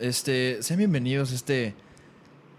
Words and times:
Este, 0.00 0.62
sean 0.62 0.78
bienvenidos 0.78 1.30
a 1.30 1.34
este 1.34 1.74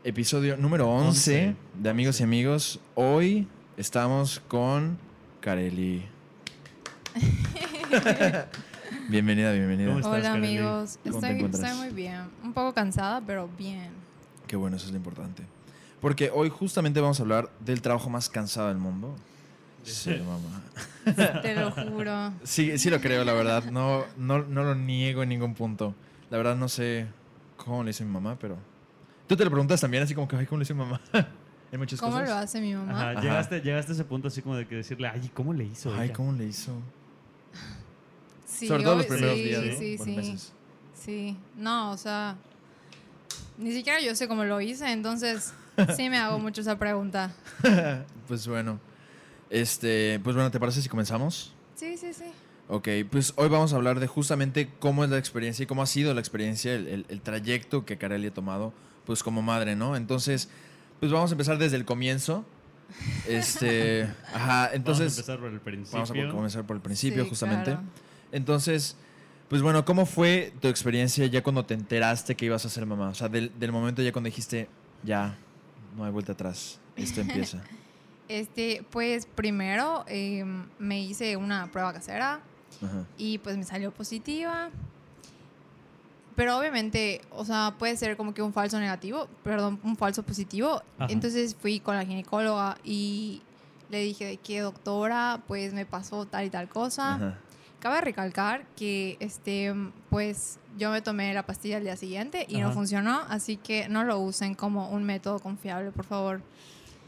episodio 0.04 0.58
número 0.58 0.88
11, 0.88 1.48
11, 1.48 1.56
de 1.74 1.90
Amigos 1.90 2.20
y 2.20 2.24
Amigos. 2.24 2.80
Hoy 2.94 3.48
estamos 3.78 4.40
con 4.48 5.00
Kareli. 5.40 6.06
bienvenida, 9.10 9.52
bienvenida. 9.54 9.88
¿Cómo 9.88 10.00
estás, 10.02 10.14
Hola 10.14 10.30
Kareli? 10.34 10.58
amigos, 10.58 11.00
¿Cómo 11.04 11.20
te 11.20 11.32
estoy, 11.32 11.50
estoy 11.50 11.78
muy 11.80 11.90
bien, 11.90 12.22
un 12.44 12.54
poco 12.54 12.76
cansada, 12.76 13.20
pero 13.26 13.50
bien. 13.58 13.90
Qué 14.46 14.56
bueno, 14.56 14.78
eso 14.78 14.86
es 14.86 14.92
lo 14.92 14.98
importante. 14.98 15.42
Porque 16.00 16.30
hoy 16.32 16.50
justamente 16.50 17.02
vamos 17.02 17.20
a 17.20 17.24
hablar 17.24 17.50
del 17.60 17.82
trabajo 17.82 18.12
más 18.12 18.30
cansado 18.30 18.68
del 18.68 18.78
mundo. 18.78 19.16
Ser 19.82 20.22
mamá. 20.22 21.42
Te 21.42 21.56
lo 21.56 21.72
juro. 21.72 22.34
Sí, 22.44 22.78
sí 22.78 22.92
lo 22.92 23.02
creo, 23.02 23.26
la 23.26 23.34
verdad. 23.34 23.64
No, 23.72 24.06
no, 24.16 24.44
no 24.44 24.64
lo 24.64 24.76
niego 24.76 25.24
en 25.24 25.30
ningún 25.30 25.56
punto. 25.56 25.96
La 26.30 26.38
verdad 26.38 26.56
no 26.56 26.70
sé 26.70 27.08
cómo 27.64 27.84
le 27.84 27.92
hizo 27.92 28.04
mi 28.04 28.12
mamá, 28.12 28.38
pero... 28.40 28.58
Tú 29.28 29.36
te 29.38 29.44
lo 29.44 29.50
preguntas 29.50 29.80
también, 29.80 30.04
así 30.04 30.14
como 30.14 30.28
que, 30.28 30.36
ay, 30.36 30.46
¿cómo 30.46 30.60
le 30.60 30.64
hizo 30.64 30.74
mi 30.76 30.82
mamá? 30.82 31.00
en 31.72 31.80
muchas 31.80 32.00
¿Cómo 32.00 32.14
cosas. 32.14 32.30
lo 32.30 32.36
hace 32.36 32.62
mi 32.62 32.74
mamá? 32.74 32.92
Ajá, 32.92 33.10
Ajá. 33.12 33.22
Llegaste, 33.22 33.62
llegaste 33.62 33.92
a 33.94 33.96
ese 33.96 34.04
punto 34.04 34.28
así 34.28 34.42
como 34.42 34.56
de 34.56 34.68
que 34.68 34.76
decirle, 34.76 35.08
ay, 35.08 35.30
¿cómo 35.34 35.54
le 35.54 35.64
hizo? 35.66 35.94
Ay, 35.94 36.06
ella?" 36.08 36.14
¿cómo 36.14 36.34
le 36.34 36.46
hizo? 36.46 36.74
Sí, 38.46 38.68
Sobre 38.68 38.84
todo 38.84 38.96
los 38.98 39.06
primeros 39.06 39.38
sí, 39.38 39.44
días, 39.44 39.64
¿no? 39.64 39.78
Sí, 39.80 39.96
Por 39.98 40.06
sí, 40.06 40.16
meses. 40.16 40.54
sí. 40.94 41.38
No, 41.56 41.92
o 41.92 41.98
sea, 41.98 42.36
ni 43.58 43.72
siquiera 43.72 44.00
yo 44.02 44.16
sé 44.16 44.28
cómo 44.28 44.44
lo 44.44 44.60
hice, 44.62 44.92
entonces 44.92 45.54
sí 45.96 46.10
me 46.10 46.18
hago 46.18 46.38
mucho 46.40 46.62
esa 46.62 46.78
pregunta. 46.78 47.32
pues 48.28 48.48
bueno. 48.48 48.80
Este, 49.50 50.20
pues 50.24 50.36
bueno, 50.36 50.50
¿te 50.52 50.60
parece 50.60 50.82
si 50.82 50.90
comenzamos? 50.90 51.54
Sí, 51.76 51.98
sí, 51.98 52.14
sí. 52.14 52.26
Ok, 52.74 52.88
pues 53.10 53.34
hoy 53.36 53.50
vamos 53.50 53.74
a 53.74 53.76
hablar 53.76 54.00
de 54.00 54.08
justamente 54.08 54.70
cómo 54.80 55.04
es 55.04 55.10
la 55.10 55.18
experiencia 55.18 55.64
y 55.64 55.66
cómo 55.66 55.82
ha 55.82 55.86
sido 55.88 56.14
la 56.14 56.22
experiencia, 56.22 56.74
el, 56.74 56.88
el- 56.88 57.06
el 57.10 57.20
trayecto 57.22 57.84
que 57.86 57.98
Kareli 57.98 58.28
ha 58.28 58.34
tomado, 58.34 58.72
pues 59.06 59.24
como 59.24 59.42
madre, 59.42 59.76
¿no? 59.76 59.98
Entonces, 59.98 60.48
pues 61.02 61.12
vamos 61.12 61.32
a 61.32 61.34
empezar 61.34 61.58
desde 61.58 61.76
el 61.76 61.84
comienzo. 61.84 62.46
Este, 63.28 64.04
ajá, 64.34 64.70
Vamos 64.70 64.72
a 64.72 64.76
entonces 64.76 65.18
empezar 65.18 65.40
por 65.40 65.52
el 65.52 65.60
principio. 65.60 66.00
vamos 66.00 66.12
a 66.12 66.32
comenzar 66.34 66.64
por 66.66 66.78
el 66.78 66.82
principio, 66.82 67.24
Sí, 67.24 67.30
justamente. 67.30 67.72
claro. 67.72 67.84
Entonces, 68.32 68.96
pues 69.50 69.62
bueno, 69.62 69.84
¿cómo 69.84 70.06
fue 70.06 70.54
tu 70.62 70.70
experiencia 70.70 71.26
ya 71.26 71.44
cuando 71.44 71.66
te 71.66 71.74
enteraste 71.74 72.36
que 72.36 72.46
ibas 72.46 72.66
a 72.66 72.70
ser 72.70 72.86
mamá? 72.86 73.10
O 73.10 73.14
sea, 73.16 73.28
del, 73.28 73.52
del 73.60 73.74
momento 73.74 74.02
ya 74.02 74.14
cuando 74.14 74.28
dijiste, 74.30 74.70
ya, 75.04 75.36
no 75.98 76.06
hay 76.06 76.12
vuelta 76.12 76.32
atrás, 76.32 76.80
esto 76.96 77.20
empieza. 77.22 77.62
Este, 78.30 78.86
pues 78.90 79.26
primero 79.26 80.06
eh, 80.08 80.46
me 80.80 81.02
hice 81.02 81.36
una 81.36 81.70
prueba 81.70 81.92
casera 81.92 82.40
Ajá. 82.84 83.06
y 83.18 83.38
pues 83.40 83.58
me 83.58 83.64
salió 83.64 83.92
positiva. 83.92 84.70
Pero 86.36 86.58
obviamente, 86.58 87.22
o 87.32 87.44
sea, 87.46 87.76
puede 87.78 87.98
ser 87.98 88.16
como 88.18 88.34
que 88.34 88.42
un 88.42 88.54
falso 88.54 88.80
negativo, 88.80 89.28
perdón, 89.44 89.80
un 89.84 89.98
falso 89.98 90.24
positivo. 90.24 90.82
Ajá. 90.98 91.12
Entonces 91.12 91.56
fui 91.56 91.80
con 91.80 91.96
la 91.96 92.06
ginecóloga 92.06 92.78
y 92.84 93.42
le 93.90 94.00
dije 94.00 94.26
de 94.26 94.38
que 94.38 94.62
doctora, 94.62 95.42
pues 95.48 95.74
me 95.74 95.86
pasó 95.86 96.26
tal 96.26 96.46
y 96.46 96.50
tal 96.50 96.70
cosa. 96.70 97.16
Ajá. 97.16 97.38
Cabe 97.80 98.00
recalcar 98.02 98.66
que 98.78 99.18
este 99.20 99.74
pues 100.10 100.60
yo 100.78 100.92
me 100.92 101.02
tomé 101.02 101.34
la 101.34 101.46
pastilla 101.46 101.78
al 101.78 101.84
día 101.84 101.98
siguiente 101.98 102.46
y 102.48 102.60
no 102.60 102.68
Ajá. 102.68 102.76
funcionó, 102.76 103.22
así 103.28 103.58
que 103.58 103.90
no 103.90 104.04
lo 104.04 104.20
usen 104.20 104.54
como 104.56 104.90
un 104.90 105.04
método 105.04 105.40
confiable, 105.40 105.92
por 105.92 106.06
favor. 106.06 106.42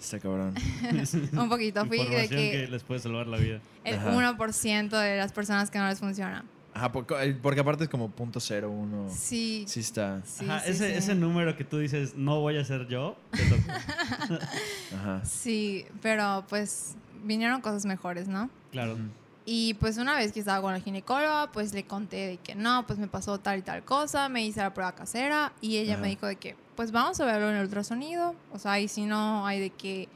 Está 0.03 0.19
cabrón. 0.19 0.53
Un 1.31 1.47
poquito 1.47 1.85
fui 1.85 2.05
de 2.05 2.27
que, 2.27 2.51
que... 2.51 2.67
les 2.69 2.83
puede 2.83 2.99
salvar 2.99 3.25
la 3.27 3.37
vida. 3.37 3.61
el 3.85 3.97
Ajá. 3.97 4.37
1% 4.37 4.89
de 4.89 5.17
las 5.17 5.31
personas 5.31 5.71
que 5.71 5.79
no 5.79 5.87
les 5.87 5.99
funciona. 5.99 6.43
Ajá, 6.73 6.91
porque, 6.91 7.13
eh, 7.21 7.37
porque 7.41 7.61
aparte 7.61 7.85
es 7.85 7.89
como 7.89 8.09
punto 8.11 8.41
cero 8.41 8.69
uno. 8.69 9.07
Sí. 9.09 9.63
Sí 9.65 9.79
está. 9.79 10.21
Sí, 10.25 10.43
Ajá, 10.43 10.59
sí, 10.59 10.71
ese, 10.71 10.89
sí. 10.91 10.97
ese 10.97 11.15
número 11.15 11.55
que 11.55 11.63
tú 11.63 11.77
dices, 11.77 12.15
no 12.15 12.41
voy 12.41 12.57
a 12.57 12.65
ser 12.65 12.87
yo, 12.87 13.15
te 13.31 13.45
toca. 13.45 13.77
Ajá. 14.95 15.23
Sí, 15.23 15.85
pero 16.01 16.43
pues 16.49 16.95
vinieron 17.23 17.61
cosas 17.61 17.85
mejores, 17.85 18.27
¿no? 18.27 18.49
claro. 18.71 18.97
Y 19.45 19.73
pues 19.75 19.97
una 19.97 20.15
vez 20.15 20.31
que 20.31 20.39
estaba 20.39 20.61
con 20.61 20.71
la 20.73 20.79
ginecóloga, 20.79 21.51
pues 21.51 21.73
le 21.73 21.85
conté 21.85 22.27
de 22.27 22.37
que 22.37 22.55
no, 22.55 22.87
pues 22.87 22.97
me 22.97 23.07
pasó 23.07 23.39
tal 23.39 23.59
y 23.59 23.61
tal 23.61 23.83
cosa, 23.83 24.29
me 24.29 24.45
hice 24.45 24.61
la 24.61 24.73
prueba 24.73 24.95
casera 24.95 25.51
y 25.59 25.77
ella 25.77 25.93
Ajá. 25.93 26.01
me 26.01 26.07
dijo 26.09 26.27
de 26.27 26.37
que 26.37 26.55
pues 26.75 26.91
vamos 26.91 27.19
a 27.19 27.25
verlo 27.25 27.49
en 27.49 27.55
el 27.55 27.63
ultrasonido, 27.65 28.35
o 28.51 28.59
sea, 28.59 28.79
y 28.79 28.87
si 28.87 29.05
no 29.05 29.45
hay 29.45 29.59
de 29.59 29.69
que 29.69 30.07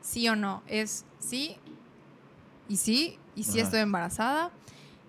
sí 0.00 0.28
o 0.28 0.34
no, 0.34 0.62
es 0.66 1.04
sí 1.20 1.56
y 2.68 2.76
sí, 2.76 3.18
y 3.36 3.44
sí 3.44 3.58
Ajá. 3.58 3.66
estoy 3.66 3.80
embarazada. 3.80 4.50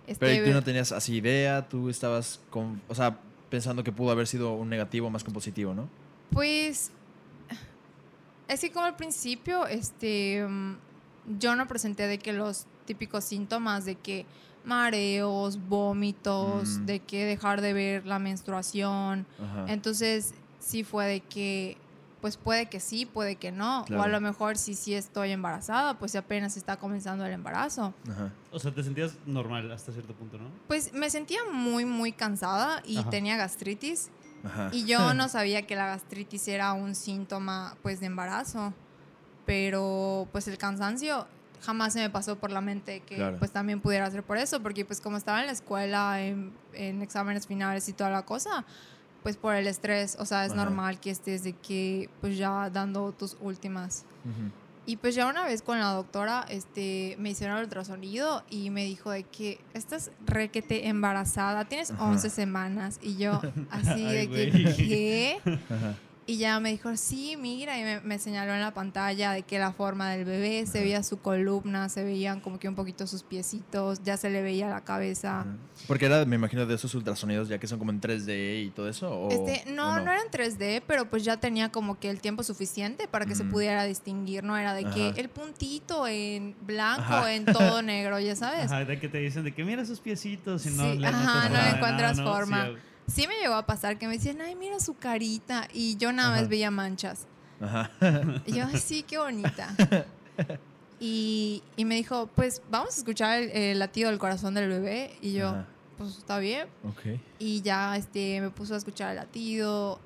Pero 0.05 0.31
Este, 0.31 0.35
¿y 0.35 0.45
tú 0.45 0.53
no 0.53 0.61
tenías 0.63 0.91
así 0.91 1.15
idea, 1.15 1.67
tú 1.67 1.89
estabas 1.89 2.41
con, 2.49 2.81
o 2.87 2.95
sea, 2.95 3.17
pensando 3.49 3.83
que 3.83 3.91
pudo 3.91 4.11
haber 4.11 4.27
sido 4.27 4.53
un 4.53 4.69
negativo 4.69 5.09
más 5.09 5.23
que 5.23 5.29
un 5.29 5.33
positivo, 5.33 5.73
¿no? 5.73 5.87
Pues 6.29 6.91
es 8.47 8.59
que 8.61 8.71
como 8.71 8.85
al 8.85 8.95
principio, 8.95 9.65
este, 9.65 10.45
mm, 10.47 10.75
yo 11.39 11.55
no 11.55 11.67
presenté 11.67 12.07
de 12.07 12.19
que 12.19 12.33
los 12.33 12.65
típicos 12.83 13.23
síntomas 13.23 13.85
de 13.85 13.95
que 13.95 14.25
mareos, 14.65 15.59
vómitos, 15.67 16.79
Mm. 16.79 16.85
de 16.85 16.99
que 16.99 17.25
dejar 17.25 17.61
de 17.61 17.73
ver 17.73 18.05
la 18.05 18.19
menstruación. 18.19 19.25
Ajá. 19.41 19.65
Entonces 19.67 20.33
sí 20.59 20.83
fue 20.83 21.05
de 21.07 21.19
que, 21.21 21.77
pues 22.21 22.37
puede 22.37 22.67
que 22.67 22.79
sí, 22.79 23.05
puede 23.05 23.35
que 23.35 23.51
no. 23.51 23.83
O 23.93 24.01
a 24.01 24.07
lo 24.07 24.21
mejor 24.21 24.57
si 24.57 24.75
sí 24.75 24.93
estoy 24.93 25.31
embarazada, 25.31 25.99
pues 25.99 26.15
apenas 26.15 26.55
está 26.55 26.77
comenzando 26.77 27.25
el 27.25 27.33
embarazo. 27.33 27.93
Ajá. 28.09 28.31
O 28.51 28.59
sea, 28.59 28.73
te 28.73 28.81
sentías 28.83 29.15
normal 29.25 29.69
hasta 29.73 29.91
cierto 29.91 30.13
punto, 30.13 30.37
¿no? 30.37 30.49
Pues 30.67 30.93
me 30.93 31.09
sentía 31.09 31.39
muy, 31.51 31.83
muy 31.83 32.13
cansada 32.13 32.81
y 32.85 32.97
Ajá. 32.99 33.09
tenía 33.09 33.35
gastritis. 33.35 34.09
Ajá. 34.45 34.69
Y 34.71 34.85
yo 34.85 35.13
no 35.13 35.27
sabía 35.29 35.67
que 35.67 35.75
la 35.75 35.87
gastritis 35.87 36.47
era 36.47 36.71
un 36.71 36.95
síntoma 36.95 37.75
pues 37.81 37.99
de 37.99 38.05
embarazo, 38.05 38.73
pero 39.45 40.27
pues 40.31 40.47
el 40.47 40.57
cansancio 40.57 41.27
jamás 41.63 41.93
se 41.93 41.99
me 41.99 42.09
pasó 42.09 42.37
por 42.37 42.51
la 42.51 42.61
mente 42.61 42.99
que 43.01 43.15
Claro. 43.15 43.37
pues 43.39 43.51
también 43.51 43.79
pudiera 43.81 44.09
ser 44.11 44.23
por 44.23 44.37
eso, 44.37 44.61
porque 44.61 44.85
pues 44.85 45.01
como 45.01 45.17
estaba 45.17 45.39
en 45.41 45.47
la 45.47 45.53
escuela, 45.53 46.21
en, 46.21 46.53
en 46.73 47.01
exámenes 47.01 47.47
finales 47.47 47.87
y 47.89 47.93
toda 47.93 48.09
la 48.09 48.23
cosa, 48.23 48.65
pues 49.23 49.37
por 49.37 49.55
el 49.55 49.67
estrés, 49.67 50.17
o 50.19 50.25
sea, 50.25 50.45
es 50.45 50.51
Ajá. 50.51 50.65
normal 50.65 50.99
que 50.99 51.09
estés 51.09 51.43
de 51.43 51.53
que 51.53 52.09
pues 52.21 52.37
ya 52.37 52.69
dando 52.69 53.11
tus 53.13 53.37
últimas. 53.39 54.05
Ujú. 54.25 54.51
Y 54.85 54.97
pues 54.97 55.15
ya 55.15 55.27
una 55.27 55.45
vez 55.45 55.61
con 55.61 55.79
la 55.79 55.93
doctora, 55.93 56.45
este, 56.49 57.15
me 57.17 57.29
hicieron 57.29 57.55
el 57.57 57.63
ultrasonido 57.63 58.43
y 58.49 58.69
me 58.69 58.83
dijo 58.83 59.11
de 59.11 59.23
que 59.23 59.61
estás 59.73 60.11
requete 60.25 60.89
embarazada, 60.89 61.63
tienes 61.63 61.91
Ajá. 61.91 62.03
11 62.03 62.29
semanas. 62.29 62.99
Y 63.01 63.15
yo 63.15 63.39
así 63.71 64.05
Ay, 64.05 64.27
de 64.27 64.29
que, 64.29 64.51
güey. 64.51 64.75
¿qué? 64.75 65.41
Ajá. 65.45 65.95
Y 66.25 66.37
ya 66.37 66.57
me 66.61 66.69
dijo, 66.71 66.95
sí, 66.95 67.35
mira, 67.37 67.77
y 67.77 67.83
me, 67.83 67.99
me 67.99 68.17
señaló 68.17 68.53
en 68.53 68.61
la 68.61 68.73
pantalla 68.73 69.33
de 69.33 69.41
que 69.41 69.59
la 69.59 69.73
forma 69.73 70.09
del 70.11 70.23
bebé, 70.23 70.65
se 70.65 70.79
veía 70.79 71.03
su 71.03 71.19
columna, 71.19 71.89
se 71.89 72.01
veían 72.05 72.39
como 72.39 72.59
que 72.59 72.69
un 72.69 72.75
poquito 72.75 73.05
sus 73.07 73.23
piecitos, 73.23 74.01
ya 74.03 74.15
se 74.15 74.29
le 74.29 74.41
veía 74.41 74.69
la 74.69 74.85
cabeza. 74.85 75.41
Ajá. 75.41 75.55
Porque 75.85 76.05
era, 76.05 76.23
me 76.23 76.37
imagino, 76.37 76.65
de 76.65 76.75
esos 76.75 76.95
ultrasonidos 76.95 77.49
ya 77.49 77.57
que 77.57 77.67
son 77.67 77.77
como 77.77 77.91
en 77.91 77.99
3D 77.99 78.63
y 78.65 78.69
todo 78.69 78.87
eso. 78.87 79.11
¿o- 79.11 79.31
Este, 79.31 79.69
no, 79.71 79.89
o 79.89 79.95
no, 79.97 80.01
era 80.03 80.21
en 80.21 80.31
3D, 80.31 80.81
pero 80.87 81.09
pues 81.09 81.25
ya 81.25 81.35
tenía 81.37 81.73
como 81.73 81.99
que 81.99 82.09
el 82.09 82.21
tiempo 82.21 82.41
suficiente 82.43 83.09
para 83.09 83.25
que 83.25 83.35
se 83.35 83.43
pudiera 83.43 83.83
distinguir, 83.83 84.45
no 84.45 84.55
era 84.57 84.73
de 84.73 84.85
que 84.85 85.09
el 85.19 85.27
puntito 85.29 86.07
en 86.07 86.55
blanco, 86.61 87.27
en 87.27 87.43
todo 87.43 87.81
negro, 87.81 88.17
ya 88.21 88.37
sabes. 88.37 88.71
Ajá, 88.71 88.85
de 88.85 88.97
que 88.97 89.09
te 89.09 89.17
dicen 89.17 89.43
de 89.43 89.53
que 89.53 89.65
mira 89.65 89.83
sus 89.85 89.99
piecitos 89.99 90.65
y 90.65 90.69
no 90.69 90.93
Sí, 90.93 90.99
le 90.99 91.07
ajá, 91.07 91.49
no 91.49 91.55
le 91.55 91.59
nada, 91.59 91.75
encuentras 91.75 92.17
no, 92.17 92.23
forma. 92.31 92.67
sí, 92.67 92.73
Sí 93.07 93.27
me 93.27 93.35
llegó 93.39 93.55
a 93.55 93.65
pasar 93.65 93.97
que 93.99 94.07
me 94.07 94.13
decían, 94.17 94.39
ay, 94.41 94.55
mira 94.55 94.79
su 94.79 94.95
carita, 94.95 95.67
y 95.73 95.97
yo 95.97 96.11
nada 96.13 96.29
más 96.31 96.39
Ajá. 96.41 96.47
veía 96.47 96.71
manchas. 96.71 97.27
Ajá. 97.61 97.91
Y 98.45 98.53
yo, 98.53 98.65
ay, 98.65 98.77
sí, 98.79 99.03
qué 99.03 99.17
bonita. 99.17 99.69
Y, 100.99 101.63
y 101.75 101.83
me 101.83 101.95
dijo, 101.95 102.27
pues 102.33 102.61
vamos 102.71 102.95
a 102.95 102.97
escuchar 102.99 103.41
el, 103.43 103.49
el 103.51 103.79
latido 103.79 104.09
del 104.09 104.19
corazón 104.19 104.53
del 104.53 104.69
bebé. 104.69 105.11
Y 105.21 105.33
yo, 105.33 105.49
Ajá. 105.49 105.67
pues 105.97 106.17
está 106.17 106.39
bien. 106.39 106.67
Ok. 106.87 107.19
Y 107.39 107.61
ya 107.61 107.97
este, 107.97 108.39
me 108.39 108.49
puso 108.51 108.73
a 108.73 108.77
escuchar 108.77 109.09
el 109.09 109.17
latido. 109.17 109.99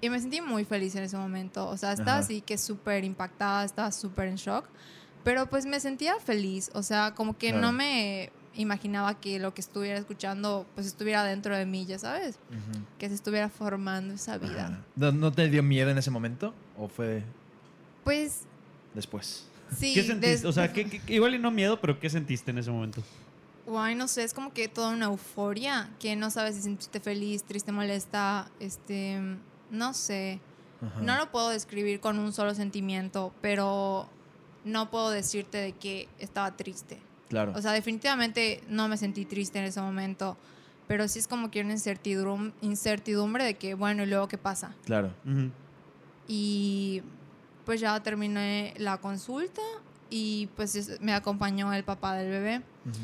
Y 0.00 0.10
me 0.10 0.20
sentí 0.20 0.40
muy 0.40 0.64
feliz 0.64 0.94
en 0.94 1.02
ese 1.02 1.16
momento. 1.16 1.66
O 1.68 1.76
sea, 1.76 1.92
estaba 1.92 2.12
Ajá. 2.12 2.20
así 2.20 2.40
que 2.40 2.56
súper 2.56 3.02
impactada, 3.04 3.64
estaba 3.64 3.90
súper 3.90 4.28
en 4.28 4.36
shock. 4.36 4.66
Pero 5.24 5.46
pues 5.48 5.66
me 5.66 5.80
sentía 5.80 6.20
feliz. 6.20 6.70
O 6.74 6.84
sea, 6.84 7.14
como 7.16 7.36
que 7.36 7.48
Claro. 7.48 7.62
no 7.66 7.72
me 7.72 8.30
imaginaba 8.56 9.20
que 9.20 9.38
lo 9.38 9.52
que 9.54 9.60
estuviera 9.60 9.98
escuchando 9.98 10.66
pues 10.74 10.86
estuviera 10.86 11.24
dentro 11.24 11.56
de 11.56 11.66
mí, 11.66 11.86
ya 11.86 11.98
sabes. 11.98 12.38
Que 12.98 13.08
se 13.08 13.14
estuviera 13.14 13.48
formando 13.48 14.14
esa 14.14 14.38
vida. 14.38 14.84
¿No, 14.96 15.12
¿No 15.12 15.32
te 15.32 15.48
dio 15.48 15.62
miedo 15.62 15.90
en 15.90 15.98
ese 15.98 16.10
momento? 16.10 16.54
¿O 16.78 16.88
fue 16.88 17.22
Pues 18.04 18.42
después? 18.94 19.46
sí. 19.76 19.94
¿Qué 19.94 20.02
sentiste? 20.02 20.46
O 20.46 20.52
sea, 20.52 20.72
¿qué, 20.72 20.88
qué- 20.88 21.14
igual 21.14 21.34
y 21.34 21.38
no 21.38 21.50
miedo, 21.50 21.80
pero 21.80 21.98
¿qué 21.98 22.08
sentiste 22.10 22.50
en 22.50 22.58
ese 22.58 22.70
momento? 22.70 23.02
Guay, 23.66 23.94
no 23.94 24.08
sé, 24.08 24.24
es 24.24 24.34
como 24.34 24.52
que 24.52 24.68
toda 24.68 24.90
una 24.90 25.06
euforia 25.06 25.90
que 25.98 26.14
no 26.16 26.30
sabes 26.30 26.54
si 26.56 26.62
sentirte 26.62 27.00
feliz, 27.00 27.44
triste, 27.44 27.72
molesta, 27.72 28.50
este, 28.60 29.18
no 29.70 29.94
sé. 29.94 30.40
No 31.00 31.16
lo 31.16 31.30
puedo 31.32 31.48
describir 31.48 31.98
con 31.98 32.18
un 32.18 32.34
solo 32.34 32.54
sentimiento, 32.54 33.32
pero 33.40 34.06
no 34.66 34.90
puedo 34.90 35.08
decirte 35.08 35.56
de 35.56 35.72
que 35.72 36.08
estaba 36.18 36.54
triste. 36.58 36.98
Claro. 37.28 37.52
O 37.56 37.62
sea, 37.62 37.72
definitivamente 37.72 38.62
no 38.68 38.88
me 38.88 38.96
sentí 38.96 39.24
triste 39.24 39.58
en 39.58 39.64
ese 39.64 39.80
momento, 39.80 40.36
pero 40.86 41.08
sí 41.08 41.18
es 41.18 41.26
como 41.28 41.50
que 41.50 41.60
una 41.62 41.72
incertidumbre, 41.72 42.52
incertidumbre 42.60 43.44
de 43.44 43.54
que, 43.54 43.74
bueno, 43.74 44.02
¿y 44.02 44.06
luego 44.06 44.28
qué 44.28 44.38
pasa? 44.38 44.74
Claro. 44.84 45.12
Ujú. 45.24 45.50
Y 46.28 47.02
pues 47.64 47.80
ya 47.80 47.98
terminé 48.02 48.74
la 48.76 48.98
consulta 48.98 49.62
y 50.10 50.48
pues 50.56 50.74
es- 50.76 51.00
me 51.00 51.14
acompañó 51.14 51.72
el 51.72 51.84
papá 51.84 52.14
del 52.14 52.30
bebé. 52.30 52.58
Ujú. 52.58 52.98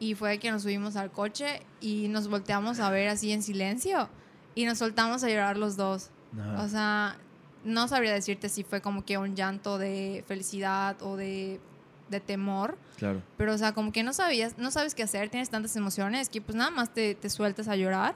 Y 0.00 0.14
fue 0.14 0.38
que 0.38 0.50
nos 0.50 0.62
subimos 0.62 0.96
al 0.96 1.10
coche 1.10 1.62
y 1.80 2.08
nos 2.08 2.28
volteamos 2.28 2.78
a 2.80 2.90
ver 2.90 3.08
así 3.08 3.32
en 3.32 3.42
silencio 3.42 4.08
y 4.54 4.64
nos 4.64 4.78
soltamos 4.78 5.24
a 5.24 5.28
llorar 5.28 5.56
los 5.56 5.76
dos. 5.76 6.10
Ajá. 6.38 6.62
O 6.62 6.68
sea, 6.68 7.16
no 7.64 7.88
sabría 7.88 8.12
decirte 8.12 8.48
si 8.48 8.62
fue 8.64 8.80
como 8.80 9.04
que 9.04 9.18
un 9.18 9.34
llanto 9.34 9.76
de 9.78 10.24
felicidad 10.26 10.96
o 11.02 11.16
de, 11.16 11.60
de 12.08 12.20
temor, 12.20 12.78
claro. 12.96 13.22
pero 13.36 13.54
o 13.54 13.58
sea, 13.58 13.72
como 13.72 13.92
que 13.92 14.02
no 14.02 14.12
sabías, 14.12 14.58
no 14.58 14.70
sabes 14.70 14.94
qué 14.94 15.02
hacer, 15.02 15.28
tienes 15.28 15.50
tantas 15.50 15.76
emociones 15.76 16.28
que 16.28 16.40
pues 16.40 16.56
nada 16.56 16.70
más 16.70 16.92
te, 16.92 17.14
te 17.14 17.30
sueltas 17.30 17.68
a 17.68 17.76
llorar. 17.76 18.14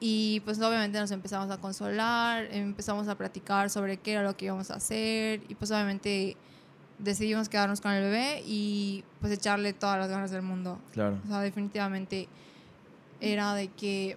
Y 0.00 0.40
pues 0.44 0.60
obviamente 0.60 1.00
nos 1.00 1.10
empezamos 1.10 1.50
a 1.50 1.58
consolar, 1.58 2.46
empezamos 2.52 3.08
a 3.08 3.16
platicar 3.16 3.68
sobre 3.68 3.96
qué 3.96 4.12
era 4.12 4.22
lo 4.22 4.36
que 4.36 4.44
íbamos 4.44 4.70
a 4.70 4.74
hacer 4.74 5.42
y 5.48 5.56
pues 5.56 5.72
obviamente 5.72 6.36
decidimos 6.98 7.48
quedarnos 7.48 7.80
con 7.80 7.92
el 7.92 8.02
bebé 8.04 8.42
y 8.46 9.04
pues 9.20 9.32
echarle 9.32 9.72
todas 9.72 9.98
las 9.98 10.08
ganas 10.08 10.30
del 10.30 10.42
mundo. 10.42 10.78
Claro. 10.92 11.18
O 11.24 11.28
sea, 11.28 11.40
definitivamente 11.40 12.28
era 13.20 13.54
de 13.54 13.68
que, 13.68 14.16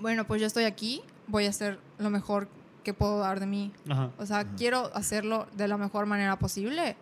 bueno, 0.00 0.26
pues 0.26 0.40
yo 0.40 0.46
estoy 0.46 0.64
aquí, 0.64 1.02
voy 1.26 1.46
a 1.46 1.50
hacer 1.50 1.78
lo 1.98 2.10
mejor 2.10 2.48
que 2.82 2.94
puedo 2.94 3.18
dar 3.18 3.40
de 3.40 3.46
mí. 3.46 3.72
Ajá. 3.88 4.10
O 4.18 4.26
sea, 4.26 4.44
quiero 4.56 4.90
hacerlo 4.94 5.46
de 5.56 5.68
la 5.68 5.76
mejor 5.76 6.06
manera 6.06 6.38
posible. 6.38 6.96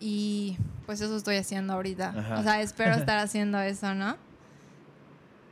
Y 0.00 0.56
pues 0.86 1.00
eso 1.00 1.14
estoy 1.16 1.36
haciendo 1.36 1.74
ahorita. 1.74 2.14
Ajá. 2.16 2.38
O 2.40 2.42
sea, 2.42 2.60
espero 2.62 2.94
estar 2.96 3.18
haciendo 3.18 3.60
eso, 3.60 3.94
¿no? 3.94 4.16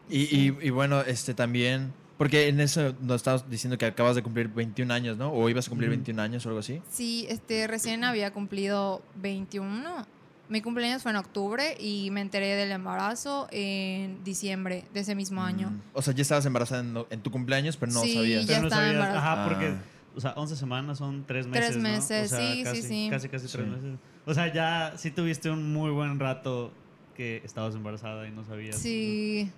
Y, 0.08 0.22
y, 0.34 0.56
y 0.62 0.70
bueno, 0.70 1.02
este 1.02 1.34
también, 1.34 1.92
porque 2.16 2.48
en 2.48 2.60
eso 2.60 2.94
nos 3.02 3.16
estabas 3.16 3.48
diciendo 3.50 3.76
que 3.76 3.84
acabas 3.86 4.16
de 4.16 4.22
cumplir 4.22 4.48
21 4.48 4.92
años, 4.92 5.18
¿no? 5.18 5.30
O 5.32 5.48
ibas 5.50 5.66
a 5.66 5.68
cumplir 5.70 5.90
Ujú. 5.90 5.96
21 5.98 6.22
años 6.22 6.46
o 6.46 6.48
algo 6.48 6.60
así. 6.60 6.80
Sí, 6.90 7.26
este, 7.28 7.66
recién 7.66 8.04
había 8.04 8.32
cumplido 8.32 9.02
21. 9.16 10.06
Mi 10.48 10.62
cumpleaños 10.62 11.02
fue 11.02 11.10
en 11.10 11.18
octubre 11.18 11.76
y 11.78 12.10
me 12.10 12.22
enteré 12.22 12.56
del 12.56 12.70
embarazo 12.72 13.48
en 13.50 14.24
diciembre 14.24 14.84
de 14.94 15.00
ese 15.00 15.14
mismo 15.14 15.42
año. 15.42 15.68
Mm. 15.72 15.80
O 15.92 16.00
sea, 16.00 16.14
ya 16.14 16.22
estabas 16.22 16.46
embarazada 16.46 16.80
en, 16.80 16.96
en 17.10 17.20
tu 17.20 17.30
cumpleaños, 17.30 17.76
pero 17.76 17.92
no 17.92 18.00
Sí, 18.00 18.14
sabías. 18.14 18.46
ya 18.46 18.54
Pero 18.56 18.62
no 18.62 18.70
sabías, 18.70 18.92
embarazada. 18.94 19.32
ajá, 19.32 19.44
porque, 19.46 19.66
Ah. 19.66 19.82
o 20.16 20.20
sea, 20.22 20.32
11 20.36 20.56
semanas 20.56 20.96
son 20.96 21.24
3 21.26 21.46
meses, 21.46 21.66
Tres 21.66 21.76
¿no? 21.76 21.82
meses, 21.82 22.32
O 22.32 22.36
sea, 22.36 22.40
sí, 22.50 22.56
sí, 22.56 22.64
casi, 22.64 22.82
sí. 22.82 23.08
Casi, 23.10 23.28
casi 23.28 23.46
3 23.46 23.52
Sí. 23.66 23.70
meses. 23.70 23.98
O 24.28 24.34
sea, 24.34 24.52
ya 24.52 24.92
sí 24.96 25.10
tuviste 25.10 25.50
un 25.50 25.72
muy 25.72 25.90
buen 25.90 26.20
rato 26.20 26.70
que 27.16 27.40
estabas 27.44 27.74
embarazada 27.74 28.28
y 28.28 28.30
no 28.30 28.44
sabías. 28.44 28.76
Sí. 28.76 29.50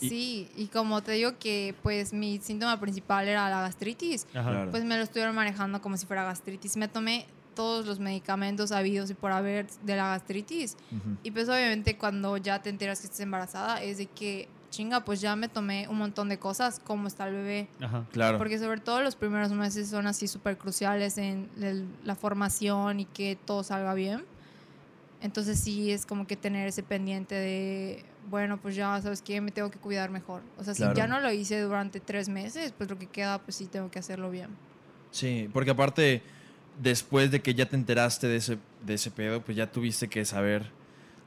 Y- 0.00 0.08
Sí, 0.08 0.48
y 0.56 0.66
como 0.66 1.02
te 1.02 1.12
digo 1.12 1.38
que 1.38 1.72
pues 1.82 2.12
mi 2.12 2.38
síntoma 2.38 2.80
principal 2.80 3.28
era 3.28 3.48
la 3.50 3.60
gastritis. 3.60 4.26
Ajá. 4.34 4.50
Claro. 4.50 4.70
pues 4.72 4.84
me 4.84 4.96
lo 4.96 5.02
estuvieron 5.04 5.34
manejando 5.36 5.80
como 5.82 5.96
si 5.96 6.04
fuera 6.06 6.24
gastritis. 6.24 6.76
Me 6.76 6.88
tomé 6.88 7.26
todos 7.54 7.86
los 7.86 8.00
medicamentos 8.00 8.72
habidos 8.72 9.08
y 9.10 9.14
por 9.14 9.30
haber 9.30 9.68
de 9.84 9.94
la 9.96 10.08
gastritis. 10.08 10.76
Y 11.22 11.30
pues 11.30 11.48
obviamente 11.48 11.96
cuando 11.96 12.36
ya 12.38 12.60
te 12.60 12.70
enteras 12.70 12.98
que 13.00 13.06
estás 13.06 13.20
embarazada 13.20 13.82
es 13.84 13.98
de 13.98 14.06
que, 14.06 14.48
chinga, 14.74 15.04
pues 15.04 15.20
ya 15.20 15.36
me 15.36 15.48
tomé 15.48 15.86
un 15.88 15.96
montón 15.98 16.28
de 16.28 16.38
cosas, 16.38 16.80
cómo 16.82 17.06
está 17.08 17.28
el 17.28 17.34
bebé. 17.34 17.68
Ajá. 17.80 18.04
Claro. 18.12 18.38
Porque 18.38 18.58
sobre 18.58 18.80
todo 18.80 19.02
los 19.02 19.14
primeros 19.16 19.52
meses 19.52 19.88
son 19.88 20.06
así 20.06 20.26
súper 20.28 20.58
cruciales 20.58 21.16
en 21.18 21.48
el- 21.60 21.86
la 22.04 22.14
formación 22.16 23.00
y 23.00 23.04
que 23.04 23.36
todo 23.44 23.62
salga 23.62 23.94
bien. 23.94 24.24
Entonces 25.22 25.58
sí 25.58 25.90
es 25.90 26.04
como 26.04 26.26
que 26.26 26.36
tener 26.36 26.68
ese 26.68 26.82
pendiente 26.82 27.34
de, 27.34 28.04
bueno, 28.28 28.58
pues 28.60 28.74
ya 28.74 29.00
sabes 29.00 29.22
que 29.22 29.40
me 29.40 29.50
tengo 29.52 29.70
que 29.70 29.78
cuidar 29.78 30.10
mejor. 30.10 30.42
O 30.58 30.64
sea, 30.64 30.74
si 30.74 30.82
Claro. 30.82 30.94
ya 30.96 31.06
no 31.06 31.20
lo 31.20 31.32
hice 31.32 31.60
durante 31.60 31.98
tres 32.00 32.28
meses, 32.28 32.72
pues 32.76 32.90
lo 32.90 32.98
que 32.98 33.06
queda, 33.06 33.38
pues 33.38 33.56
sí 33.56 33.66
tengo 33.66 33.90
que 33.90 33.98
hacerlo 33.98 34.30
bien. 34.30 34.50
Sí, 35.12 35.48
porque 35.52 35.70
aparte, 35.70 36.22
después 36.82 37.30
de 37.30 37.40
que 37.40 37.54
ya 37.54 37.66
te 37.66 37.76
enteraste 37.76 38.26
de 38.26 38.36
ese, 38.36 38.58
de 38.84 38.94
ese 38.94 39.10
pedo, 39.10 39.40
pues 39.40 39.56
ya 39.56 39.70
tuviste 39.70 40.08
que 40.08 40.24
saber, 40.26 40.70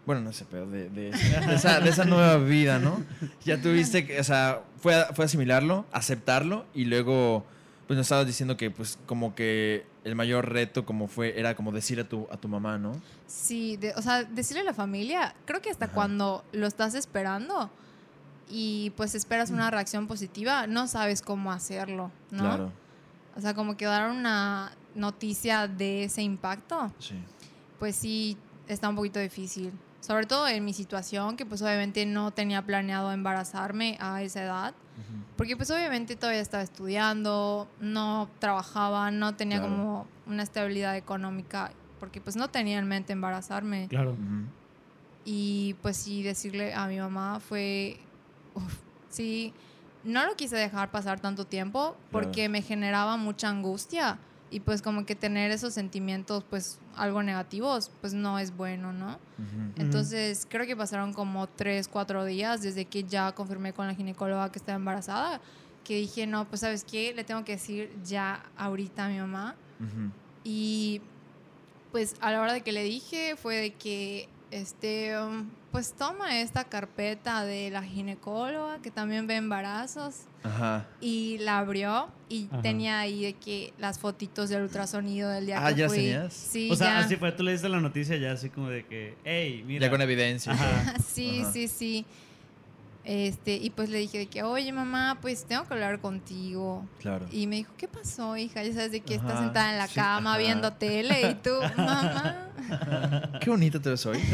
bueno, 0.07 0.21
no 0.21 0.31
ese 0.31 0.45
pedo, 0.45 0.65
de, 0.65 0.89
de- 0.89 1.11
de 1.11 1.53
esa, 1.55 1.79
de 1.79 1.89
esa 1.91 2.05
nueva 2.05 2.37
vida, 2.37 2.79
¿no? 2.79 3.03
Ya 3.45 3.61
tuviste 3.61 4.07
que, 4.07 4.19
o 4.19 4.23
sea, 4.23 4.61
fue, 4.79 4.95
fue 5.13 5.25
asimilarlo, 5.25 5.85
aceptarlo 5.91 6.65
y 6.73 6.85
luego, 6.85 7.45
pues 7.85 7.97
nos 7.97 8.05
estabas 8.07 8.25
diciendo 8.25 8.57
que, 8.57 8.71
pues, 8.71 8.97
como 9.05 9.35
que 9.35 9.85
el 10.05 10.15
mayor 10.15 10.49
reto 10.51 10.85
como 10.85 11.07
fue, 11.07 11.37
era 11.39 11.55
como 11.55 11.71
decir 11.71 11.99
a 11.99 12.05
tu, 12.07 12.25
a 12.31 12.37
tu 12.37 12.47
mamá, 12.47 12.77
¿no? 12.79 12.93
Sí, 13.27 13.75
de- 13.77 13.93
o 13.95 14.01
sea, 14.01 14.23
decirle 14.23 14.61
a 14.61 14.65
la 14.65 14.73
familia, 14.73 15.35
creo 15.45 15.61
que 15.61 15.69
hasta 15.69 15.85
Ajá. 15.85 15.93
cuando 15.93 16.43
lo 16.53 16.65
estás 16.65 16.95
esperando 16.95 17.69
y 18.49 18.91
pues 18.95 19.13
esperas 19.13 19.49
una 19.51 19.69
reacción 19.69 20.07
positiva, 20.07 20.67
no 20.67 20.87
sabes 20.87 21.21
cómo 21.21 21.51
hacerlo, 21.51 22.11
¿no? 22.31 22.43
Claro, 22.43 22.71
O 23.35 23.41
sea, 23.41 23.53
como 23.53 23.75
que 23.75 23.85
dar 23.85 24.09
una 24.09 24.71
noticia 24.95 25.67
de 25.67 26.05
ese 26.05 26.21
impacto, 26.21 26.91
sí. 26.97 27.15
pues 27.77 27.95
sí 27.97 28.37
está 28.69 28.87
un 28.89 28.95
poquito 28.95 29.19
difícil. 29.19 29.71
Sobre 30.07 30.25
todo 30.25 30.47
en 30.47 30.63
mi 30.63 30.71
situación, 30.71 31.35
que 31.35 31.45
pues 31.45 31.61
obviamente 31.61 32.05
no 32.05 32.31
tenía 32.31 32.61
planeado 32.61 33.11
embarazarme 33.11 33.97
a 33.99 34.21
esa 34.23 34.41
edad. 34.41 34.73
Ujú. 34.95 35.23
Porque 35.35 35.57
pues 35.57 35.69
obviamente 35.69 36.15
todavía 36.15 36.39
estaba 36.39 36.63
estudiando, 36.63 37.67
no 37.81 38.29
trabajaba, 38.39 39.11
no 39.11 39.35
tenía 39.35 39.57
Claro. 39.57 39.73
como 39.73 40.07
una 40.25 40.43
estabilidad 40.43 40.95
económica, 40.95 41.71
porque 41.99 42.21
pues 42.21 42.37
no 42.37 42.47
tenía 42.47 42.79
en 42.79 42.87
mente 42.87 43.11
embarazarme. 43.11 43.89
Claro. 43.89 44.11
Ujú. 44.11 44.45
Y 45.25 45.75
pues 45.81 45.97
sí, 45.97 46.23
decirle 46.23 46.73
a 46.73 46.87
mi 46.87 46.97
mamá 46.99 47.41
fue, 47.41 47.99
uf, 48.53 48.77
sí, 49.09 49.53
no 50.05 50.25
lo 50.25 50.37
quise 50.37 50.55
dejar 50.55 50.89
pasar 50.89 51.19
tanto 51.19 51.45
tiempo 51.45 51.97
porque 52.13 52.43
Claro. 52.43 52.51
me 52.53 52.61
generaba 52.61 53.17
mucha 53.17 53.49
angustia 53.49 54.19
y 54.49 54.61
pues 54.61 54.81
como 54.81 55.05
que 55.05 55.15
tener 55.15 55.51
esos 55.51 55.73
sentimientos 55.73 56.43
pues 56.49 56.79
algo 56.95 57.21
negativos 57.21 57.91
pues 58.01 58.13
no 58.13 58.39
es 58.39 58.55
bueno, 58.55 58.93
¿no? 58.93 59.13
Ujú. 59.37 59.73
Entonces 59.75 60.47
creo 60.49 60.65
que 60.65 60.75
pasaron 60.75 61.13
como 61.13 61.47
tres, 61.47 61.87
cuatro 61.87 62.23
días 62.25 62.61
desde 62.61 62.85
que 62.85 63.03
ya 63.03 63.33
confirmé 63.33 63.73
con 63.73 63.87
la 63.87 63.95
ginecóloga 63.95 64.51
que 64.51 64.59
estaba 64.59 64.77
embarazada, 64.77 65.41
que 65.83 65.95
dije, 65.95 66.27
no, 66.27 66.45
pues 66.45 66.61
sabes 66.61 66.83
qué, 66.83 67.13
le 67.13 67.23
tengo 67.23 67.43
que 67.43 67.53
decir 67.53 67.91
ya 68.03 68.43
ahorita 68.57 69.05
a 69.05 69.09
mi 69.09 69.19
mamá. 69.19 69.55
Ujú. 69.79 70.11
Y 70.43 71.01
pues 71.91 72.15
a 72.21 72.31
la 72.31 72.41
hora 72.41 72.53
de 72.53 72.61
que 72.61 72.71
le 72.71 72.83
dije 72.83 73.35
fue 73.35 73.55
de 73.55 73.73
que, 73.73 74.29
este, 74.51 75.19
um, 75.19 75.49
pues 75.71 75.93
toma 75.93 76.39
esta 76.39 76.63
carpeta 76.63 77.43
de 77.43 77.69
la 77.69 77.83
ginecóloga 77.83 78.79
que 78.79 78.91
también 78.91 79.27
ve 79.27 79.35
embarazos 79.35 80.21
Ajá. 80.47 80.85
y 81.01 81.37
la 81.39 81.59
abrió 81.59 82.09
y 82.29 82.47
Ajá. 82.51 82.61
tenía 82.61 82.99
ahí 82.99 83.23
de 83.23 83.33
que 83.33 83.73
las 83.77 83.99
fotitos 83.99 84.49
del 84.49 84.63
ultrasonido 84.63 85.29
del 85.29 85.45
día 85.45 85.65
Ah, 85.65 85.69
que 85.73 85.79
¿ya 85.81 85.87
fui. 85.87 85.97
tenías? 85.97 86.33
Sí, 86.33 86.69
o 86.71 86.75
sea, 86.75 86.87
ya. 86.87 87.05
así 87.05 87.15
fue, 87.15 87.31
tú 87.31 87.43
le 87.43 87.51
diste 87.51 87.69
la 87.69 87.79
noticia 87.79 88.17
ya 88.17 88.31
así 88.33 88.49
como 88.49 88.69
de 88.69 88.85
que, 88.85 89.15
hey, 89.23 89.63
mira. 89.65 89.85
Ya 89.87 89.91
con 89.91 90.01
evidencia. 90.01 90.51
Ajá. 90.53 90.95
sí, 91.07 91.41
Ajá. 91.41 91.51
sí, 91.51 91.67
sí. 91.67 92.05
Este, 93.09 93.55
y 93.55 93.69
pues 93.69 93.89
le 93.89 93.99
dije 93.99 94.17
de 94.17 94.25
que, 94.27 94.43
oye 94.43 94.73
mamá, 94.73 95.17
pues 95.21 95.45
tengo 95.45 95.63
que 95.65 95.73
hablar 95.73 96.01
contigo. 96.01 96.85
Claro. 96.99 97.25
Y 97.31 97.47
me 97.47 97.55
dijo, 97.55 97.71
¿qué 97.77 97.87
pasó, 97.87 98.35
hija? 98.35 98.61
Ya 98.65 98.73
sabes 98.73 98.91
de 98.91 98.99
que 98.99 99.15
estás 99.15 99.39
sentada 99.39 99.71
en 99.71 99.77
la 99.77 99.87
sí, 99.87 99.95
cama 99.95 100.31
ajá. 100.31 100.39
viendo 100.39 100.73
tele 100.73 101.31
y 101.31 101.35
tú, 101.35 101.51
mamá. 101.77 102.49
Qué 103.39 103.49
bonito 103.49 103.79
te 103.79 103.91
ves 103.91 104.05
hoy. 104.05 104.19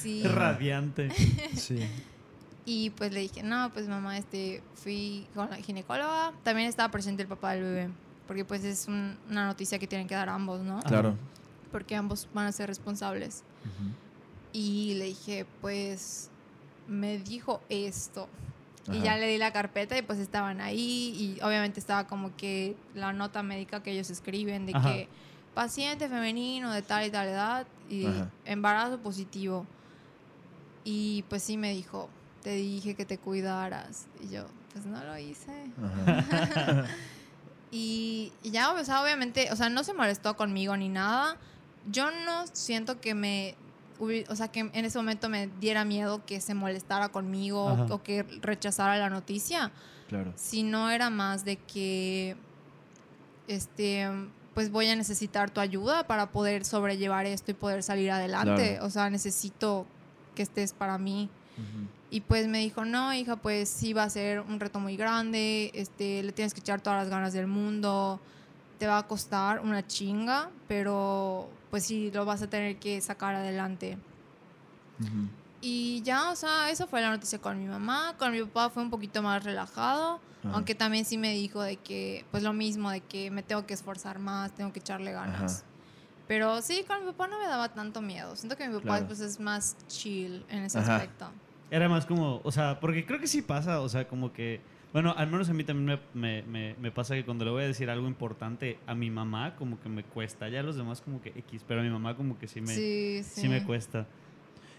Sí. 0.00 0.22
Radiante. 0.24 1.10
Sí. 1.54 1.78
Y 2.72 2.90
pues 2.90 3.12
le 3.12 3.18
dije, 3.18 3.42
no, 3.42 3.68
pues 3.72 3.88
mamá, 3.88 4.16
este, 4.16 4.62
fui 4.74 5.26
con 5.34 5.50
la 5.50 5.56
ginecóloga. 5.56 6.32
También 6.44 6.68
estaba 6.68 6.88
presente 6.88 7.22
el 7.22 7.28
papá 7.28 7.50
del 7.54 7.62
bebé. 7.64 7.90
Porque 8.28 8.44
pues 8.44 8.62
es 8.62 8.86
un- 8.86 9.18
una 9.28 9.44
noticia 9.46 9.76
que 9.80 9.88
tienen 9.88 10.06
que 10.06 10.14
dar 10.14 10.28
ambos, 10.28 10.60
¿no? 10.60 10.80
Claro. 10.84 11.16
Porque 11.72 11.96
ambos 11.96 12.28
van 12.32 12.46
a 12.46 12.52
ser 12.52 12.68
responsables. 12.68 13.42
Ujú. 13.64 13.90
Y 14.52 14.94
le 14.94 15.06
dije, 15.06 15.46
pues, 15.60 16.30
me 16.86 17.18
dijo 17.18 17.60
esto. 17.68 18.28
Y 18.92 19.00
ya 19.00 19.16
le 19.16 19.26
di 19.26 19.38
la 19.38 19.52
carpeta 19.52 19.98
y 19.98 20.02
pues 20.02 20.20
estaban 20.20 20.60
ahí. 20.60 21.12
Y 21.38 21.40
obviamente 21.42 21.80
estaba 21.80 22.06
como 22.06 22.36
que 22.36 22.76
la 22.94 23.12
nota 23.12 23.42
médica 23.42 23.82
que 23.82 23.90
ellos 23.90 24.10
escriben 24.10 24.64
de 24.66 24.72
Ajá. 24.76 24.92
que 24.92 25.08
paciente 25.54 26.08
femenino 26.08 26.70
de 26.72 26.82
tal 26.82 27.04
y 27.04 27.10
tal 27.10 27.26
edad 27.26 27.66
y 27.88 28.06
Ajá. 28.06 28.30
embarazo 28.44 28.98
positivo. 29.00 29.66
Y 30.84 31.24
pues 31.28 31.42
sí 31.42 31.56
me 31.56 31.72
dijo, 31.72 32.08
te 32.42 32.54
dije 32.54 32.94
que 32.94 33.04
te 33.04 33.18
cuidaras. 33.18 34.06
Y 34.22 34.32
yo, 34.32 34.44
pues 34.72 34.86
no 34.86 35.02
lo 35.04 35.16
hice. 35.18 35.52
Y, 37.70 38.32
y 38.42 38.50
ya, 38.50 38.72
o 38.72 38.84
sea, 38.84 39.02
obviamente, 39.02 39.48
o 39.52 39.56
sea, 39.56 39.68
no 39.68 39.84
se 39.84 39.92
molestó 39.92 40.36
conmigo 40.36 40.76
ni 40.76 40.88
nada. 40.88 41.36
Yo 41.90 42.10
no 42.10 42.46
siento 42.52 43.00
que 43.00 43.14
me, 43.14 43.54
o 44.28 44.36
sea, 44.36 44.48
que 44.48 44.60
en 44.60 44.84
ese 44.84 44.98
momento 44.98 45.28
me 45.28 45.48
diera 45.60 45.84
miedo 45.84 46.24
que 46.26 46.40
se 46.40 46.54
molestara 46.54 47.08
conmigo 47.08 47.68
Ajá. 47.68 47.86
o 47.90 48.02
que 48.02 48.22
rechazara 48.40 48.96
la 48.98 49.10
noticia, 49.10 49.72
Claro. 50.08 50.32
sino 50.36 50.90
era 50.90 51.08
más 51.10 51.44
de 51.44 51.56
que, 51.56 52.36
este, 53.48 54.08
pues 54.54 54.70
voy 54.70 54.88
a 54.88 54.96
necesitar 54.96 55.50
tu 55.50 55.60
ayuda 55.60 56.06
para 56.06 56.30
poder 56.30 56.64
sobrellevar 56.64 57.26
esto 57.26 57.50
y 57.50 57.54
poder 57.54 57.82
salir 57.82 58.10
adelante. 58.10 58.72
Claro. 58.72 58.86
O 58.86 58.90
sea, 58.90 59.08
necesito 59.10 59.86
que 60.34 60.42
estés 60.42 60.72
para 60.72 60.98
mí. 60.98 61.30
Y 62.10 62.22
pues 62.22 62.48
me 62.48 62.58
dijo, 62.58 62.84
no, 62.84 63.14
hija, 63.14 63.36
pues 63.36 63.68
sí 63.68 63.92
va 63.92 64.02
a 64.02 64.10
ser 64.10 64.40
un 64.40 64.58
reto 64.58 64.80
muy 64.80 64.96
grande, 64.96 65.70
este, 65.74 66.22
le 66.24 66.32
tienes 66.32 66.54
que 66.54 66.60
echar 66.60 66.80
todas 66.80 66.98
las 66.98 67.08
ganas 67.08 67.32
del 67.32 67.46
mundo, 67.46 68.20
te 68.78 68.86
va 68.88 68.98
a 68.98 69.06
costar 69.06 69.60
una 69.60 69.86
chinga, 69.86 70.50
pero 70.66 71.48
pues 71.70 71.84
sí, 71.84 72.10
lo 72.12 72.24
vas 72.24 72.42
a 72.42 72.50
tener 72.50 72.78
que 72.78 73.00
sacar 73.00 73.36
adelante. 73.36 73.96
Ujú. 75.00 75.28
Y 75.60 76.02
ya, 76.02 76.30
o 76.30 76.36
sea, 76.36 76.70
eso 76.70 76.86
fue 76.86 77.00
la 77.00 77.10
noticia 77.10 77.38
con 77.38 77.58
mi 77.58 77.66
mamá. 77.66 78.14
Con 78.18 78.32
mi 78.32 78.42
papá 78.42 78.70
fue 78.70 78.82
un 78.82 78.90
poquito 78.90 79.22
más 79.22 79.44
relajado, 79.44 80.20
aunque 80.52 80.74
también 80.74 81.04
sí 81.04 81.18
me 81.18 81.34
dijo 81.34 81.60
de 81.62 81.76
que, 81.76 82.24
pues 82.30 82.42
lo 82.42 82.54
mismo, 82.54 82.90
de 82.90 83.02
que 83.02 83.30
me 83.30 83.42
tengo 83.42 83.66
que 83.66 83.74
esforzar 83.74 84.18
más, 84.18 84.52
tengo 84.52 84.72
que 84.72 84.80
echarle 84.80 85.12
ganas. 85.12 85.64
Pero 86.26 86.62
sí, 86.62 86.84
con 86.88 87.00
mi 87.00 87.12
papá 87.12 87.28
no 87.28 87.38
me 87.38 87.46
daba 87.46 87.68
tanto 87.68 88.00
miedo. 88.00 88.36
Siento 88.36 88.56
que 88.56 88.66
mi 88.68 88.74
papá 88.74 88.86
Claro. 88.86 89.06
pues, 89.06 89.20
es 89.20 89.38
más 89.38 89.76
chill 89.88 90.44
en 90.48 90.62
ese 90.62 90.78
aspecto. 90.78 91.30
Era 91.70 91.88
más 91.88 92.06
como, 92.06 92.40
o 92.42 92.52
sea, 92.52 92.80
porque 92.80 93.06
creo 93.06 93.20
que 93.20 93.26
sí 93.26 93.42
pasa, 93.42 93.80
o 93.80 93.88
sea, 93.88 94.08
como 94.08 94.32
que, 94.32 94.60
bueno, 94.92 95.14
al 95.16 95.28
menos 95.28 95.48
a 95.48 95.54
mí 95.54 95.62
también 95.62 96.00
me, 96.14 96.20
me, 96.20 96.42
me, 96.42 96.74
me 96.80 96.90
pasa 96.90 97.14
que 97.14 97.24
cuando 97.24 97.44
le 97.44 97.50
voy 97.52 97.62
a 97.62 97.66
decir 97.66 97.90
algo 97.90 98.08
importante 98.08 98.78
a 98.86 98.94
mi 98.94 99.10
mamá, 99.10 99.54
como 99.56 99.80
que 99.80 99.88
me 99.88 100.02
cuesta, 100.02 100.48
ya 100.48 100.60
a 100.60 100.62
los 100.62 100.76
demás 100.76 101.00
como 101.00 101.22
que 101.22 101.30
X, 101.30 101.64
pero 101.66 101.80
a 101.80 101.84
mi 101.84 101.90
mamá 101.90 102.16
como 102.16 102.38
que 102.38 102.48
sí 102.48 102.60
me, 102.60 102.74
sí, 102.74 103.22
sí. 103.22 103.42
sí 103.42 103.48
me 103.48 103.62
cuesta. 103.64 104.06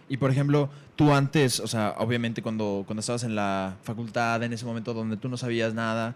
Y 0.10 0.18
por 0.18 0.30
ejemplo, 0.30 0.70
tú 0.98 1.14
antes, 1.14 1.62
o 1.62 1.68
sea, 1.68 1.96
obviamente 1.98 2.42
cuando, 2.42 2.84
cuando 2.86 3.00
estabas 3.00 3.24
en 3.24 3.34
la 3.34 3.78
facultad, 3.84 4.44
en 4.44 4.52
ese 4.52 4.66
momento 4.66 4.94
donde 4.94 5.16
tú 5.16 5.30
no 5.30 5.38
sabías 5.38 5.74
nada, 5.74 6.16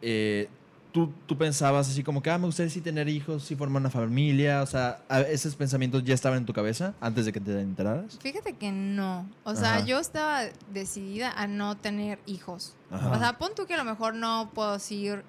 eh, 0.00 0.48
tú, 0.92 1.12
tú 1.26 1.36
pensabas 1.36 1.88
así 1.88 2.02
como 2.02 2.22
que, 2.22 2.30
ah, 2.30 2.38
me 2.38 2.46
gustaría 2.46 2.70
sí 2.70 2.80
tener 2.80 3.08
hijos, 3.08 3.44
sí 3.44 3.54
formar 3.56 3.80
una 3.82 3.90
familia, 3.90 4.62
o 4.62 4.66
sea, 4.66 5.02
¿a- 5.08 5.20
¿esos 5.20 5.54
pensamientos 5.56 6.02
ya 6.04 6.14
estaban 6.14 6.38
en 6.38 6.46
tu 6.46 6.52
cabeza 6.52 6.94
antes 7.00 7.26
de 7.26 7.32
que 7.32 7.40
te 7.40 7.60
enteraras? 7.60 8.18
Fíjate 8.20 8.54
que 8.54 8.72
no. 8.72 9.28
O 9.44 9.54
sea, 9.54 9.76
Ajá. 9.76 9.84
yo 9.84 9.98
estaba 9.98 10.42
decidida 10.72 11.30
a 11.32 11.46
no 11.46 11.76
tener 11.76 12.18
hijos. 12.26 12.74
Ajá. 12.90 13.10
O 13.10 13.18
sea, 13.18 13.38
pon 13.38 13.50
tú 13.54 13.66
que 13.66 13.74
a 13.74 13.78
lo 13.78 13.84
mejor 13.84 14.14
no 14.14 14.50
puedo 14.54 14.72
decir 14.74 15.22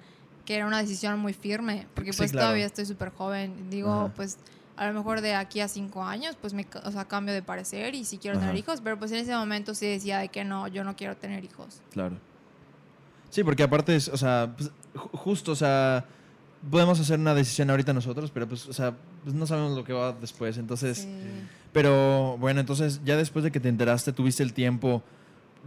que 0.46 0.56
era 0.56 0.66
una 0.66 0.78
decisión 0.78 1.18
muy 1.18 1.32
firme, 1.34 1.86
porque 1.94 2.12
Sí, 2.12 2.18
pues 2.18 2.32
claro. 2.32 2.46
todavía 2.46 2.66
estoy 2.66 2.86
súper 2.86 3.10
joven. 3.10 3.70
Digo, 3.70 3.92
Ajá. 3.92 4.12
pues 4.16 4.38
a 4.76 4.86
lo 4.86 4.94
mejor 4.94 5.20
de 5.20 5.34
aquí 5.34 5.60
a 5.60 5.68
cinco 5.68 6.02
años, 6.02 6.36
pues 6.40 6.54
me 6.54 6.66
o 6.84 6.90
sea, 6.90 7.04
cambio 7.04 7.34
de 7.34 7.42
parecer 7.42 7.94
y 7.94 8.04
si 8.06 8.16
quiero 8.18 8.38
Ajá. 8.38 8.46
tener 8.46 8.58
hijos, 8.58 8.80
pero 8.80 8.98
pues 8.98 9.12
en 9.12 9.18
ese 9.18 9.34
momento 9.36 9.74
sí 9.74 9.86
decía 9.86 10.18
de 10.20 10.28
que 10.28 10.42
no, 10.42 10.66
yo 10.68 10.82
no 10.84 10.96
quiero 10.96 11.16
tener 11.18 11.44
hijos. 11.44 11.82
Claro. 11.92 12.16
Sí, 13.30 13.42
porque 13.44 13.62
aparte 13.62 13.96
es, 13.96 14.08
o 14.08 14.16
sea, 14.16 14.52
pues, 14.56 14.70
ju- 14.94 15.10
justo, 15.12 15.52
o 15.52 15.56
sea, 15.56 16.04
podemos 16.70 17.00
hacer 17.00 17.18
una 17.18 17.34
decisión 17.34 17.70
ahorita 17.70 17.92
nosotros, 17.92 18.30
pero 18.30 18.46
pues, 18.48 18.66
o 18.66 18.72
sea, 18.72 18.94
pues 19.24 19.34
no 19.34 19.46
sabemos 19.46 19.76
lo 19.76 19.84
que 19.84 19.92
va 19.92 20.12
después, 20.12 20.58
entonces... 20.58 20.98
Sí. 20.98 21.08
Pero 21.72 22.36
bueno, 22.38 22.58
entonces 22.58 23.00
ya 23.04 23.16
después 23.16 23.44
de 23.44 23.52
que 23.52 23.60
te 23.60 23.68
enteraste, 23.68 24.12
tuviste 24.12 24.42
el 24.42 24.52
tiempo, 24.52 25.04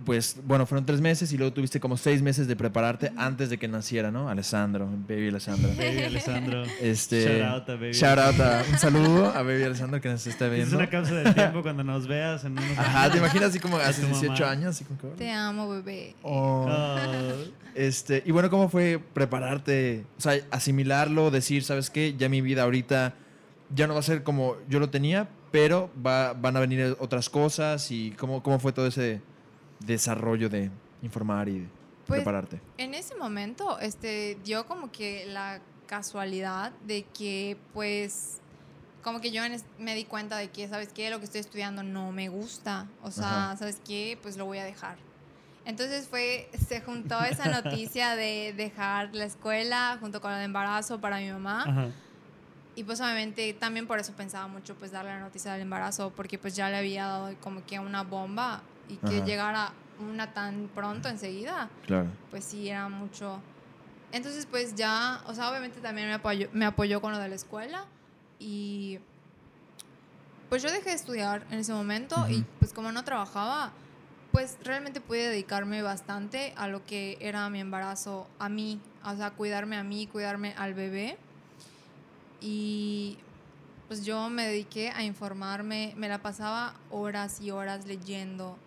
pues 0.05 0.37
bueno, 0.45 0.65
fueron 0.65 0.85
tres 0.85 0.99
meses 1.01 1.31
y 1.31 1.37
luego 1.37 1.53
tuviste 1.53 1.79
como 1.79 1.95
seis 1.97 2.21
meses 2.21 2.47
de 2.47 2.55
prepararte 2.55 3.11
antes 3.15 3.49
de 3.49 3.57
que 3.57 3.67
naciera, 3.67 4.11
¿no? 4.11 4.27
Alessandro, 4.29 4.87
Baby 5.07 5.29
Alessandro. 5.29 5.69
Baby 5.77 6.03
Alessandro. 6.05 6.63
Este, 6.81 7.23
Shout 7.39 7.41
out 7.53 7.69
a 7.69 7.73
Baby 7.75 7.91
shout 7.93 8.17
out 8.19 8.39
a- 8.41 8.63
un 8.71 8.77
saludo 8.79 9.25
a 9.29 9.41
Baby 9.43 9.63
Alessandro 9.63 10.01
que 10.01 10.09
nos 10.09 10.25
está 10.27 10.47
Es 10.47 10.51
viendo. 10.53 10.75
una 10.77 10.89
cápsula 10.89 11.21
del 11.21 11.35
tiempo 11.35 11.61
cuando 11.61 11.83
nos 11.83 12.07
veas 12.07 12.43
en 12.43 12.53
unos 12.53 12.77
Ajá, 12.77 13.11
¿te 13.11 13.17
imaginas 13.19 13.49
así 13.51 13.59
como 13.59 13.77
hace 13.77 14.01
tu 14.01 14.07
18 14.07 14.33
mamá. 14.33 14.51
años? 14.51 14.65
Así 14.75 14.83
como 14.83 14.99
Te 15.15 15.31
amo, 15.31 15.69
bebé. 15.69 16.15
oh. 16.23 16.67
Oh. 16.69 17.33
Este, 17.75 18.21
y 18.25 18.31
bueno, 18.31 18.49
¿cómo 18.49 18.69
fue 18.69 18.99
prepararte? 19.13 20.05
O 20.17 20.21
sea, 20.21 20.39
asimilarlo, 20.51 21.31
decir, 21.31 21.63
¿sabes 21.63 21.89
qué? 21.89 22.15
Ya 22.17 22.29
mi 22.29 22.41
vida 22.41 22.63
ahorita 22.63 23.15
ya 23.73 23.87
no 23.87 23.93
va 23.93 23.99
a 24.01 24.03
ser 24.03 24.23
como 24.23 24.55
yo 24.69 24.79
lo 24.79 24.89
tenía, 24.89 25.27
pero 25.51 25.89
va, 26.05 26.33
van 26.33 26.55
a 26.57 26.59
venir 26.59 26.95
otras 26.99 27.29
cosas 27.29 27.89
y 27.89 28.11
cómo, 28.11 28.43
cómo 28.43 28.59
fue 28.59 28.73
todo 28.73 28.85
ese 28.87 29.21
desarrollo 29.85 30.49
de 30.49 30.69
informar 31.01 31.49
y 31.49 31.67
Pues, 32.07 32.19
prepararte. 32.19 32.59
En 32.77 32.93
ese 32.93 33.15
momento, 33.15 33.79
este, 33.79 34.37
dio 34.43 34.65
como 34.65 34.91
que 34.91 35.25
la 35.27 35.59
casualidad 35.87 36.71
de 36.85 37.03
que, 37.03 37.57
pues, 37.73 38.39
como 39.03 39.19
que 39.21 39.31
yo 39.31 39.41
me 39.79 39.95
di 39.95 40.05
cuenta 40.05 40.37
de 40.37 40.49
que, 40.49 40.67
¿sabes 40.67 40.89
qué? 40.93 41.09
Lo 41.09 41.19
que 41.19 41.25
estoy 41.25 41.41
estudiando 41.41 41.83
no 41.83 42.11
me 42.11 42.29
gusta. 42.29 42.87
O 43.01 43.11
sea, 43.11 43.49
Ajá. 43.49 43.57
¿sabes 43.57 43.81
qué? 43.85 44.17
Pues 44.21 44.37
lo 44.37 44.45
voy 44.45 44.59
a 44.59 44.63
dejar. 44.63 44.97
Entonces 45.65 46.07
fue, 46.07 46.49
se 46.67 46.81
juntó 46.81 47.21
esa 47.23 47.45
noticia 47.63 48.15
de 48.15 48.53
dejar 48.55 49.13
la 49.13 49.25
escuela 49.25 49.97
junto 49.99 50.21
con 50.21 50.31
el 50.33 50.41
embarazo 50.41 50.99
para 50.99 51.17
mi 51.19 51.29
mamá. 51.31 51.63
Ajá. 51.63 51.87
Y 52.75 52.83
pues 52.85 52.99
obviamente 53.01 53.53
también 53.53 53.85
por 53.85 53.99
eso 53.99 54.13
pensaba 54.13 54.47
mucho 54.47 54.73
pues 54.75 54.91
darle 54.91 55.11
la 55.11 55.19
noticia 55.19 55.51
del 55.53 55.61
embarazo, 55.61 56.11
porque 56.15 56.39
pues 56.39 56.55
ya 56.55 56.69
le 56.69 56.77
había 56.77 57.05
dado 57.05 57.35
como 57.39 57.63
que 57.65 57.79
una 57.79 58.03
bomba 58.03 58.63
y 58.93 58.97
que 59.07 59.17
Ajá. 59.17 59.25
llegara 59.25 59.73
una 59.99 60.33
tan 60.33 60.69
pronto 60.73 61.09
enseguida 61.09 61.69
Claro. 61.85 62.09
pues 62.29 62.43
sí, 62.43 62.69
era 62.69 62.89
mucho. 62.89 63.39
Entonces, 64.11 64.45
pues 64.45 64.75
ya, 64.75 65.21
o 65.25 65.33
sea, 65.33 65.49
obviamente 65.49 65.79
también 65.79 66.07
me 66.07 66.13
apoyó, 66.13 66.47
me 66.53 66.65
apoyó 66.65 67.01
con 67.01 67.11
lo 67.11 67.19
de 67.19 67.29
la 67.29 67.35
escuela 67.35 67.85
y 68.39 68.99
pues 70.49 70.61
yo 70.61 70.71
dejé 70.71 70.89
de 70.89 70.95
estudiar 70.95 71.45
en 71.49 71.59
ese 71.59 71.73
momento 71.73 72.15
y 72.29 72.35
Ujú. 72.37 72.45
pues 72.59 72.73
como 72.73 72.91
no 72.91 73.03
trabajaba, 73.03 73.71
pues 74.31 74.57
realmente 74.63 75.01
pude 75.01 75.29
dedicarme 75.29 75.81
bastante 75.81 76.53
a 76.57 76.67
lo 76.67 76.85
que 76.85 77.17
era 77.21 77.49
mi 77.49 77.59
embarazo, 77.59 78.27
a 78.39 78.49
mí, 78.49 78.79
o 79.03 79.15
sea, 79.15 79.31
cuidarme 79.31 79.77
a 79.77 79.83
mí, 79.83 80.05
cuidarme 80.07 80.53
al 80.57 80.73
bebé. 80.75 81.17
Y 82.39 83.17
pues 83.87 84.05
yo 84.05 84.29
me 84.29 84.45
dediqué 84.47 84.89
a 84.91 85.03
informarme, 85.03 85.93
me 85.97 86.07
la 86.07 86.19
pasaba 86.19 86.75
horas 86.91 87.41
y 87.41 87.51
horas 87.51 87.85
leyendo 87.85 88.57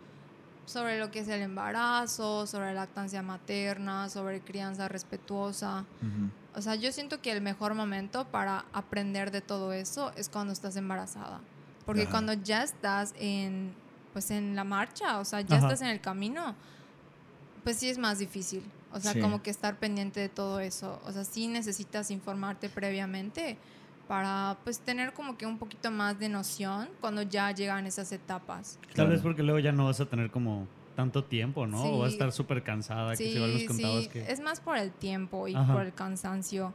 sobre 0.67 0.99
lo 0.99 1.11
que 1.11 1.21
es 1.21 1.29
el 1.29 1.41
embarazo, 1.41 2.47
sobre 2.47 2.67
la 2.67 2.83
lactancia 2.83 3.23
materna, 3.23 4.09
sobre 4.11 4.41
crianza 4.41 4.89
respetuosa. 4.89 5.85
Ujú. 6.03 6.31
O 6.59 6.63
sea, 6.63 6.75
yo 6.75 6.93
siento 6.93 7.21
que 7.23 7.33
el 7.33 7.41
mejor 7.41 7.75
momento 7.75 8.27
para 8.27 8.65
aprender 8.73 9.31
de 9.31 9.41
todo 9.41 9.73
eso 9.73 10.13
es 10.17 10.29
cuando 10.29 10.53
estás 10.53 10.77
embarazada. 10.77 11.41
Porque 11.85 12.03
Ajá. 12.03 12.11
cuando 12.11 12.33
ya 12.33 12.63
estás 12.63 13.15
en, 13.19 13.75
pues 14.13 14.31
en 14.31 14.57
la 14.57 14.65
marcha, 14.65 15.19
o 15.19 15.25
sea, 15.25 15.41
ya 15.43 15.57
Ajá. 15.57 15.67
estás 15.67 15.83
en 15.83 15.89
el 15.89 16.01
camino, 16.01 16.55
pues 17.63 17.77
sí 17.77 17.89
es 17.89 17.99
más 17.99 18.19
difícil. 18.19 18.63
O 18.93 19.01
sea, 19.01 19.13
Sí. 19.13 19.21
como 19.21 19.43
que 19.43 19.51
estar 19.51 19.77
pendiente 19.79 20.21
de 20.21 20.29
todo 20.29 20.59
eso. 20.61 21.01
O 21.05 21.13
sea, 21.13 21.25
sí 21.25 21.47
necesitas 21.49 22.11
informarte 22.11 22.69
previamente 22.69 23.59
para 24.09 24.57
pues 24.65 24.79
tener 24.81 25.13
como 25.13 25.37
que 25.37 25.47
un 25.47 25.59
poquito 25.59 25.91
más 25.91 26.19
de 26.19 26.29
noción 26.29 26.89
cuando 27.01 27.23
ya 27.23 27.51
llegan 27.53 27.87
esas 27.87 28.13
etapas. 28.13 28.79
Tal 28.87 28.93
Claro. 28.95 29.11
vez 29.11 29.21
porque 29.21 29.43
luego 29.43 29.59
ya 29.59 29.73
no 29.73 29.87
vas 29.87 30.01
a 30.01 30.07
tener 30.07 30.31
como 30.31 30.67
tanto 30.95 31.25
tiempo, 31.25 31.67
¿no? 31.67 31.83
O 31.85 31.99
vas 31.99 32.11
a 32.11 32.13
estar 32.13 32.33
súper 32.33 32.63
cansada, 32.63 33.11
que 33.17 33.17
Sí, 33.33 33.39
nos 33.39 33.63
contabas 33.65 34.05
sí, 34.05 34.09
que... 34.11 34.31
es 34.33 34.41
más 34.41 34.61
por 34.61 34.79
el 34.79 34.93
tiempo 34.93 35.47
y 35.49 35.55
Ajá. 35.55 35.73
por 35.73 35.83
el 35.83 35.93
cansancio. 35.93 36.73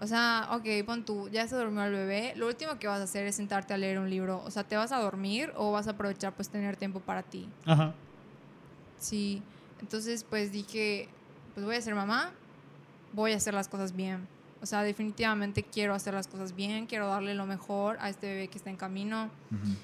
O 0.00 0.06
sea, 0.06 0.48
ok, 0.50 0.84
pon 0.84 1.04
tú, 1.04 1.28
ya 1.30 1.46
se 1.46 1.54
durmió 1.56 1.84
el 1.84 1.92
bebé, 1.92 2.32
lo 2.36 2.48
último 2.48 2.76
que 2.78 2.88
vas 2.88 3.00
a 3.00 3.04
hacer 3.04 3.24
es 3.26 3.36
sentarte 3.36 3.72
a 3.72 3.78
leer 3.78 3.98
un 4.00 4.10
libro. 4.10 4.42
O 4.44 4.50
sea, 4.50 4.64
¿te 4.64 4.76
vas 4.76 4.90
a 4.90 4.98
dormir 5.00 5.52
o 5.56 5.70
vas 5.70 5.86
a 5.86 5.92
aprovechar 5.92 6.32
pues 6.34 6.48
tener 6.48 6.76
tiempo 6.76 6.98
para 7.00 7.22
ti? 7.22 7.48
Ajá. 7.64 7.94
Sí, 8.98 9.42
entonces 9.80 10.24
pues 10.28 10.52
dije, 10.52 11.08
pues 11.54 11.64
voy 11.64 11.76
a 11.76 11.80
ser 11.80 11.94
mamá, 11.94 12.30
voy 13.12 13.32
a 13.32 13.36
hacer 13.36 13.54
las 13.54 13.68
cosas 13.68 13.94
bien. 13.94 14.26
O 14.62 14.66
sea, 14.66 14.82
definitivamente 14.82 15.64
quiero 15.64 15.92
hacer 15.92 16.14
las 16.14 16.28
cosas 16.28 16.54
bien, 16.54 16.86
quiero 16.86 17.08
darle 17.08 17.34
lo 17.34 17.46
mejor 17.46 17.96
a 18.00 18.08
este 18.08 18.28
bebé 18.28 18.48
que 18.48 18.58
está 18.58 18.70
en 18.70 18.76
camino. 18.76 19.28
Ujú. 19.50 19.74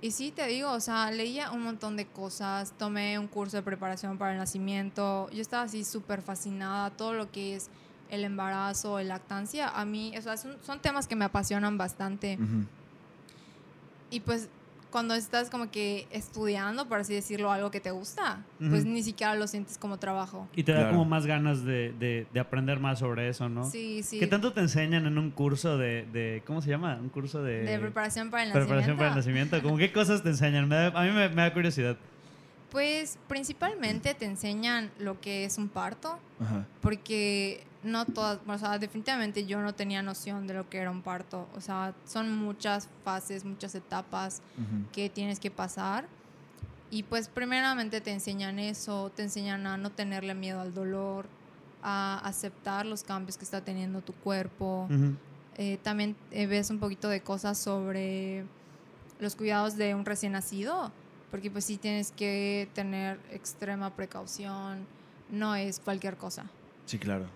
Y 0.00 0.10
sí, 0.12 0.30
te 0.30 0.46
digo, 0.46 0.70
o 0.70 0.80
sea, 0.80 1.10
leía 1.10 1.50
un 1.50 1.62
montón 1.62 1.96
de 1.96 2.06
cosas, 2.06 2.72
tomé 2.78 3.18
un 3.18 3.26
curso 3.26 3.56
de 3.56 3.62
preparación 3.62 4.16
para 4.18 4.32
el 4.32 4.38
nacimiento, 4.38 5.28
yo 5.30 5.40
estaba 5.40 5.64
así 5.64 5.82
súper 5.82 6.22
fascinada, 6.22 6.90
todo 6.90 7.14
lo 7.14 7.32
que 7.32 7.56
es 7.56 7.70
el 8.10 8.22
embarazo, 8.22 8.98
la 8.98 9.04
lactancia, 9.04 9.68
a 9.68 9.84
mí, 9.84 10.16
o 10.16 10.22
sea, 10.22 10.36
son, 10.36 10.58
son 10.62 10.80
temas 10.80 11.08
que 11.08 11.16
me 11.16 11.24
apasionan 11.24 11.78
bastante. 11.78 12.38
Ujú. 12.40 12.66
Y 14.10 14.20
pues 14.20 14.48
cuando 14.94 15.14
estás 15.16 15.50
como 15.50 15.72
que 15.72 16.06
estudiando, 16.12 16.86
por 16.88 17.00
así 17.00 17.12
decirlo, 17.14 17.50
algo 17.50 17.72
que 17.72 17.80
te 17.80 17.90
gusta, 17.90 18.44
pues 18.60 18.84
ni 18.84 19.02
siquiera 19.02 19.34
lo 19.34 19.48
sientes 19.48 19.76
como 19.76 19.98
trabajo. 19.98 20.48
Y 20.54 20.62
te 20.62 20.70
da 20.70 20.78
Claro. 20.82 20.92
como 20.92 21.04
más 21.04 21.26
ganas 21.26 21.64
de, 21.64 21.92
de, 21.98 22.28
de 22.32 22.38
aprender 22.38 22.78
más 22.78 23.00
sobre 23.00 23.28
eso, 23.28 23.48
¿no? 23.48 23.64
Sí, 23.68 24.04
sí. 24.04 24.20
¿Qué 24.20 24.28
tanto 24.28 24.52
te 24.52 24.60
enseñan 24.60 25.06
en 25.06 25.18
un 25.18 25.32
curso 25.32 25.78
de, 25.78 26.06
de 26.12 26.44
¿cómo 26.46 26.62
se 26.62 26.70
llama? 26.70 26.96
Un 27.00 27.08
curso 27.08 27.42
de... 27.42 27.62
De 27.64 27.76
preparación 27.80 28.30
para 28.30 28.44
el 28.44 28.52
preparación 28.52 28.96
nacimiento. 28.96 28.98
para 28.98 29.10
el 29.10 29.16
nacimiento. 29.16 29.62
¿Cómo 29.64 29.78
qué 29.78 29.92
cosas 29.92 30.22
te 30.22 30.28
enseñan? 30.28 30.68
Me 30.68 30.76
da- 30.76 30.92
a 30.94 31.02
mí 31.02 31.10
me, 31.10 31.28
me 31.28 31.42
da 31.42 31.52
curiosidad. 31.52 31.96
Pues 32.74 33.20
principalmente 33.28 34.14
te 34.14 34.24
enseñan 34.24 34.90
lo 34.98 35.20
que 35.20 35.44
es 35.44 35.58
un 35.58 35.68
parto, 35.68 36.18
Ajá. 36.40 36.66
porque 36.80 37.64
no 37.84 38.04
todas, 38.04 38.40
o 38.44 38.58
sea, 38.58 38.80
definitivamente 38.80 39.46
yo 39.46 39.62
no 39.62 39.76
tenía 39.76 40.02
noción 40.02 40.48
de 40.48 40.54
lo 40.54 40.68
que 40.68 40.78
era 40.78 40.90
un 40.90 41.00
parto. 41.00 41.46
O 41.54 41.60
sea, 41.60 41.94
son 42.04 42.36
muchas 42.36 42.88
fases, 43.04 43.44
muchas 43.44 43.76
etapas 43.76 44.42
que 44.92 45.08
tienes 45.08 45.38
que 45.38 45.52
pasar. 45.52 46.08
Y 46.90 47.04
pues 47.04 47.28
primeramente 47.28 48.00
te 48.00 48.10
enseñan 48.10 48.58
eso, 48.58 49.12
te 49.14 49.22
enseñan 49.22 49.68
a 49.68 49.76
no 49.76 49.90
tenerle 49.92 50.34
miedo 50.34 50.60
al 50.60 50.74
dolor, 50.74 51.28
a 51.80 52.18
aceptar 52.24 52.86
los 52.86 53.04
cambios 53.04 53.38
que 53.38 53.44
está 53.44 53.60
teniendo 53.60 54.00
tu 54.00 54.14
cuerpo. 54.14 54.88
Eh, 55.58 55.78
también 55.84 56.16
eh, 56.32 56.48
ves 56.48 56.70
un 56.70 56.80
poquito 56.80 57.08
de 57.08 57.20
cosas 57.20 57.56
sobre 57.56 58.44
los 59.20 59.36
cuidados 59.36 59.76
de 59.76 59.94
un 59.94 60.04
recién 60.04 60.32
nacido, 60.32 60.90
porque 61.34 61.50
pues 61.50 61.64
sí 61.64 61.78
tienes 61.78 62.12
que 62.12 62.68
tener 62.74 63.18
extrema 63.32 63.90
precaución, 63.96 64.86
no 65.32 65.56
es 65.56 65.80
cualquier 65.80 66.16
cosa. 66.16 66.44
Sí, 66.86 66.96
claro. 66.96 67.26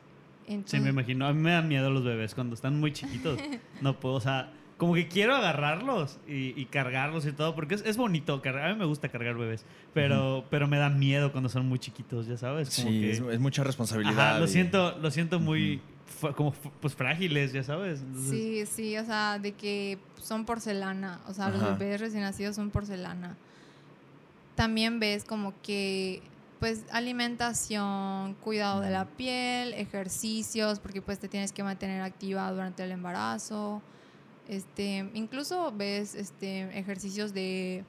Sí, 0.67 0.79
me 0.79 0.91
imagino. 0.91 1.27
A 1.27 1.33
mí 1.33 1.43
me 1.43 1.51
dan 1.51 1.67
miedo 1.67 1.91
los 1.91 2.05
bebés 2.05 2.33
cuando 2.37 2.55
están 2.55 2.79
muy 2.79 2.93
chiquitos. 2.93 3.41
No 3.83 3.99
puedo, 3.99 4.15
o 4.15 4.21
sea, 4.21 4.53
como 4.77 4.95
que 4.95 5.09
quiero 5.09 5.35
agarrarlos 5.35 6.21
y, 6.29 6.55
y 6.61 6.67
cargarlos 6.67 7.27
y 7.27 7.33
todo, 7.33 7.57
porque 7.57 7.75
es, 7.75 7.83
es 7.85 7.97
bonito. 7.97 8.41
cargar- 8.41 8.71
A 8.71 8.73
mí 8.73 8.79
me 8.79 8.85
gusta 8.85 9.09
cargar 9.09 9.35
bebés, 9.37 9.65
pero, 9.93 10.45
pero 10.49 10.69
me 10.69 10.79
da 10.79 10.91
miedo 10.91 11.33
cuando 11.33 11.49
son 11.49 11.67
muy 11.67 11.81
chiquitos, 11.81 12.29
ya 12.29 12.37
sabes. 12.37 12.71
Como 12.77 12.91
Sí, 12.91 13.01
que- 13.01 13.11
es, 13.11 13.19
es 13.21 13.41
mucha 13.41 13.65
responsabilidad. 13.65 14.31
Ajá, 14.31 14.39
lo 14.39 14.45
y- 14.45 14.49
siento, 14.49 14.97
lo 14.99 15.11
siento 15.11 15.41
muy 15.41 15.81
como 16.37 16.53
pues 16.81 16.95
frágiles, 16.95 17.53
ya 17.53 17.65
sabes. 17.65 18.01
Entonces, 18.01 18.31
Sí, 18.31 18.65
sí, 18.67 18.97
o 18.97 19.05
sea, 19.05 19.41
de 19.41 19.55
que 19.55 19.99
son 20.23 20.45
porcelana, 20.45 21.19
o 21.27 21.35
sea, 21.35 21.49
los 21.49 21.77
bebés 21.81 22.01
recién 22.01 22.23
nacidos 22.23 22.55
son 22.55 22.71
porcelana. 22.71 23.37
También 24.59 24.99
ves 24.99 25.23
como 25.23 25.55
que, 25.63 26.21
pues, 26.59 26.83
alimentación, 26.91 28.35
cuidado 28.41 28.81
de 28.81 28.91
la 28.91 29.05
piel, 29.05 29.73
ejercicios, 29.75 30.81
porque 30.81 31.01
pues 31.01 31.21
te 31.21 31.29
tienes 31.29 31.53
que 31.53 31.63
mantener 31.63 32.03
activa 32.03 32.51
durante 32.51 32.83
el 32.83 32.91
embarazo. 32.91 33.81
Este, 34.49 35.09
incluso 35.15 35.71
ves 35.71 36.17
este, 36.17 36.77
ejercicios 36.77 37.33
de 37.35 37.85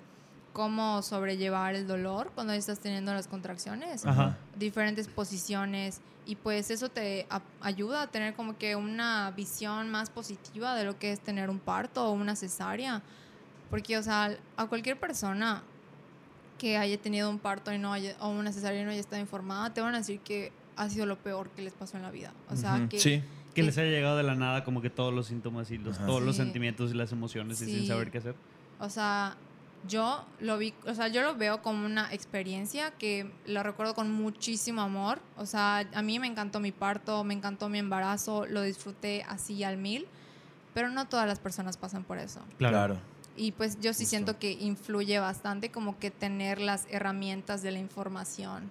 cómo 0.54 1.02
sobrellevar 1.02 1.74
el 1.74 1.88
dolor 1.88 2.32
cuando 2.36 2.54
estás 2.54 2.80
teniendo 2.80 3.16
las 3.16 3.28
contracciones 3.28 4.06
Ajá. 4.06 4.38
diferentes 4.56 5.08
posiciones 5.08 6.02
y 6.28 6.36
pues 6.36 6.70
eso 6.70 6.90
te 6.90 7.26
a- 7.32 7.42
ayuda 7.62 8.04
a 8.04 8.08
tener 8.12 8.36
como 8.36 8.60
que 8.60 8.76
una 8.76 9.32
visión 9.32 9.90
más 9.90 10.12
positiva 10.12 10.76
de 10.76 10.84
lo 10.84 11.00
que 11.00 11.14
es 11.14 11.20
tener 11.20 11.50
un 11.50 11.58
parto 11.58 12.08
o 12.08 12.12
una 12.12 12.36
cesárea. 12.36 13.02
Porque, 13.72 13.98
o 13.98 14.04
sea, 14.04 14.38
a 14.56 14.68
cualquier 14.68 15.00
persona 15.00 15.64
que 16.60 16.78
haya 16.78 16.98
tenido 17.02 17.28
un 17.32 17.40
parto 17.40 17.74
y 17.74 17.80
no 17.80 17.92
haya, 17.92 18.16
o 18.20 18.30
una 18.30 18.52
cesárea 18.52 18.80
y 18.82 18.84
no 18.86 18.92
haya 18.92 19.00
estado 19.00 19.20
informada, 19.20 19.74
te 19.74 19.82
van 19.82 19.96
a 19.96 19.98
decir 20.00 20.20
que 20.20 20.52
ha 20.76 20.88
sido 20.90 21.08
lo 21.08 21.18
peor 21.18 21.50
que 21.50 21.64
les 21.64 21.74
pasó 21.74 21.98
en 21.98 22.04
la 22.04 22.12
vida. 22.12 22.32
O 22.52 22.56
sea, 22.56 22.76
Ujú, 22.76 22.90
que 22.90 23.00
Sí, 23.00 23.24
Que 23.56 23.64
les 23.64 23.78
haya 23.80 23.90
llegado 23.90 24.16
de 24.16 24.24
la 24.24 24.36
nada 24.36 24.64
como 24.64 24.80
que 24.82 24.90
todos 24.92 25.12
los 25.14 25.26
síntomas 25.28 25.72
y 25.72 25.78
los, 25.80 25.98
Ajá. 25.98 26.06
todos 26.06 26.22
los 26.22 26.36
Sí. 26.36 26.44
sentimientos 26.44 26.92
y 26.92 26.94
las 26.94 27.12
emociones 27.12 27.60
y 27.62 27.66
sin 27.66 27.80
Sí. 27.82 27.88
saber 27.88 28.12
qué 28.12 28.20
hacer. 28.20 28.36
O 28.80 28.90
sea, 28.90 29.36
yo 29.88 30.24
lo 30.40 30.58
vi, 30.58 30.74
o 30.86 30.94
sea, 30.94 31.08
yo 31.08 31.24
lo 31.24 31.36
veo 31.36 31.62
como 31.62 31.86
una 31.86 32.14
experiencia 32.14 32.92
que 32.92 33.30
la 33.46 33.64
recuerdo 33.64 33.96
con 33.96 34.12
muchísimo 34.12 34.82
amor. 34.82 35.20
O 35.36 35.46
sea, 35.46 35.80
a 35.94 36.02
mí 36.04 36.20
me 36.20 36.28
encantó 36.28 36.60
mi 36.60 36.72
parto, 36.72 37.24
me 37.24 37.34
encantó 37.34 37.68
mi 37.70 37.80
embarazo, 37.80 38.46
lo 38.46 38.62
disfruté 38.62 39.24
así 39.28 39.64
al 39.64 39.78
mil, 39.78 40.06
pero 40.74 40.90
no 40.90 41.08
todas 41.08 41.28
las 41.28 41.40
personas 41.40 41.76
pasan 41.76 42.04
por 42.04 42.18
eso. 42.20 42.40
claro. 42.58 43.00
Y 43.40 43.54
pues 43.54 43.76
yo 43.78 43.94
sí 43.94 44.00
Justo. 44.04 44.10
siento 44.10 44.40
que 44.40 44.52
influye 44.52 45.18
bastante 45.20 45.72
como 45.72 45.98
que 45.98 46.12
tener 46.12 46.60
las 46.60 46.86
herramientas 46.92 47.62
de 47.62 47.72
la 47.72 47.80
información. 47.80 48.70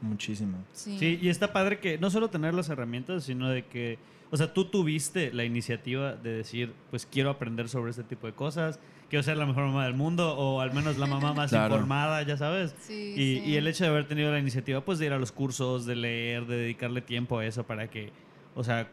Muchísimo. 0.00 0.58
Sí. 0.72 0.96
Sí, 0.98 1.18
y 1.22 1.28
está 1.28 1.52
padre 1.52 1.78
que 1.80 1.98
no 1.98 2.10
solo 2.10 2.28
tener 2.28 2.54
las 2.54 2.68
herramientas, 2.68 3.24
sino 3.24 3.48
de 3.48 3.64
que, 3.66 3.98
o 4.30 4.36
sea, 4.36 4.52
tú 4.52 4.64
tuviste 4.66 5.32
la 5.32 5.44
iniciativa 5.44 6.14
de 6.14 6.30
decir, 6.32 6.72
pues 6.90 7.06
quiero 7.06 7.30
aprender 7.30 7.68
sobre 7.68 7.90
este 7.90 8.04
tipo 8.04 8.26
de 8.26 8.32
cosas, 8.32 8.78
quiero 9.08 9.22
ser 9.22 9.36
la 9.36 9.46
mejor 9.46 9.64
mamá 9.66 9.84
del 9.86 9.94
mundo, 9.94 10.36
o 10.36 10.60
al 10.60 10.72
menos 10.72 10.98
la 10.98 11.06
mamá 11.06 11.32
más 11.32 11.50
Claro. 11.50 11.74
informada, 11.74 12.22
ya 12.22 12.36
sabes. 12.36 12.74
Sí, 12.80 13.14
Y, 13.16 13.40
sí. 13.40 13.42
y 13.46 13.56
el 13.56 13.66
hecho 13.66 13.84
de 13.84 13.90
haber 13.90 14.06
tenido 14.06 14.30
la 14.30 14.38
iniciativa, 14.38 14.80
pues 14.84 14.98
de 14.98 15.06
ir 15.06 15.12
a 15.12 15.18
los 15.18 15.32
cursos, 15.32 15.86
de 15.86 15.96
leer, 15.96 16.46
de 16.46 16.56
dedicarle 16.58 17.02
tiempo 17.02 17.38
a 17.38 17.46
eso 17.46 17.64
para 17.64 17.88
que, 17.88 18.10
o 18.54 18.62
sea, 18.62 18.90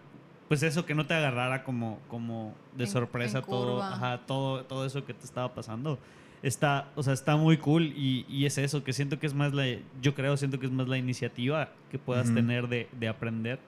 pues 0.48 0.64
eso 0.64 0.86
que 0.86 0.94
no 0.96 1.06
te 1.08 1.14
agarrara 1.14 1.64
como, 1.64 2.00
como 2.08 2.54
de 2.78 2.84
En- 2.86 2.90
sorpresa 2.90 3.40
en 3.40 3.46
todo, 3.46 3.80
ajá, 3.94 4.26
todo, 4.26 4.64
todo 4.66 4.86
eso 4.86 5.06
que 5.06 5.14
te 5.14 5.26
estaba 5.26 5.54
pasando. 5.54 5.98
Está, 6.44 6.90
o 6.96 7.02
sea, 7.02 7.14
está 7.14 7.38
muy 7.38 7.58
cool 7.58 7.86
y, 7.96 8.26
y 8.30 8.46
es 8.46 8.58
eso, 8.60 8.84
que 8.84 8.94
siento 8.94 9.18
que 9.18 9.26
es 9.26 9.34
más 9.34 9.54
la, 9.54 9.66
yo 10.02 10.14
creo, 10.14 10.38
siento 10.38 10.60
que 10.60 10.68
es 10.68 10.72
más 10.72 10.88
la 10.88 10.98
iniciativa 10.98 11.70
que 11.90 11.98
puedas 11.98 12.30
tener 12.36 12.68
de, 12.68 12.88
de 12.92 13.08
aprender 13.08 13.60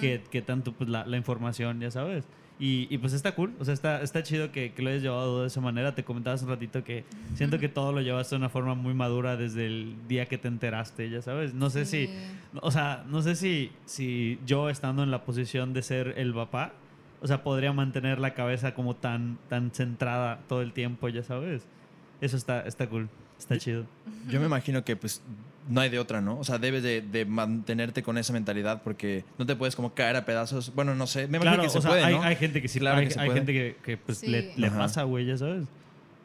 que, 0.00 0.22
que 0.30 0.40
tanto 0.40 0.72
pues 0.72 0.88
la, 0.88 1.04
la 1.06 1.16
información, 1.18 1.80
ya 1.80 1.90
sabes. 1.90 2.24
Y, 2.66 2.86
y, 2.88 2.96
pues 2.96 3.12
está 3.12 3.34
cool, 3.34 3.52
o 3.58 3.64
sea, 3.66 3.74
está, 3.74 4.00
está 4.00 4.22
chido 4.22 4.50
que, 4.50 4.72
que 4.72 4.80
lo 4.80 4.88
hayas 4.88 5.02
llevado 5.02 5.42
de 5.42 5.48
esa 5.48 5.60
manera. 5.60 5.94
Te 5.94 6.02
comentaba 6.02 6.32
hace 6.34 6.44
un 6.46 6.50
ratito 6.50 6.82
que 6.82 7.04
siento 7.34 7.58
que 7.58 7.68
todo 7.68 7.92
lo 7.92 8.00
llevaste 8.00 8.36
de 8.36 8.38
una 8.38 8.48
forma 8.48 8.74
muy 8.74 8.94
madura 8.94 9.36
desde 9.36 9.66
el 9.66 9.96
día 10.08 10.24
que 10.26 10.38
te 10.38 10.48
enteraste, 10.48 11.10
ya 11.10 11.20
sabes. 11.20 11.52
No 11.52 11.68
sé 11.68 11.84
si, 11.84 12.06
Sí. 12.06 12.14
o 12.62 12.70
sea, 12.70 13.04
no 13.06 13.20
sé 13.20 13.34
si, 13.36 13.70
si 13.84 14.38
yo 14.46 14.70
estando 14.70 15.02
en 15.02 15.10
la 15.10 15.24
posición 15.24 15.74
de 15.74 15.82
ser 15.82 16.14
el 16.16 16.32
papá, 16.32 16.72
o 17.20 17.26
sea, 17.26 17.42
podría 17.42 17.74
mantener 17.74 18.18
la 18.18 18.32
cabeza 18.32 18.72
como 18.72 18.96
tan, 18.96 19.36
tan 19.50 19.70
centrada 19.72 20.38
todo 20.48 20.62
el 20.62 20.72
tiempo, 20.72 21.10
ya 21.10 21.22
sabes. 21.22 21.66
Eso 22.22 22.38
está, 22.38 22.62
está 22.62 22.88
cool, 22.88 23.10
está 23.38 23.58
chido. 23.58 23.84
Yo 24.30 24.40
me 24.40 24.46
imagino 24.46 24.82
que 24.84 24.96
pues 24.96 25.22
no 25.68 25.80
hay 25.80 25.88
de 25.90 25.98
otra, 25.98 26.20
¿no? 26.20 26.38
O 26.38 26.44
sea, 26.44 26.58
debes 26.58 26.82
de, 26.82 27.00
de 27.00 27.24
mantenerte 27.24 28.02
con 28.02 28.18
esa 28.18 28.32
mentalidad 28.32 28.82
porque 28.82 29.24
no 29.38 29.46
te 29.46 29.56
puedes 29.56 29.74
como 29.76 29.94
caer 29.94 30.16
a 30.16 30.24
pedazos. 30.24 30.72
Bueno, 30.74 30.94
no 30.94 31.06
sé. 31.06 31.26
Me 31.28 31.38
imagino 31.38 31.52
Claro, 31.56 31.62
que 31.62 31.70
se 31.70 31.78
o 31.78 31.82
sea, 31.82 31.90
puede, 31.90 32.04
hay, 32.04 32.14
¿no? 32.14 32.22
hay 32.22 32.36
gente 32.36 32.60
que 32.60 32.68
sí, 32.68 32.78
Claro 32.80 32.98
hay, 32.98 33.06
que 33.06 33.14
se 33.14 33.20
hay 33.20 33.26
puede. 33.26 33.38
gente 33.40 33.52
que, 33.52 33.76
que, 33.82 33.96
pues 33.96 34.18
Sí. 34.18 34.26
le, 34.28 34.52
le 34.56 34.70
pasa, 34.70 35.04
güey, 35.04 35.26
ya 35.26 35.36
sabes. 35.38 35.64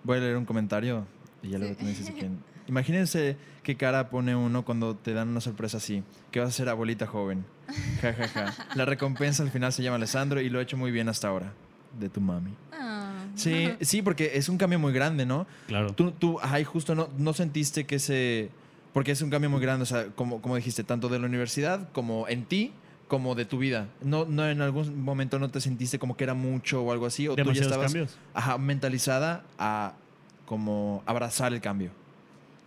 Voy 0.04 0.18
a 0.18 0.22
leer 0.22 0.38
un 0.38 0.46
comentario 0.46 1.06
y 1.42 1.50
ya 1.50 1.58
luego 1.58 1.76
tú 1.76 1.84
me 1.84 1.90
dices 1.92 2.10
quieren. 2.12 2.40
Imagínense 2.68 3.36
qué 3.64 3.76
cara 3.76 4.10
pone 4.10 4.36
uno 4.36 4.64
cuando 4.64 4.96
te 4.96 5.14
dan 5.14 5.30
una 5.30 5.42
sorpresa 5.42 5.78
así. 5.78 6.04
Que 6.32 6.40
vas 6.40 6.50
a 6.50 6.52
ser 6.52 6.70
abuelita 6.70 7.08
joven. 7.08 7.46
Ja, 8.02 8.14
ja, 8.14 8.28
ja. 8.28 8.56
La 8.76 8.86
recompensa 8.86 9.44
al 9.44 9.52
final 9.52 9.72
se 9.72 9.84
llama 9.84 9.96
Alessandro 9.98 10.42
y 10.42 10.50
lo 10.50 10.60
ha 10.60 10.62
hecho 10.64 10.76
muy 10.78 10.92
bien 10.92 11.08
hasta 11.08 11.28
ahora. 11.28 11.54
De 12.00 12.10
tu 12.10 12.20
mami. 12.22 12.52
Ah. 12.74 13.26
Sí, 13.36 13.72
sí, 13.82 14.02
porque 14.02 14.32
es 14.36 14.50
un 14.50 14.58
cambio 14.58 14.80
muy 14.80 14.92
grande, 14.92 15.26
¿no? 15.26 15.46
Claro. 15.68 15.94
Tú, 15.94 16.12
tú 16.12 16.40
ay, 16.42 16.64
justo 16.64 16.94
no, 16.96 17.10
no 17.18 17.34
sentiste 17.34 17.86
que 17.86 17.96
ese... 17.96 18.50
Porque 18.94 19.12
es 19.12 19.22
un 19.22 19.30
cambio 19.30 19.50
muy 19.50 19.62
grande, 19.62 19.84
o 19.84 19.86
sea, 19.86 20.08
como, 20.08 20.42
como 20.42 20.56
dijiste, 20.56 20.84
tanto 20.84 21.10
de 21.10 21.20
la 21.20 21.28
universidad 21.28 21.90
como 21.92 22.28
en 22.28 22.46
ti, 22.46 22.74
como 23.08 23.36
de 23.36 23.46
tu 23.46 23.58
vida. 23.58 23.88
No, 24.02 24.26
no 24.26 24.48
en 24.48 24.62
algún 24.62 25.02
momento 25.02 25.40
no 25.40 25.50
te 25.50 25.62
sentiste 25.62 26.00
como 26.00 26.16
que 26.16 26.24
era 26.24 26.34
mucho 26.34 26.82
o 26.84 26.92
algo 26.92 27.06
así, 27.06 27.28
o 27.28 27.32
tú 27.32 27.38
ya 27.38 27.44
Demasiados 27.44 27.72
estabas 27.72 27.92
cambios. 27.92 28.18
ajá, 28.34 28.58
mentalizada 28.58 29.44
a 29.58 29.94
como 30.46 31.04
abrazar 31.06 31.54
el 31.54 31.62
cambio. 31.62 31.92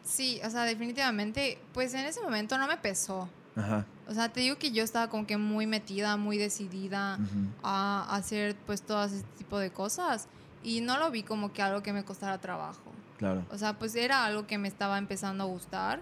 Sí, 0.05 0.41
o 0.45 0.51
sea, 0.51 0.65
definitivamente, 0.65 1.59
pues 1.73 1.95
en 1.95 2.07
ese 2.07 2.21
momento 2.21 2.59
no 2.59 2.67
me 2.67 2.77
pesó. 2.77 3.29
Ajá. 3.55 3.87
O 4.09 4.15
sea, 4.15 4.31
te 4.31 4.41
digo 4.41 4.57
que 4.57 4.73
yo 4.73 4.83
estaba 4.83 5.09
como 5.09 5.27
que 5.27 5.37
muy 5.37 5.67
metida, 5.67 6.17
muy 6.17 6.39
decidida 6.39 7.19
a 7.63 8.15
hacer 8.15 8.57
pues 8.67 8.83
todo 8.83 9.05
ese 9.05 9.23
tipo 9.39 9.59
de 9.59 9.71
cosas 9.71 10.29
y 10.65 10.81
no 10.81 10.99
lo 10.99 11.11
vi 11.11 11.23
como 11.23 11.53
que 11.53 11.63
algo 11.63 11.83
que 11.83 11.93
me 11.93 12.05
costara 12.05 12.39
trabajo. 12.39 12.93
Claro. 13.19 13.45
O 13.51 13.59
sea, 13.59 13.79
pues 13.79 13.95
era 13.95 14.25
algo 14.25 14.47
que 14.47 14.59
me 14.59 14.69
estaba 14.69 14.99
empezando 14.99 15.45
a 15.45 15.47
gustar 15.47 16.01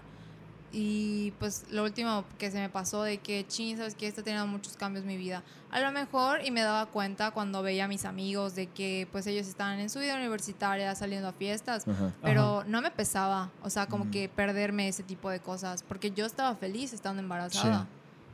y 0.73 1.31
pues 1.39 1.65
lo 1.71 1.83
último 1.83 2.23
que 2.37 2.49
se 2.51 2.59
me 2.59 2.69
pasó 2.69 3.03
de 3.03 3.17
que, 3.17 3.45
ching, 3.47 3.77
sabes 3.77 3.95
que 3.95 4.07
está 4.07 4.23
teniendo 4.23 4.47
muchos 4.47 4.77
cambios 4.77 5.03
en 5.03 5.07
mi 5.09 5.17
vida. 5.17 5.43
A 5.69 5.79
lo 5.79 5.91
mejor 5.91 6.39
y 6.45 6.51
me 6.51 6.61
daba 6.61 6.85
cuenta 6.85 7.31
cuando 7.31 7.61
veía 7.61 7.85
a 7.85 7.87
mis 7.87 8.05
amigos 8.05 8.55
de 8.55 8.67
que 8.67 9.07
pues 9.11 9.27
ellos 9.27 9.47
estaban 9.47 9.79
en 9.79 9.89
su 9.89 9.99
vida 9.99 10.15
universitaria 10.15 10.93
saliendo 10.95 11.27
a 11.27 11.33
fiestas, 11.33 11.87
Ajá. 11.87 12.11
pero 12.21 12.63
no 12.67 12.81
me 12.81 12.91
pesaba, 12.91 13.49
o 13.63 13.69
sea, 13.69 13.87
como 13.87 14.03
Ujú. 14.03 14.11
que 14.11 14.29
perderme 14.29 14.87
ese 14.87 15.03
tipo 15.03 15.29
de 15.29 15.39
cosas, 15.39 15.83
porque 15.83 16.11
yo 16.11 16.25
estaba 16.25 16.55
feliz 16.55 16.93
estando 16.93 17.21
embarazada. 17.21 17.87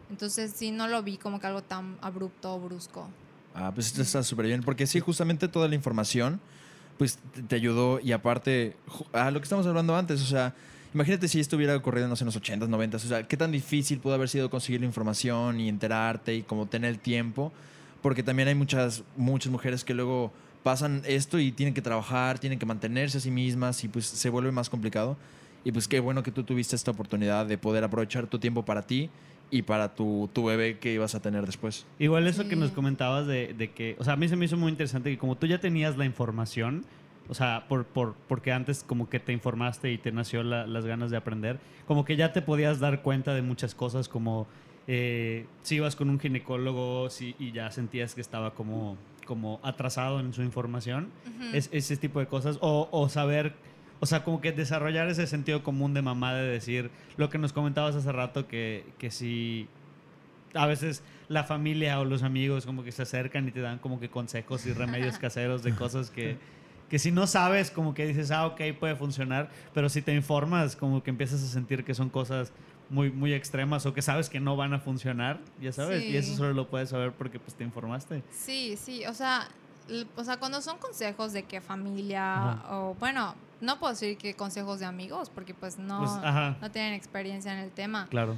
Entonces 0.09 0.53
sí, 0.55 0.71
no 0.71 0.87
lo 0.87 1.03
vi 1.03 1.17
como 1.17 1.39
que 1.39 1.47
algo 1.47 1.61
tan 1.63 1.97
abrupto 2.01 2.53
o 2.55 2.59
brusco. 2.59 3.07
Ah, 3.53 3.71
pues 3.73 3.87
esto 3.87 4.01
está 4.03 4.23
súper 4.23 4.45
bien, 4.45 4.61
porque 4.61 4.85
sí, 4.87 4.99
justamente 4.99 5.47
toda 5.47 5.67
la 5.67 5.75
información, 5.75 6.39
pues 6.97 7.19
te- 7.47 7.55
ayudó 7.55 7.99
y 7.99 8.11
aparte, 8.11 8.75
a 9.13 9.31
lo 9.31 9.39
que 9.39 9.43
estamos 9.43 9.65
hablando 9.67 9.95
antes, 9.95 10.21
o 10.21 10.25
sea, 10.25 10.53
imagínate 10.93 11.27
si 11.27 11.39
esto 11.39 11.55
hubiera 11.55 11.75
ocurrido, 11.75 12.07
no 12.07 12.15
sé, 12.15 12.23
en 12.23 12.27
los 12.27 12.41
80s, 12.41 12.67
90s, 12.67 12.95
o 12.95 12.99
sea, 12.99 13.27
qué 13.27 13.37
tan 13.37 13.51
difícil 13.51 13.99
pudo 13.99 14.13
haber 14.13 14.29
sido 14.29 14.49
conseguir 14.49 14.81
la 14.81 14.87
información 14.87 15.59
y 15.59 15.69
enterarte 15.69 16.35
y 16.35 16.43
como 16.43 16.65
tener 16.65 16.89
el 16.89 16.99
tiempo, 16.99 17.51
porque 18.01 18.23
también 18.23 18.47
hay 18.47 18.55
muchas, 18.55 19.03
muchas 19.15 19.51
mujeres 19.51 19.83
que 19.83 19.93
luego 19.93 20.31
pasan 20.63 21.01
esto 21.05 21.39
y 21.39 21.51
tienen 21.51 21.73
que 21.73 21.81
trabajar, 21.81 22.39
tienen 22.39 22.59
que 22.59 22.65
mantenerse 22.65 23.19
a 23.19 23.21
sí 23.21 23.31
mismas 23.31 23.83
y 23.83 23.87
pues 23.87 24.05
se 24.05 24.29
vuelve 24.29 24.51
más 24.51 24.69
complicado. 24.69 25.17
Y 25.63 25.71
pues 25.71 25.87
qué 25.87 25.99
bueno 25.99 26.23
que 26.23 26.31
tú 26.31 26.43
tuviste 26.43 26.75
esta 26.75 26.91
oportunidad 26.91 27.45
de 27.45 27.57
poder 27.57 27.83
aprovechar 27.83 28.27
tu 28.27 28.39
tiempo 28.39 28.63
para 28.63 28.81
ti 28.83 29.09
y 29.49 29.61
para 29.61 29.95
tu, 29.95 30.29
tu 30.33 30.45
bebé 30.45 30.77
que 30.77 30.93
ibas 30.93 31.15
a 31.15 31.21
tener 31.21 31.45
después. 31.45 31.85
Igual 31.99 32.27
eso 32.27 32.47
que 32.47 32.55
nos 32.55 32.71
comentabas 32.71 33.27
de, 33.27 33.53
de 33.53 33.71
que, 33.71 33.95
o 33.99 34.03
sea, 34.03 34.13
a 34.13 34.15
mí 34.17 34.27
se 34.27 34.35
me 34.35 34.45
hizo 34.45 34.57
muy 34.57 34.71
interesante 34.71 35.09
que 35.09 35.17
como 35.17 35.35
tú 35.37 35.47
ya 35.47 35.59
tenías 35.59 35.97
la 35.97 36.05
información, 36.05 36.85
o 37.29 37.33
sea, 37.33 37.65
por, 37.67 37.85
por, 37.85 38.15
porque 38.27 38.51
antes 38.51 38.83
como 38.83 39.09
que 39.09 39.19
te 39.19 39.33
informaste 39.33 39.91
y 39.91 39.97
te 39.97 40.11
nació 40.11 40.43
la- 40.43 40.65
las 40.67 40.85
ganas 40.85 41.11
de 41.11 41.17
aprender, 41.17 41.59
como 41.85 42.05
que 42.05 42.15
ya 42.15 42.31
te 42.33 42.41
podías 42.41 42.79
dar 42.79 43.01
cuenta 43.01 43.33
de 43.33 43.41
muchas 43.41 43.75
cosas 43.75 44.07
como 44.07 44.47
eh, 44.87 45.45
si 45.63 45.75
ibas 45.75 45.95
con 45.97 46.09
un 46.09 46.19
ginecólogo 46.19 47.09
si, 47.09 47.35
y 47.39 47.51
ya 47.51 47.69
sentías 47.71 48.15
que 48.15 48.21
estaba 48.21 48.53
como, 48.55 48.97
como 49.25 49.59
atrasado 49.63 50.19
en 50.21 50.31
su 50.33 50.41
información, 50.43 51.11
Ujú. 51.25 51.57
es, 51.57 51.69
ese 51.73 51.97
tipo 51.97 52.19
de 52.21 52.27
cosas, 52.27 52.57
o, 52.61 52.87
o 52.91 53.09
saber, 53.09 53.53
o 53.99 54.05
sea, 54.05 54.23
como 54.23 54.39
que 54.39 54.53
desarrollar 54.53 55.09
ese 55.09 55.27
sentido 55.27 55.61
común 55.63 55.93
de 55.93 56.01
mamá 56.01 56.33
de 56.35 56.47
decir 56.47 56.89
lo 57.17 57.29
que 57.29 57.37
nos 57.37 57.51
comentabas 57.51 57.95
hace 57.95 58.11
rato, 58.13 58.47
que, 58.47 58.85
que 58.97 59.11
si 59.11 59.67
a 60.53 60.65
veces 60.65 61.03
la 61.27 61.43
familia 61.43 61.99
o 61.99 62.05
los 62.05 62.23
amigos 62.23 62.65
como 62.65 62.83
que 62.83 62.93
se 62.93 63.01
acercan 63.01 63.47
y 63.49 63.51
te 63.51 63.59
dan 63.59 63.79
como 63.79 63.99
que 63.99 64.09
consejos 64.09 64.65
y 64.65 64.71
remedios 64.71 65.17
caseros 65.19 65.63
de 65.63 65.75
cosas 65.75 66.09
que, 66.09 66.37
que 66.89 66.99
si 66.99 67.11
no 67.11 67.27
sabes, 67.27 67.69
como 67.71 67.93
que 67.93 68.05
dices, 68.05 68.31
ah, 68.31 68.45
ok, 68.47 68.61
puede 68.79 68.95
funcionar, 68.95 69.49
pero 69.73 69.89
si 69.89 70.01
te 70.01 70.13
informas, 70.13 70.75
como 70.75 71.03
que 71.03 71.09
empiezas 71.09 71.43
a 71.43 71.47
sentir 71.47 71.83
que 71.83 71.93
son 71.93 72.09
cosas 72.09 72.51
muy, 72.89 73.11
muy 73.11 73.33
extremas 73.33 73.85
o 73.85 73.93
que 73.93 74.01
sabes 74.01 74.29
que 74.29 74.39
no 74.39 74.55
van 74.55 74.73
a 74.73 74.79
funcionar, 74.79 75.39
ya 75.61 75.73
sabes, 75.73 76.03
y 76.03 76.15
eso 76.15 76.35
solo 76.35 76.53
lo 76.53 76.69
puedes 76.69 76.89
saber 76.89 77.11
porque 77.11 77.39
pues 77.39 77.53
te 77.55 77.63
informaste. 77.65 78.23
Sí, 78.31 78.77
sí, 78.77 79.05
o 79.05 79.13
sea, 79.13 79.49
o 80.15 80.23
sea, 80.23 80.37
cuando 80.37 80.61
son 80.61 80.77
consejos 80.77 81.33
de 81.33 81.43
que 81.43 81.59
familia 81.61 82.51
Ajá. 82.53 82.75
o 82.77 82.95
bueno, 82.95 83.35
no 83.59 83.79
puedo 83.79 83.91
decir 83.91 84.17
que 84.17 84.35
consejos 84.35 84.79
de 84.79 84.85
amigos 84.85 85.29
porque 85.29 85.53
pues 85.53 85.77
no 85.77 85.99
Pues, 85.99 86.61
no 86.61 86.71
tienen 86.71 86.93
experiencia 86.93 87.51
en 87.51 87.59
el 87.59 87.71
tema. 87.71 88.07
claro. 88.09 88.37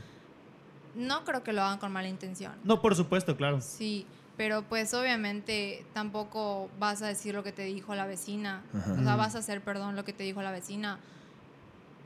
No 0.96 1.24
creo 1.24 1.44
que 1.44 1.54
lo 1.54 1.62
hagan 1.62 1.78
con 1.78 1.92
mala 1.92 2.08
intención. 2.08 2.54
No, 2.64 2.82
por 2.82 2.96
supuesto, 2.96 3.38
claro. 3.38 3.62
Sí, 3.62 4.08
pero 4.40 4.62
pues 4.62 4.94
obviamente 4.94 5.86
tampoco 5.92 6.70
vas 6.80 7.02
a 7.02 7.08
decir 7.08 7.36
lo 7.36 7.44
que 7.44 7.52
te 7.52 7.64
dijo 7.64 7.94
la 7.94 8.06
vecina. 8.06 8.64
Ajá. 8.74 8.94
O 8.94 9.04
sea, 9.04 9.18
vas 9.18 9.36
a 9.36 9.40
hacer 9.40 9.60
perdón 9.60 9.98
lo 9.98 10.06
que 10.06 10.14
te 10.14 10.24
dijo 10.24 10.42
la 10.42 10.52
vecina. 10.52 10.98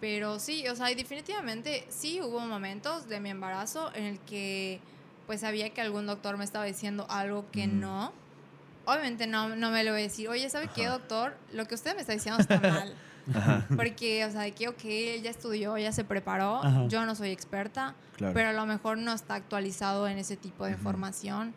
Pero 0.01 0.39
sí, 0.39 0.67
o 0.67 0.75
sea, 0.75 0.89
y 0.89 0.95
definitivamente 0.95 1.85
sí 1.89 2.21
hubo 2.21 2.39
momentos 2.39 3.07
de 3.07 3.19
mi 3.19 3.29
embarazo 3.29 3.91
en 3.93 4.05
el 4.05 4.19
que 4.21 4.79
pues 5.27 5.41
sabía 5.41 5.69
que 5.69 5.81
algún 5.81 6.07
doctor 6.07 6.37
me 6.37 6.43
estaba 6.43 6.65
diciendo 6.65 7.05
algo 7.07 7.45
que 7.51 7.67
Ujú. 7.67 7.75
no. 7.75 8.13
Obviamente 8.85 9.27
no, 9.27 9.55
no 9.55 9.69
me 9.69 9.83
lo 9.83 9.91
voy 9.91 9.99
a 9.99 10.03
decir, 10.05 10.27
oye, 10.27 10.49
¿sabe 10.49 10.69
qué, 10.73 10.87
Ajá. 10.87 10.93
doctor? 10.97 11.37
Lo 11.51 11.67
que 11.67 11.75
usted 11.75 11.93
me 11.93 12.01
está 12.01 12.13
diciendo 12.13 12.41
está 12.41 12.59
mal. 12.59 12.95
Ajá, 13.35 13.67
Porque, 13.75 14.25
o 14.25 14.31
sea, 14.31 14.41
de 14.41 14.53
que, 14.53 14.69
ok, 14.69 14.83
él 14.85 15.21
ya 15.21 15.29
estudió, 15.29 15.77
ya 15.77 15.91
se 15.91 16.03
preparó, 16.03 16.63
Ajá. 16.63 16.87
yo 16.87 17.05
no 17.05 17.13
soy 17.13 17.29
experta, 17.29 17.93
claro. 18.17 18.33
pero 18.33 18.49
a 18.49 18.53
lo 18.53 18.65
mejor 18.65 18.97
no 18.97 19.13
está 19.13 19.35
actualizado 19.35 20.07
en 20.07 20.17
ese 20.17 20.35
tipo 20.35 20.65
de 20.65 20.71
información. 20.71 21.53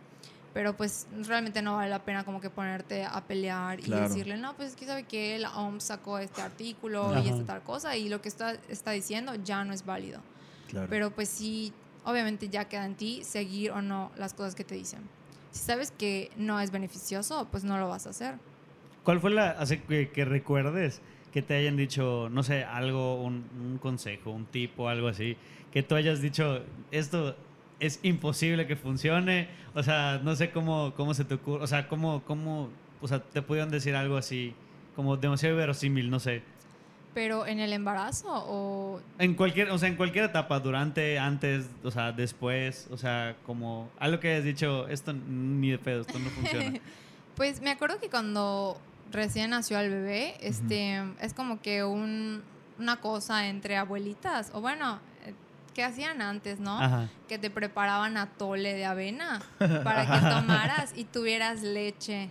Pero 0.57 0.75
pues 0.75 1.07
realmente 1.27 1.61
no 1.61 1.77
vale 1.77 1.91
la 1.91 2.03
pena 2.03 2.25
como 2.25 2.41
que 2.41 2.49
ponerte 2.49 3.05
a 3.05 3.21
pelear 3.27 3.79
Claro. 3.79 4.07
y 4.07 4.09
decirle, 4.09 4.39
no, 4.39 4.57
pues 4.57 4.71
es 4.71 4.77
que 4.77 4.87
sabe 4.87 5.03
que 5.03 5.39
la 5.39 5.55
OMS 5.55 5.85
sacó 5.85 6.19
este 6.19 6.41
artículo 6.41 7.11
y 7.13 7.19
Ajá. 7.19 7.29
esta 7.29 7.45
tal 7.45 7.63
cosa 7.63 7.95
y 7.95 8.09
lo 8.09 8.23
que 8.23 8.31
está, 8.31 8.55
está 8.71 8.93
diciendo 8.93 9.35
ya 9.35 9.65
no 9.65 9.75
es 9.75 9.85
válido. 9.85 10.23
claro. 10.71 10.87
Pero 10.89 11.11
pues 11.11 11.29
sí, 11.29 11.75
obviamente 12.07 12.49
ya 12.49 12.65
queda 12.71 12.87
en 12.87 12.95
ti 12.95 13.23
seguir 13.23 13.71
o 13.73 13.83
no 13.83 14.11
las 14.17 14.33
cosas 14.33 14.55
que 14.55 14.65
te 14.65 14.75
dicen. 14.77 15.01
Si 15.51 15.61
sabes 15.63 15.91
que 15.91 16.31
no 16.39 16.59
es 16.59 16.71
beneficioso, 16.71 17.47
pues 17.51 17.63
no 17.63 17.77
lo 17.77 17.91
vas 17.91 18.07
a 18.07 18.11
hacer. 18.11 18.37
¿Cuál 19.05 19.21
fue 19.21 19.33
la, 19.33 19.51
hace 19.51 19.83
que, 19.83 20.09
que 20.09 20.25
recuerdes 20.25 21.03
que 21.35 21.43
te 21.43 21.55
hayan 21.55 21.77
dicho, 21.77 22.31
no 22.31 22.43
sé, 22.43 22.65
algo, 22.65 23.23
un, 23.23 23.45
un 23.61 23.77
consejo, 23.77 24.31
un 24.31 24.47
tip 24.47 24.81
o 24.81 24.89
algo 24.89 25.09
así, 25.09 25.37
que 25.71 25.83
tú 25.83 25.97
hayas 25.97 26.23
dicho, 26.23 26.63
esto 26.93 27.37
es 27.81 28.01
imposible 28.03 28.67
que 28.67 28.77
funcione, 28.77 29.49
o 29.75 29.83
sea, 29.83 30.21
no 30.23 30.35
sé 30.37 30.51
cómo, 30.51 30.95
cómo 30.97 31.15
se 31.15 31.25
te 31.25 31.35
ocurre, 31.35 31.65
o 31.65 31.67
sea, 31.67 31.89
cómo, 31.89 32.23
cómo, 32.25 32.71
o 33.01 33.09
sea, 33.09 33.21
te 33.21 33.43
pudieron 33.43 33.71
decir 33.71 33.95
algo 33.95 34.17
así, 34.17 34.55
como 34.95 35.17
demasiado 35.17 35.57
verosímil, 35.57 36.11
no 36.11 36.21
sé. 36.21 36.43
Pero 37.15 37.47
en 37.47 37.61
el 37.61 37.73
embarazo 37.73 38.29
o 38.29 39.01
En 39.19 39.35
cualquier, 39.35 39.71
o 39.71 39.79
sea, 39.79 39.89
en 39.89 39.97
cualquier 39.97 40.27
etapa, 40.27 40.61
durante, 40.61 41.19
antes, 41.19 41.67
o 41.83 41.91
sea, 41.91 42.13
después, 42.13 42.89
o 42.91 42.99
sea, 42.99 43.37
como 43.47 43.91
algo 43.99 44.21
que 44.21 44.33
hayas 44.33 44.45
dicho, 44.45 44.87
esto 44.89 45.13
ni 45.13 45.71
de 45.71 45.79
pedo, 45.79 46.03
esto 46.03 46.19
no 46.19 46.31
funciona. 46.31 46.79
Pues 47.37 47.61
me 47.61 47.69
acuerdo 47.69 48.01
que 48.01 48.09
cuando 48.09 48.81
recién 49.13 49.51
nació 49.51 49.79
el 49.79 49.91
bebé, 49.91 50.37
este, 50.41 51.03
es 51.21 51.35
como 51.35 51.61
que 51.61 51.85
un, 51.85 52.43
una 52.79 52.97
cosa 52.97 53.49
entre 53.49 53.77
abuelitas, 53.77 54.51
o 54.55 54.63
bueno, 54.63 55.01
que 55.77 55.85
hacían 55.85 56.23
antes, 56.23 56.59
¿no? 56.59 56.81
Ajá. 56.81 57.09
Que 57.29 57.39
te 57.39 57.51
preparaban 57.51 58.17
atole 58.17 58.73
de 58.73 58.87
avena 58.87 59.43
para 59.85 60.07
que 60.07 60.27
tomaras 60.27 60.93
y 60.97 61.05
tuvieras 61.05 61.61
leche. 61.63 62.31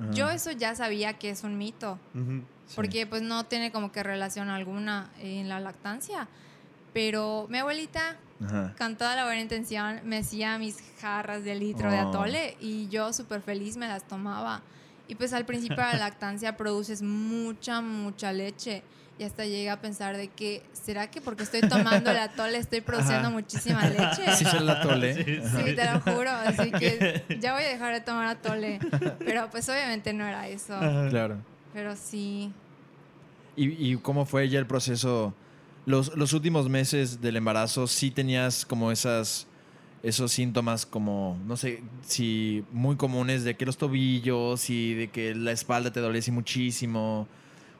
Ajá, 0.00 0.10
Yo 0.12 0.30
eso 0.30 0.50
ya 0.50 0.74
sabía 0.74 1.12
que 1.18 1.28
es 1.30 1.44
un 1.44 1.58
mito, 1.58 1.98
Ujú. 2.14 2.42
sí. 2.66 2.72
porque 2.74 3.06
pues 3.06 3.20
no 3.22 3.44
tiene 3.44 3.70
como 3.70 3.92
que 3.92 4.02
relación 4.02 4.48
alguna 4.48 5.10
en 5.20 5.48
la 5.50 5.60
lactancia. 5.60 6.26
Pero 6.94 7.46
mi 7.50 7.58
abuelita, 7.58 8.16
Ajá. 8.42 8.74
con 8.78 8.96
toda 8.96 9.14
la 9.14 9.24
buena 9.26 9.42
intención, 9.42 10.00
me 10.04 10.18
hacía 10.18 10.56
mis 10.58 10.78
jarras 11.00 11.44
de 11.44 11.54
litro 11.54 11.90
de 11.90 12.00
Oh. 12.00 12.08
atole 12.08 12.56
y 12.60 12.88
yo 12.88 13.12
súper 13.12 13.42
feliz 13.42 13.76
me 13.76 13.86
las 13.86 14.04
tomaba. 14.08 14.62
Y 15.08 15.14
pues 15.16 15.34
al 15.34 15.44
principio 15.44 15.76
de 15.76 15.92
la 15.92 15.98
lactancia 16.10 16.56
produces 16.56 17.02
mucha, 17.02 17.82
mucha 17.82 18.32
leche. 18.32 18.82
Y 19.18 19.24
hasta 19.24 19.44
llegué 19.46 19.70
a 19.70 19.80
pensar 19.80 20.16
de 20.16 20.28
que, 20.28 20.62
¿será 20.74 21.10
que 21.10 21.22
porque 21.22 21.44
estoy 21.44 21.62
tomando 21.62 22.10
el 22.10 22.18
atole 22.18 22.58
estoy 22.58 22.82
produciendo 22.82 23.28
Ajá. 23.28 23.30
muchísima 23.30 23.88
leche? 23.88 24.30
Sí, 24.36 24.44
se 24.44 24.60
la 24.60 24.82
tole. 24.82 25.14
Sí, 25.14 25.40
Sí, 25.64 25.74
te 25.74 25.90
lo 25.90 26.00
juro. 26.00 26.30
Así 26.30 26.70
que 26.70 27.24
ya 27.40 27.54
voy 27.54 27.62
a 27.62 27.68
dejar 27.68 27.94
de 27.94 28.02
tomar 28.02 28.26
atole. 28.26 28.78
Pero 29.20 29.48
pues 29.50 29.66
obviamente 29.70 30.12
no 30.12 30.26
era 30.26 30.46
eso. 30.48 30.74
Ajá. 30.74 31.08
Claro. 31.08 31.38
Pero 31.72 31.96
sí. 31.96 32.52
¿Y, 33.56 33.92
y 33.92 33.96
cómo 33.96 34.26
fue 34.26 34.48
ya 34.50 34.58
el 34.58 34.66
proceso? 34.66 35.32
Los, 35.86 36.14
los 36.14 36.34
últimos 36.34 36.68
meses 36.68 37.22
del 37.22 37.36
embarazo, 37.36 37.86
¿sí 37.86 38.10
tenías 38.10 38.66
como 38.66 38.90
esas, 38.92 39.46
esos 40.02 40.30
síntomas 40.32 40.84
como, 40.84 41.38
no 41.46 41.56
sé, 41.56 41.82
si 42.02 42.64
muy 42.72 42.96
comunes 42.96 43.44
de 43.44 43.56
que 43.56 43.64
los 43.64 43.78
tobillos 43.78 44.68
y 44.68 44.94
de 44.94 45.08
que 45.08 45.34
la 45.34 45.52
espalda 45.52 45.90
te 45.90 46.00
dolía 46.00 46.18
así 46.18 46.32
muchísimo? 46.32 47.26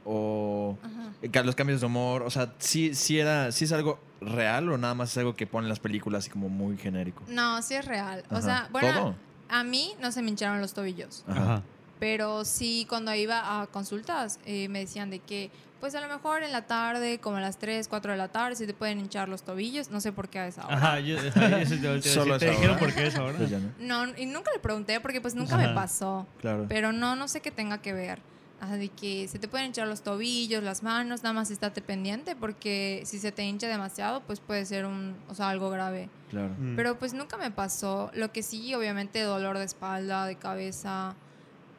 O 0.08 0.78
Ajá. 0.82 1.30
ca- 1.32 1.42
los 1.42 1.54
cambios 1.56 1.80
de 1.80 1.86
humor. 1.86 2.22
O 2.22 2.30
sea, 2.30 2.54
¿sí, 2.58 2.94
sí, 2.94 3.18
era, 3.18 3.50
¿sí 3.52 3.64
es 3.64 3.72
algo 3.72 3.98
real 4.20 4.70
o 4.70 4.78
nada 4.78 4.94
más 4.94 5.10
es 5.10 5.18
algo 5.18 5.34
que 5.36 5.46
ponen 5.46 5.68
las 5.68 5.80
películas 5.80 6.20
así 6.24 6.30
como 6.30 6.48
muy 6.48 6.78
genérico? 6.78 7.22
No, 7.28 7.60
sí 7.62 7.74
es 7.74 7.84
real. 7.84 8.22
O 8.30 8.34
Ajá. 8.36 8.42
sea, 8.42 8.68
bueno, 8.72 8.92
¿Todo? 8.94 9.14
a 9.48 9.64
mí 9.64 9.92
no 10.00 10.12
se 10.12 10.22
me 10.22 10.30
hincharon 10.30 10.60
los 10.60 10.72
tobillos. 10.74 11.24
Ajá. 11.28 11.62
Pero 11.98 12.44
sí, 12.44 12.86
cuando 12.88 13.14
iba 13.14 13.60
a 13.62 13.66
consultas, 13.68 14.38
eh, 14.44 14.68
me 14.68 14.80
decían 14.80 15.08
de 15.10 15.18
que, 15.18 15.50
pues 15.80 15.94
a 15.94 16.00
lo 16.02 16.08
mejor 16.08 16.42
en 16.42 16.52
la 16.52 16.62
tarde, 16.66 17.18
como 17.18 17.36
a 17.36 17.40
las 17.40 17.56
3, 17.58 17.88
4 17.88 18.12
de 18.12 18.18
la 18.18 18.28
tarde, 18.28 18.54
se 18.54 18.66
te 18.66 18.74
pueden 18.74 19.00
hinchar 19.00 19.28
los 19.30 19.42
tobillos. 19.42 19.90
No 19.90 20.00
sé 20.02 20.12
por 20.12 20.28
qué 20.28 20.38
a 20.40 20.46
esa 20.46 20.66
hora. 20.66 20.76
Ajá, 20.76 21.00
yo, 21.00 21.18
a 21.18 21.22
decir. 21.22 22.02
Solo 22.02 22.38
¿Te 22.38 22.46
esa 22.46 22.52
dijeron 22.54 22.76
hora. 22.76 22.78
por 22.86 22.94
qué 22.94 23.06
es 23.06 23.16
ahora? 23.16 23.38
Pues 23.38 23.50
ya 23.50 23.58
no. 23.58 24.04
No, 24.06 24.12
y 24.18 24.26
nunca 24.26 24.50
le 24.52 24.58
pregunté 24.60 25.00
porque 25.00 25.20
pues 25.22 25.34
nunca 25.34 25.56
Ajá. 25.56 25.68
me 25.68 25.74
pasó. 25.74 26.26
Claro. 26.40 26.66
Pero 26.68 26.92
no, 26.92 27.16
no 27.16 27.28
sé 27.28 27.40
qué 27.40 27.50
tenga 27.50 27.78
que 27.78 27.92
ver. 27.94 28.20
Ajá, 28.58 28.76
de 28.78 28.88
que 28.88 29.28
se 29.28 29.38
te 29.38 29.48
pueden 29.48 29.66
hinchar 29.66 29.86
los 29.86 30.00
tobillos, 30.02 30.62
las 30.62 30.82
manos, 30.82 31.22
nada 31.22 31.34
más 31.34 31.50
estate 31.50 31.82
pendiente 31.82 32.34
porque 32.34 33.02
si 33.04 33.18
se 33.18 33.30
te 33.30 33.44
hincha 33.44 33.68
demasiado, 33.68 34.22
pues 34.22 34.40
puede 34.40 34.64
ser 34.64 34.86
un, 34.86 35.14
o 35.28 35.34
sea, 35.34 35.50
algo 35.50 35.68
grave. 35.68 36.08
Claro. 36.30 36.54
Mm. 36.58 36.74
Pero 36.74 36.98
pues 36.98 37.12
nunca 37.12 37.36
me 37.36 37.50
pasó. 37.50 38.10
Lo 38.14 38.32
que 38.32 38.42
sí, 38.42 38.74
obviamente, 38.74 39.20
dolor 39.20 39.58
de 39.58 39.64
espalda, 39.64 40.24
de 40.24 40.36
cabeza, 40.36 41.14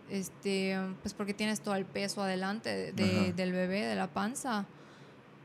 este, 0.09 0.77
pues 1.01 1.13
porque 1.13 1.33
tienes 1.33 1.61
todo 1.61 1.75
el 1.75 1.85
peso 1.85 2.21
adelante 2.21 2.91
de- 2.93 3.33
del 3.33 3.51
bebé, 3.51 3.85
de 3.85 3.95
la 3.95 4.07
panza. 4.07 4.65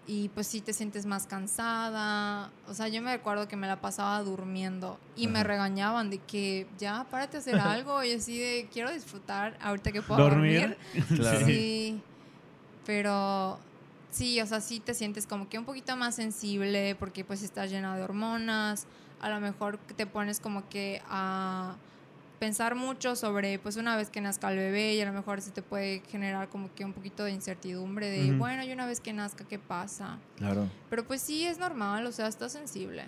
Y 0.07 0.31
pues 0.31 0.49
sí 0.49 0.61
te 0.61 0.73
sientes 0.73 1.07
más 1.07 1.27
cansada. 1.27 2.51
O 2.67 2.75
sea, 2.75 2.88
yo 2.88 3.01
me 3.03 3.12
recuerdo 3.12 3.47
que 3.47 3.55
me 3.55 3.69
la 3.69 3.81
pasaba 3.81 4.21
durmiendo 4.23 4.99
y 5.15 5.29
me 5.29 5.45
regañaban 5.45 6.11
de 6.11 6.19
que 6.19 6.67
ya, 6.77 7.07
párate 7.09 7.37
a 7.37 7.41
hacer 7.41 7.59
algo. 7.61 8.03
Y 8.03 8.12
así 8.12 8.37
de, 8.37 8.69
quiero 8.73 8.91
disfrutar 8.91 9.57
ahorita 9.62 9.93
que 9.93 10.03
puedo 10.03 10.21
¿Dormir? 10.21 10.77
dormir. 10.93 11.07
Claro. 11.17 11.47
Sí, 11.47 12.01
pero 12.85 13.61
sí, 14.11 14.41
o 14.41 14.47
sea, 14.47 14.61
sí 14.61 14.81
te 14.81 14.95
sientes 14.95 15.27
como 15.27 15.49
que 15.49 15.59
un 15.59 15.65
poquito 15.65 15.97
más 15.97 16.17
sensible 16.17 16.97
porque 16.97 17.25
pues 17.25 17.43
estás 17.43 17.71
llena 17.71 17.97
de 17.97 18.03
hormonas, 18.03 18.87
a 19.21 19.29
lo 19.31 19.41
mejor 19.41 19.79
te 19.79 20.07
pones 20.07 20.41
como 20.41 20.69
que 20.69 21.01
a 21.09 21.77
pensar 22.43 22.75
mucho 22.75 23.15
sobre 23.15 23.61
pues 23.61 23.77
una 23.77 23.95
vez 23.97 24.11
que 24.11 24.21
nazca 24.21 24.51
el 24.51 24.57
bebé 24.57 24.97
y 24.97 25.01
a 25.01 25.07
lo 25.07 25.13
mejor 25.13 25.41
se 25.41 25.53
te 25.53 25.63
puede 25.63 26.03
generar 26.11 26.49
como 26.49 26.75
que 26.75 26.85
un 26.85 26.93
poquito 26.93 27.23
de 27.23 27.31
incertidumbre 27.31 28.11
de 28.11 28.31
Ujú. 28.31 28.39
bueno, 28.39 28.65
y 28.65 28.73
una 28.73 28.85
vez 28.85 28.99
que 28.99 29.13
nazca, 29.13 29.45
¿qué 29.45 29.61
pasa? 29.61 30.19
Claro. 30.39 30.69
Pero 30.91 31.05
pues 31.07 31.23
sí 31.23 31.45
es 31.45 31.59
normal, 31.59 32.05
o 32.05 32.11
sea, 32.11 32.27
estás 32.27 32.51
sensible. 32.51 33.05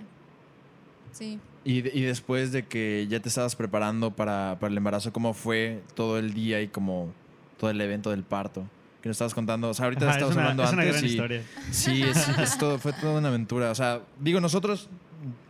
Sí. 1.11 1.41
Y, 1.65 1.79
y 1.99 2.03
después 2.03 2.53
de 2.53 2.69
que 2.69 3.09
ya 3.11 3.19
te 3.19 3.29
estabas 3.29 3.57
preparando 3.57 4.13
para, 4.13 4.57
para 4.61 4.71
el 4.71 4.77
embarazo, 4.77 5.13
¿cómo 5.13 5.35
fue 5.35 5.83
todo 5.97 6.17
el 6.17 6.33
día 6.33 6.61
y 6.63 6.69
como 6.69 7.13
todo 7.59 7.71
el 7.71 7.81
evento 7.81 8.11
del 8.11 8.23
parto? 8.23 8.63
Que 9.03 9.09
nos 9.09 9.17
estabas 9.17 9.35
contando. 9.35 9.69
O 9.69 9.75
sea, 9.75 9.87
ahorita 9.87 10.05
Ajá, 10.05 10.11
es 10.13 10.17
estabas 10.19 10.37
una, 10.37 10.43
hablando 10.45 10.63
es 10.63 10.73
una 10.73 10.83
antes 10.83 10.95
gran 10.95 11.05
y 11.05 11.13
historia. 11.13 11.43
sí, 11.73 12.03
es, 12.05 12.29
es 12.39 12.57
todo, 12.57 12.79
fue 12.79 12.93
toda 12.93 13.19
una 13.19 13.31
aventura. 13.31 13.73
O 13.73 13.75
sea, 13.75 14.01
digo, 14.21 14.41
nosotros, 14.41 14.89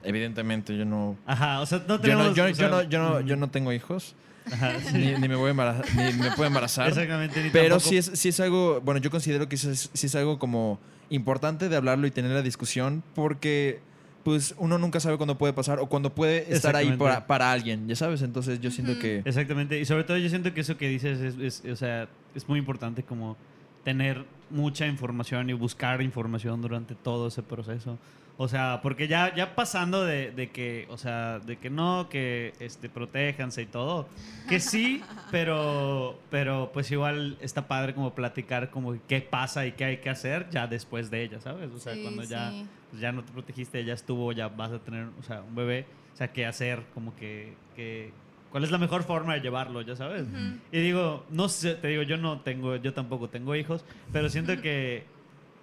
evidentemente, 0.02 0.76
yo 0.76 0.84
no... 0.84 1.16
Ajá, 1.26 1.60
o 1.60 1.66
sea, 1.66 1.82
no 1.86 2.00
Yo 2.02 2.14
no, 2.16 2.34
yo, 2.34 2.68
no, 2.68 2.82
yo 2.82 2.98
no, 2.98 3.20
mm, 3.20 3.26
yo 3.26 3.36
no 3.36 3.50
tengo 3.50 3.72
hijos, 3.72 4.14
Ajá, 4.50 4.78
sí. 4.80 4.96
ni, 4.98 5.12
ni 5.14 5.28
me 5.28 5.34
voy 5.34 5.48
a 5.48 5.50
embarazar, 5.50 5.86
ni 5.94 6.12
me 6.18 6.30
puedo 6.32 6.46
embarazar. 6.46 6.88
Exactamente. 6.88 7.42
ni 7.42 7.50
Pero 7.50 7.80
sí 7.80 7.96
es, 7.96 8.10
sí 8.14 8.28
es 8.28 8.40
algo, 8.40 8.80
bueno, 8.82 9.00
yo 9.00 9.10
considero 9.10 9.48
que 9.48 9.56
sí 9.56 9.68
es, 9.70 10.14
algo 10.14 10.38
como 10.38 10.78
importante 11.10 11.68
de 11.68 11.76
hablarlo 11.76 12.06
y 12.06 12.10
tener 12.10 12.30
la 12.30 12.42
discusión 12.42 13.02
porque 13.14 13.80
pues 14.22 14.54
uno 14.56 14.78
nunca 14.78 15.00
sabe 15.00 15.18
cuándo 15.18 15.36
puede 15.36 15.52
pasar 15.52 15.80
o 15.80 15.86
cuándo 15.86 16.14
puede 16.14 16.52
estar 16.54 16.74
ahí 16.76 16.92
para, 16.96 17.26
para 17.26 17.52
alguien, 17.52 17.86
ya 17.86 17.94
sabes, 17.94 18.22
entonces 18.22 18.58
yo 18.60 18.70
siento 18.70 18.98
que... 18.98 19.22
Exactamente. 19.24 19.78
Y 19.78 19.84
sobre 19.84 20.04
todo 20.04 20.16
yo 20.16 20.30
siento 20.30 20.54
que 20.54 20.62
eso 20.62 20.78
que 20.78 20.88
dices 20.88 21.20
es, 21.20 21.38
es- 21.38 21.70
o 21.70 21.76
sea, 21.76 22.08
es 22.34 22.48
muy 22.48 22.58
importante 22.58 23.02
como 23.02 23.36
tener 23.84 24.24
mucha 24.50 24.86
información 24.86 25.50
y 25.50 25.52
buscar 25.52 26.00
información 26.00 26.62
durante 26.62 26.94
todo 26.94 27.28
ese 27.28 27.42
proceso. 27.42 27.98
O 28.36 28.48
sea, 28.48 28.80
porque 28.82 29.06
ya, 29.06 29.32
ya 29.34 29.54
pasando 29.54 30.04
de, 30.04 30.32
de 30.32 30.50
que, 30.50 30.86
o 30.90 30.98
sea, 30.98 31.38
de 31.38 31.56
que 31.56 31.70
no, 31.70 32.08
que 32.10 32.52
este, 32.58 32.88
protéjanse 32.88 33.62
y 33.62 33.66
todo, 33.66 34.08
que 34.48 34.58
sí, 34.58 35.02
pero, 35.30 36.18
pero 36.30 36.70
pues 36.74 36.90
igual 36.90 37.36
está 37.40 37.68
padre 37.68 37.94
como 37.94 38.12
platicar 38.14 38.70
como 38.70 38.96
qué 39.06 39.20
pasa 39.20 39.66
y 39.66 39.72
qué 39.72 39.84
hay 39.84 39.96
que 39.98 40.10
hacer 40.10 40.48
ya 40.50 40.66
después 40.66 41.10
de 41.12 41.22
ella, 41.22 41.40
¿sabes? 41.40 41.70
O 41.70 41.78
sea, 41.78 41.94
Sí, 41.94 42.02
cuando 42.02 42.24
ya, 42.24 42.50
sí. 42.50 42.66
pues 42.90 43.00
ya 43.00 43.12
no 43.12 43.22
te 43.22 43.30
protegiste, 43.32 43.84
ya 43.84 43.94
estuvo, 43.94 44.32
ya 44.32 44.48
vas 44.48 44.72
a 44.72 44.80
tener, 44.80 45.06
o 45.20 45.22
sea, 45.22 45.42
un 45.42 45.54
bebé, 45.54 45.86
o 46.12 46.16
sea, 46.16 46.32
qué 46.32 46.44
hacer, 46.44 46.82
como 46.92 47.14
que, 47.14 47.54
que 47.76 48.10
cuál 48.50 48.64
es 48.64 48.72
la 48.72 48.78
mejor 48.78 49.04
forma 49.04 49.34
de 49.34 49.40
llevarlo, 49.42 49.80
ya 49.82 49.94
sabes. 49.94 50.22
Ujú. 50.26 50.58
Y 50.72 50.80
digo, 50.80 51.24
no 51.30 51.48
sé, 51.48 51.76
te 51.76 51.86
digo, 51.86 52.02
yo 52.02 52.16
no 52.16 52.40
tengo, 52.40 52.74
yo 52.76 52.92
tampoco 52.94 53.28
tengo 53.28 53.54
hijos, 53.54 53.84
pero 54.12 54.28
siento 54.28 54.56
que, 54.60 55.04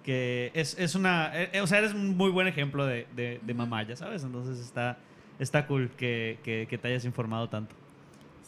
que 0.02 0.50
es, 0.54 0.76
es 0.78 0.94
una, 0.94 1.30
eh, 1.34 1.60
o 1.60 1.66
sea, 1.66 1.78
eres 1.78 1.92
un 1.94 2.16
muy 2.16 2.30
buen 2.30 2.46
ejemplo 2.48 2.86
de, 2.86 3.06
de, 3.14 3.40
de 3.42 3.54
mamá, 3.54 3.82
ya 3.84 3.96
sabes, 3.96 4.22
entonces 4.24 4.58
está, 4.58 4.98
está 5.38 5.66
cool 5.66 5.90
que, 5.96 6.38
que, 6.42 6.66
que 6.68 6.78
te 6.78 6.88
hayas 6.88 7.04
informado 7.04 7.48
tanto. 7.48 7.74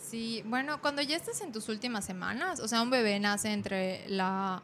Sí, 0.00 0.42
bueno, 0.46 0.80
cuando 0.80 1.02
ya 1.02 1.16
estás 1.16 1.40
en 1.40 1.50
tus 1.52 1.68
últimas 1.68 2.04
semanas, 2.04 2.60
o 2.60 2.68
sea, 2.68 2.82
un 2.82 2.90
bebé 2.90 3.18
nace 3.20 3.52
entre 3.52 4.04
la... 4.08 4.62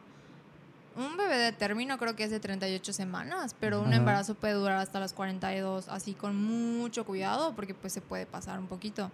Un 0.95 1.15
bebé 1.15 1.37
de 1.37 1.51
término 1.53 1.97
creo 1.97 2.17
que 2.17 2.25
es 2.25 2.31
de 2.31 2.41
38 2.41 2.91
semanas, 2.91 3.55
pero 3.59 3.79
un 3.79 3.87
Ajá. 3.87 3.95
embarazo 3.95 4.35
puede 4.35 4.53
durar 4.55 4.77
hasta 4.77 4.99
las 4.99 5.13
42, 5.13 5.87
así 5.87 6.13
con 6.13 6.35
mucho 6.35 7.05
cuidado, 7.05 7.53
porque 7.55 7.73
pues 7.73 7.93
se 7.93 8.01
puede 8.01 8.25
pasar 8.25 8.59
un 8.59 8.67
poquito. 8.67 9.09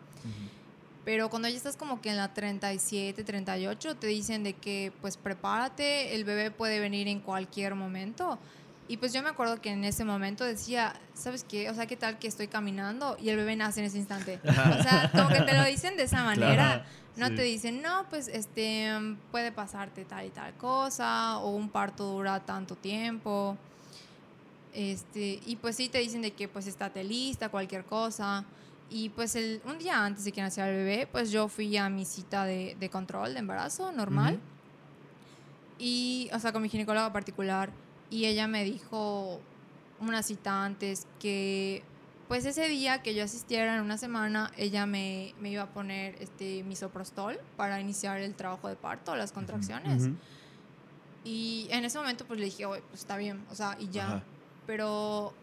Pero 1.07 1.29
cuando 1.29 1.47
ya 1.47 1.55
estás 1.55 1.77
como 1.77 2.01
que 2.01 2.09
en 2.09 2.17
la 2.17 2.33
37, 2.33 3.23
38, 3.23 3.95
te 3.95 4.07
dicen 4.07 4.43
de 4.43 4.51
que 4.51 4.91
pues 4.99 5.15
prepárate, 5.15 6.13
el 6.13 6.25
bebé 6.25 6.51
puede 6.51 6.81
venir 6.81 7.07
en 7.07 7.21
cualquier 7.21 7.75
momento. 7.75 8.37
Y 8.89 8.97
pues 8.97 9.13
yo 9.13 9.23
me 9.23 9.29
acuerdo 9.29 9.61
que 9.61 9.69
en 9.69 9.85
ese 9.85 10.03
momento 10.03 10.43
decía, 10.43 10.93
¿sabes 11.13 11.45
qué? 11.45 11.69
O 11.69 11.73
sea, 11.73 11.85
¿qué 11.85 11.95
tal 11.95 12.19
que 12.19 12.27
estoy 12.27 12.49
caminando 12.49 13.15
y 13.21 13.29
el 13.29 13.37
bebé 13.37 13.55
nace 13.55 13.79
en 13.79 13.85
ese 13.85 13.97
instante? 13.99 14.41
O 14.43 14.83
sea, 14.83 15.09
como 15.13 15.29
que 15.29 15.39
te 15.43 15.53
lo 15.53 15.63
dicen 15.63 15.95
de 15.95 16.03
esa 16.03 16.23
manera. 16.25 16.55
Claro, 16.55 16.83
No 17.15 17.27
sí. 17.29 17.35
te 17.37 17.41
dicen, 17.43 17.81
no, 17.81 18.05
pues 18.09 18.27
este 18.27 18.91
puede 19.31 19.53
pasarte 19.53 20.03
tal 20.03 20.25
y 20.25 20.29
tal 20.31 20.55
cosa, 20.55 21.37
o 21.37 21.51
un 21.51 21.69
parto 21.69 22.03
dura 22.03 22.41
tanto 22.41 22.75
tiempo. 22.75 23.55
Este, 24.73 25.39
y 25.45 25.55
pues 25.55 25.77
sí 25.77 25.87
te 25.87 25.99
dicen 25.99 26.21
de 26.21 26.31
que 26.31 26.49
pues 26.49 26.67
estate 26.67 27.01
lista, 27.05 27.47
cualquier 27.47 27.85
cosa. 27.85 28.43
Y 28.89 29.09
pues 29.09 29.35
el, 29.35 29.61
un 29.65 29.77
día 29.77 30.05
antes 30.05 30.23
de 30.23 30.31
que 30.31 30.41
naciera 30.41 30.69
el 30.69 30.75
bebé, 30.77 31.07
pues 31.11 31.29
yo 31.31 31.47
fui 31.49 31.75
a 31.77 31.89
mi 31.89 32.05
cita 32.05 32.45
de, 32.45 32.75
de 32.79 32.89
control 32.89 33.33
de 33.33 33.39
embarazo 33.39 33.91
normal. 33.91 34.35
Ujú. 34.35 34.43
Y, 35.79 36.29
o 36.33 36.39
sea, 36.39 36.53
con 36.53 36.61
mi 36.61 36.69
ginecóloga 36.69 37.11
particular. 37.11 37.71
Y 38.09 38.25
ella 38.25 38.47
me 38.47 38.63
dijo 38.63 39.41
una 39.99 40.23
cita 40.23 40.63
antes 40.63 41.05
que, 41.19 41.83
pues 42.29 42.45
ese 42.45 42.69
día 42.69 43.01
que 43.01 43.13
yo 43.13 43.23
asistiera 43.23 43.75
en 43.75 43.81
una 43.81 43.97
semana, 43.97 44.51
ella 44.55 44.85
me, 44.85 45.33
me 45.39 45.49
iba 45.49 45.63
a 45.63 45.73
poner 45.73 46.15
este 46.21 46.63
misoprostol 46.63 47.39
para 47.57 47.81
iniciar 47.81 48.19
el 48.19 48.35
trabajo 48.35 48.69
de 48.69 48.75
parto, 48.75 49.15
las 49.15 49.33
contracciones. 49.33 50.03
Ujú. 50.03 50.15
Y 51.25 51.67
en 51.71 51.83
ese 51.83 51.97
momento 51.97 52.25
pues 52.25 52.39
le 52.39 52.45
dije, 52.45 52.65
oye, 52.65 52.81
pues 52.89 53.01
está 53.01 53.17
bien, 53.17 53.45
o 53.51 53.55
sea, 53.55 53.75
y 53.79 53.89
ya. 53.89 54.07
Ajá. 54.07 54.23
Pero 54.65 55.33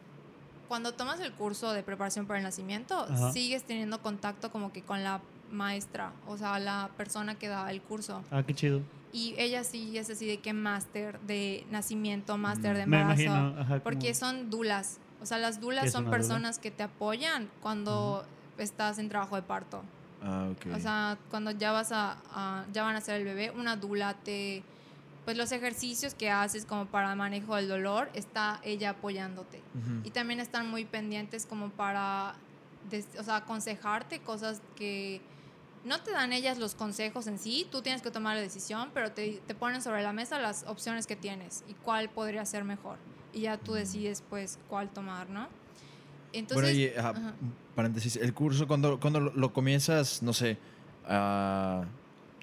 cuando 0.75 0.93
tomas 0.93 1.21
el 1.21 1.31
curso 1.31 1.73
de 1.73 1.85
preparación 1.85 2.27
para 2.27 2.41
el 2.41 2.43
nacimiento, 2.43 2.99
Ajá. 3.09 3.31
sigues 3.31 3.63
teniendo 3.63 4.03
contacto 4.03 4.51
como 4.51 4.73
que 4.73 4.83
con 4.83 5.05
la 5.05 5.21
maestra, 5.53 6.11
o 6.27 6.37
sea, 6.37 6.59
la 6.59 6.91
persona 6.97 7.37
que 7.37 7.47
da 7.47 7.71
el 7.71 7.81
curso. 7.81 8.25
Ah, 8.33 8.43
qué 8.45 8.55
chido. 8.55 8.81
Y 9.13 9.37
ella 9.39 9.63
sí 9.63 9.97
es 9.97 10.11
así 10.11 10.27
de 10.27 10.39
que 10.39 10.53
máster 10.53 11.21
de 11.21 11.65
nacimiento, 11.71 12.37
máster 12.39 12.77
de 12.77 12.87
Me 12.87 12.97
embarazo. 13.03 13.23
imagino. 13.23 13.61
Ajá, 13.61 13.79
Porque 13.85 14.09
como- 14.09 14.15
son 14.19 14.51
dulas. 14.51 14.99
O 15.23 15.27
sea, 15.27 15.39
las 15.39 15.59
¿Qué 15.59 15.61
dulas 15.63 15.93
son 15.93 16.07
una 16.07 16.11
dula? 16.11 16.19
personas 16.19 16.59
que 16.59 16.73
te 16.73 16.83
apoyan 16.83 17.49
cuando 17.63 18.27
estás 18.59 18.99
en 18.99 19.09
trabajo 19.09 19.37
de 19.37 19.43
parto. 19.43 19.85
Ah, 20.25 20.49
ok. 20.51 20.75
O 20.75 20.81
sea, 20.81 21.17
cuando 21.31 21.53
ya 21.53 21.71
vas 21.71 21.93
a, 21.93 22.17
a- 22.33 22.65
ya 22.73 22.83
van 22.83 22.97
a 22.97 22.99
hacer 22.99 23.15
el 23.21 23.25
bebé, 23.25 23.53
una 23.53 23.77
dula 23.77 24.15
te 24.25 24.65
pues 25.25 25.37
los 25.37 25.53
ejercicios 25.53 26.15
que 26.15 26.31
haces 26.31 26.67
como 26.67 26.87
para 26.87 27.15
manejo 27.15 27.57
del 27.57 27.69
dolor, 27.69 28.11
está 28.15 28.61
ella 28.63 28.91
apoyándote. 28.91 29.61
Y 30.05 30.11
también 30.11 30.41
están 30.41 30.69
muy 30.71 30.85
pendientes 30.85 31.47
como 31.47 31.71
para 31.71 32.35
des- 32.91 33.09
o 33.19 33.23
sea, 33.23 33.37
aconsejarte 33.37 34.21
cosas 34.21 34.61
que 34.77 35.21
no 35.85 36.01
te 36.01 36.13
dan 36.13 36.33
ellas 36.33 36.59
los 36.59 36.75
consejos 36.75 37.27
en 37.27 37.39
sí, 37.39 37.67
tú 37.71 37.81
tienes 37.83 38.03
que 38.03 38.11
tomar 38.11 38.37
la 38.37 38.43
decisión, 38.43 38.91
pero 38.95 39.13
te, 39.13 39.41
te 39.47 39.55
ponen 39.55 39.81
sobre 39.83 40.03
la 40.03 40.13
mesa 40.13 40.39
las 40.39 40.65
opciones 40.67 41.07
que 41.07 41.17
tienes 41.17 41.65
y 41.69 41.73
cuál 41.75 42.09
podría 42.11 42.45
ser 42.47 42.65
mejor. 42.65 42.99
Y 43.33 43.43
ya 43.43 43.57
tú 43.59 43.73
decides 43.75 44.23
pues 44.29 44.59
cuál 44.69 44.89
tomar, 44.91 45.29
¿no? 45.31 45.49
Entonces, 46.33 46.63
bueno, 46.63 46.79
y, 46.79 46.89
ajá, 46.99 47.11
ajá. 47.11 47.35
paréntesis, 47.75 48.17
el 48.17 48.35
curso, 48.35 48.67
cuando, 48.67 48.99
cuando 49.01 49.21
lo, 49.21 49.33
lo 49.35 49.53
comienzas, 49.53 50.23
no 50.23 50.33
sé, 50.33 50.59
ah, 51.07 51.85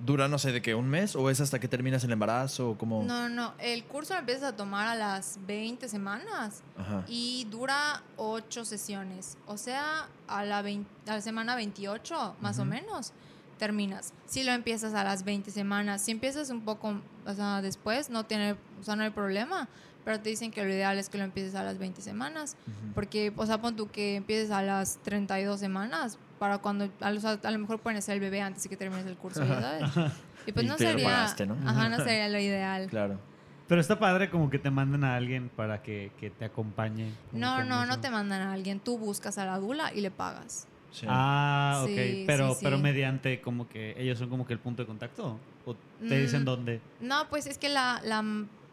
dura, 0.05 0.27
no 0.27 0.37
sé, 0.37 0.51
de 0.51 0.61
qué, 0.61 0.75
un 0.75 0.89
mes 0.89 1.15
o 1.15 1.29
es 1.29 1.41
hasta 1.41 1.59
que 1.59 1.67
terminas 1.67 2.03
el 2.03 2.11
embarazo 2.11 2.71
o 2.71 2.77
como... 2.77 3.03
No, 3.03 3.29
no, 3.29 3.53
el 3.59 3.83
curso 3.85 4.13
lo 4.13 4.19
empiezas 4.19 4.43
a 4.43 4.55
tomar 4.55 4.87
a 4.87 4.95
las 4.95 5.39
20 5.45 5.87
semanas 5.87 6.63
Ajá. 6.77 7.03
y 7.07 7.47
dura 7.49 8.03
8 8.17 8.65
sesiones. 8.65 9.37
O 9.47 9.57
sea, 9.57 10.07
a 10.27 10.43
la, 10.43 10.61
20 10.61 10.89
a 11.09 11.15
la 11.15 11.21
semana 11.21 11.55
28, 11.55 12.35
más 12.41 12.59
o 12.59 12.65
menos, 12.65 13.13
terminas. 13.57 14.13
Si 14.25 14.43
lo 14.43 14.51
empiezas 14.51 14.93
a 14.93 15.03
las 15.03 15.23
20 15.23 15.51
semanas, 15.51 16.01
si 16.01 16.11
empiezas 16.11 16.49
un 16.49 16.61
poco 16.61 17.01
o 17.25 17.33
sea, 17.33 17.61
después, 17.61 18.09
no, 18.09 18.25
tiene, 18.25 18.53
o 18.79 18.83
sea, 18.83 18.95
no 18.95 19.03
hay 19.03 19.11
problema. 19.11 19.67
Pero 20.03 20.19
te 20.19 20.29
dicen 20.29 20.49
que 20.49 20.63
lo 20.63 20.69
ideal 20.69 20.97
es 20.97 21.09
que 21.09 21.19
lo 21.19 21.23
empieces 21.23 21.53
a 21.53 21.63
las 21.63 21.77
20 21.77 22.01
semanas. 22.01 22.55
Porque, 22.95 23.31
o 23.35 23.45
sea, 23.45 23.61
pon 23.61 23.75
tú 23.75 23.91
que 23.91 24.15
empieces 24.15 24.49
a 24.49 24.63
las 24.63 24.97
32 25.03 25.59
semanas 25.59 26.17
para 26.41 26.57
cuando, 26.57 26.89
a, 27.01 27.11
lo- 27.11 27.21
a 27.43 27.51
lo 27.51 27.59
mejor 27.59 27.77
pueden 27.77 27.99
hacer 27.99 28.15
el 28.15 28.19
bebé 28.19 28.41
antes 28.41 28.63
de 28.63 28.69
que 28.69 28.75
termines 28.75 29.05
el 29.05 29.15
curso, 29.15 29.45
sabes. 29.45 29.83
Y 30.47 30.51
pues 30.53 30.65
Y 30.65 30.69
no 30.69 30.75
sería, 30.75 31.05
pagaste, 31.05 31.45
¿no? 31.45 31.55
ajá, 31.69 31.87
no 31.87 31.97
sería 32.03 32.27
lo 32.29 32.39
ideal. 32.39 32.87
Claro. 32.87 33.19
Pero 33.67 33.79
está 33.79 33.99
padre 33.99 34.31
como 34.31 34.49
que 34.49 34.57
te 34.57 34.71
manden 34.71 35.03
a 35.03 35.15
alguien 35.15 35.49
para 35.55 35.83
que, 35.83 36.11
que 36.19 36.31
te 36.31 36.45
acompañe. 36.45 37.11
No, 37.31 37.63
no, 37.63 37.85
no 37.85 37.99
te 37.99 38.09
mandan 38.09 38.41
a 38.41 38.53
alguien. 38.53 38.79
Tú 38.79 38.97
buscas 38.97 39.37
a 39.37 39.45
la 39.45 39.59
dula 39.59 39.93
y 39.93 40.01
le 40.01 40.09
pagas. 40.09 40.65
Sí. 40.91 41.05
Ah, 41.07 41.81
ok. 41.83 41.89
Sí, 41.89 42.23
pero, 42.25 42.55
sí, 42.55 42.59
pero 42.63 42.79
mediante 42.79 43.39
como 43.39 43.69
que 43.69 43.93
ellos 44.01 44.17
son 44.17 44.29
como 44.29 44.47
que 44.47 44.53
el 44.53 44.59
punto 44.59 44.81
de 44.81 44.87
contacto. 44.87 45.37
¿O 45.67 45.75
te 46.09 46.19
dicen 46.19 46.41
Mm, 46.41 46.45
dónde? 46.45 46.81
No, 47.01 47.29
pues 47.29 47.45
es 47.45 47.59
que 47.59 47.69
la, 47.69 48.01
la, 48.03 48.23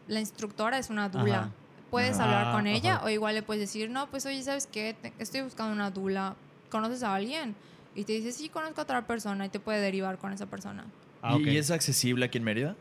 la 0.07 0.19
instructora 0.19 0.79
es 0.79 0.89
una 0.89 1.07
dula. 1.09 1.37
Ajá. 1.37 1.49
Puedes 1.91 2.15
Ajá. 2.19 2.23
hablar 2.23 2.51
con 2.55 2.65
Ah, 2.65 2.71
ella 2.71 2.95
ajá. 2.95 3.05
o 3.05 3.09
igual 3.09 3.35
le 3.35 3.43
puedes 3.43 3.61
decir, 3.61 3.91
no, 3.91 4.07
pues 4.09 4.25
oye, 4.25 4.41
¿sabes 4.41 4.65
qué? 4.65 4.95
Te- 4.99 5.13
estoy 5.19 5.41
buscando 5.41 5.71
una 5.71 5.91
dula. 5.91 6.35
¿Conoces 6.69 7.03
a 7.03 7.15
alguien? 7.15 7.55
Y 7.95 8.03
te 8.03 8.13
dice, 8.13 8.31
sí, 8.31 8.49
conozco 8.49 8.81
a 8.81 8.83
otra 8.83 9.05
persona 9.07 9.45
y 9.45 9.49
te 9.49 9.59
puede 9.59 9.81
derivar 9.81 10.17
con 10.17 10.31
esa 10.33 10.45
persona. 10.45 10.85
Ah, 11.21 11.35
¿Y- 11.37 11.41
ok. 11.41 11.47
¿Y 11.47 11.57
es 11.57 11.71
accesible 11.71 12.25
aquí 12.25 12.37
en 12.37 12.43
Mérida? 12.43 12.75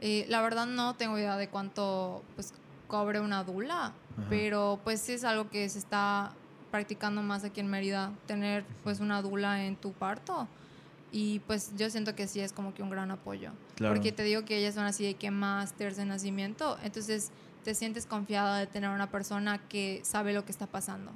Eh, 0.00 0.26
la 0.28 0.40
verdad 0.42 0.66
no 0.66 0.94
tengo 0.94 1.16
idea 1.18 1.36
de 1.36 1.48
cuánto 1.48 2.24
pues 2.34 2.52
cobre 2.88 3.20
una 3.20 3.44
dula, 3.44 3.86
Ajá. 3.86 4.26
pero 4.28 4.80
pues 4.82 5.00
sí 5.00 5.12
es 5.12 5.24
algo 5.24 5.48
que 5.48 5.68
se 5.68 5.78
está 5.78 6.32
practicando 6.70 7.22
más 7.22 7.44
aquí 7.44 7.60
en 7.60 7.68
Mérida, 7.68 8.12
tener 8.26 8.64
pues 8.82 8.98
una 9.00 9.22
dula 9.22 9.64
en 9.64 9.76
tu 9.76 9.92
parto. 9.92 10.48
Y 11.12 11.40
pues 11.40 11.72
yo 11.76 11.90
siento 11.90 12.14
que 12.14 12.26
sí 12.26 12.40
es 12.40 12.52
como 12.54 12.72
que 12.74 12.82
un 12.82 12.88
gran 12.90 13.10
apoyo. 13.10 13.50
Claro. 13.76 13.94
Porque 13.94 14.12
te 14.12 14.22
digo 14.24 14.44
que 14.46 14.56
ellas 14.58 14.74
son 14.74 14.84
así 14.84 15.04
de 15.04 15.14
que 15.14 15.30
másters 15.30 15.96
de 15.98 16.06
nacimiento, 16.06 16.78
entonces 16.82 17.30
te 17.64 17.74
sientes 17.74 18.06
confiada 18.06 18.58
de 18.58 18.66
tener 18.66 18.88
una 18.90 19.10
persona 19.10 19.58
que 19.68 20.00
sabe 20.04 20.32
lo 20.32 20.44
que 20.46 20.50
está 20.52 20.66
pasando. 20.66 21.12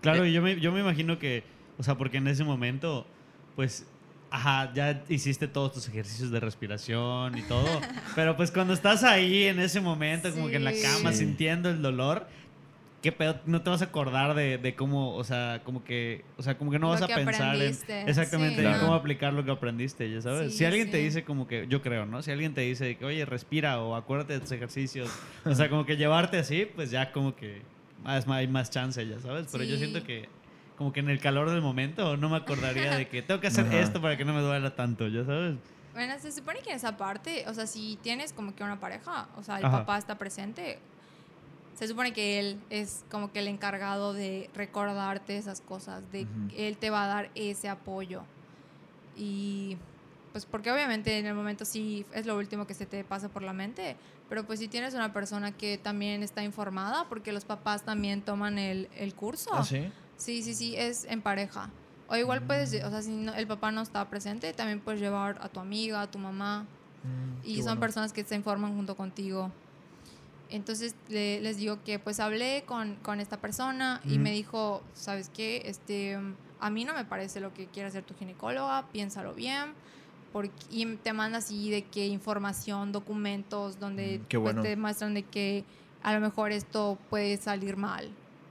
Claro, 0.00 0.24
y 0.26 0.32
yo 0.32 0.42
me, 0.42 0.60
yo 0.60 0.72
me 0.72 0.80
imagino 0.80 1.18
que, 1.18 1.44
o 1.78 1.82
sea, 1.82 1.96
porque 1.96 2.18
en 2.18 2.28
ese 2.28 2.44
momento, 2.44 3.06
pues, 3.56 3.86
ajá, 4.30 4.72
ya 4.74 5.02
hiciste 5.08 5.48
todos 5.48 5.72
tus 5.72 5.88
ejercicios 5.88 6.30
de 6.30 6.38
respiración 6.40 7.36
y 7.38 7.42
todo, 7.42 7.80
pero 8.14 8.36
pues 8.36 8.50
cuando 8.50 8.74
estás 8.74 9.02
ahí 9.04 9.44
en 9.44 9.58
ese 9.58 9.80
momento, 9.80 10.30
como 10.32 10.48
que 10.48 10.56
en 10.56 10.64
la 10.64 10.72
Sí. 10.72 10.82
cama 10.82 11.12
Sí. 11.12 11.18
sintiendo 11.24 11.70
el 11.70 11.80
dolor, 11.82 12.26
¿qué 13.00 13.10
pedo? 13.10 13.40
No 13.46 13.62
te 13.62 13.70
vas 13.70 13.80
a 13.80 13.86
acordar 13.86 14.34
de, 14.34 14.58
de 14.58 14.74
cómo, 14.74 15.14
o 15.14 15.24
sea, 15.24 15.62
como 15.64 15.82
que, 15.82 16.24
o 16.36 16.42
sea, 16.42 16.58
como 16.58 16.70
que 16.70 16.78
no 16.78 16.88
Lo 16.88 16.92
vas 16.92 17.02
a 17.02 17.06
que 17.06 17.14
pensar 17.14 17.54
en 17.54 17.62
aprendiste, 17.62 18.02
exactamente 18.10 18.60
sí, 18.60 18.66
en 18.66 18.72
no. 18.72 18.80
cómo 18.80 18.94
aplicar 18.94 19.32
lo 19.32 19.44
que 19.44 19.50
aprendiste, 19.50 20.10
ya 20.10 20.20
sabes. 20.20 20.52
Sí, 20.52 20.58
si 20.58 20.64
alguien 20.64 20.90
te 20.90 20.98
sí. 20.98 21.04
dice 21.04 21.24
como 21.24 21.46
que, 21.46 21.66
yo 21.68 21.80
creo, 21.80 22.06
¿no? 22.06 22.22
Si 22.22 22.30
alguien 22.30 22.54
te 22.54 22.60
dice 22.62 22.96
que, 22.98 23.04
oye, 23.04 23.24
respira 23.24 23.80
o 23.80 23.94
acuérdate 23.96 24.34
de 24.34 24.40
tus 24.40 24.52
ejercicios, 24.52 25.10
o 25.44 25.54
sea, 25.54 25.70
como 25.70 25.86
que 25.86 25.96
llevarte 25.96 26.36
así, 26.38 26.66
pues 26.74 26.90
ya 26.90 27.12
como 27.12 27.34
que 27.34 27.62
hay 28.04 28.48
más 28.48 28.70
chance, 28.70 29.06
ya 29.06 29.20
sabes. 29.20 29.48
Pero 29.50 29.64
yo 29.64 29.76
Sí. 29.76 29.78
siento 29.78 30.02
que 30.04 30.28
como 30.76 30.92
que 30.92 31.00
en 31.00 31.08
el 31.10 31.20
calor 31.20 31.50
del 31.50 31.60
momento 31.60 32.16
no 32.16 32.28
me 32.28 32.36
acordaría 32.36 32.94
de 32.96 33.08
que 33.08 33.22
tengo 33.22 33.40
que 33.40 33.48
hacer 33.48 33.66
Ajá. 33.66 33.80
esto 33.80 34.00
para 34.00 34.16
que 34.16 34.24
no 34.24 34.32
me 34.32 34.40
duela 34.40 34.74
tanto, 34.76 35.08
ya 35.08 35.24
sabes. 35.24 35.56
Bueno, 35.92 36.16
se 36.20 36.30
supone 36.30 36.60
que 36.62 36.70
en 36.70 36.76
esa 36.76 36.96
parte, 36.96 37.44
o 37.48 37.54
sea, 37.54 37.66
si 37.66 37.98
tienes 38.02 38.32
como 38.32 38.54
que 38.54 38.62
una 38.62 38.78
pareja, 38.78 39.28
o 39.36 39.42
sea, 39.42 39.58
el 39.58 39.64
Ajá. 39.64 39.80
papá 39.80 39.98
está 39.98 40.16
presente, 40.16 40.78
se 41.74 41.88
supone 41.88 42.12
que 42.12 42.38
él 42.38 42.60
es 42.70 43.04
como 43.10 43.32
que 43.32 43.40
el 43.40 43.48
encargado 43.48 44.12
de 44.12 44.50
recordarte 44.54 45.36
esas 45.36 45.60
cosas, 45.60 46.10
de 46.12 46.22
Ujú. 46.22 46.48
él 46.56 46.78
te 46.78 46.90
va 46.90 47.04
a 47.04 47.08
dar 47.08 47.30
ese 47.34 47.68
apoyo. 47.68 48.22
Y 49.16 49.76
pues 50.32 50.46
porque 50.46 50.70
obviamente 50.70 51.18
en 51.18 51.26
el 51.26 51.34
momento 51.34 51.64
sí 51.64 52.06
es 52.12 52.26
lo 52.26 52.36
último 52.36 52.66
que 52.66 52.74
se 52.74 52.86
te 52.86 53.02
pasa 53.04 53.28
por 53.28 53.42
la 53.42 53.52
mente, 53.52 53.96
pero 54.28 54.44
pues 54.46 54.58
si 54.60 54.68
tienes 54.68 54.94
una 54.94 55.12
persona 55.12 55.52
que 55.52 55.78
también 55.78 56.22
está 56.22 56.42
informada, 56.42 57.06
porque 57.08 57.32
los 57.32 57.44
papás 57.44 57.82
también 57.84 58.22
toman 58.22 58.58
el, 58.58 58.88
el 58.96 59.14
curso. 59.14 59.50
¿Ah, 59.54 59.64
sí? 59.64 59.90
Sí, 60.16 60.42
sí, 60.42 60.54
sí, 60.54 60.74
es 60.76 61.04
en 61.04 61.22
pareja. 61.22 61.70
O 62.08 62.16
igual 62.16 62.42
puedes, 62.42 62.72
Mm. 62.72 62.86
o 62.86 62.90
sea, 62.90 63.02
si 63.02 63.10
no- 63.10 63.34
el 63.34 63.46
papá 63.46 63.70
no 63.70 63.82
está 63.82 64.08
presente, 64.08 64.52
también 64.52 64.80
puedes 64.80 65.00
llevar 65.00 65.38
a 65.42 65.48
tu 65.48 65.60
amiga, 65.60 66.02
a 66.02 66.10
tu 66.10 66.18
mamá, 66.18 66.66
Mm, 67.04 67.46
y 67.46 67.56
son 67.56 67.64
bueno. 67.64 67.80
personas 67.80 68.12
que 68.12 68.24
se 68.24 68.34
informan 68.34 68.74
junto 68.74 68.96
contigo. 68.96 69.50
Entonces 70.50 70.94
le- 71.08 71.40
les 71.40 71.58
digo 71.58 71.78
que 71.84 71.98
pues 71.98 72.20
hablé 72.20 72.64
con, 72.66 72.96
con 72.96 73.20
esta 73.20 73.36
persona 73.38 74.00
y 74.04 74.14
Ujú. 74.14 74.20
me 74.20 74.32
dijo, 74.32 74.82
¿sabes 74.94 75.28
qué? 75.28 75.62
Este, 75.66 76.18
a 76.58 76.70
mí 76.70 76.84
no 76.84 76.94
me 76.94 77.04
parece 77.04 77.40
lo 77.40 77.52
que 77.52 77.66
quiere 77.66 77.88
hacer 77.88 78.02
tu 78.02 78.14
ginecóloga, 78.14 78.88
piénsalo 78.90 79.34
bien. 79.34 79.74
Porque, 80.38 80.54
y 80.70 80.86
te 80.98 81.12
manda 81.12 81.38
así 81.38 81.68
de 81.68 81.82
que 81.82 82.06
información, 82.06 82.92
documentos, 82.92 83.80
donde 83.80 84.20
Mm, 84.20 84.40
pues, 84.40 84.62
te 84.62 84.76
muestran 84.76 85.12
de 85.12 85.24
que 85.24 85.64
a 86.00 86.14
lo 86.14 86.20
mejor 86.20 86.52
esto 86.52 86.96
puede 87.10 87.36
salir 87.38 87.76
mal. 87.76 88.08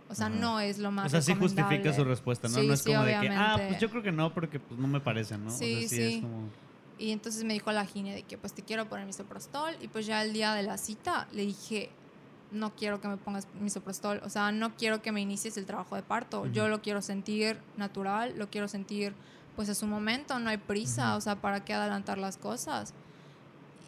O 0.10 0.13
sea, 0.13 0.28
no 0.28 0.60
es 0.60 0.80
lo 0.80 0.91
más 0.91 1.06
O 1.06 1.10
sea, 1.10 1.21
sí 1.21 1.34
justifica 1.34 1.93
su 1.93 2.04
respuesta, 2.04 2.50
¿no? 2.50 2.56
Sí, 2.56 2.67
no 2.67 2.73
es 2.73 2.82
sí, 2.82 2.91
como 2.91 3.06
de 3.06 3.17
que, 3.21 3.30
ah, 3.30 3.56
pues 3.69 3.80
yo 3.80 3.89
creo 3.89 4.04
que 4.04 4.12
no, 4.12 4.34
porque 4.34 4.60
pues 4.60 4.78
no 4.78 4.86
me 4.86 5.00
parece, 5.00 5.38
¿no? 5.38 5.50
Sí, 5.50 5.76
o 5.76 5.80
sea, 5.80 5.88
sí, 5.88 5.95
sí. 5.95 6.15
es 6.15 6.21
como... 6.23 6.50
Y 6.97 7.12
entonces 7.12 7.45
me 7.45 7.54
dijo 7.54 7.71
la 7.71 7.86
gine 7.86 8.13
de 8.13 8.23
que 8.23 8.38
pues 8.38 8.52
te 8.52 8.63
quiero 8.63 8.89
poner 8.89 9.06
misoprostol 9.06 9.78
y 9.80 9.88
pues 9.88 10.06
ya 10.06 10.21
el 10.21 10.34
día 10.34 10.56
de 10.56 10.63
la 10.63 10.78
cita 10.78 11.30
le 11.32 11.45
dije 11.45 11.89
no 12.52 12.76
quiero 12.76 13.00
que 13.00 13.08
me 13.08 13.15
pongas 13.15 13.47
misoprostol, 13.62 14.19
o 14.26 14.30
sea, 14.30 14.52
no 14.52 14.76
quiero 14.76 15.02
que 15.02 15.13
me 15.13 15.21
inicies 15.21 15.56
el 15.58 15.65
trabajo 15.65 15.95
de 15.95 16.02
parto, 16.02 16.47
yo 16.47 16.67
lo 16.67 16.82
quiero 16.82 17.02
sentir 17.02 17.58
natural, 17.78 18.34
lo 18.38 18.50
quiero 18.50 18.67
sentir 18.67 19.13
pues 19.58 19.67
a 19.70 19.76
su 19.76 19.88
momento, 19.88 20.39
no 20.39 20.50
hay 20.52 20.58
prisa, 20.58 21.10
Ujú. 21.10 21.17
o 21.17 21.22
sea, 21.22 21.36
¿para 21.41 21.65
qué 21.65 21.74
adelantar 21.74 22.20
las 22.20 22.38
cosas? 22.38 22.93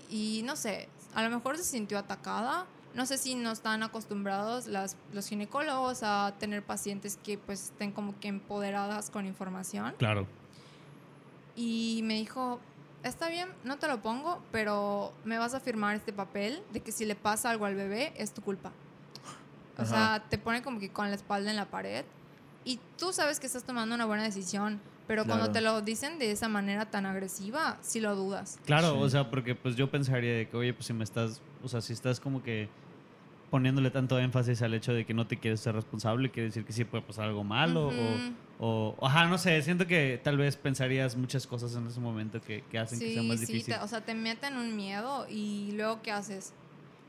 Y 0.09 0.41
no 0.43 0.55
sé, 0.55 0.89
a 1.13 1.21
lo 1.23 1.29
mejor 1.29 1.57
se 1.57 1.63
sintió 1.63 1.99
atacada, 1.99 2.65
no 2.95 3.05
sé 3.05 3.19
si 3.19 3.35
no 3.35 3.51
están 3.51 3.83
acostumbrados 3.83 4.65
las, 4.65 4.97
los 5.13 5.27
ginecólogos 5.27 5.99
a 6.01 6.33
tener 6.39 6.63
pacientes 6.63 7.19
que 7.23 7.37
pues 7.37 7.65
estén 7.65 7.91
como 7.91 8.19
que 8.19 8.27
empoderadas 8.29 9.11
con 9.11 9.27
información. 9.27 9.93
Claro. 9.99 10.25
Y 11.55 12.01
me 12.03 12.15
dijo, 12.15 12.59
está 13.03 13.29
bien, 13.29 13.49
no 13.63 13.77
te 13.77 13.87
lo 13.87 14.01
pongo, 14.01 14.41
pero 14.51 15.13
me 15.23 15.37
vas 15.37 15.53
a 15.53 15.59
firmar 15.59 15.95
este 15.95 16.13
papel 16.13 16.63
de 16.73 16.79
que 16.79 16.91
si 16.91 17.05
le 17.05 17.15
pasa 17.15 17.51
algo 17.51 17.65
al 17.65 17.75
bebé 17.75 18.11
es 18.17 18.33
tu 18.33 18.41
culpa. 18.41 18.71
O 19.77 19.83
Ajá. 19.83 19.85
sea, 19.85 20.25
te 20.29 20.39
pone 20.39 20.63
como 20.63 20.79
que 20.79 20.91
con 20.91 21.09
la 21.09 21.15
espalda 21.15 21.51
en 21.51 21.57
la 21.57 21.65
pared 21.69 22.05
y 22.65 22.79
tú 22.97 23.13
sabes 23.13 23.39
que 23.39 23.45
estás 23.45 23.63
tomando 23.63 23.93
una 23.93 24.05
buena 24.05 24.23
decisión, 24.23 24.81
pero 25.09 25.25
cuando 25.25 25.45
Claro. 25.45 25.53
te 25.53 25.61
lo 25.61 25.81
dicen 25.81 26.19
de 26.19 26.29
esa 26.31 26.47
manera 26.49 26.85
tan 26.91 27.07
agresiva, 27.07 27.79
sí 27.81 27.99
lo 27.99 28.15
dudas. 28.15 28.59
Claro, 28.65 28.91
Sí. 28.93 28.99
o 29.01 29.09
sea, 29.09 29.31
porque 29.31 29.55
pues 29.55 29.75
yo 29.75 29.89
pensaría 29.89 30.35
de 30.35 30.47
que, 30.47 30.55
oye, 30.55 30.71
pues 30.71 30.85
si 30.85 30.93
me 30.93 31.03
estás, 31.03 31.41
o 31.63 31.67
sea, 31.67 31.81
si 31.81 31.93
estás 31.93 32.19
como 32.19 32.43
que 32.43 32.69
poniéndole 33.49 33.89
tanto 33.89 34.19
énfasis 34.19 34.61
al 34.61 34.75
hecho 34.75 34.93
de 34.93 35.05
que 35.07 35.15
no 35.15 35.25
te 35.25 35.37
quieres 35.37 35.61
ser 35.61 35.73
responsable, 35.73 36.29
quiere 36.29 36.49
decir 36.49 36.63
que 36.63 36.73
sí 36.73 36.85
puede 36.85 37.03
pasar 37.03 37.25
algo 37.25 37.43
malo 37.43 37.87
Ujú. 37.87 37.97
o, 38.59 38.95
o, 38.99 39.07
ajá, 39.07 39.25
no 39.25 39.39
sé, 39.39 39.59
siento 39.63 39.87
que 39.87 40.21
tal 40.23 40.37
vez 40.37 40.55
pensarías 40.55 41.15
muchas 41.15 41.47
cosas 41.47 41.73
en 41.73 41.87
ese 41.87 41.99
momento 41.99 42.39
que, 42.39 42.63
que 42.69 42.77
hacen 42.77 42.99
que 42.99 43.11
sea 43.13 43.23
Sí, 43.23 43.27
más 43.27 43.39
sí, 43.39 43.45
difícil. 43.47 43.73
te- 43.73 43.79
o 43.79 43.87
sea, 43.87 44.01
te 44.01 44.13
meten 44.13 44.57
un 44.57 44.75
miedo 44.75 45.25
y 45.27 45.71
luego 45.71 46.03
¿qué 46.03 46.11
haces? 46.11 46.53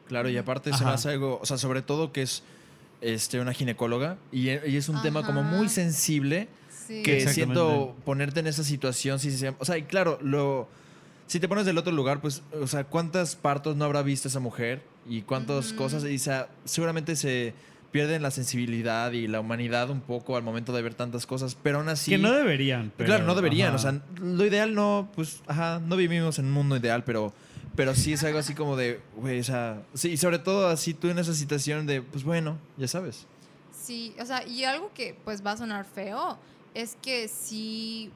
Claro, 0.09 0.31
y 0.31 0.39
aparte 0.39 0.73
se 0.73 0.79
me 0.85 0.87
Ajá. 0.87 0.95
hace 0.95 1.11
algo, 1.11 1.39
o 1.43 1.45
sea, 1.45 1.59
sobre 1.59 1.83
todo 1.83 2.13
que 2.13 2.23
es 2.23 2.43
este, 3.03 3.39
una 3.41 3.53
ginecóloga 3.53 4.17
y, 4.33 4.49
y 4.49 4.77
es 4.77 4.89
un 4.89 5.03
tema 5.03 5.23
como 5.27 5.41
Ajá. 5.43 5.51
muy 5.51 5.69
sensible 5.69 6.49
Sí. 6.91 7.03
que 7.05 7.21
siento 7.29 7.95
ponerte 8.05 8.41
en 8.41 8.49
esa 8.49 8.65
situación, 8.65 9.21
sí, 9.21 9.31
sí, 9.31 9.47
o 9.59 9.65
sea, 9.65 9.79
y 9.79 9.83
claro, 9.85 10.19
lo, 10.23 10.67
si 11.29 11.39
te 11.39 11.47
pones 11.47 11.65
del 11.65 11.79
otro 11.79 11.93
lugar, 11.93 12.21
pues, 12.21 12.43
o 12.61 12.67
sea, 12.67 12.83
¿cuántos 12.83 13.37
partos 13.37 13.77
no 13.77 13.85
habrá 13.85 14.03
visto 14.03 14.27
esa 14.27 14.41
mujer? 14.41 14.83
Y 15.09 15.23
cuántas 15.23 15.73
cosas, 15.73 16.05
y 16.05 16.17
o 16.17 16.19
sea, 16.19 16.49
seguramente 16.65 17.15
se 17.15 17.55
pierden 17.93 18.23
la 18.23 18.33
sensibilidad 18.33 19.13
y 19.13 19.29
la 19.29 19.39
humanidad 19.39 19.89
un 19.91 20.01
poco 20.01 20.37
al 20.37 20.43
momento 20.43 20.73
de 20.73 20.83
ver 20.83 20.95
tantas 20.95 21.27
cosas, 21.27 21.57
pero 21.63 21.79
aún 21.79 21.89
así... 21.89 22.11
que 22.11 22.19
no 22.19 22.33
deberían. 22.33 22.93
pero- 22.97 23.07
claro, 23.07 23.25
no 23.25 23.37
deberían, 23.37 23.69
ajá. 23.69 23.77
o 23.77 23.79
sea, 23.79 24.03
lo 24.21 24.45
ideal 24.45 24.75
no, 24.75 25.09
pues, 25.15 25.43
ajá, 25.47 25.81
no 25.87 25.95
vivimos 25.97 26.41
en 26.41 26.47
un 26.47 26.53
mundo 26.53 26.77
ideal, 26.77 27.05
pero, 27.05 27.33
pero 27.77 27.95
sí 27.95 28.13
es 28.13 28.25
algo 28.25 28.41
así 28.41 28.55
como 28.55 28.77
de, 28.77 29.01
güey, 29.17 29.39
o 29.39 29.45
sea, 29.45 29.81
sí, 29.95 30.09
y 30.11 30.17
sobre 30.17 30.41
todo 30.41 30.67
así 30.67 30.93
tú 30.93 31.09
en 31.09 31.21
esa 31.21 31.35
situación 31.35 31.87
de, 31.87 32.03
pues 32.03 32.25
bueno, 32.25 32.59
ya 32.77 32.89
sabes. 32.89 33.27
Sí, 33.73 34.13
o 34.21 34.27
sea, 34.27 34.45
y 34.47 34.65
algo 34.65 34.91
que 34.95 35.17
pues 35.25 35.45
va 35.47 35.53
a 35.53 35.57
sonar 35.57 35.85
feo 35.85 36.39
es 36.75 36.97
que 37.03 37.29
sí 37.29 38.11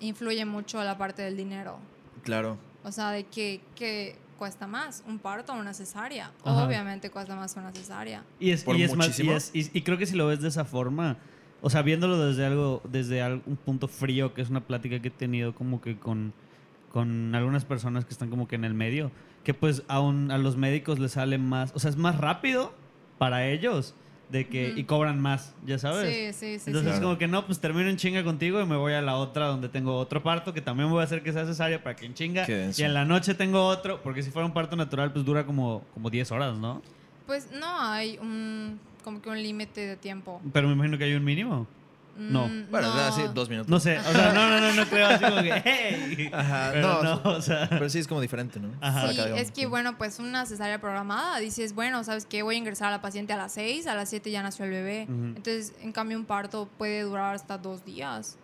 influye 0.00 0.44
mucho 0.44 0.82
la 0.84 0.96
parte 0.98 1.22
del 1.22 1.36
dinero. 1.36 1.78
Claro. 2.22 2.56
O 2.84 2.92
sea, 2.92 3.10
de 3.10 3.24
que, 3.24 3.60
que 3.74 4.16
cuesta 4.38 4.66
más 4.66 5.02
un 5.06 5.18
parto 5.18 5.52
o 5.52 5.56
una 5.56 5.74
cesárea. 5.74 6.30
Ajá. 6.44 6.64
Obviamente 6.64 7.10
cuesta 7.10 7.34
más 7.34 7.56
una 7.56 7.72
cesárea. 7.72 8.22
Y 8.38 8.50
es, 8.52 8.64
y 8.66 8.82
es 8.82 8.94
más, 8.96 9.06
y, 9.18 9.24
muchísimo. 9.24 9.32
es- 9.32 9.50
y- 9.54 9.70
y 9.78 9.82
creo 9.82 9.98
que 9.98 10.06
si 10.06 10.14
lo 10.16 10.26
ves 10.28 10.40
de 10.40 10.48
esa 10.48 10.64
forma, 10.64 11.16
o 11.60 11.70
sea, 11.70 11.82
viéndolo 11.82 12.24
desde 12.24 12.46
algo, 12.46 12.80
desde 12.84 13.24
un 13.46 13.56
punto 13.56 13.88
frío, 13.88 14.32
que 14.34 14.42
es 14.42 14.50
una 14.50 14.60
plática 14.60 15.00
que 15.00 15.08
he 15.08 15.10
tenido 15.12 15.54
como 15.56 15.80
que 15.80 15.98
con, 15.98 16.32
con 16.92 17.34
algunas 17.34 17.64
personas 17.64 18.04
que 18.04 18.12
están 18.12 18.30
como 18.30 18.46
que 18.46 18.54
en 18.54 18.64
el 18.64 18.74
medio, 18.74 19.10
que 19.42 19.54
pues 19.54 19.82
aún 19.88 20.30
a 20.30 20.38
los 20.38 20.56
médicos 20.56 21.00
les 21.00 21.12
sale 21.12 21.38
más, 21.38 21.72
o 21.74 21.80
sea, 21.80 21.90
es 21.90 21.96
más 21.96 22.16
rápido 22.18 22.72
para 23.18 23.46
ellos 23.48 23.94
de 24.30 24.46
que, 24.46 24.74
y 24.76 24.84
cobran 24.84 25.20
más, 25.20 25.54
ya 25.64 25.78
sabes. 25.78 26.08
Sí, 26.08 26.32
sí, 26.32 26.58
sí. 26.58 26.64
Entonces 26.70 26.82
sí. 26.82 26.88
es 26.88 26.94
Claro. 26.96 27.02
como 27.02 27.18
que 27.18 27.28
no, 27.28 27.46
pues 27.46 27.60
termino 27.60 27.88
en 27.88 27.96
chinga 27.96 28.22
contigo 28.24 28.60
y 28.60 28.66
me 28.66 28.76
voy 28.76 28.92
a 28.92 29.00
la 29.00 29.16
otra 29.16 29.46
donde 29.46 29.68
tengo 29.68 29.96
otro 29.96 30.22
parto 30.22 30.52
que 30.52 30.60
también 30.60 30.90
voy 30.90 31.00
a 31.00 31.04
hacer 31.04 31.22
que 31.22 31.32
sea 31.32 31.46
cesárea 31.46 31.82
para 31.82 31.96
que 31.96 32.06
en 32.06 32.14
chinga. 32.14 32.46
Y 32.48 32.82
en 32.82 32.94
la 32.94 33.04
noche 33.04 33.34
tengo 33.34 33.64
otro, 33.66 34.02
porque 34.02 34.22
si 34.22 34.30
fuera 34.30 34.44
un 34.46 34.52
parto 34.52 34.76
natural 34.76 35.12
pues 35.12 35.24
dura 35.24 35.46
como, 35.46 35.82
como 35.94 36.10
10 36.10 36.30
horas, 36.32 36.58
¿no? 36.58 36.82
Pues 37.26 37.50
no 37.52 37.80
hay 37.80 38.18
un 38.18 38.78
como 39.04 39.22
que 39.22 39.30
un 39.30 39.42
límite 39.42 39.86
de 39.86 39.96
tiempo. 39.96 40.40
Pero 40.52 40.68
me 40.68 40.74
imagino 40.74 40.98
que 40.98 41.04
hay 41.04 41.14
un 41.14 41.24
mínimo. 41.24 41.66
No. 42.18 42.48
Mm, 42.48 42.70
Bueno, 42.70 42.94
no. 42.94 43.00
así 43.00 43.22
dos 43.32 43.48
minutos. 43.48 43.70
No 43.70 43.78
sé, 43.80 43.98
o 43.98 44.02
sea, 44.12 44.32
no, 44.32 44.48
no, 44.48 44.60
no, 44.60 44.72
no 44.74 44.86
creo 44.86 45.06
así 45.06 45.24
como 45.24 45.40
que, 45.42 45.62
hey. 45.64 46.30
Ajá, 46.32 46.70
Pero 46.72 47.02
no, 47.02 47.20
no, 47.22 47.30
o 47.30 47.40
sea. 47.40 47.68
Pero 47.70 47.88
sí 47.88 47.98
es 48.00 48.08
como 48.08 48.20
diferente, 48.20 48.58
¿no? 48.60 48.70
Ajá. 48.80 49.12
Sí, 49.12 49.20
es 49.36 49.50
que 49.52 49.66
bueno, 49.66 49.96
pues 49.96 50.18
una 50.18 50.44
cesárea 50.46 50.80
programada, 50.80 51.38
dices, 51.38 51.74
bueno, 51.74 52.02
¿sabes 52.04 52.26
qué? 52.26 52.42
Voy 52.42 52.56
a 52.56 52.58
ingresar 52.58 52.88
a 52.88 52.90
la 52.90 53.00
paciente 53.00 53.32
a 53.32 53.36
las 53.36 53.52
6, 53.52 53.86
a 53.86 53.94
las 53.94 54.10
7 54.10 54.30
ya 54.30 54.42
nació 54.42 54.64
el 54.64 54.72
bebé. 54.72 55.02
Entonces, 55.02 55.72
en 55.80 55.92
cambio, 55.92 56.18
un 56.18 56.24
parto 56.24 56.68
puede 56.76 57.02
durar 57.02 57.34
hasta 57.34 57.56
dos 57.58 57.84
días. 57.84 58.36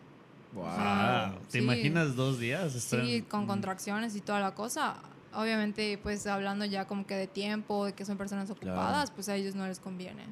Wow. 0.53 0.65
Ah, 0.69 1.33
¿Te 1.51 1.59
Sí. 1.59 1.65
imaginas 1.65 2.15
dos 2.15 2.39
días? 2.39 2.75
estar 2.77 3.01
Sí, 3.05 3.17
en- 3.17 3.25
con 3.25 3.47
contracciones 3.47 4.15
y 4.15 4.21
toda 4.21 4.39
la 4.39 4.53
cosa. 4.55 4.97
Obviamente, 5.35 5.99
pues 6.01 6.29
hablando 6.29 6.65
ya 6.65 6.85
como 6.87 7.05
que 7.09 7.15
de 7.17 7.27
tiempo, 7.27 7.87
de 7.87 7.93
que 7.93 8.05
son 8.05 8.17
personas 8.17 8.49
ocupadas, 8.51 9.11
pues 9.11 9.29
a 9.29 9.35
ellos 9.35 9.57
no 9.57 9.67
les 9.67 9.81
conviene. 9.81 10.23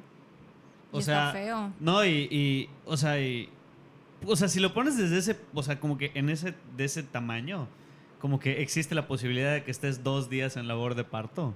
Y 0.92 0.96
O 0.96 0.98
está 1.00 1.32
sea, 1.32 1.32
feo. 1.32 1.72
No, 1.80 2.04
y, 2.04 2.28
y, 2.30 2.68
o 2.84 2.96
sea, 2.96 3.20
y, 3.20 3.48
o 4.26 4.36
sea, 4.36 4.48
si 4.48 4.60
lo 4.60 4.74
pones 4.74 4.96
desde 4.96 5.18
ese, 5.18 5.36
o 5.54 5.62
sea, 5.62 5.80
como 5.80 5.96
que 5.98 6.10
en 6.14 6.28
ese, 6.28 6.54
de 6.76 6.84
ese 6.84 7.02
tamaño, 7.02 7.66
como 8.20 8.38
que 8.38 8.62
existe 8.62 8.94
la 8.94 9.06
posibilidad 9.08 9.52
de 9.52 9.64
que 9.64 9.70
estés 9.70 10.04
dos 10.04 10.28
días 10.30 10.56
en 10.56 10.68
labor 10.68 10.94
de 10.94 11.04
parto. 11.04 11.54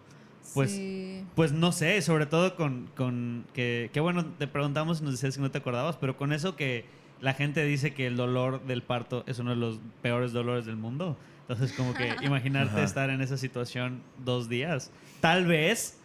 pues, 0.54 0.72
sí. 0.72 1.24
Pues 1.34 1.52
no 1.52 1.70
sé, 1.72 2.00
sobre 2.02 2.26
todo 2.26 2.56
con, 2.56 2.88
con 2.96 3.44
que, 3.52 3.90
que 3.92 4.00
bueno, 4.00 4.24
te 4.24 4.46
preguntamos 4.48 5.00
y 5.00 5.04
nos 5.04 5.12
decías 5.12 5.36
que 5.36 5.42
no 5.42 5.50
te 5.50 5.58
acordabas, 5.58 5.96
pero 5.96 6.16
con 6.16 6.32
eso 6.32 6.56
que 6.56 6.84
la 7.20 7.34
gente 7.34 7.64
dice 7.64 7.94
que 7.94 8.06
el 8.06 8.16
dolor 8.16 8.62
del 8.66 8.82
parto 8.82 9.22
es 9.26 9.38
uno 9.38 9.50
de 9.50 9.56
los 9.56 9.78
peores 10.02 10.32
dolores 10.32 10.66
del 10.66 10.76
mundo. 10.76 11.16
Entonces, 11.48 11.72
como 11.76 11.94
que 11.94 12.14
imaginarte 12.22 12.74
Ajá. 12.76 12.84
estar 12.84 13.10
en 13.10 13.20
esa 13.20 13.36
situación 13.36 14.02
dos 14.24 14.48
días. 14.48 14.90
Tal 15.20 15.46
vez 15.46 15.98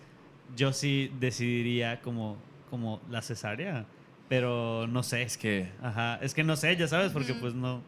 yo 0.55 0.73
sí 0.73 1.11
decidiría 1.19 2.01
como, 2.01 2.37
como 2.71 2.99
la 3.11 3.21
cesárea, 3.21 3.85
pero 4.27 4.87
no 4.87 5.03
sé. 5.03 5.21
Es 5.21 5.37
que. 5.37 5.71
Ajá, 5.83 6.17
es 6.23 6.33
que 6.33 6.43
no 6.43 6.55
sé, 6.55 6.75
ya 6.75 6.87
sabes, 6.87 7.11
porque 7.11 7.33
Ujú. 7.33 7.41
pues 7.41 7.53
no. 7.53 7.83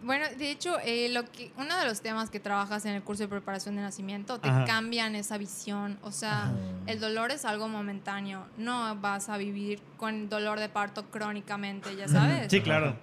Bueno, 0.00 0.26
de 0.38 0.52
hecho, 0.52 0.78
eh, 0.84 1.08
lo 1.08 1.24
que, 1.24 1.50
uno 1.56 1.76
de 1.76 1.84
los 1.84 2.02
temas 2.02 2.30
que 2.30 2.38
trabajas 2.38 2.84
en 2.84 2.94
el 2.94 3.02
curso 3.02 3.24
de 3.24 3.28
preparación 3.28 3.74
de 3.74 3.82
nacimiento 3.82 4.38
te 4.38 4.48
Ajá. 4.48 4.64
cambian 4.64 5.16
esa 5.16 5.38
visión. 5.38 5.98
O 6.02 6.12
sea, 6.12 6.44
Ajá. 6.44 6.54
el 6.86 7.00
dolor 7.00 7.32
es 7.32 7.44
algo 7.44 7.66
momentáneo. 7.68 8.46
No 8.58 8.94
vas 8.96 9.28
a 9.28 9.38
vivir 9.38 9.80
con 9.96 10.28
dolor 10.28 10.60
de 10.60 10.68
parto 10.68 11.06
crónicamente, 11.10 11.96
ya 11.96 12.06
sabes. 12.06 12.48
Sí, 12.50 12.60
claro. 12.60 12.96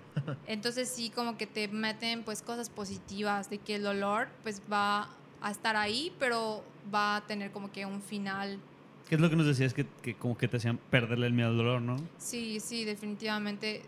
Entonces 0.48 0.88
sí, 0.90 1.10
como 1.10 1.38
que 1.38 1.48
te 1.48 1.68
meten 1.68 2.24
pues 2.24 2.42
cosas 2.42 2.70
positivas 2.70 3.50
de 3.50 3.58
que 3.58 3.76
el 3.76 3.84
dolor 3.84 4.30
pues 4.44 4.62
va 4.72 5.10
a 5.42 5.52
estar 5.52 5.76
ahí, 5.76 6.14
pero 6.18 6.64
va 6.94 7.18
a 7.18 7.22
tener 7.28 7.52
como 7.52 7.74
que 7.74 7.86
un 7.86 8.02
final. 8.02 8.58
¿Qué 9.08 9.16
es 9.16 9.22
lo 9.22 9.30
que 9.30 9.36
nos 9.36 9.46
decías 9.46 9.74
que, 9.74 9.86
que 10.02 10.16
como 10.16 10.38
que 10.38 10.48
te 10.48 10.58
hacían 10.58 10.78
perderle 10.90 11.28
el 11.28 11.34
miedo 11.34 11.50
al 11.50 11.58
dolor, 11.58 11.82
no? 11.82 11.98
Sí, 12.18 12.60
sí, 12.60 12.86
definitivamente. 12.86 13.84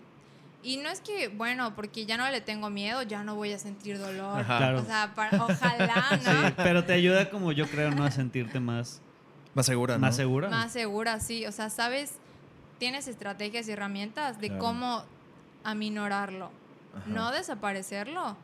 Y 0.63 0.77
no 0.77 0.89
es 0.89 1.01
que, 1.01 1.27
bueno, 1.29 1.75
porque 1.75 2.05
ya 2.05 2.17
no 2.17 2.29
le 2.29 2.41
tengo 2.41 2.69
miedo, 2.69 3.01
ya 3.03 3.23
no 3.23 3.35
voy 3.35 3.51
a 3.53 3.59
sentir 3.59 3.97
dolor. 3.97 4.39
Ajá. 4.39 4.57
Claro. 4.57 4.79
O 4.81 4.85
sea, 4.85 5.13
para- 5.15 5.43
ojalá, 5.43 6.19
¿no? 6.25 6.47
Sí, 6.47 6.53
pero 6.57 6.83
te 6.83 6.93
ayuda 6.93 7.29
como 7.29 7.51
yo 7.51 7.67
creo, 7.67 7.91
¿no? 7.91 8.03
A 8.03 8.11
sentirte 8.11 8.59
más, 8.59 9.01
Más 9.55 9.65
segura, 9.65 9.95
¿no? 9.95 10.01
más 10.01 10.15
segura. 10.15 10.49
Más 10.49 10.71
segura, 10.71 11.19
sí. 11.19 11.45
O 11.45 11.51
sea, 11.51 11.69
sabes, 11.69 12.13
tienes 12.79 13.07
estrategias 13.07 13.67
y 13.67 13.71
herramientas 13.71 14.39
de 14.39 14.47
Claro. 14.49 14.63
cómo 14.63 15.03
aminorarlo. 15.63 16.51
Ajá. 16.95 17.05
No 17.07 17.31
desaparecerlo, 17.31 18.35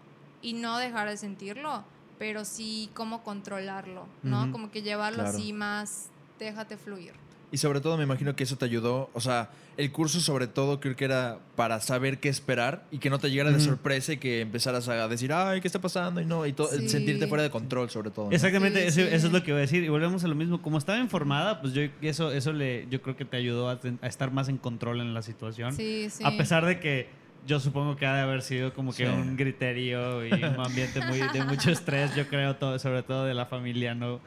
y 0.42 0.54
no 0.54 0.78
dejar 0.78 1.08
de 1.10 1.18
sentirlo, 1.18 1.84
pero 2.20 2.46
sí 2.46 2.90
cómo 2.94 3.24
controlarlo, 3.24 4.06
¿no? 4.24 4.52
Como 4.52 4.72
que 4.72 4.82
llevarlo 4.82 5.24
Claro. 5.24 5.38
así 5.38 5.54
más, 5.54 6.10
déjate 6.44 6.78
fluir. 6.78 7.14
Y 7.52 7.58
sobre 7.58 7.82
todo 7.82 7.98
me 7.98 8.04
imagino 8.04 8.36
que 8.36 8.44
eso 8.46 8.58
te 8.58 8.66
ayudó, 8.66 9.12
o 9.14 9.22
sea, 9.22 9.52
el 9.78 9.92
curso 9.92 10.20
sobre 10.22 10.48
todo 10.48 10.80
creo 10.80 10.96
que 10.96 11.06
era 11.06 11.38
para 11.56 11.80
saber 11.82 12.20
qué 12.20 12.28
esperar 12.28 12.84
y 12.90 12.98
que 12.98 13.12
no 13.12 13.20
te 13.20 13.30
llegara 13.30 13.52
de 13.52 13.60
sorpresa 13.60 14.14
y 14.14 14.18
que 14.18 14.42
empezaras 14.42 14.88
a 14.90 15.08
decir, 15.08 15.32
ay, 15.32 15.62
¿qué 15.62 15.68
está 15.68 15.80
pasando? 15.80 16.20
Y 16.20 16.26
no, 16.26 16.48
y 16.48 16.56
Sí. 16.72 16.90
sentirte 16.90 17.28
fuera 17.28 17.44
de 17.44 17.52
control 17.52 17.92
sobre 17.92 18.10
todo. 18.10 18.26
¿no? 18.26 18.32
Exactamente, 18.32 18.82
Sí, 18.92 19.02
eso, 19.02 19.10
sí. 19.10 19.16
eso 19.16 19.28
es 19.28 19.34
lo 19.34 19.44
que 19.44 19.52
iba 19.52 19.60
a 19.60 19.62
decir. 19.62 19.84
Y 19.84 19.90
volvemos 19.90 20.24
a 20.24 20.28
lo 20.28 20.34
mismo. 20.34 20.64
Como 20.64 20.80
estaba 20.80 20.98
informada, 20.98 21.62
pues 21.62 21.74
yo 21.74 21.84
eso, 22.02 22.32
eso 22.32 22.54
le, 22.54 22.88
yo 22.90 23.04
creo 23.04 23.16
que 23.16 23.24
te 23.26 23.38
ayudó 23.38 23.70
a, 23.70 23.80
ten- 23.80 24.00
a 24.02 24.08
estar 24.08 24.32
más 24.32 24.50
en 24.50 24.58
control 24.58 25.00
en 25.02 25.14
la 25.14 25.22
situación. 25.22 25.74
Sí, 25.76 26.08
sí. 26.10 26.24
A 26.26 26.36
pesar 26.36 26.66
de 26.66 26.80
que 26.80 27.08
yo 27.46 27.60
supongo 27.60 27.96
que 27.98 28.08
ha 28.08 28.16
de 28.16 28.22
haber 28.22 28.42
sido 28.42 28.74
como 28.74 28.94
que 28.94 29.06
Sí. 29.06 29.12
un 29.12 29.38
griterío 29.38 30.26
y 30.26 30.32
un 30.34 30.60
ambiente 30.60 31.02
muy, 31.06 31.20
de 31.20 31.44
mucho 31.44 31.70
estrés, 31.70 32.16
yo 32.16 32.28
creo, 32.28 32.56
todo, 32.56 32.80
sobre 32.80 33.04
todo 33.04 33.26
de 33.26 33.36
la 33.36 33.46
familia, 33.46 33.94
¿no? 33.94 34.20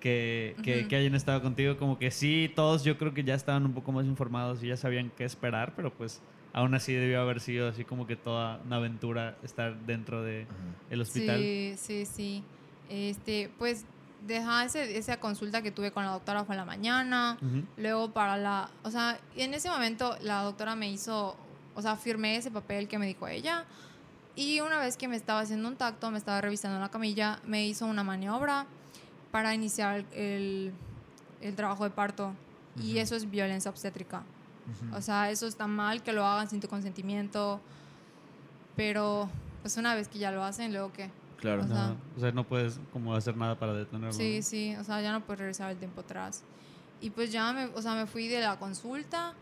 Que, 0.00 0.54
que, 0.62 0.80
Ujú. 0.80 0.88
que 0.88 0.96
hayan 0.96 1.14
estado 1.16 1.42
contigo, 1.42 1.76
como 1.76 1.98
que 1.98 2.10
sí, 2.12 2.52
todos 2.54 2.84
yo 2.84 2.96
creo 2.98 3.14
que 3.14 3.24
ya 3.24 3.34
estaban 3.34 3.64
un 3.66 3.72
poco 3.72 3.90
más 3.90 4.06
informados 4.06 4.62
y 4.62 4.68
ya 4.68 4.76
sabían 4.76 5.10
qué 5.16 5.24
esperar, 5.24 5.72
pero 5.74 5.92
pues 5.92 6.20
aún 6.52 6.72
así 6.74 6.92
debió 6.92 7.20
haber 7.20 7.40
sido 7.40 7.68
así 7.68 7.84
como 7.84 8.06
que 8.06 8.14
toda 8.14 8.60
una 8.64 8.76
aventura 8.76 9.36
estar 9.42 9.76
dentro 9.86 10.22
de 10.22 10.42
Ajá. 10.42 10.54
el 10.90 11.00
hospital. 11.00 11.38
Sí, 11.38 11.74
sí, 11.76 12.06
sí. 12.06 12.44
Este, 12.88 13.50
pues, 13.58 13.84
deja 14.26 14.64
ese, 14.64 14.96
esa 14.98 15.18
consulta 15.20 15.62
que 15.62 15.70
tuve 15.70 15.90
con 15.90 16.04
la 16.04 16.12
doctora 16.12 16.44
fue 16.44 16.54
en 16.54 16.60
la 16.60 16.64
mañana. 16.64 17.36
Ujú. 17.42 17.64
Luego 17.76 18.12
para 18.12 18.36
la, 18.36 18.70
o 18.84 18.90
sea, 18.90 19.18
en 19.36 19.54
ese 19.54 19.68
momento 19.68 20.16
la 20.22 20.42
doctora 20.42 20.74
me 20.76 20.90
hizo, 20.90 21.36
o 21.74 21.82
sea, 21.82 21.96
firmé 21.96 22.36
ese 22.36 22.50
papel 22.50 22.88
que 22.88 22.98
me 22.98 23.06
dijo 23.06 23.26
ella. 23.28 23.64
Y 24.36 24.60
una 24.60 24.78
vez 24.78 24.96
que 24.96 25.08
me 25.08 25.16
estaba 25.16 25.40
haciendo 25.40 25.68
un 25.68 25.76
tacto, 25.76 26.10
me 26.12 26.18
estaba 26.18 26.40
revisando 26.40 26.78
la 26.78 26.88
camilla, 26.88 27.40
me 27.44 27.66
hizo 27.66 27.86
una 27.86 28.04
maniobra 28.04 28.66
para 29.30 29.54
iniciar 29.54 30.04
el, 30.12 30.72
el 31.40 31.54
trabajo 31.56 31.84
de 31.84 31.90
parto. 31.90 32.34
Y 32.76 32.92
Ujú. 32.92 33.00
eso 33.00 33.16
es 33.16 33.30
violencia 33.30 33.70
obstétrica. 33.70 34.22
Ujú. 34.70 34.96
O 34.96 35.00
sea, 35.02 35.30
eso 35.30 35.46
está 35.46 35.66
mal 35.66 36.02
que 36.02 36.12
lo 36.12 36.24
hagan 36.26 36.48
sin 36.48 36.60
tu 36.60 36.68
consentimiento. 36.68 37.60
Pero, 38.76 39.28
pues 39.62 39.76
una 39.76 39.94
vez 39.94 40.08
que 40.08 40.18
ya 40.18 40.30
lo 40.30 40.42
hacen, 40.44 40.72
luego 40.72 40.92
qué. 40.92 41.10
claro. 41.40 41.64
o 41.64 41.66
sea, 41.66 41.74
No, 41.88 41.96
o 42.16 42.20
sea, 42.20 42.32
no 42.32 42.44
puedes 42.44 42.80
como 42.92 43.14
hacer 43.14 43.36
nada 43.36 43.58
para 43.58 43.72
detenerlo. 43.74 44.12
Sí, 44.12 44.42
sí, 44.42 44.76
o 44.76 44.84
sea, 44.84 45.00
ya 45.02 45.12
no 45.12 45.20
puedes 45.24 45.40
regresar 45.40 45.70
el 45.70 45.76
tiempo 45.78 46.00
atrás. 46.02 46.44
Y 47.00 47.10
pues 47.10 47.30
ya 47.32 47.52
me, 47.52 47.66
o 47.66 47.82
sea, 47.82 47.94
me 47.94 48.06
fui 48.06 48.28
de 48.28 48.40
la 48.40 48.58
consulta 48.58 49.34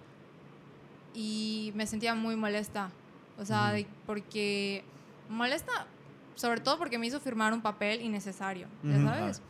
y 1.14 1.72
me 1.74 1.87
sentía 1.87 2.14
muy 2.14 2.37
molesta. 2.37 2.91
O 3.39 3.45
sea, 3.45 3.64
Ujú. 3.66 3.72
de- 3.76 3.87
porque 4.07 4.84
molesta, 5.28 5.87
sobre 6.34 6.61
todo 6.61 6.78
porque 6.78 6.99
me 6.99 7.07
hizo 7.07 7.20
firmar 7.20 7.53
un 7.53 7.61
papel 7.61 8.01
innecesario, 8.03 8.68
ya 8.82 9.03
sabes. 9.03 9.43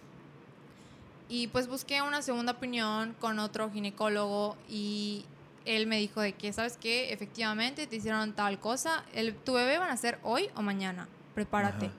Y 1.28 1.48
pues 1.48 1.68
busqué 1.68 2.02
una 2.02 2.22
segunda 2.22 2.52
opinión 2.52 3.14
con 3.18 3.38
otro 3.38 3.70
ginecólogo 3.70 4.56
y 4.68 5.24
él 5.64 5.86
me 5.86 5.98
dijo 5.98 6.20
de 6.20 6.32
que, 6.32 6.52
¿sabes 6.52 6.76
qué? 6.76 7.12
Efectivamente 7.12 7.86
te 7.86 7.96
hicieron 7.96 8.32
tal 8.32 8.60
cosa. 8.60 9.04
El, 9.12 9.34
tu 9.34 9.54
bebé 9.54 9.78
van 9.78 9.90
a 9.90 9.96
ser 9.96 10.20
hoy 10.22 10.48
o 10.54 10.62
mañana. 10.62 11.08
Prepárate. 11.34 11.86
Ajá. 11.86 11.94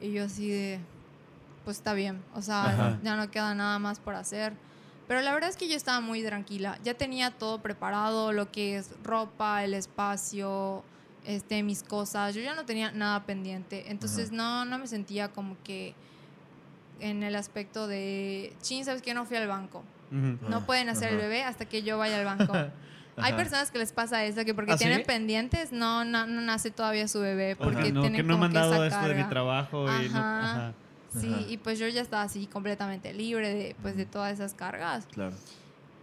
Y 0.00 0.12
yo 0.12 0.24
así 0.24 0.48
de, 0.48 0.80
pues 1.64 1.76
está 1.76 1.94
bien, 1.94 2.22
o 2.34 2.42
sea, 2.42 2.98
ya 3.04 3.14
no 3.14 3.30
queda 3.30 3.54
nada 3.54 3.78
más 3.78 4.00
por 4.00 4.16
hacer. 4.16 4.52
Pero 5.06 5.20
la 5.20 5.32
verdad 5.32 5.50
es 5.50 5.56
que 5.56 5.68
yo 5.68 5.76
estaba 5.76 6.00
muy 6.00 6.22
tranquila, 6.24 6.78
ya 6.82 6.94
tenía 6.94 7.30
todo 7.30 7.60
preparado, 7.60 8.32
lo 8.32 8.50
que 8.50 8.76
es 8.76 8.90
ropa, 9.04 9.62
el 9.62 9.74
espacio, 9.74 10.82
este, 11.24 11.62
mis 11.62 11.82
cosas, 11.82 12.34
yo 12.34 12.40
ya 12.40 12.54
no 12.54 12.64
tenía 12.64 12.90
nada 12.92 13.24
pendiente, 13.24 13.90
entonces 13.90 14.28
Ajá. 14.28 14.36
no, 14.36 14.64
no 14.64 14.78
me 14.78 14.86
sentía 14.86 15.28
como 15.28 15.56
que 15.62 15.94
en 17.00 17.22
el 17.22 17.34
aspecto 17.36 17.86
de, 17.88 18.52
chin, 18.62 18.84
¿sabes 18.84 19.02
qué? 19.02 19.14
No 19.14 19.24
fui 19.24 19.36
al 19.36 19.48
banco. 19.48 19.82
Ujú. 20.10 20.38
No 20.48 20.58
Ah, 20.58 20.66
pueden 20.66 20.88
hacer 20.88 21.08
el 21.08 21.16
ajá. 21.16 21.24
bebé 21.24 21.42
hasta 21.44 21.64
que 21.66 21.82
yo 21.82 21.98
vaya 21.98 22.18
al 22.18 22.24
banco. 22.24 22.52
Hay 23.16 23.34
personas 23.34 23.70
que 23.70 23.78
les 23.78 23.92
pasa 23.92 24.24
eso, 24.24 24.42
que 24.44 24.54
porque 24.54 24.72
¿Ah, 24.72 24.78
sí? 24.78 24.84
tienen 24.84 25.04
pendientes, 25.04 25.70
no, 25.72 26.04
no, 26.04 26.26
no 26.26 26.40
nace 26.40 26.70
todavía 26.70 27.06
su 27.08 27.20
bebé, 27.20 27.56
porque 27.56 27.82
que 27.82 27.92
no, 27.92 28.00
tienen 28.00 28.16
que 28.22 28.22
no 28.22 28.28
me 28.28 28.32
como 28.34 28.44
han 28.46 28.52
que 28.52 28.58
dado 28.58 28.84
esto 28.84 29.00
de 29.00 29.08
mi 29.08 29.20
carga. 29.20 29.28
trabajo 29.28 29.86
y 29.86 30.06
ajá. 30.06 30.72
Sí, 31.18 31.30
Ajá. 31.30 31.42
y 31.46 31.58
pues 31.58 31.78
yo 31.78 31.86
ya 31.88 32.00
estaba 32.00 32.22
así 32.22 32.46
completamente 32.46 33.12
libre 33.12 33.50
de, 33.52 33.76
pues, 33.82 33.96
de 33.98 34.06
todas 34.06 34.32
esas 34.32 34.54
cargas. 34.54 35.06
Claro. 35.12 35.34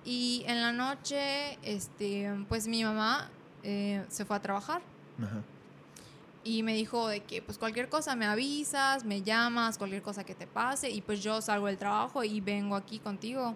Y 0.05 0.43
en 0.45 0.61
la 0.61 0.71
noche, 0.71 1.57
este, 1.63 2.29
pues 2.47 2.67
mi 2.67 2.83
mamá 2.83 3.31
eh, 3.63 4.05
se 4.09 4.23
fue 4.23 4.35
a 4.37 4.39
trabajar 4.39 4.81
Ajá. 5.19 5.41
Y 6.43 6.63
me 6.63 6.73
dijo 6.73 7.07
de 7.07 7.21
que 7.21 7.41
pues 7.41 7.57
cualquier 7.57 7.89
cosa 7.89 8.15
me 8.15 8.25
avisas, 8.25 9.03
me 9.03 9.21
llamas, 9.21 9.77
cualquier 9.77 10.01
cosa 10.01 10.23
que 10.23 10.35
te 10.35 10.47
pase 10.47 10.89
y 10.89 11.01
pues 11.01 11.21
yo 11.21 11.41
salgo 11.41 11.67
del 11.67 11.77
trabajo 11.77 12.23
y 12.23 12.41
vengo 12.41 12.75
aquí 12.75 12.99
contigo. 12.99 13.55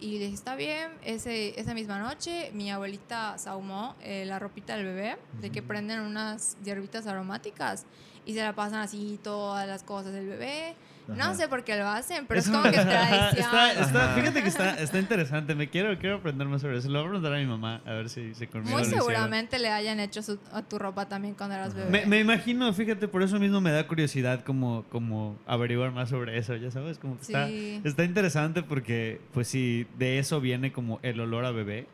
Y 0.00 0.18
le 0.18 0.26
dije, 0.26 0.34
está 0.34 0.54
bien, 0.56 0.90
Ese, 1.02 1.58
esa 1.58 1.72
misma 1.72 1.98
noche 1.98 2.50
mi 2.52 2.70
abuelita 2.70 3.38
sahumó 3.38 3.96
eh, 4.02 4.24
la 4.26 4.38
ropita 4.38 4.76
del 4.76 4.84
bebé, 4.84 5.16
de 5.40 5.50
que 5.50 5.62
prenden 5.62 6.00
unas 6.00 6.56
hierbitas 6.62 7.06
aromáticas 7.06 7.86
y 8.26 8.34
se 8.34 8.42
la 8.42 8.54
pasan 8.54 8.80
así 8.80 9.18
todas 9.22 9.66
las 9.66 9.82
cosas 9.84 10.12
del 10.12 10.26
bebé. 10.26 10.76
No 11.16 11.34
sé 11.34 11.48
por 11.48 11.64
qué 11.64 11.76
lo 11.76 11.88
hacen, 11.88 12.26
pero 12.26 12.40
es 12.40 12.48
como 12.48 12.62
que 12.64 12.70
tradición. 12.72 13.32
está, 13.44 13.72
está- 13.72 14.08
fíjate 14.14 14.42
que 14.42 14.48
está, 14.48 14.74
está 14.80 14.98
interesante. 14.98 15.54
Me 15.54 15.68
quiero, 15.68 15.98
quiero 15.98 16.16
aprender 16.16 16.46
más 16.46 16.60
sobre 16.60 16.78
eso. 16.78 16.88
Lo 16.88 16.98
voy 17.00 17.06
a 17.06 17.10
preguntar 17.10 17.34
a 17.34 17.38
mi 17.38 17.46
mamá 17.46 17.80
a 17.86 17.92
ver 17.92 18.08
si, 18.08 18.34
si 18.34 18.46
conmigo 18.46 18.72
Muy 18.72 18.82
hicieron. 18.82 19.04
seguramente 19.06 19.58
le 19.58 19.70
hayan 19.70 20.00
hecho 20.00 20.22
su- 20.22 20.38
a 20.52 20.62
tu 20.62 20.78
ropa 20.78 21.08
también 21.08 21.34
cuando 21.34 21.56
eras 21.56 21.74
bebé. 21.74 21.90
Me, 21.90 22.06
me 22.06 22.20
imagino, 22.20 22.72
fíjate, 22.72 23.08
por 23.08 23.22
eso 23.22 23.38
mismo 23.38 23.60
me 23.60 23.70
da 23.72 23.86
curiosidad 23.86 24.44
como, 24.44 24.84
como 24.90 25.36
averiguar 25.46 25.92
más 25.92 26.08
sobre 26.10 26.36
eso, 26.38 26.54
ya 26.56 26.70
sabes, 26.70 26.98
como 26.98 27.16
que 27.16 27.22
está, 27.22 27.46
Sí. 27.48 27.80
está 27.84 28.04
interesante 28.04 28.62
porque, 28.62 29.20
pues 29.32 29.48
si 29.48 29.86
de 29.98 30.18
eso 30.18 30.40
viene 30.40 30.72
como 30.72 31.00
el 31.02 31.20
olor 31.20 31.44
a 31.44 31.50
bebé, 31.50 31.86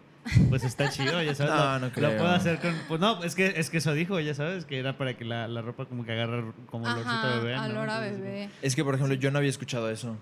pues 0.49 0.65
está 0.65 0.89
chido, 0.91 1.23
ya 1.23 1.35
sabes. 1.35 1.53
No, 1.53 1.59
lo, 1.65 1.79
no 1.81 1.87
lo 1.87 1.93
creo. 1.93 2.17
puedo 2.19 2.31
hacer 2.31 2.59
con, 2.61 2.75
pues 2.89 3.01
no, 3.01 3.23
es 3.25 3.35
que, 3.35 3.55
es 3.57 3.71
que 3.71 3.79
eso 3.79 3.93
dijo, 3.93 4.19
ya 4.21 4.35
sabes, 4.35 4.65
que 4.65 4.79
era 4.79 4.97
para 4.97 5.17
que 5.17 5.25
la, 5.25 5.47
la 5.49 5.61
ropa 5.63 5.85
como 5.87 6.05
que 6.05 6.13
agarre 6.13 6.45
como 6.71 6.85
olorcito 6.87 7.11
a 7.11 7.29
Ajá, 7.31 7.39
bebé. 7.41 7.57
¿no? 7.57 7.65
olor 7.65 7.91
a 7.91 8.01
bebé. 8.01 8.49
Es 8.63 8.75
que, 8.75 8.85
por 8.85 8.95
ejemplo, 8.95 9.15
yo 9.15 9.31
no 9.31 9.39
había 9.39 9.51
escuchado 9.51 9.91
eso. 9.91 10.17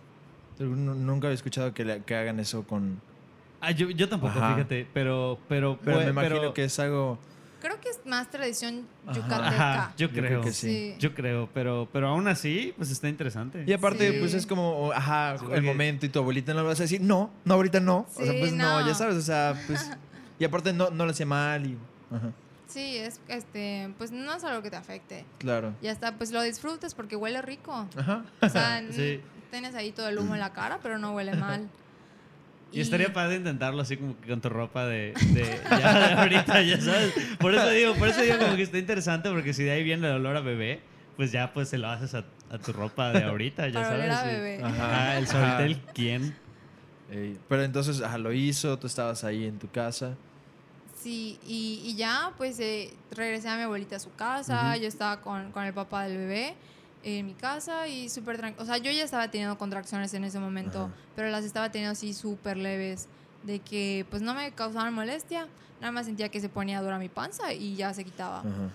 Nu- 0.59 0.95
Nunca 0.95 1.29
había 1.29 1.35
escuchado 1.37 1.73
que, 1.75 1.85
le- 1.85 2.03
que 2.03 2.15
hagan 2.15 2.41
eso 2.41 2.65
con... 2.67 3.01
Ah, 3.61 3.71
yo, 3.71 3.91
yo 3.91 4.09
tampoco, 4.09 4.39
Ajá. 4.39 4.55
fíjate, 4.57 4.87
pero, 4.93 5.39
pero, 5.49 5.79
Pero 5.85 5.97
pues, 5.97 6.07
me 6.07 6.11
imagino 6.13 6.37
pero- 6.37 6.55
que 6.55 6.65
es 6.65 6.79
algo... 6.81 7.19
Creo 7.63 7.81
que 7.81 7.89
es 7.89 8.01
más 8.05 8.29
tradición 8.31 8.87
yucateca. 9.07 9.47
Ajá, 9.49 9.95
yo 9.97 10.09
Yo 10.09 10.13
creo. 10.21 10.41
que 10.43 10.53
sí. 10.53 10.95
Yo 10.99 11.15
creo, 11.15 11.49
pero, 11.55 11.89
pero 11.93 12.09
aún 12.09 12.27
así, 12.29 12.75
pues 12.77 12.91
está 12.91 13.09
interesante. 13.09 13.65
Y 13.67 13.73
aparte, 13.73 14.13
Sí. 14.13 14.19
pues 14.19 14.35
es 14.35 14.47
como, 14.47 14.91
ajá, 14.93 15.39
Sí, 15.39 15.45
el 15.45 15.49
porque- 15.51 15.61
momento 15.63 16.05
y 16.05 16.09
tu 16.09 16.19
abuelita 16.19 16.53
no 16.55 16.61
le 16.63 16.67
vas 16.67 16.81
a 16.81 16.83
decir, 16.83 17.01
no, 17.01 17.31
no, 17.45 17.55
ahorita 17.55 17.79
no. 17.81 18.07
o 18.17 18.23
sea, 18.25 18.33
pues 18.39 18.53
no. 18.53 18.81
no. 18.81 18.87
ya 18.87 18.95
sabes, 18.95 19.15
o 19.17 19.23
sea, 19.23 19.55
pues... 19.69 19.91
Y 20.39 20.45
aparte 20.45 20.73
no, 20.73 20.91
no 20.91 21.07
le 21.07 21.13
hacía 21.13 21.25
mal 21.27 21.65
y... 21.67 21.79
Ajá, 22.15 22.33
Sí, 22.67 22.97
es 22.97 23.21
este, 23.29 23.93
pues 23.99 24.13
no 24.13 24.35
es 24.35 24.43
algo 24.45 24.63
que 24.63 24.71
te 24.71 24.77
afecte. 24.77 25.25
claro. 25.39 25.75
Ya 25.83 25.91
está, 25.93 26.17
pues 26.17 26.33
lo 26.33 26.41
disfrutes 26.43 26.95
porque 26.95 27.17
huele 27.17 27.43
rico. 27.43 27.87
Ajá. 27.97 28.25
O 28.41 28.49
sea, 28.49 28.83
Sí. 28.91 29.21
tienes 29.51 29.75
ahí 29.75 29.93
todo 29.93 30.09
el 30.09 30.19
humo 30.19 30.35
en 30.35 30.41
la 30.41 30.53
cara, 30.55 30.81
pero 30.83 30.99
no 30.99 31.13
huele 31.13 31.35
mal. 31.37 31.69
Y 32.73 32.81
estaría 32.81 33.13
padre 33.13 33.37
intentarlo 33.37 33.83
así 33.83 33.97
como 33.97 34.19
que 34.21 34.29
con 34.29 34.41
tu 34.41 34.49
ropa 34.49 34.87
de, 34.87 35.13
de 35.33 35.61
ya 35.71 36.09
de 36.09 36.15
ahorita, 36.15 36.63
ya 36.63 36.81
sabes. 36.81 37.13
Por 37.39 37.55
eso 37.55 37.69
digo, 37.71 37.95
por 37.95 38.09
eso 38.09 38.23
digo 38.23 38.39
como 38.39 38.57
que 38.57 38.63
está 38.63 38.79
interesante, 38.79 39.29
porque 39.31 39.53
si 39.53 39.63
de 39.65 39.73
ahí 39.73 39.83
viene 39.85 40.09
el 40.09 40.15
olor 40.15 40.37
a 40.37 40.41
bebé, 40.41 40.81
pues 41.17 41.33
ya 41.33 41.53
pues 41.53 41.69
se 41.69 41.79
lo 41.79 41.89
haces 41.89 42.15
a, 42.15 42.25
a 42.51 42.59
tu 42.59 42.73
ropa 42.73 43.13
de 43.13 43.25
ahorita, 43.25 43.69
ya 43.69 43.75
Para 43.75 43.87
sabes. 43.87 44.01
oler 44.01 44.11
a 44.11 44.21
sí. 44.23 44.27
bebé. 44.29 44.61
Ajá. 44.65 45.19
El 45.19 45.27
Suavitel, 45.29 45.81
¿quién? 45.95 46.35
Ey, 47.11 47.39
pero 47.49 47.63
entonces, 47.63 48.01
ajá, 48.01 48.17
lo 48.17 48.33
hizo, 48.33 48.79
tú 48.79 48.87
estabas 48.87 49.23
ahí 49.25 49.45
en 49.45 49.59
tu 49.59 49.71
casa. 49.71 50.15
Sí, 50.99 51.39
y, 51.47 51.83
y 51.85 51.97
ya 51.97 52.31
pues 52.39 52.59
eh, 52.61 52.95
regresé 53.11 53.49
a 53.49 53.57
mi 53.57 53.63
abuelita 53.63 53.97
a 53.97 54.01
su 54.01 54.15
casa, 54.15 54.77
yo 54.77 54.87
estaba 54.87 55.21
con, 55.21 55.51
con 55.53 55.65
el 55.65 55.75
papá 55.75 56.05
del 56.05 56.17
bebé 56.17 56.55
en 57.03 57.27
mi 57.27 57.35
casa 57.35 57.89
y 57.89 58.09
súper 58.09 58.37
tranquilo. 58.39 58.63
O 58.63 58.67
sea, 58.67 58.79
yo 58.79 58.91
ya 58.91 59.05
estaba 59.05 59.31
teniendo 59.31 59.59
contracciones 59.59 60.13
en 60.15 60.25
ese 60.25 60.39
momento, 60.39 60.85
Ajá. 60.85 60.95
pero 61.17 61.31
las 61.31 61.45
estaba 61.45 61.71
teniendo 61.71 61.93
así 61.93 62.15
súper 62.15 62.57
leves, 62.57 63.09
de 63.43 63.59
que 63.59 64.07
pues 64.11 64.23
no 64.23 64.35
me 64.35 64.53
causaban 64.53 64.95
molestia, 64.95 65.49
nada 65.81 65.93
más 65.93 66.07
sentía 66.07 66.29
que 66.29 66.41
se 66.41 66.49
ponía 66.49 66.81
dura 66.81 66.99
mi 66.99 67.09
panza 67.09 67.53
y 67.53 67.75
ya 67.75 67.93
se 67.93 68.05
quitaba. 68.05 68.41
Ajá. 68.41 68.71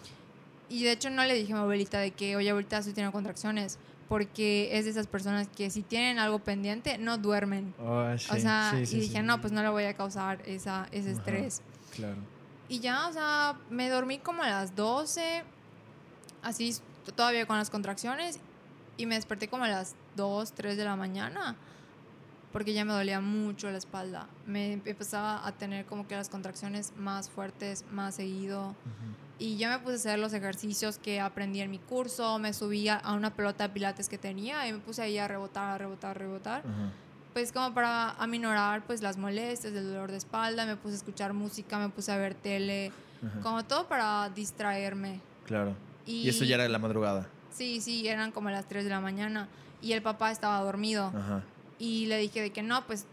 Y 0.70 0.84
de 0.84 0.92
hecho 0.92 1.10
no 1.10 1.24
le 1.24 1.34
dije 1.34 1.54
a 1.54 1.56
mi 1.56 1.62
abuelita 1.62 2.00
de 2.00 2.12
que, 2.12 2.36
oye, 2.36 2.50
abuelita, 2.50 2.78
estoy 2.80 2.94
teniendo 2.94 3.14
contracciones, 3.14 3.80
porque 4.10 4.78
es 4.78 4.86
de 4.86 4.92
esas 4.92 5.08
personas 5.08 5.48
que 5.48 5.70
si 5.70 5.82
tienen 5.82 6.20
algo 6.20 6.40
pendiente, 6.40 6.98
no 6.98 7.18
duermen. 7.18 7.74
Oh, 7.80 8.06
sí, 8.18 8.28
o 8.32 8.40
sea, 8.40 8.74
sí, 8.76 8.86
sí, 8.86 8.98
y 8.98 9.00
dije, 9.02 9.20
sí. 9.20 9.24
no, 9.24 9.40
pues 9.40 9.54
no 9.54 9.62
le 9.62 9.70
voy 9.70 9.86
a 9.86 9.94
causar 9.96 10.42
esa, 10.46 10.88
ese 10.92 11.12
Ajá. 11.12 11.20
estrés. 11.20 11.62
Claro. 11.96 12.18
Y 12.70 12.80
ya, 12.80 13.08
o 13.08 13.14
sea, 13.14 13.58
me 13.70 13.90
dormí 13.90 14.20
como 14.20 14.44
a 14.44 14.50
las 14.50 14.76
12, 14.76 15.44
así 16.42 16.76
todavía 17.12 17.46
con 17.46 17.58
las 17.58 17.70
contracciones, 17.70 18.40
y 18.98 19.06
me 19.06 19.16
desperté 19.16 19.48
como 19.48 19.66
a 19.66 19.68
las 19.68 19.96
2, 20.16 20.54
3 20.54 20.78
de 20.78 20.84
la 20.84 20.96
mañana, 20.96 21.56
porque 22.52 22.74
ya 22.74 22.86
me 22.86 22.94
dolía 22.94 23.22
mucho 23.22 23.70
la 23.70 23.78
espalda. 23.78 24.28
Me 24.48 24.74
empezaba 24.74 25.46
a 25.46 25.52
tener 25.52 25.86
como 25.86 26.08
que 26.08 26.16
las 26.16 26.30
contracciones 26.30 26.94
más 26.98 27.30
fuertes, 27.30 27.86
más 27.92 28.16
seguido. 28.16 28.76
Y 29.38 29.58
yo 29.58 29.70
me 29.70 29.78
puse 29.78 29.92
a 29.92 29.96
hacer 29.96 30.20
los 30.20 30.34
ejercicios 30.34 30.98
que 30.98 31.20
aprendí 31.20 31.62
en 31.62 31.70
mi 31.70 31.78
curso, 31.78 32.40
me 32.40 32.54
subí 32.54 32.90
a 32.90 33.14
una 33.14 33.32
pelota 33.36 33.68
de 33.68 33.74
pilates 33.74 34.10
que 34.10 34.18
tenía 34.18 34.68
y 34.68 34.74
me 34.74 34.80
puse 34.80 35.04
ahí 35.04 35.20
a 35.20 35.28
rebotar, 35.28 35.76
a 35.76 35.78
rebotar, 35.78 36.12
a 36.12 36.14
rebotar. 36.16 36.64
Pues 37.34 37.52
como 37.52 37.72
para 37.76 38.12
aminorar 38.12 38.82
pues 38.88 39.04
las 39.04 39.18
molestias, 39.18 39.74
el 39.74 39.86
dolor 39.86 40.10
de 40.10 40.18
espalda, 40.18 40.66
me 40.66 40.76
puse 40.76 40.96
a 40.96 40.98
escuchar 40.98 41.34
música, 41.34 41.78
me 41.78 41.90
puse 41.90 42.12
a 42.12 42.18
ver 42.18 42.34
tele, 42.34 42.92
como 43.44 43.64
todo 43.64 43.88
para 43.88 44.28
distraerme. 44.30 45.22
Claro. 45.46 45.76
Y, 46.08 46.28
eso 46.28 46.46
ya 46.46 46.56
era 46.56 46.64
de 46.64 46.70
la 46.70 46.80
madrugada. 46.80 47.28
Sí, 47.52 47.82
sí, 47.82 48.08
eran 48.08 48.32
como 48.32 48.50
las 48.50 48.68
3 48.68 48.86
de 48.86 48.90
la 48.90 49.02
mañana 49.02 49.48
y 49.82 49.92
el 49.92 50.02
papá 50.02 50.32
estaba 50.32 50.60
dormido. 50.62 51.12
Y 51.78 52.08
le 52.08 52.18
dije 52.18 52.42
de 52.42 52.52
que 52.52 52.64
no, 52.64 52.86
pues, 52.88 53.06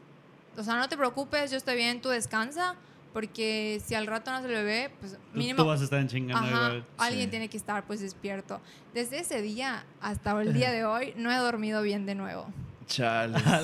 o 0.57 0.63
sea, 0.63 0.77
no 0.77 0.89
te 0.89 0.97
preocupes, 0.97 1.51
yo 1.51 1.57
estoy 1.57 1.77
bien, 1.77 2.01
tú 2.01 2.09
descansa 2.09 2.77
porque 3.15 3.81
si 3.87 3.95
al 3.95 4.09
rato 4.09 4.33
no 4.33 4.43
se 4.43 4.49
le 4.49 4.65
ve, 4.65 4.91
pues 4.99 5.17
mínimo... 5.33 5.63
Tú 5.63 5.69
vas 5.69 5.81
a 5.81 5.85
estar 5.85 6.01
en 6.01 6.09
chingando. 6.09 6.85
Alguien 6.99 7.31
tiene 7.31 7.49
que 7.49 7.57
estar 7.57 7.85
pues 7.85 8.01
despierto. 8.01 8.61
Desde 8.93 9.21
ese 9.21 9.41
día 9.41 9.85
hasta 10.01 10.39
el 10.43 10.53
día 10.53 10.73
de 10.73 10.85
hoy 10.85 11.15
no 11.17 11.31
he 11.31 11.37
dormido 11.37 11.81
bien 11.81 12.07
de 12.07 12.17
nuevo. 12.17 12.47
Chale. 12.87 13.39
Sí, 13.39 13.45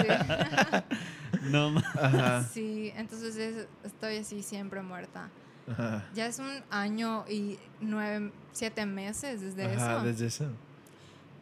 sí. 0.00 1.42
no 1.50 1.76
Ajá. 2.00 2.44
Sí, 2.44 2.92
entonces 2.96 3.66
estoy 3.82 4.18
así 4.18 4.44
siempre 4.44 4.82
muerta. 4.82 5.28
Ajá. 5.68 6.04
Ya 6.14 6.26
es 6.26 6.38
un 6.38 6.50
año 6.70 7.24
y 7.28 7.58
nueve, 7.80 8.32
siete 8.52 8.86
meses 8.86 9.40
desde 9.40 9.64
Ajá, 9.64 9.96
eso. 9.96 10.04
desde 10.04 10.26
eso. 10.26 10.46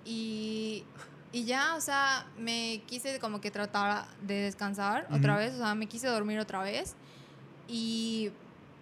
Y 0.05 0.85
y 1.31 1.45
ya, 1.45 1.75
o 1.77 1.81
sea, 1.81 2.27
me 2.39 2.83
quise 2.87 3.19
como 3.19 3.41
que 3.41 3.51
tratar 3.51 4.07
de 4.23 4.35
descansar 4.35 5.07
otra 5.11 5.37
vez, 5.37 5.53
o 5.55 5.59
sea, 5.59 5.75
me 5.75 5.87
quise 5.87 6.07
dormir 6.07 6.39
otra 6.39 6.62
vez 6.62 6.95
y 7.69 8.31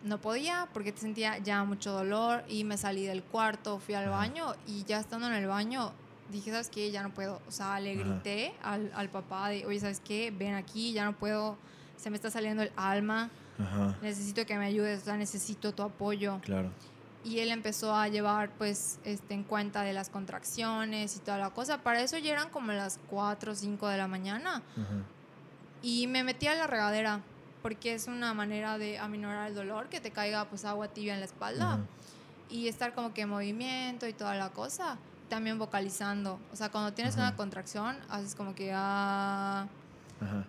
no 0.04 0.20
podía 0.20 0.68
porque 0.72 0.94
sentía 0.96 1.38
ya 1.38 1.64
mucho 1.64 1.90
dolor 1.90 2.44
y 2.48 2.62
me 2.62 2.76
salí 2.76 3.04
del 3.04 3.24
cuarto, 3.24 3.80
fui 3.80 3.94
al 3.96 4.08
baño 4.08 4.54
y 4.64 4.84
ya 4.84 5.00
estando 5.00 5.26
en 5.26 5.32
el 5.32 5.48
baño 5.48 5.92
dije, 6.30 6.52
¿sabes 6.52 6.68
qué? 6.68 6.90
Ya 6.90 7.02
no 7.02 7.12
puedo. 7.12 7.40
O 7.48 7.50
sea, 7.50 7.80
le 7.80 7.96
grité 7.96 8.54
al, 8.62 8.92
al, 8.94 9.08
papá 9.08 9.48
de, 9.48 9.66
oye, 9.66 9.80
¿sabes 9.80 10.00
qué? 10.00 10.30
Ven 10.30 10.54
aquí, 10.54 10.92
ya 10.92 11.04
no 11.04 11.16
puedo, 11.16 11.56
se 11.96 12.10
me 12.10 12.16
está 12.16 12.30
saliendo 12.30 12.62
el 12.62 12.72
alma, 12.76 13.30
necesito 14.02 14.44
que 14.46 14.56
me 14.58 14.66
ayudes, 14.66 15.02
o 15.02 15.04
sea, 15.06 15.16
necesito 15.16 15.72
tu 15.72 15.82
apoyo. 15.82 16.40
Claro 16.42 16.70
y 17.26 17.40
él 17.40 17.50
empezó 17.50 17.92
a 17.92 18.06
llevar 18.06 18.50
pues 18.50 19.00
este, 19.04 19.34
en 19.34 19.42
cuenta 19.42 19.82
de 19.82 19.92
las 19.92 20.10
contracciones 20.10 21.16
y 21.16 21.18
toda 21.18 21.38
la 21.38 21.50
cosa. 21.50 21.78
Para 21.78 22.00
eso 22.00 22.16
ya 22.18 22.32
eran 22.32 22.50
como 22.50 22.70
las 22.70 23.00
4 23.10 23.50
o 23.50 23.54
5 23.54 23.88
de 23.88 23.96
la 23.96 24.06
mañana. 24.06 24.62
Y 25.82 26.06
me 26.06 26.22
metí 26.22 26.46
a 26.46 26.54
la 26.54 26.68
regadera 26.68 27.20
porque 27.62 27.94
es 27.94 28.06
una 28.06 28.32
manera 28.32 28.78
de 28.78 28.98
aminorar 28.98 29.48
el 29.48 29.56
dolor, 29.56 29.88
que 29.88 30.00
te 30.00 30.12
caiga 30.12 30.44
pues 30.44 30.64
agua 30.64 30.86
tibia 30.86 31.14
en 31.14 31.20
la 31.20 31.26
espalda 31.26 31.80
y 32.48 32.68
estar 32.68 32.94
como 32.94 33.12
que 33.12 33.22
en 33.22 33.30
movimiento 33.30 34.06
y 34.06 34.12
toda 34.12 34.36
la 34.36 34.50
cosa. 34.50 34.96
También 35.28 35.58
vocalizando. 35.58 36.38
O 36.52 36.56
sea, 36.56 36.70
cuando 36.70 36.92
tienes 36.92 37.16
una 37.16 37.34
contracción, 37.34 37.96
haces 38.08 38.36
como 38.36 38.54
que... 38.54 38.70
Ah, 38.72 39.66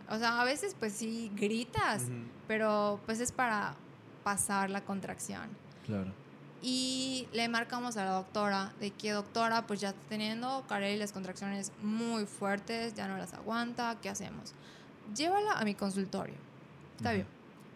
o 0.09 0.17
sea, 0.17 0.41
a 0.41 0.45
veces 0.45 0.75
pues 0.79 0.93
sí 0.93 1.31
gritas, 1.35 2.03
pero 2.47 2.99
pues 3.05 3.19
es 3.19 3.31
para 3.31 3.75
pasar 4.23 4.69
la 4.69 4.81
contracción. 4.81 5.49
Claro 5.85 6.11
y 6.61 7.27
le 7.33 7.47
marcamos 7.49 7.97
a 7.97 8.05
la 8.05 8.11
doctora 8.11 8.73
de 8.79 8.91
que 8.91 9.11
doctora 9.11 9.67
pues 9.67 9.79
ya 9.79 9.89
está 9.89 10.01
teniendo 10.09 10.65
Carey 10.67 10.97
las 10.97 11.11
contracciones 11.11 11.71
muy 11.81 12.25
fuertes, 12.25 12.95
ya 12.95 13.07
no 13.07 13.17
las 13.17 13.33
aguanta, 13.33 13.97
¿qué 14.01 14.09
hacemos? 14.09 14.53
Llévala 15.15 15.53
a 15.53 15.63
mi 15.63 15.75
consultorio. 15.75 16.35
Está 16.97 17.13
bien. 17.13 17.27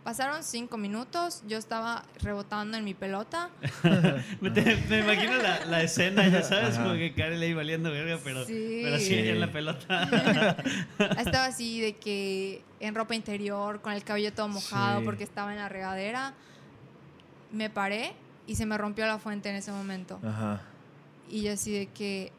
Pasaron 0.04 0.44
cinco 0.44 0.78
minutos, 0.78 1.44
yo 1.48 1.60
estaba 1.60 2.04
rebotando 2.22 2.76
en 2.76 2.84
mi 2.84 2.96
pelota. 2.96 3.52
me, 4.42 4.50
imagino 4.50 5.38
la, 5.38 5.64
la, 5.66 5.84
escena, 5.84 6.28
ya 6.28 6.42
sabes, 6.42 6.76
como 6.78 6.94
que 6.94 7.14
Karen 7.14 7.40
le 7.40 7.50
iba 7.50 7.58
valiendo 7.58 7.92
verga, 7.92 8.18
pero 8.24 8.44
sí, 8.46 8.82
pero 8.84 8.98
sí 8.98 9.14
en 9.14 9.40
la 9.40 9.52
pelota. 9.52 10.58
estaba 11.20 11.46
así 11.46 11.82
de 11.82 11.98
que 11.98 12.64
en 12.80 12.96
ropa 12.96 13.14
interior, 13.14 13.82
con 13.82 13.94
el 13.94 14.04
cabello 14.04 14.34
todo 14.34 14.48
mojado 14.48 15.04
porque 15.04 15.24
estaba 15.24 15.52
en 15.52 15.60
la 15.60 15.70
regadera. 15.70 16.34
Me 17.52 17.70
paré 17.70 18.14
y 18.48 18.56
se 18.56 18.66
me 18.66 18.80
rompió 18.80 19.06
la 19.06 19.20
fuente 19.20 19.50
en 19.50 19.56
ese 19.58 19.72
momento. 19.72 20.20
Ajá. 20.24 20.62
Y 21.30 21.44
yo 21.44 21.54
así 21.54 21.72
de 21.72 21.88
que. 21.88 22.32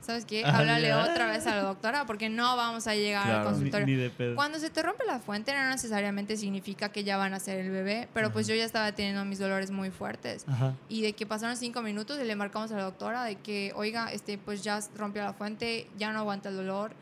¿Sabes 0.00 0.24
qué? 0.24 0.44
Háblale 0.44 0.94
otra 0.94 1.26
vez 1.26 1.46
a 1.46 1.54
la 1.54 1.62
doctora 1.62 2.06
porque 2.06 2.28
no 2.28 2.56
vamos 2.56 2.86
a 2.86 2.94
llegar 2.94 3.28
al 3.28 3.44
consultorio. 3.44 4.10
Cuando 4.34 4.58
se 4.58 4.70
te 4.70 4.82
rompe 4.82 5.04
la 5.04 5.18
fuente 5.18 5.52
no 5.54 5.68
necesariamente 5.68 6.36
significa 6.36 6.90
que 6.90 7.04
ya 7.04 7.16
van 7.16 7.34
a 7.34 7.40
ser 7.40 7.58
el 7.58 7.70
bebé, 7.70 8.08
pero 8.14 8.32
pues 8.32 8.46
yo 8.46 8.54
ya 8.54 8.64
estaba 8.64 8.92
teniendo 8.92 9.24
mis 9.24 9.38
dolores 9.38 9.70
muy 9.70 9.90
fuertes. 9.90 10.44
Ajá. 10.48 10.74
Y 10.88 11.02
de 11.02 11.12
que 11.12 11.26
pasaron 11.26 11.56
cinco 11.56 11.82
minutos 11.82 12.18
y 12.20 12.24
le 12.24 12.36
marcamos 12.36 12.72
a 12.72 12.76
la 12.76 12.84
doctora 12.84 13.24
de 13.24 13.36
que, 13.36 13.72
oiga, 13.76 14.12
este, 14.12 14.38
pues 14.38 14.62
ya 14.62 14.80
rompió 14.96 15.22
la 15.22 15.32
fuente, 15.32 15.88
ya 15.98 16.12
no 16.12 16.20
aguanta 16.20 16.48
el 16.48 16.56
dolor. 16.56 16.92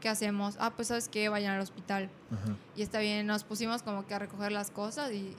¿Qué 0.00 0.08
hacemos? 0.08 0.56
Ah, 0.58 0.72
pues 0.74 0.88
sabes 0.88 1.08
qué, 1.08 1.28
vayan 1.28 1.54
al 1.54 1.60
hospital. 1.60 2.10
Ajá. 2.32 2.56
Y 2.74 2.82
está 2.82 2.98
bien, 2.98 3.26
nos 3.26 3.44
pusimos 3.44 3.82
como 3.82 4.06
que 4.06 4.14
a 4.14 4.18
recoger 4.18 4.50
las 4.50 4.70
cosas 4.70 5.12
y 5.12 5.36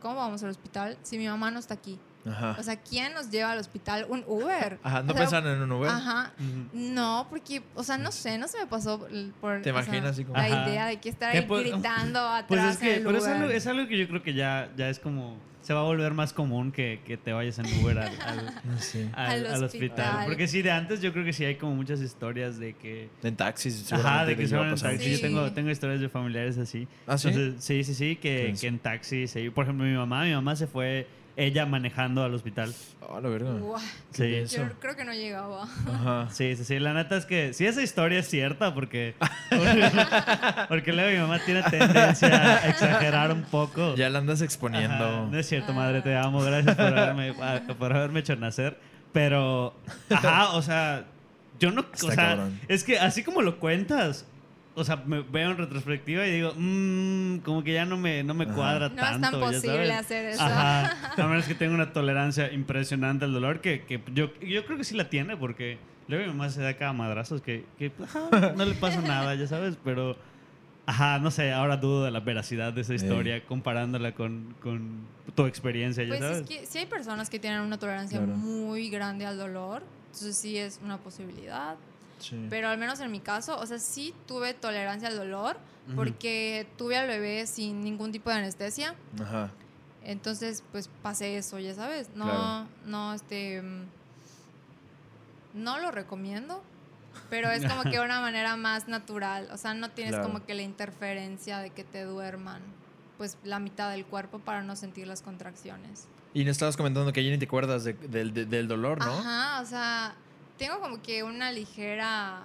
¿cómo 0.00 0.16
vamos 0.16 0.42
al 0.42 0.50
hospital 0.50 0.98
si 1.02 1.18
mi 1.18 1.28
mamá 1.28 1.50
no 1.50 1.58
está 1.58 1.74
aquí? 1.74 1.98
Ajá. 2.30 2.56
O 2.58 2.62
sea, 2.62 2.76
¿quién 2.76 3.14
nos 3.14 3.30
lleva 3.30 3.52
al 3.52 3.58
hospital? 3.58 4.06
Un 4.08 4.24
Uber. 4.26 4.78
Ajá, 4.82 5.02
no 5.02 5.14
pensaron 5.14 5.54
en 5.54 5.62
un 5.62 5.72
Uber. 5.72 5.90
Ajá. 5.90 6.32
No, 6.72 7.26
porque, 7.30 7.62
o 7.74 7.82
sea, 7.82 7.98
no 7.98 8.12
sé, 8.12 8.38
no 8.38 8.48
se 8.48 8.58
me 8.58 8.66
pasó 8.66 9.06
por 9.40 9.62
¿Te 9.62 9.70
imaginas 9.70 10.12
así 10.12 10.24
como? 10.24 10.36
la 10.36 10.48
idea 10.48 10.86
de 10.86 10.98
que 10.98 11.08
estar 11.08 11.34
ahí 11.34 11.46
gritando 11.46 12.20
atrás. 12.20 12.44
Pues 12.48 12.62
es 12.64 12.78
que, 12.78 13.00
pero 13.04 13.18
es 13.18 13.26
algo, 13.26 13.48
es 13.48 13.66
algo, 13.66 13.88
que 13.88 13.98
yo 13.98 14.08
creo 14.08 14.22
que 14.22 14.34
ya, 14.34 14.70
ya 14.76 14.88
es 14.88 14.98
como 14.98 15.36
se 15.68 15.74
va 15.74 15.80
a 15.80 15.84
volver 15.84 16.14
más 16.14 16.32
común 16.32 16.72
que, 16.72 17.00
que 17.04 17.18
te 17.18 17.30
vayas 17.30 17.58
en 17.58 17.66
Uber 17.82 17.98
al, 17.98 18.12
al, 19.14 19.62
hospital. 19.64 20.24
Porque 20.24 20.48
sí, 20.48 20.62
de 20.62 20.70
antes 20.70 21.02
yo 21.02 21.12
creo 21.12 21.26
que 21.26 21.34
sí 21.34 21.44
hay 21.44 21.56
como 21.56 21.74
muchas 21.74 22.00
historias 22.00 22.58
de 22.58 22.72
que... 22.72 23.10
En 23.22 23.36
taxis, 23.36 23.92
Ajá, 23.92 24.24
de 24.24 24.34
que 24.34 24.48
se 24.48 24.56
van 24.56 24.70
en 24.70 24.76
taxis. 24.76 25.20
Yo 25.20 25.20
tengo, 25.20 25.52
tengo 25.52 25.68
historias 25.68 26.00
de 26.00 26.08
familiares 26.08 26.56
así. 26.56 26.88
¿Ah, 27.06 27.18
sí? 27.18 27.54
sí, 27.58 27.84
sí, 27.84 27.94
sí, 27.94 28.16
que, 28.16 28.54
que 28.58 28.66
en 28.66 28.78
taxis. 28.78 29.34
Por 29.54 29.64
ejemplo, 29.64 29.84
mi 29.84 29.94
mamá, 29.94 30.24
mi 30.24 30.32
mamá 30.32 30.56
se 30.56 30.66
fue 30.66 31.06
ella 31.38 31.66
manejando 31.66 32.24
al 32.24 32.34
hospital. 32.34 32.74
Ah, 33.00 33.20
la 33.22 33.28
verdad. 33.28 33.56
Sí. 34.10 34.44
Yo 34.48 34.68
creo 34.80 34.96
que 34.96 35.04
no 35.04 35.12
llegaba. 35.12 35.62
Ajá. 35.62 36.28
Sí, 36.30 36.56
sí, 36.56 36.64
sí. 36.64 36.80
La 36.80 36.92
neta 36.92 37.16
es 37.16 37.26
que 37.26 37.54
sí, 37.54 37.64
esa 37.64 37.80
historia 37.80 38.18
es 38.18 38.28
cierta 38.28 38.74
porque. 38.74 39.14
porque 40.68 40.92
luego 40.92 41.10
mi 41.12 41.18
mamá 41.18 41.38
tiene 41.44 41.62
tendencia 41.62 42.56
a 42.56 42.68
exagerar 42.68 43.32
un 43.32 43.42
poco. 43.42 43.94
Ya 43.94 44.10
la 44.10 44.18
andas 44.18 44.42
exponiendo. 44.42 45.28
No 45.30 45.38
es 45.38 45.48
cierto, 45.48 45.72
madre, 45.72 46.02
te 46.02 46.16
amo. 46.16 46.42
Gracias 46.42 46.74
por 46.74 46.86
haberme, 46.86 47.32
por 47.78 47.92
haberme 47.92 48.20
hecho 48.20 48.34
nacer. 48.34 48.76
Pero. 49.12 49.74
Ajá, 50.10 50.50
o 50.54 50.62
sea. 50.62 51.04
Yo 51.60 51.70
no. 51.70 51.86
o 52.02 52.10
sea, 52.10 52.50
es 52.66 52.82
que 52.82 52.98
así 52.98 53.22
como 53.22 53.42
lo 53.42 53.58
cuentas, 53.58 54.26
o 54.78 54.84
sea, 54.84 54.96
me 54.96 55.22
veo 55.22 55.50
en 55.50 55.58
retrospectiva 55.58 56.26
y 56.26 56.30
digo, 56.30 56.52
mmm, 56.56 57.38
como 57.38 57.64
que 57.64 57.72
ya 57.72 57.84
no 57.84 57.96
me, 57.96 58.22
no 58.22 58.32
me 58.32 58.46
cuadra 58.46 58.94
tanto. 58.94 59.02
No 59.02 59.10
es 59.10 59.20
tan 59.20 59.40
posible 59.40 59.92
hacer 59.92 60.26
eso. 60.26 60.42
Ajá. 60.42 61.12
A 61.22 61.26
menos 61.26 61.46
que 61.46 61.54
tenga 61.54 61.74
una 61.74 61.92
tolerancia 61.92 62.52
impresionante 62.52 63.24
al 63.24 63.32
dolor, 63.32 63.60
que, 63.60 63.82
que 63.82 64.00
yo, 64.14 64.32
yo 64.40 64.64
creo 64.64 64.78
que 64.78 64.84
sí 64.84 64.94
la 64.94 65.10
tiene, 65.10 65.36
porque 65.36 65.78
luego 66.06 66.24
mi 66.26 66.32
mamá 66.32 66.48
se 66.50 66.62
da 66.62 66.74
cada 66.74 66.92
madrazos 66.92 67.42
que, 67.42 67.64
que 67.76 67.90
no 68.56 68.64
le 68.64 68.74
pasa 68.74 69.00
nada, 69.00 69.34
ya 69.34 69.46
sabes, 69.46 69.76
pero. 69.84 70.16
Ajá, 70.86 71.18
no 71.18 71.30
sé, 71.30 71.52
ahora 71.52 71.76
dudo 71.76 72.04
de 72.04 72.10
la 72.10 72.20
veracidad 72.20 72.72
de 72.72 72.80
esa 72.80 72.94
historia 72.94 73.44
comparándola 73.44 74.14
con, 74.14 74.54
con, 74.62 75.06
tu 75.34 75.44
experiencia, 75.44 76.02
ya 76.02 76.08
pues 76.08 76.20
sabes. 76.20 76.38
Es 76.38 76.48
que 76.48 76.64
sí 76.64 76.78
hay 76.78 76.86
personas 76.86 77.28
que 77.28 77.38
tienen 77.38 77.60
una 77.60 77.76
tolerancia 77.76 78.22
muy 78.22 78.88
grande 78.88 79.26
al 79.26 79.36
dolor, 79.36 79.82
entonces 80.06 80.38
sí 80.38 80.56
es 80.56 80.80
una 80.82 80.96
posibilidad. 80.96 81.76
Pero 82.50 82.68
al 82.68 82.78
menos 82.78 83.00
en 83.00 83.10
mi 83.10 83.20
caso, 83.20 83.58
o 83.58 83.66
sea, 83.66 83.78
sí 83.78 84.14
tuve 84.26 84.54
tolerancia 84.54 85.08
al 85.08 85.16
dolor 85.16 85.56
porque 85.96 86.66
tuve 86.76 86.98
al 86.98 87.06
bebé 87.06 87.46
sin 87.46 87.80
ningún 87.82 88.12
tipo 88.12 88.28
de 88.30 88.36
anestesia. 88.36 88.94
Ajá. 89.20 89.50
Entonces, 90.04 90.62
pues 90.72 90.88
pasé 91.02 91.36
eso, 91.36 91.58
ya 91.58 91.74
sabes. 91.74 92.10
No, 92.14 92.66
no, 92.84 93.14
este. 93.14 93.62
Mm, 93.62 93.86
no 95.54 95.78
lo 95.78 95.90
recomiendo, 95.90 96.62
pero 97.30 97.50
es 97.50 97.66
como 97.66 97.82
que 97.82 98.00
una 98.04 98.20
manera 98.20 98.56
más 98.56 98.88
natural. 98.88 99.48
O 99.52 99.56
sea, 99.56 99.74
no 99.74 99.90
tienes 99.90 100.18
como 100.18 100.44
que 100.44 100.54
la 100.54 100.62
interferencia 100.62 101.58
de 101.58 101.70
que 101.70 101.84
te 101.84 102.04
duerman, 102.04 102.62
pues 103.16 103.36
la 103.44 103.58
mitad 103.58 103.90
del 103.90 104.04
cuerpo 104.04 104.38
para 104.38 104.62
no 104.62 104.76
sentir 104.76 105.06
las 105.06 105.22
contracciones. 105.22 106.06
Y 106.34 106.44
no 106.44 106.50
estabas 106.50 106.76
comentando 106.76 107.12
que 107.12 107.24
ya 107.24 107.30
ni 107.30 107.38
te 107.38 107.46
acuerdas 107.46 107.84
del 107.84 108.68
dolor, 108.68 108.98
¿no? 108.98 109.12
Ajá, 109.12 109.60
o 109.62 109.66
sea, 109.66 110.14
tengo 110.58 110.80
como 110.80 111.00
que 111.00 111.22
una 111.22 111.50
ligera 111.52 112.42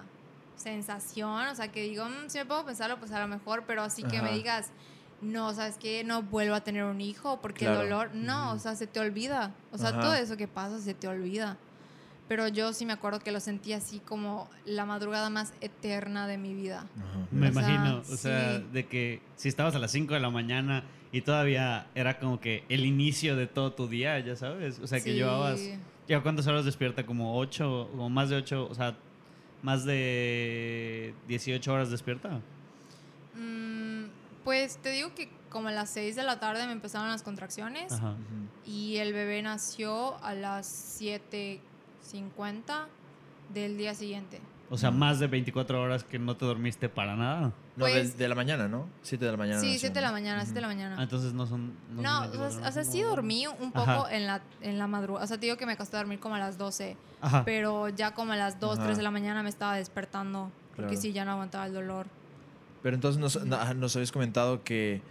sensación, 0.56 1.48
o 1.48 1.54
sea, 1.54 1.68
que 1.70 1.82
digo, 1.82 2.04
mm, 2.06 2.28
si 2.28 2.38
me 2.38 2.46
puedo 2.46 2.64
pensarlo, 2.64 2.98
pues 2.98 3.10
a 3.12 3.20
lo 3.20 3.28
mejor, 3.28 3.64
pero 3.66 3.82
así 3.82 4.02
que 4.04 4.22
me 4.22 4.32
digas, 4.32 4.70
no, 5.20 5.52
¿sabes 5.52 5.76
qué? 5.78 6.04
No 6.04 6.22
vuelvo 6.22 6.54
a 6.54 6.60
tener 6.62 6.84
un 6.84 7.00
hijo 7.00 7.40
porque 7.40 7.66
el 7.66 7.74
dolor, 7.74 8.10
no, 8.14 8.52
o 8.52 8.58
sea, 8.58 8.74
se 8.76 8.86
te 8.86 9.00
olvida. 9.00 9.52
O 9.72 9.78
sea, 9.78 9.92
todo 9.92 10.14
eso 10.14 10.36
que 10.36 10.48
pasa 10.48 10.80
se 10.80 10.94
te 10.94 11.08
olvida. 11.08 11.56
Pero 12.28 12.48
yo 12.48 12.72
sí 12.72 12.86
me 12.86 12.94
acuerdo 12.94 13.20
que 13.20 13.32
lo 13.32 13.40
sentí 13.40 13.74
así 13.74 13.98
como 14.00 14.48
la 14.64 14.86
madrugada 14.86 15.28
más 15.28 15.52
eterna 15.60 16.26
de 16.26 16.38
mi 16.38 16.54
vida. 16.54 16.86
Ajá. 16.98 17.18
Me 17.30 17.50
O 17.50 17.52
sea, 17.52 17.62
imagino, 17.62 17.98
o 17.98 18.16
sea, 18.16 18.56
sí. 18.58 18.66
de 18.72 18.86
que 18.86 19.20
si 19.36 19.48
estabas 19.48 19.74
a 19.74 19.78
las 19.78 19.90
5 19.92 20.14
de 20.14 20.20
la 20.20 20.30
mañana 20.30 20.84
y 21.12 21.20
todavía 21.20 21.86
era 21.94 22.18
como 22.18 22.40
que 22.40 22.64
el 22.70 22.86
inicio 22.86 23.36
de 23.36 23.46
todo 23.46 23.72
tu 23.74 23.88
día, 23.88 24.18
ya 24.20 24.36
sabes. 24.36 24.78
O 24.78 24.86
sea, 24.86 24.98
que 25.00 25.10
Sí. 25.10 25.16
llevabas. 25.16 25.60
¿Ya 26.08 26.22
cuántas 26.22 26.46
horas 26.46 26.64
despierta? 26.64 27.06
Como 27.06 27.38
8 27.38 27.90
o 27.96 28.08
más 28.08 28.28
de 28.28 28.36
8, 28.36 28.68
o 28.70 28.74
sea, 28.74 28.96
más 29.62 29.84
de 29.84 31.14
18 31.28 31.72
horas 31.72 31.90
despierta. 31.90 32.40
Mm, 33.34 34.04
pues 34.44 34.76
te 34.78 34.90
digo 34.90 35.14
que 35.14 35.30
como 35.48 35.68
a 35.68 35.72
las 35.72 35.90
6 35.90 36.16
de 36.16 36.22
la 36.22 36.38
tarde 36.38 36.66
me 36.66 36.72
empezaron 36.72 37.08
las 37.08 37.22
contracciones 37.22 37.92
Ajá. 37.92 38.14
Y 38.66 38.96
el 38.96 39.12
bebé 39.12 39.40
nació 39.40 40.22
a 40.22 40.34
las 40.34 41.00
7.50 41.00 42.86
del 43.52 43.78
día 43.78 43.94
siguiente. 43.94 44.40
O 44.70 44.76
sea, 44.76 44.90
más 44.90 45.20
de 45.20 45.26
24 45.26 45.80
horas 45.80 46.04
que 46.04 46.18
no 46.18 46.36
te 46.36 46.44
dormiste 46.44 46.88
para 46.88 47.16
nada. 47.16 47.52
No, 47.76 47.86
Pues- 47.86 48.12
de, 48.16 48.22
de 48.24 48.28
la 48.28 48.34
mañana, 48.36 48.68
¿no? 48.68 48.86
7 49.02 49.24
de 49.24 49.30
la 49.32 49.36
mañana. 49.36 49.58
Sí, 49.60 49.66
nació, 49.66 49.80
7 49.80 49.94
de 49.94 50.00
la 50.00 50.06
¿no? 50.08 50.12
mañana, 50.12 50.40
7 50.42 50.54
de 50.54 50.60
la 50.60 50.66
mañana. 50.68 50.96
Ah, 50.98 51.02
entonces 51.02 51.32
no 51.32 51.46
son. 51.46 51.72
No, 51.96 52.02
No, 52.02 52.08
son 52.10 52.16
o 52.16 52.20
24 52.20 52.50
sea, 52.50 52.58
o 52.58 52.62
horas. 52.62 52.74
sea, 52.74 52.84
sí 52.84 53.02
dormí 53.02 53.46
un 53.48 53.72
poco 53.72 53.90
Ajá. 53.90 54.14
en 54.14 54.26
la, 54.28 54.42
en 54.60 54.78
la 54.78 54.86
madrugada. 54.86 55.24
O 55.24 55.26
sea, 55.28 55.38
te 55.38 55.46
digo 55.46 55.56
que 55.56 55.66
me 55.66 55.72
acosté 55.72 55.96
a 55.96 56.00
dormir 56.00 56.20
como 56.20 56.36
a 56.36 56.38
las 56.38 56.56
12, 56.56 56.96
Ajá. 57.20 57.44
pero 57.44 57.88
ya 57.88 58.14
como 58.14 58.32
a 58.32 58.36
las 58.36 58.60
2, 58.60 58.78
Ajá. 58.78 58.84
3 58.86 58.96
de 58.96 59.02
la 59.02 59.10
mañana 59.10 59.42
me 59.42 59.48
estaba 59.48 59.74
despertando 59.76 60.52
porque 60.76 60.90
Claro. 60.90 61.00
sí, 61.02 61.12
ya 61.12 61.24
no 61.24 61.32
aguantaba 61.32 61.66
el 61.66 61.72
dolor. 61.74 62.06
Pero 62.82 62.94
entonces 62.94 63.20
nos, 63.20 63.44
no- 63.44 63.74
nos 63.74 63.96
habías 63.96 64.12
comentado 64.12 64.62
que 64.62 65.02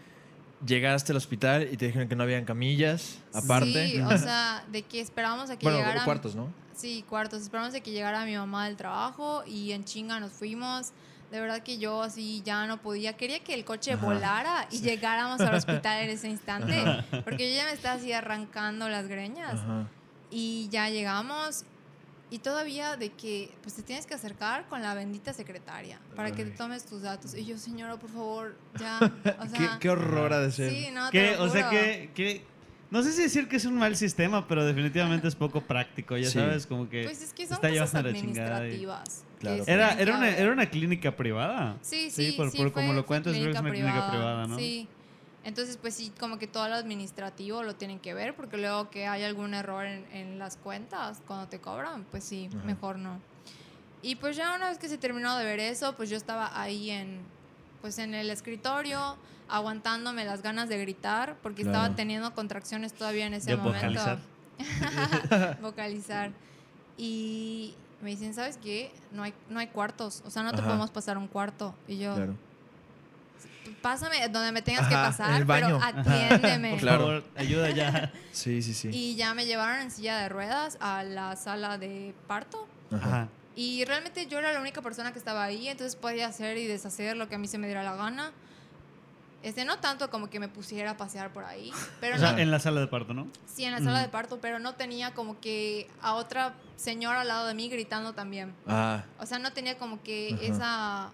llegaste 0.65 1.11
al 1.11 1.17
hospital 1.17 1.67
y 1.71 1.75
te 1.77 1.87
dijeron 1.87 2.07
que 2.07 2.15
no 2.15 2.23
habían 2.23 2.45
camillas, 2.45 3.19
aparte. 3.33 3.89
Sí, 3.89 3.99
o 3.99 4.17
sea, 4.17 4.63
de 4.71 4.83
que 4.83 5.01
esperábamos 5.01 5.49
a 5.49 5.57
que 5.57 5.65
bueno, 5.65 5.79
llegara... 5.79 6.05
cuartos, 6.05 6.35
¿no? 6.35 6.47
Sí, 6.75 7.03
cuartos. 7.09 7.41
Esperamos 7.41 7.73
a 7.75 7.81
que 7.81 7.91
llegara 7.91 8.23
mi 8.25 8.35
mamá 8.37 8.65
del 8.67 8.77
trabajo 8.77 9.43
y 9.45 9.73
en 9.73 9.83
chinga 9.83 10.19
nos 10.19 10.31
fuimos. 10.31 10.91
De 11.33 11.41
verdad 11.41 11.63
que 11.63 11.79
yo 11.79 12.03
así 12.03 12.43
ya 12.45 12.67
no 12.67 12.79
podía. 12.79 13.13
Quería 13.17 13.39
que 13.39 13.55
el 13.55 13.65
coche 13.65 13.93
Ajá. 13.93 14.05
volara 14.05 14.67
y 14.69 14.81
llegáramos 14.81 15.41
al 15.41 15.55
hospital 15.55 16.03
en 16.03 16.11
ese 16.11 16.29
instante. 16.29 16.75
Porque 17.23 17.49
yo 17.49 17.55
ya 17.57 17.65
me 17.65 17.71
estaba 17.71 17.95
así 17.95 18.13
arrancando 18.13 18.87
las 18.87 19.07
greñas. 19.07 19.55
Ajá. 19.55 19.87
Y 20.29 20.69
ya 20.69 20.89
llegamos 20.89 21.65
y 22.29 22.37
todavía 22.37 22.97
de 22.97 23.09
que 23.09 23.51
pues 23.63 23.73
te 23.73 23.81
tienes 23.81 24.05
que 24.05 24.13
acercar 24.13 24.67
con 24.67 24.83
la 24.83 24.93
bendita 24.93 25.33
secretaria 25.33 25.99
para 26.15 26.31
que 26.33 26.45
te 26.45 26.51
tomes 26.51 26.85
tus 26.85 27.01
datos. 27.01 27.33
Y 27.33 27.45
yo, 27.45 27.57
señora, 27.57 27.97
por 27.97 28.11
favor, 28.11 28.55
ya. 28.79 28.99
O 29.39 29.43
qué, 29.43 29.49
sea, 29.57 29.77
qué 29.79 29.89
horror 29.89 30.33
ha 30.33 30.39
de 30.39 30.51
ser. 30.51 30.69
sí, 30.71 30.89
no, 30.93 31.09
te 31.09 31.17
¿Qué? 31.17 31.35
lo 31.35 31.45
O 31.45 31.49
sea, 31.49 31.67
que, 31.71 32.11
que- 32.13 32.45
No 32.91 33.01
sé 33.01 33.11
si 33.11 33.23
decir 33.23 33.47
que 33.47 33.55
es 33.55 33.65
un 33.65 33.73
mal 33.75 33.95
sistema, 33.95 34.47
pero 34.47 34.63
definitivamente 34.63 35.27
es 35.27 35.33
poco 35.35 35.61
práctico, 35.61 36.15
ya 36.15 36.27
Sí. 36.29 36.33
sabes, 36.37 36.67
como 36.67 36.87
que. 36.87 37.05
Pues 37.05 37.23
es 37.23 37.33
que 37.33 37.47
son 37.47 37.55
está 37.55 37.69
cosas 37.69 37.95
administrativas. 37.95 39.23
Claro. 39.43 39.63
Era, 39.67 39.91
era, 39.93 40.17
una, 40.17 40.29
era 40.29 40.51
una 40.51 40.65
clínica 40.67 41.15
privada. 41.15 41.77
Sí, 41.81 42.09
sí, 42.09 42.31
Sí, 42.31 42.37
por- 42.37 42.49
sí, 42.51 42.57
por 42.57 42.71
fue- 42.71 42.81
como 42.81 42.93
lo 42.93 43.05
cuentas, 43.05 43.33
creo 43.33 43.45
que 43.45 43.51
es 43.51 43.59
una 43.59 43.69
clínica 43.71 44.09
privada, 44.09 44.47
¿no? 44.47 44.57
Sí. 44.57 44.87
Entonces, 45.43 45.75
pues 45.77 45.93
sí, 45.93 46.11
como 46.19 46.39
que 46.39 46.47
todo 46.47 46.69
lo 46.69 46.75
administrativo 46.75 47.63
lo 47.63 47.75
tienen 47.75 47.99
que 47.99 48.13
ver, 48.13 48.33
porque 48.35 48.57
luego 48.57 48.89
que 48.89 49.07
hay 49.07 49.23
algún 49.23 49.53
error 49.53 49.85
en, 49.85 50.05
en 50.13 50.39
las 50.39 50.55
cuentas 50.55 51.21
cuando 51.27 51.47
te 51.49 51.59
cobran, 51.59 52.05
pues 52.09 52.23
sí, 52.23 52.47
Ajá. 52.55 52.63
mejor 52.65 52.97
no. 52.97 53.19
Y 54.01 54.15
pues 54.15 54.35
ya 54.37 54.55
una 54.55 54.69
vez 54.69 54.77
que 54.77 54.87
se 54.87 54.97
terminó 54.97 55.37
de 55.37 55.43
ver 55.43 55.59
eso, 55.59 55.95
pues 55.97 56.09
yo 56.09 56.15
estaba 56.17 56.59
ahí 56.61 56.89
en, 56.91 57.19
pues 57.81 57.99
en 57.99 58.13
el 58.13 58.29
escritorio, 58.29 59.17
aguantándome 59.49 60.23
las 60.23 60.41
ganas 60.41 60.69
de 60.69 60.77
gritar, 60.77 61.35
porque 61.43 61.63
Claro. 61.63 61.77
estaba 61.79 61.95
teniendo 61.97 62.33
contracciones 62.33 62.93
todavía 62.93 63.25
en 63.25 63.33
ese 63.33 63.51
De 63.51 63.57
momento. 63.57 63.77
vocalizar. 63.79 64.19
vocalizar. 65.61 66.31
Y 66.97 67.73
me 68.03 68.09
dicen, 68.11 68.33
¿sabes 68.33 68.57
qué? 68.57 68.91
No 69.11 69.23
hay, 69.23 69.33
no 69.49 69.59
hay 69.59 69.67
cuartos, 69.67 70.21
o 70.25 70.29
sea, 70.29 70.43
no 70.43 70.51
te 70.51 70.57
Ajá. 70.57 70.65
podemos 70.67 70.91
pasar 70.91 71.17
un 71.17 71.27
cuarto. 71.27 71.73
Y 71.87 71.97
yo, 71.99 72.13
Claro. 72.15 72.35
pásame 73.81 74.27
donde 74.29 74.51
me 74.51 74.61
tengas 74.61 74.87
que 74.87 74.95
pasar, 74.95 75.45
pero 75.45 75.79
atiéndeme. 75.81 76.69
Por 76.71 76.79
Claro. 76.79 76.99
favor, 77.05 77.23
ayuda 77.35 77.69
ya. 77.71 78.11
Sí, 78.31 78.61
sí, 78.61 78.73
sí. 78.73 78.89
Y 78.91 79.15
ya 79.15 79.33
me 79.33 79.45
llevaron 79.45 79.81
en 79.81 79.91
silla 79.91 80.17
de 80.19 80.29
ruedas 80.29 80.77
a 80.81 81.03
la 81.03 81.35
sala 81.35 81.77
de 81.77 82.13
parto. 82.27 82.67
Ajá. 82.91 83.27
Y 83.55 83.85
realmente 83.85 84.25
yo 84.27 84.39
era 84.39 84.51
la 84.51 84.59
única 84.59 84.81
persona 84.81 85.11
que 85.13 85.19
estaba 85.19 85.43
ahí, 85.43 85.67
entonces 85.67 85.95
podía 85.95 86.27
hacer 86.27 86.57
y 86.57 86.65
deshacer 86.65 87.15
lo 87.17 87.29
que 87.29 87.35
a 87.35 87.37
mí 87.37 87.47
se 87.47 87.57
me 87.57 87.67
diera 87.67 87.83
la 87.83 87.95
gana. 87.95 88.31
Este, 89.43 89.65
no 89.65 89.77
tanto 89.79 90.09
como 90.09 90.29
que 90.29 90.39
me 90.39 90.47
pusiera 90.47 90.91
a 90.91 90.97
pasear 90.97 91.31
por 91.33 91.43
ahí, 91.43 91.71
pero 91.99 92.15
O 92.15 92.19
sea, 92.19 92.31
no, 92.31 92.37
en 92.39 92.49
la 92.49 92.59
sala 92.59 92.79
de 92.79 92.87
parto, 92.87 93.13
¿no? 93.13 93.27
sí 93.45 93.65
en 93.65 93.73
la 93.73 93.79
sala 93.79 93.99
de 94.01 94.07
parto, 94.07 94.39
pero 94.41 94.57
no 94.57 94.73
tenía 94.75 95.13
como 95.13 95.39
que 95.39 95.89
a 96.01 96.13
otra 96.15 96.53
señora 96.77 97.21
al 97.21 97.27
lado 97.27 97.45
de 97.47 97.53
mí 97.53 97.69
gritando 97.69 98.13
también. 98.13 98.53
Ah, 98.67 99.03
O 99.19 99.25
sea, 99.25 99.37
no 99.39 99.51
tenía 99.53 99.77
como 99.77 100.01
que 100.01 100.29
esa 100.41 101.11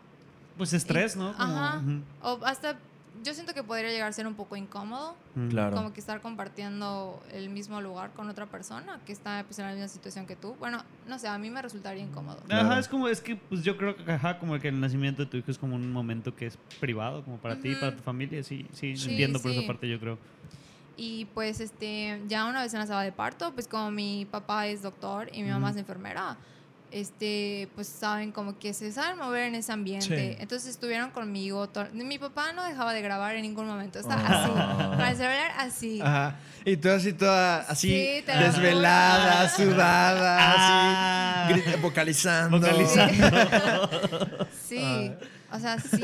Pues 0.58 0.74
estrés, 0.74 1.16
¿no? 1.16 1.34
Como- 1.36 1.58
Ajá. 1.58 1.82
O 2.22 2.40
hasta, 2.46 2.78
yo 3.24 3.34
siento 3.34 3.54
que 3.54 3.64
podría 3.64 3.90
llegar 3.90 4.08
a 4.10 4.12
ser 4.14 4.28
un 4.28 4.36
poco 4.36 4.56
incómodo, 4.56 5.16
Ujú. 5.36 5.50
claro. 5.50 5.76
como 5.76 5.94
que 5.94 6.00
estar 6.00 6.22
compartiendo 6.22 7.22
el 7.32 7.50
mismo 7.50 7.82
lugar 7.82 8.12
con 8.14 8.30
otra 8.30 8.46
persona 8.46 9.00
que 9.06 9.12
está 9.12 9.44
pues, 9.46 9.60
en 9.60 9.66
la 9.66 9.72
misma 9.72 9.88
situación 9.88 10.26
que 10.26 10.36
tú. 10.36 10.56
Bueno, 10.60 10.84
no 11.08 11.20
sé, 11.20 11.28
a 11.28 11.38
mí 11.38 11.50
me 11.50 11.62
resultaría 11.62 12.04
incómodo. 12.04 12.40
Claro. 12.48 12.68
Ajá, 12.68 12.80
es 12.80 12.88
como, 12.88 13.08
es 13.08 13.22
que 13.22 13.36
pues 13.36 13.64
yo 13.64 13.78
creo 13.78 13.96
que, 13.96 14.12
ajá, 14.12 14.40
como 14.40 14.58
que 14.60 14.68
el 14.70 14.80
nacimiento 14.80 15.24
de 15.26 15.32
tu 15.32 15.38
hijo 15.38 15.52
es 15.52 15.58
como 15.58 15.76
un 15.76 15.92
momento 15.92 16.36
que 16.36 16.46
es 16.48 16.58
privado, 16.80 17.24
como 17.24 17.38
para 17.38 17.60
ti, 17.60 17.72
Ujú. 17.72 17.80
para 17.80 17.96
tu 17.96 18.04
familia, 18.04 18.44
sí, 18.44 18.66
sí, 18.74 18.96
Sí, 18.96 19.10
entiendo 19.12 19.40
por 19.40 19.52
sí. 19.52 19.58
esa 19.58 19.68
parte 19.68 19.90
yo 19.90 20.00
creo. 20.00 20.18
Y 20.98 21.26
pues 21.34 21.62
este, 21.62 22.22
ya 22.28 22.46
una 22.46 22.62
vez 22.62 22.74
en 22.74 22.80
la 22.82 22.86
sala 22.88 23.04
de 23.04 23.14
parto, 23.14 23.54
pues 23.54 23.68
como 23.68 23.90
mi 23.90 24.28
papá 24.30 24.68
es 24.68 24.82
doctor 24.82 25.30
y 25.34 25.44
mi 25.44 25.50
mamá 25.50 25.68
Ujú. 25.70 25.76
es 25.76 25.78
enfermera, 25.82 26.36
este, 26.92 27.70
pues 27.76 27.88
saben 27.88 28.32
como 28.32 28.58
que 28.60 28.74
se 28.74 28.92
saben 28.92 29.18
mover 29.18 29.44
en 29.44 29.56
ese 29.56 29.72
ambiente. 29.72 30.34
Sí. 30.34 30.38
Entonces 30.40 30.70
estuvieron 30.72 31.12
conmigo. 31.12 31.68
Mi 31.94 32.18
papá 32.20 32.52
no 32.54 32.64
dejaba 32.64 32.94
de 32.94 33.02
grabar 33.02 33.36
en 33.36 33.44
ningún 33.44 33.68
momento. 33.68 34.00
Está 34.00 34.16
Ah. 34.16 34.94
así, 34.96 35.10
el 35.12 35.16
celular 35.18 35.52
así. 35.58 36.02
Ajá. 36.02 36.36
Y 36.66 36.78
tú 36.78 36.90
así 36.90 37.14
toda 37.14 37.60
así 37.62 37.88
Sí, 37.90 38.24
lo 38.28 38.40
desvelada, 38.40 39.50
sudada, 39.50 40.38
Ah. 40.40 41.46
así 41.46 41.54
grita- 41.62 41.78
vocalizando. 41.82 42.60
Vocalizando. 42.60 43.90
Sí, 44.70 45.12
o 45.52 45.60
sea, 45.60 45.80
sí, 45.80 46.04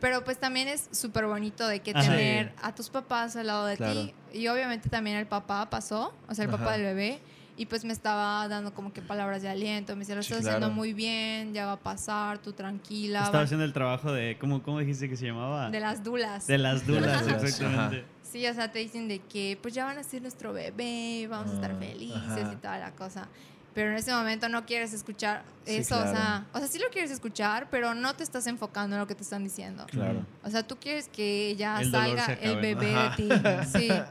pero 0.00 0.22
pues 0.22 0.38
también 0.38 0.68
es 0.68 0.88
súper 0.92 1.26
bonito 1.26 1.66
de 1.66 1.80
que 1.80 1.90
Ajá. 1.90 2.02
tener 2.02 2.52
a 2.62 2.72
tus 2.74 2.90
papás 2.90 3.34
al 3.34 3.48
lado 3.48 3.66
de 3.66 3.76
Claro. 3.76 3.92
ti 3.92 4.14
y 4.32 4.46
obviamente 4.48 4.88
también 4.88 5.16
el 5.16 5.26
papá 5.26 5.68
pasó, 5.68 6.14
o 6.28 6.34
sea, 6.34 6.44
el 6.44 6.50
papá 6.50 6.64
Ajá. 6.64 6.72
del 6.74 6.82
bebé 6.82 7.18
y 7.58 7.66
pues 7.66 7.84
me 7.84 7.92
estaba 7.92 8.48
dando 8.48 8.72
como 8.72 8.92
que 8.92 9.02
palabras 9.02 9.42
de 9.42 9.48
aliento, 9.50 9.94
me 9.94 10.00
decía, 10.00 10.14
lo 10.14 10.22
Sí, 10.22 10.28
estás 10.32 10.44
claro. 10.44 10.56
haciendo 10.58 10.74
muy 10.74 10.94
bien, 10.94 11.52
ya 11.52 11.66
va 11.66 11.72
a 11.72 11.78
pasar, 11.80 12.38
tú 12.38 12.52
tranquila, 12.52 13.18
Estaba 13.20 13.38
va- 13.38 13.44
haciendo 13.44 13.64
el 13.64 13.72
trabajo 13.72 14.12
de, 14.12 14.38
¿cómo, 14.40 14.62
cómo 14.62 14.78
dijiste 14.78 15.08
que 15.08 15.16
se 15.16 15.26
llamaba? 15.26 15.68
de 15.70 15.80
las 15.80 16.02
dulas. 16.04 16.46
De 16.46 16.56
las 16.56 16.86
dulas, 16.86 17.22
Ajá. 17.22 17.36
exactamente. 17.36 18.04
Sí, 18.22 18.46
o 18.46 18.54
sea, 18.54 18.70
te 18.70 18.78
dicen 18.78 19.08
de 19.08 19.18
que 19.20 19.58
pues 19.60 19.74
ya 19.74 19.84
van 19.86 19.98
a 19.98 20.02
ser 20.02 20.22
nuestro 20.22 20.52
bebé, 20.52 21.26
vamos 21.28 21.50
a 21.50 21.54
estar 21.54 21.72
Ah, 21.72 21.76
felices 21.78 22.16
ajá. 22.44 22.52
y 22.52 22.56
toda 22.56 22.78
la 22.78 22.92
cosa. 22.92 23.26
Pero 23.74 23.90
en 23.90 23.96
ese 23.96 24.12
momento 24.12 24.48
no 24.48 24.66
quieres 24.66 24.92
escuchar 24.92 25.44
Sí, 25.64 25.76
eso, 25.76 25.96
o 25.98 26.02
sea, 26.02 26.46
o 26.52 26.58
sea, 26.58 26.66
sí 26.68 26.78
lo 26.78 26.88
quieres 26.90 27.10
escuchar, 27.10 27.68
pero 27.70 27.94
no 27.94 28.14
te 28.14 28.22
estás 28.24 28.46
enfocando 28.46 28.96
en 28.96 29.00
lo 29.00 29.06
que 29.06 29.14
te 29.14 29.22
están 29.22 29.44
diciendo. 29.44 29.86
Claro. 29.86 30.26
O 30.42 30.50
sea, 30.50 30.62
tú 30.66 30.76
quieres 30.78 31.08
que 31.08 31.54
ya 31.56 31.80
El 31.80 31.90
salga 31.90 32.26
el 32.34 32.56
bebé 32.60 32.94
Ajá. 32.94 33.16
de 33.16 33.28
ti. 33.28 33.78
Sí. 33.78 33.88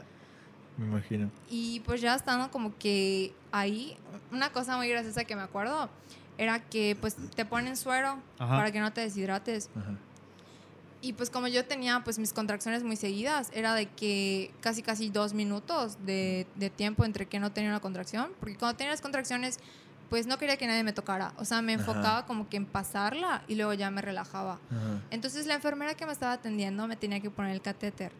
Me 0.78 0.86
imagino. 0.86 1.30
Y 1.50 1.80
pues 1.80 2.00
ya 2.00 2.14
estando 2.14 2.50
como 2.50 2.76
que 2.78 3.34
ahí, 3.52 3.96
una 4.32 4.50
cosa 4.52 4.76
muy 4.76 4.88
graciosa 4.88 5.24
que 5.24 5.36
me 5.36 5.42
acuerdo 5.42 5.90
era 6.38 6.60
que 6.60 6.96
pues 7.00 7.16
te 7.34 7.44
ponen 7.44 7.76
suero 7.76 8.16
Ajá. 8.38 8.56
para 8.56 8.72
que 8.72 8.80
no 8.80 8.92
te 8.92 9.00
deshidrates. 9.00 9.68
Ajá. 9.76 9.90
Y 11.00 11.12
pues 11.12 11.30
como 11.30 11.46
yo 11.48 11.64
tenía 11.64 12.02
pues 12.02 12.18
mis 12.18 12.32
contracciones 12.32 12.82
muy 12.82 12.96
seguidas, 12.96 13.50
era 13.54 13.74
de 13.74 13.86
que 13.86 14.52
casi 14.60 14.82
casi 14.82 15.10
dos 15.10 15.32
minutos 15.34 15.96
de, 16.04 16.46
de 16.56 16.70
tiempo 16.70 17.04
entre 17.04 17.26
que 17.26 17.38
no 17.38 17.52
tenía 17.52 17.70
una 17.70 17.80
contracción, 17.80 18.30
porque 18.40 18.56
cuando 18.56 18.76
tenía 18.76 18.92
las 18.92 19.00
contracciones 19.00 19.58
pues 20.10 20.26
no 20.26 20.38
quería 20.38 20.56
que 20.56 20.66
nadie 20.66 20.82
me 20.84 20.92
tocara, 20.94 21.34
o 21.36 21.44
sea, 21.44 21.60
me 21.60 21.74
Ajá. 21.74 21.82
enfocaba 21.82 22.26
como 22.26 22.48
que 22.48 22.56
en 22.56 22.64
pasarla 22.66 23.42
y 23.46 23.56
luego 23.56 23.74
ya 23.74 23.90
me 23.90 24.00
relajaba. 24.00 24.54
Ajá. 24.70 25.02
Entonces 25.10 25.46
la 25.46 25.54
enfermera 25.54 25.94
que 25.94 26.06
me 26.06 26.12
estaba 26.12 26.32
atendiendo 26.32 26.86
me 26.86 26.96
tenía 26.96 27.20
que 27.20 27.30
poner 27.30 27.52
el 27.52 27.60
catéter 27.60 28.10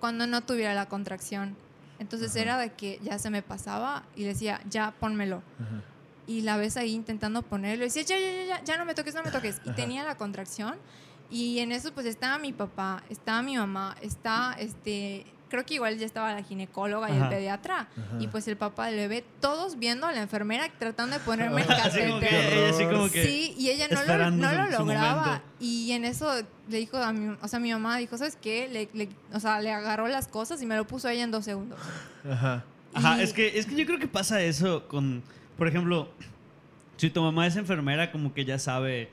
cuando 0.00 0.26
no 0.26 0.42
tuviera 0.42 0.72
la 0.74 0.86
contracción. 0.86 1.56
Entonces 1.98 2.30
Ajá. 2.32 2.40
era 2.40 2.58
de 2.58 2.72
que 2.72 3.00
ya 3.02 3.18
se 3.18 3.30
me 3.30 3.42
pasaba 3.42 4.04
y 4.14 4.22
le 4.22 4.28
decía, 4.28 4.60
ya 4.68 4.92
pónmelo. 4.98 5.42
Ajá. 5.60 5.82
Y 6.26 6.40
la 6.42 6.56
ves 6.56 6.76
ahí 6.76 6.92
intentando 6.92 7.42
ponerlo 7.42 7.84
y 7.84 7.88
decía, 7.88 8.02
ya, 8.02 8.18
ya, 8.18 8.32
ya, 8.32 8.44
ya, 8.44 8.64
ya 8.64 8.76
no 8.76 8.84
me 8.84 8.94
toques, 8.94 9.14
no 9.14 9.22
me 9.22 9.30
toques. 9.30 9.60
Y 9.64 9.70
tenía 9.72 10.02
la 10.04 10.16
contracción 10.16 10.76
y 11.30 11.58
en 11.58 11.72
eso 11.72 11.92
pues 11.92 12.06
estaba 12.06 12.38
mi 12.38 12.52
papá, 12.52 13.02
estaba 13.10 13.42
mi 13.42 13.56
mamá, 13.56 13.96
está 14.00 14.56
este, 14.58 15.26
creo 15.48 15.64
que 15.64 15.74
igual 15.74 15.96
ya 15.98 16.06
estaba 16.06 16.32
la 16.34 16.42
ginecóloga 16.42 17.08
y 17.10 17.16
el 17.16 17.28
pediatra 17.28 17.80
Ajá. 17.80 18.16
y 18.18 18.26
pues 18.28 18.48
el 18.48 18.56
papá 18.56 18.86
del 18.86 18.96
bebé, 18.96 19.24
todos 19.40 19.78
viendo 19.78 20.06
a 20.06 20.12
la 20.12 20.22
enfermera 20.22 20.68
tratando 20.78 21.16
de 21.18 21.24
ponerme 21.24 21.62
el 21.62 21.66
catéter. 21.82 22.74
Sí, 23.12 23.54
y 23.58 23.70
ella 23.70 23.86
no 23.90 24.02
lo, 24.04 24.30
no 24.30 24.52
lo 24.52 24.70
lograba. 24.70 25.42
Y 25.60 25.92
en 25.92 26.04
eso 26.04 26.32
le 26.68 26.76
dijo 26.78 26.96
a 26.98 27.12
mi, 27.12 27.36
o 27.40 27.48
sea, 27.48 27.58
mi 27.60 27.72
mamá 27.72 27.96
dijo, 27.98 28.18
¿sabes 28.18 28.36
qué? 28.40 28.68
Le, 28.68 28.88
le- 28.92 29.08
o 29.32 29.40
sea, 29.40 29.60
le 29.60 29.70
agarró 29.72 30.08
las 30.08 30.28
cosas 30.28 30.60
y 30.62 30.66
me 30.66 30.76
lo 30.76 30.86
puso 30.86 31.08
a 31.08 31.12
ella 31.12 31.24
en 31.24 31.30
dos 31.30 31.44
segundos. 31.44 31.78
Ajá. 32.28 32.64
Ajá, 32.94 33.18
Y- 33.18 33.22
es 33.22 33.32
que, 33.32 33.58
es 33.58 33.66
que 33.66 33.76
yo 33.76 33.86
creo 33.86 33.98
que 33.98 34.08
pasa 34.08 34.40
eso 34.42 34.88
con, 34.88 35.22
por 35.58 35.68
ejemplo, 35.68 36.08
si 36.96 37.10
tu 37.10 37.22
mamá 37.22 37.46
es 37.46 37.56
enfermera, 37.56 38.10
como 38.10 38.32
que 38.34 38.44
ya 38.44 38.58
sabe, 38.58 39.10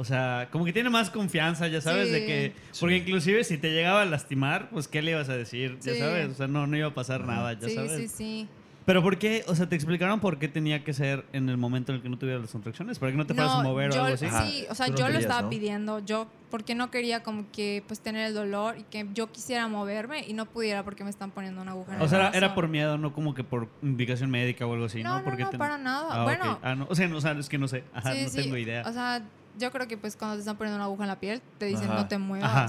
o 0.00 0.04
sea, 0.04 0.48
como 0.52 0.64
que 0.64 0.72
tiene 0.72 0.90
más 0.90 1.10
confianza, 1.10 1.66
ya 1.66 1.80
sabes, 1.80 2.06
Sí. 2.08 2.14
de 2.14 2.26
que, 2.26 2.52
porque 2.80 2.96
inclusive 2.98 3.42
si 3.44 3.58
te 3.58 3.70
llegaba 3.72 4.02
a 4.02 4.04
lastimar, 4.04 4.70
pues 4.70 4.86
¿qué 4.88 5.02
le 5.02 5.10
ibas 5.10 5.28
a 5.28 5.36
decir? 5.36 5.76
Ya 5.82 5.92
Sí. 5.94 5.98
sabes, 5.98 6.28
o 6.30 6.34
sea, 6.34 6.46
no, 6.46 6.66
no 6.66 6.76
iba 6.76 6.86
a 6.88 6.94
pasar 6.94 7.24
nada, 7.26 7.52
ya 7.54 7.68
sí, 7.68 7.74
sabes. 7.74 7.92
sí, 7.96 8.08
sí. 8.08 8.48
Pero 8.86 9.02
¿por 9.02 9.18
qué? 9.18 9.44
O 9.48 9.54
sea, 9.54 9.68
¿te 9.68 9.74
explicaron 9.76 10.18
por 10.18 10.38
qué 10.38 10.48
tenía 10.48 10.82
que 10.82 10.94
ser 10.94 11.26
en 11.34 11.50
el 11.50 11.58
momento 11.58 11.92
en 11.92 11.96
el 11.96 12.02
que 12.02 12.08
no 12.08 12.16
tuvieras 12.16 12.40
las 12.40 12.52
contracciones? 12.52 12.98
¿Para 12.98 13.12
que 13.12 13.18
no 13.18 13.26
te 13.26 13.34
fueras 13.34 13.52
a 13.56 13.62
mover 13.62 13.92
yo, 13.92 14.00
o 14.00 14.04
algo 14.04 14.14
así? 14.14 14.24
Ajá. 14.24 14.46
Sí, 14.46 14.64
o 14.70 14.74
sea, 14.74 14.88
no 14.88 14.96
yo 14.96 15.08
lo 15.10 15.18
estaba 15.18 15.42
¿no? 15.42 15.50
pidiendo, 15.50 15.98
yo, 16.06 16.26
porque 16.50 16.74
no 16.74 16.90
quería 16.90 17.22
como 17.22 17.44
que 17.52 17.84
pues 17.86 18.00
tener 18.00 18.28
el 18.28 18.32
dolor 18.32 18.78
y 18.78 18.84
que 18.84 19.06
yo 19.12 19.30
quisiera 19.30 19.68
moverme 19.68 20.24
y 20.26 20.32
no 20.32 20.46
pudiera 20.46 20.84
porque 20.84 21.04
me 21.04 21.10
están 21.10 21.32
poniendo 21.32 21.60
una 21.60 21.72
aguja 21.72 21.96
en 21.96 22.00
O 22.00 22.04
el 22.04 22.08
sea, 22.08 22.18
era, 22.18 22.28
brazo. 22.30 22.38
era 22.46 22.54
por 22.54 22.68
miedo, 22.68 22.96
no 22.96 23.12
como 23.12 23.34
que 23.34 23.44
por 23.44 23.68
indicación 23.82 24.30
médica 24.30 24.64
o 24.66 24.72
algo 24.72 24.86
así, 24.86 25.02
¿no? 25.02 25.10
No, 25.10 25.18
no, 25.18 25.24
Porque 25.24 25.42
no, 25.44 25.50
te- 25.50 25.58
para 25.58 25.76
nada. 25.76 26.06
Ah. 26.10 26.24
Bueno. 26.24 26.58
Ah, 26.62 26.74
no. 26.74 26.86
O 26.88 26.94
sea, 26.94 27.08
no, 27.08 27.18
o 27.18 27.20
sea, 27.20 27.32
es 27.32 27.50
que 27.50 27.58
no 27.58 27.68
sé. 27.68 27.84
Ajá, 27.92 28.14
Sí, 28.14 28.22
no 28.22 28.28
sí, 28.30 28.36
tengo 28.42 28.56
idea. 28.56 28.84
O 28.88 28.92
sea, 28.94 29.22
yo 29.58 29.70
creo 29.70 29.86
que 29.88 29.96
pues 29.98 30.16
cuando 30.16 30.36
te 30.36 30.40
están 30.40 30.56
poniendo 30.56 30.76
una 30.76 30.84
aguja 30.86 31.04
en 31.04 31.08
la 31.08 31.20
piel, 31.20 31.42
te 31.58 31.66
dicen 31.66 31.86
Ajá. 31.86 31.94
no 31.94 32.08
te 32.08 32.18
muevas. 32.18 32.50
Ajá. 32.50 32.68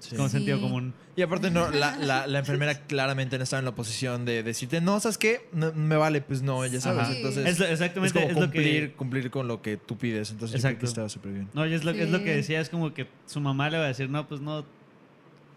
Sí. 0.00 0.14
Como 0.14 0.28
Sí. 0.28 0.36
sentido 0.36 0.60
común. 0.60 0.94
Y 1.16 1.22
aparte, 1.22 1.50
no, 1.50 1.70
la, 1.70 1.96
la, 1.96 2.28
la 2.28 2.38
enfermera 2.44 2.86
claramente 2.86 3.36
no 3.36 3.42
estaba 3.42 3.58
en 3.58 3.64
la 3.64 3.74
posición 3.74 4.24
de 4.24 4.44
decirte, 4.44 4.80
no, 4.80 5.00
¿sabes 5.00 5.18
qué? 5.18 5.48
No, 5.52 5.72
me 5.72 5.96
vale, 5.96 6.20
pues 6.20 6.40
no, 6.42 6.64
ya 6.66 6.80
sabes. 6.80 7.08
Entonces, 7.16 7.44
Es, 7.46 7.60
es, 7.60 7.70
exactamente 7.72 8.12
como 8.14 8.28
es 8.28 8.34
lo 8.36 8.40
cumplir, 8.42 8.90
que... 8.90 8.96
cumplir 8.96 9.30
con 9.32 9.48
lo 9.48 9.60
que 9.60 9.76
tú 9.76 9.98
pides. 9.98 10.30
Entonces, 10.30 10.56
yo 10.56 10.60
creo 10.62 10.70
Exacto. 10.70 10.80
que 10.80 10.86
estaba 10.86 11.08
súper 11.08 11.32
bien. 11.32 11.48
No, 11.52 11.66
y 11.66 11.74
es 11.74 11.84
lo, 11.84 11.90
es 11.90 12.10
lo 12.10 12.18
que 12.18 12.30
Sí. 12.30 12.36
decía, 12.36 12.60
es 12.60 12.68
como 12.68 12.94
que 12.94 13.08
su 13.26 13.40
mamá 13.40 13.68
le 13.70 13.78
va 13.78 13.84
a 13.84 13.88
decir, 13.88 14.08
no, 14.08 14.28
pues 14.28 14.40
no, 14.40 14.64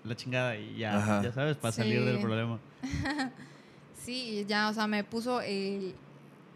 la 0.04 0.16
chingada 0.16 0.58
y 0.58 0.76
ya, 0.78 0.98
Ajá. 0.98 1.22
ya 1.22 1.32
sabes, 1.34 1.58
para 1.58 1.72
salir 1.72 2.00
Sí. 2.00 2.06
del 2.06 2.20
problema. 2.20 2.60
Sí, 4.04 4.40
y 4.40 4.46
ya, 4.46 4.70
o 4.70 4.74
sea, 4.74 4.88
me 4.88 5.04
puso 5.04 5.42
el, 5.42 5.94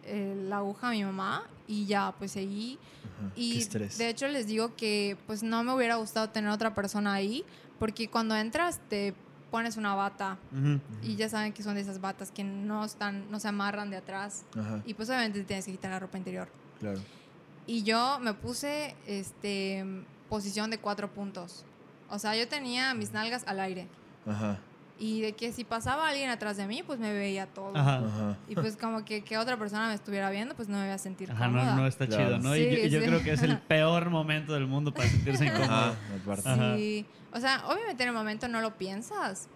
el- 0.06 0.50
la 0.50 0.58
aguja 0.58 0.90
a 0.90 0.92
mi 0.92 1.04
mamá 1.04 1.44
y 1.68 1.86
ya, 1.86 2.14
pues 2.18 2.32
seguí. 2.32 2.78
Ajá, 3.18 3.32
Y 3.36 3.64
de 3.66 4.10
hecho 4.10 4.28
les 4.28 4.48
digo 4.48 4.76
que 4.76 5.18
pues 5.28 5.42
no 5.44 5.64
me 5.64 5.74
hubiera 5.74 5.96
gustado 5.96 6.30
tener 6.30 6.50
otra 6.52 6.74
persona 6.76 7.14
ahí, 7.14 7.44
porque 7.80 8.10
cuando 8.10 8.36
entras 8.36 8.80
te 8.90 9.14
pones 9.52 9.78
una 9.78 9.96
bata 9.96 10.38
y 11.02 11.16
ya 11.16 11.30
saben 11.30 11.54
que 11.54 11.64
son 11.64 11.76
de 11.76 11.82
esas 11.82 12.02
batas 12.02 12.30
que 12.32 12.44
no 12.44 12.84
están, 12.84 13.30
no 13.32 13.40
se 13.40 13.48
amarran 13.48 13.90
de 13.90 13.96
atrás 13.98 14.44
Ajá, 14.58 14.82
y 14.86 14.94
pues 14.96 15.10
obviamente 15.10 15.40
te 15.40 15.46
tienes 15.46 15.66
que 15.66 15.72
quitar 15.72 15.92
la 15.92 16.00
ropa 16.00 16.18
interior. 16.18 16.50
claro. 16.80 17.00
Y 17.68 17.82
yo 17.84 18.20
me 18.20 18.34
puse 18.34 18.96
este 19.08 19.84
posición 20.30 20.70
de 20.70 20.78
cuatro 20.78 21.12
puntos. 21.12 21.64
O 22.10 22.20
sea, 22.20 22.36
yo 22.36 22.48
tenía 22.48 22.94
mis 22.94 23.12
nalgas 23.12 23.44
al 23.48 23.60
aire. 23.60 23.88
Ajá, 24.28 24.60
Y 24.98 25.20
de 25.22 25.34
que 25.34 25.52
si 25.52 25.66
pasaba 25.66 26.08
alguien 26.08 26.30
atrás 26.30 26.56
de 26.56 26.68
mí, 26.68 26.82
pues 26.82 27.00
me 27.00 27.12
veía 27.12 27.48
todo. 27.48 27.76
Ajá. 27.76 27.98
ajá. 27.98 28.38
Y 28.48 28.56
pues 28.56 28.78
como 28.78 29.04
que, 29.04 29.24
que 29.26 29.38
otra 29.38 29.58
persona 29.58 29.90
me 29.90 29.94
estuviera 29.94 30.30
viendo, 30.30 30.56
pues 30.56 30.70
no 30.70 30.78
me 30.78 30.86
iba 30.86 30.94
a 30.94 30.98
sentir 30.98 31.30
Ajá, 31.32 31.46
cómoda. 31.48 31.66
no, 31.76 31.82
no 31.82 31.88
está 31.88 32.08
Claro. 32.08 32.26
chido, 32.26 32.40
¿no? 32.40 32.56
y 32.56 32.64
yo, 32.64 32.70
Sí, 32.78 32.82
y 32.86 32.90
yo 32.90 33.00
sí. 33.02 33.06
creo 33.08 33.22
que 33.24 33.32
es 33.34 33.42
el 33.44 33.58
peor 33.68 34.10
momento 34.10 34.54
del 34.54 34.68
mundo 34.68 34.94
para 34.94 35.10
sentirse 35.10 35.46
incómodo. 35.48 35.96
Ajá. 36.46 36.76
Sí. 36.78 37.06
O 37.34 37.40
sea, 37.42 37.64
obviamente 37.68 38.04
en 38.04 38.10
el 38.10 38.16
momento 38.16 38.48
no 38.48 38.62
lo 38.62 38.78
piensas. 38.78 39.50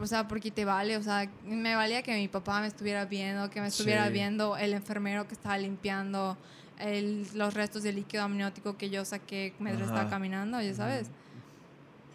O 0.00 0.06
sea, 0.06 0.26
porque 0.28 0.50
te 0.50 0.64
vale. 0.64 0.96
O 0.96 1.02
sea, 1.02 1.28
me 1.44 1.74
valía 1.74 2.02
que 2.02 2.14
mi 2.14 2.28
papá 2.28 2.60
me 2.60 2.68
estuviera 2.68 3.04
viendo, 3.04 3.50
que 3.50 3.60
me 3.60 3.66
estuviera 3.66 4.06
Sí. 4.06 4.12
viendo 4.12 4.56
el 4.56 4.72
enfermero 4.72 5.26
que 5.28 5.34
estaba 5.34 5.58
limpiando 5.58 6.38
el- 6.78 7.26
los 7.34 7.52
restos 7.54 7.82
de 7.82 7.92
líquido 7.92 8.22
amniótico 8.22 8.76
que 8.78 8.88
yo 8.88 9.04
saqué 9.04 9.52
mientras 9.58 9.88
Ajá. 9.90 9.96
estaba 9.98 10.10
caminando, 10.10 10.62
ya 10.62 10.72
sabes. 10.74 11.10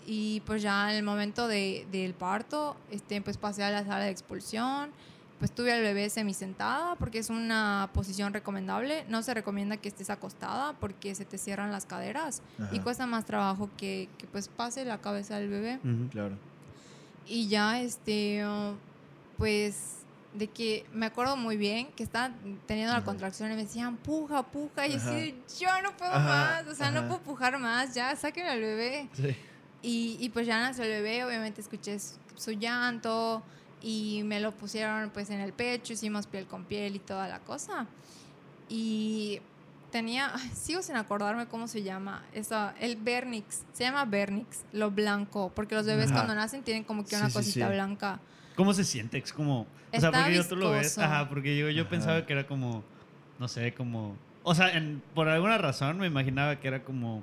Y 0.05 0.41
pues 0.45 0.61
ya 0.61 0.91
en 0.91 0.97
el 0.97 1.03
momento 1.03 1.47
de, 1.47 1.87
del 1.91 2.13
parto, 2.13 2.75
este, 2.91 3.21
pues 3.21 3.37
pasé 3.37 3.63
a 3.63 3.71
la 3.71 3.83
sala 3.83 4.05
de 4.05 4.09
expulsión. 4.11 4.91
Pues 5.39 5.51
tuve 5.53 5.73
al 5.73 5.81
bebé 5.81 6.09
semisentada 6.09 6.95
porque 6.95 7.19
es 7.19 7.29
una 7.29 7.89
posición 7.93 8.33
recomendable. 8.33 9.03
No 9.09 9.23
se 9.23 9.33
recomienda 9.33 9.75
que 9.75 9.89
estés 9.89 10.09
acostada 10.09 10.73
porque 10.79 11.15
se 11.15 11.25
te 11.25 11.37
cierran 11.37 11.69
las 11.69 11.85
caderas 11.85 12.41
y 12.71 12.79
cuesta 12.79 13.07
más 13.07 13.25
trabajo 13.25 13.69
que, 13.75 14.07
que 14.17 14.25
pues 14.27 14.47
pase 14.47 14.85
la 14.85 14.99
cabeza 14.99 15.37
del 15.39 15.49
bebé. 15.49 15.79
Claro. 16.11 16.37
Y 17.27 17.47
ya, 17.49 17.81
este, 17.81 18.45
oh, 18.45 18.75
pues, 19.37 19.97
de 20.33 20.47
que 20.47 20.85
me 20.93 21.07
acuerdo 21.07 21.35
muy 21.35 21.57
bien 21.57 21.87
que 21.91 22.03
estaba 22.03 22.33
teniendo 22.65 22.93
la 22.93 22.99
Ajá. 22.99 23.05
contracción 23.05 23.51
y 23.51 23.55
me 23.55 23.63
decían, 23.63 23.97
puja, 23.97 24.43
puja. 24.43 24.87
Y 24.87 24.93
así, 24.93 25.35
yo 25.59 25.69
no 25.81 25.95
puedo 25.97 26.11
Ajá, 26.11 26.63
más, 26.63 26.67
o 26.67 26.75
sea, 26.75 26.87
ajá. 26.87 27.01
no 27.01 27.07
puedo 27.07 27.21
pujar 27.21 27.59
más, 27.59 27.93
ya, 27.93 28.15
sáquenme 28.15 28.49
al 28.49 28.61
bebé. 28.61 29.09
Sí. 29.13 29.35
Y, 29.83 30.17
y 30.19 30.29
pues 30.29 30.47
ya 30.47 30.59
nació 30.59 30.83
el 30.85 30.89
bebé, 30.89 31.23
obviamente 31.25 31.61
escuché 31.61 31.99
su, 31.99 32.15
su 32.35 32.51
llanto 32.51 33.43
y 33.81 34.21
me 34.23 34.39
lo 34.39 34.51
pusieron 34.53 35.09
pues 35.11 35.29
en 35.29 35.41
el 35.41 35.51
pecho, 35.53 35.93
hicimos 35.93 36.25
piel 36.25 36.45
con 36.47 36.63
piel 36.63 36.95
y 36.95 36.99
toda 36.99 37.27
la 37.27 37.39
cosa. 37.39 37.85
Y 38.69 39.41
tenía, 39.91 40.33
sigo 40.55 40.81
sin 40.81 40.95
acordarme 40.95 41.47
cómo 41.47 41.67
se 41.67 41.83
llama, 41.83 42.23
eso, 42.33 42.71
el 42.79 42.95
Vernix, 42.95 43.63
se 43.73 43.83
llama 43.83 44.05
Vernix, 44.05 44.63
lo 44.71 44.89
blanco, 44.91 45.51
porque 45.53 45.75
los 45.75 45.85
bebés 45.85 46.05
Ajá. 46.07 46.15
cuando 46.15 46.35
nacen 46.35 46.63
tienen 46.63 46.83
como 46.83 47.03
que 47.03 47.09
Sí, 47.11 47.15
una 47.17 47.29
sí, 47.29 47.33
cosita 47.33 47.67
sí. 47.67 47.73
blanca. 47.73 48.19
¿Cómo 48.55 48.73
se 48.73 48.83
siente? 48.83 49.17
Es 49.17 49.33
como... 49.33 49.61
O 49.61 49.99
sea, 49.99 50.09
Está 50.09 50.21
porque 50.23 50.35
yo 50.35 50.47
tú 50.47 50.55
lo 50.55 50.71
ves. 50.71 50.81
viscoso. 50.83 51.01
Ajá, 51.05 51.29
porque 51.29 51.57
yo, 51.57 51.69
yo 51.69 51.81
Ajá. 51.83 51.89
pensaba 51.89 52.25
que 52.25 52.33
era 52.33 52.47
como... 52.47 52.83
No 53.39 53.47
sé, 53.47 53.73
como... 53.73 54.15
O 54.43 54.55
sea, 54.55 54.71
en- 54.75 55.01
por 55.13 55.27
alguna 55.27 55.57
razón 55.57 55.97
me 55.99 56.07
imaginaba 56.07 56.59
que 56.59 56.67
era 56.67 56.83
como... 56.83 57.21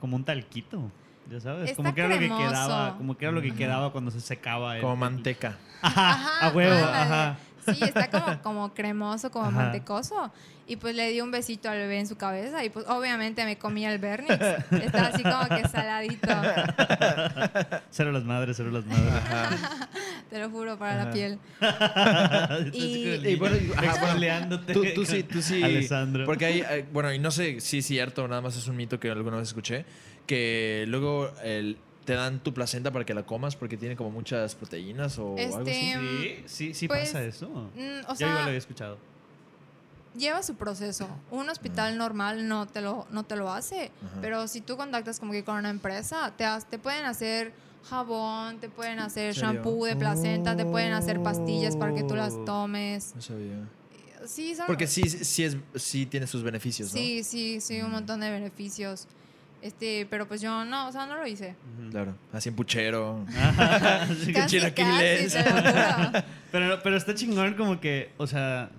Como 0.00 0.14
un 0.16 0.24
talquito. 0.24 0.90
Ya 1.30 1.40
sabes, 1.40 1.74
como 1.74 1.88
Está 1.90 1.94
que 1.94 2.00
era 2.00 2.08
lo 2.14 2.18
que 2.20 2.26
cremoso. 2.28 2.48
quedaba, 2.48 2.96
como 2.96 3.16
que 3.16 3.24
era 3.26 3.32
lo 3.32 3.42
que 3.42 3.48
Ajá. 3.48 3.56
quedaba 3.58 3.92
cuando 3.92 4.10
se 4.10 4.20
secaba. 4.20 4.76
el- 4.76 4.82
Como 4.82 4.96
manteca. 4.96 5.56
Ajá, 5.82 6.46
a 6.46 6.50
huevo, 6.50 6.74
ándale. 6.74 6.96
ajá. 6.96 7.36
Sí, 7.74 7.84
está 7.84 8.10
como, 8.10 8.38
como 8.42 8.74
cremoso, 8.74 9.30
como 9.30 9.46
Ajá. 9.46 9.56
mantecoso. 9.56 10.32
Y 10.66 10.76
pues 10.76 10.94
le 10.94 11.08
di 11.10 11.20
un 11.22 11.30
besito 11.30 11.70
al 11.70 11.78
bebé 11.78 11.98
en 11.98 12.06
su 12.06 12.16
cabeza 12.16 12.62
y 12.62 12.68
pues 12.68 12.84
obviamente 12.88 13.42
me 13.46 13.56
comía 13.56 13.90
el 13.90 13.98
Vernix. 13.98 14.34
Estaba 14.70 15.06
así 15.08 15.22
como 15.22 15.48
que 15.48 15.66
saladito, 15.66 16.28
Cero 17.90 18.12
las 18.12 18.24
madres, 18.24 18.56
cero 18.58 18.70
las 18.70 18.84
madres. 18.84 19.12
Ajá. 19.14 19.88
te 20.30 20.38
lo 20.38 20.50
juro, 20.50 20.78
para 20.78 21.04
la 21.04 21.10
piel. 21.10 21.38
y, 22.72 23.28
y 23.28 23.36
bueno, 23.36 23.56
exfoliándote 23.56 24.72
Tú, 24.74 24.84
tú 24.94 25.04
sí, 25.06 25.22
tú 25.22 25.40
sí. 25.42 25.62
Alessandro. 25.62 26.24
Porque 26.26 26.44
hay, 26.46 26.60
hay- 26.62 26.84
bueno, 26.92 27.12
y 27.12 27.18
no 27.18 27.30
sé 27.30 27.60
si 27.60 27.78
es 27.78 27.86
cierto, 27.86 28.26
nada 28.28 28.40
más 28.42 28.56
es 28.56 28.68
un 28.68 28.76
mito 28.76 29.00
que 29.00 29.10
alguna 29.10 29.38
vez 29.38 29.48
escuché, 29.48 29.84
que 30.26 30.84
luego 30.88 31.30
el- 31.42 31.78
te 32.08 32.14
dan 32.14 32.40
tu 32.42 32.54
placenta 32.54 32.90
para 32.90 33.04
que 33.04 33.12
la 33.12 33.22
comas 33.26 33.54
porque 33.54 33.76
tiene 33.76 33.94
como 33.94 34.10
muchas 34.10 34.54
proteínas 34.54 35.18
o 35.18 35.36
algo 35.36 35.58
así. 35.58 35.70
Este, 35.70 36.42
Sí, 36.48 36.68
sí, 36.68 36.74
sí 36.74 36.88
Pues, 36.88 37.08
pasa 37.10 37.22
eso. 37.22 37.48
Mm, 37.50 37.50
o 37.50 37.60
Yo 37.74 37.76
igual 37.76 38.06
lo 38.08 38.16
sea, 38.16 38.44
había 38.46 38.56
escuchado. 38.56 38.96
lleva 40.16 40.42
su 40.42 40.54
proceso. 40.54 41.06
Un 41.30 41.50
hospital 41.50 41.98
normal 41.98 42.48
no 42.48 42.66
te 42.66 42.80
lo, 42.80 43.06
no 43.10 43.24
te 43.24 43.36
lo 43.36 43.52
hace. 43.52 43.90
Pero 44.22 44.48
si 44.48 44.62
tú 44.62 44.78
contactas 44.78 45.20
como 45.20 45.32
que 45.32 45.44
con 45.44 45.56
una 45.56 45.68
empresa, 45.68 46.32
te, 46.36 46.46
has- 46.46 46.64
te 46.64 46.78
pueden 46.78 47.04
hacer 47.04 47.52
jabón, 47.90 48.58
te 48.58 48.70
pueden 48.70 49.00
hacer 49.00 49.34
shampoo 49.34 49.84
de 49.84 49.94
placenta, 49.94 50.56
te 50.56 50.64
pueden 50.64 50.94
hacer 50.94 51.22
pastillas 51.22 51.76
para 51.76 51.92
que 51.94 52.04
tú 52.04 52.16
las 52.16 52.32
Oh. 52.32 52.44
tomes. 52.44 53.12
No 53.14 53.20
sabía. 53.20 53.68
Sí, 54.26 54.54
son, 54.54 54.66
Porque 54.66 54.86
sí, 54.86 55.08
sí, 55.08 55.44
es, 55.44 55.56
sí 55.76 56.06
tiene 56.06 56.26
sus 56.26 56.42
beneficios, 56.42 56.88
¿no? 56.92 56.98
sí, 56.98 57.22
sí, 57.22 57.60
sí, 57.60 57.80
un 57.82 57.90
Mm. 57.90 57.92
montón 57.92 58.20
de 58.20 58.30
beneficios. 58.30 59.06
Este, 59.60 60.06
pero 60.08 60.28
pues 60.28 60.40
yo 60.40 60.64
no, 60.64 60.88
o 60.88 60.92
sea, 60.92 61.06
no 61.06 61.16
lo 61.16 61.26
hice. 61.26 61.56
Claro. 61.90 62.14
Así 62.32 62.48
en 62.48 62.54
puchero. 62.54 63.24
Casi, 63.56 64.32
casi, 64.32 64.60
te 64.60 64.84
lo 64.84 65.50
juro. 65.50 66.24
pero, 66.52 66.80
pero 66.82 66.96
está 66.96 67.14
chingón 67.14 67.54
como 67.54 67.80
que, 67.80 68.10
o 68.18 68.26
sea, 68.26 68.70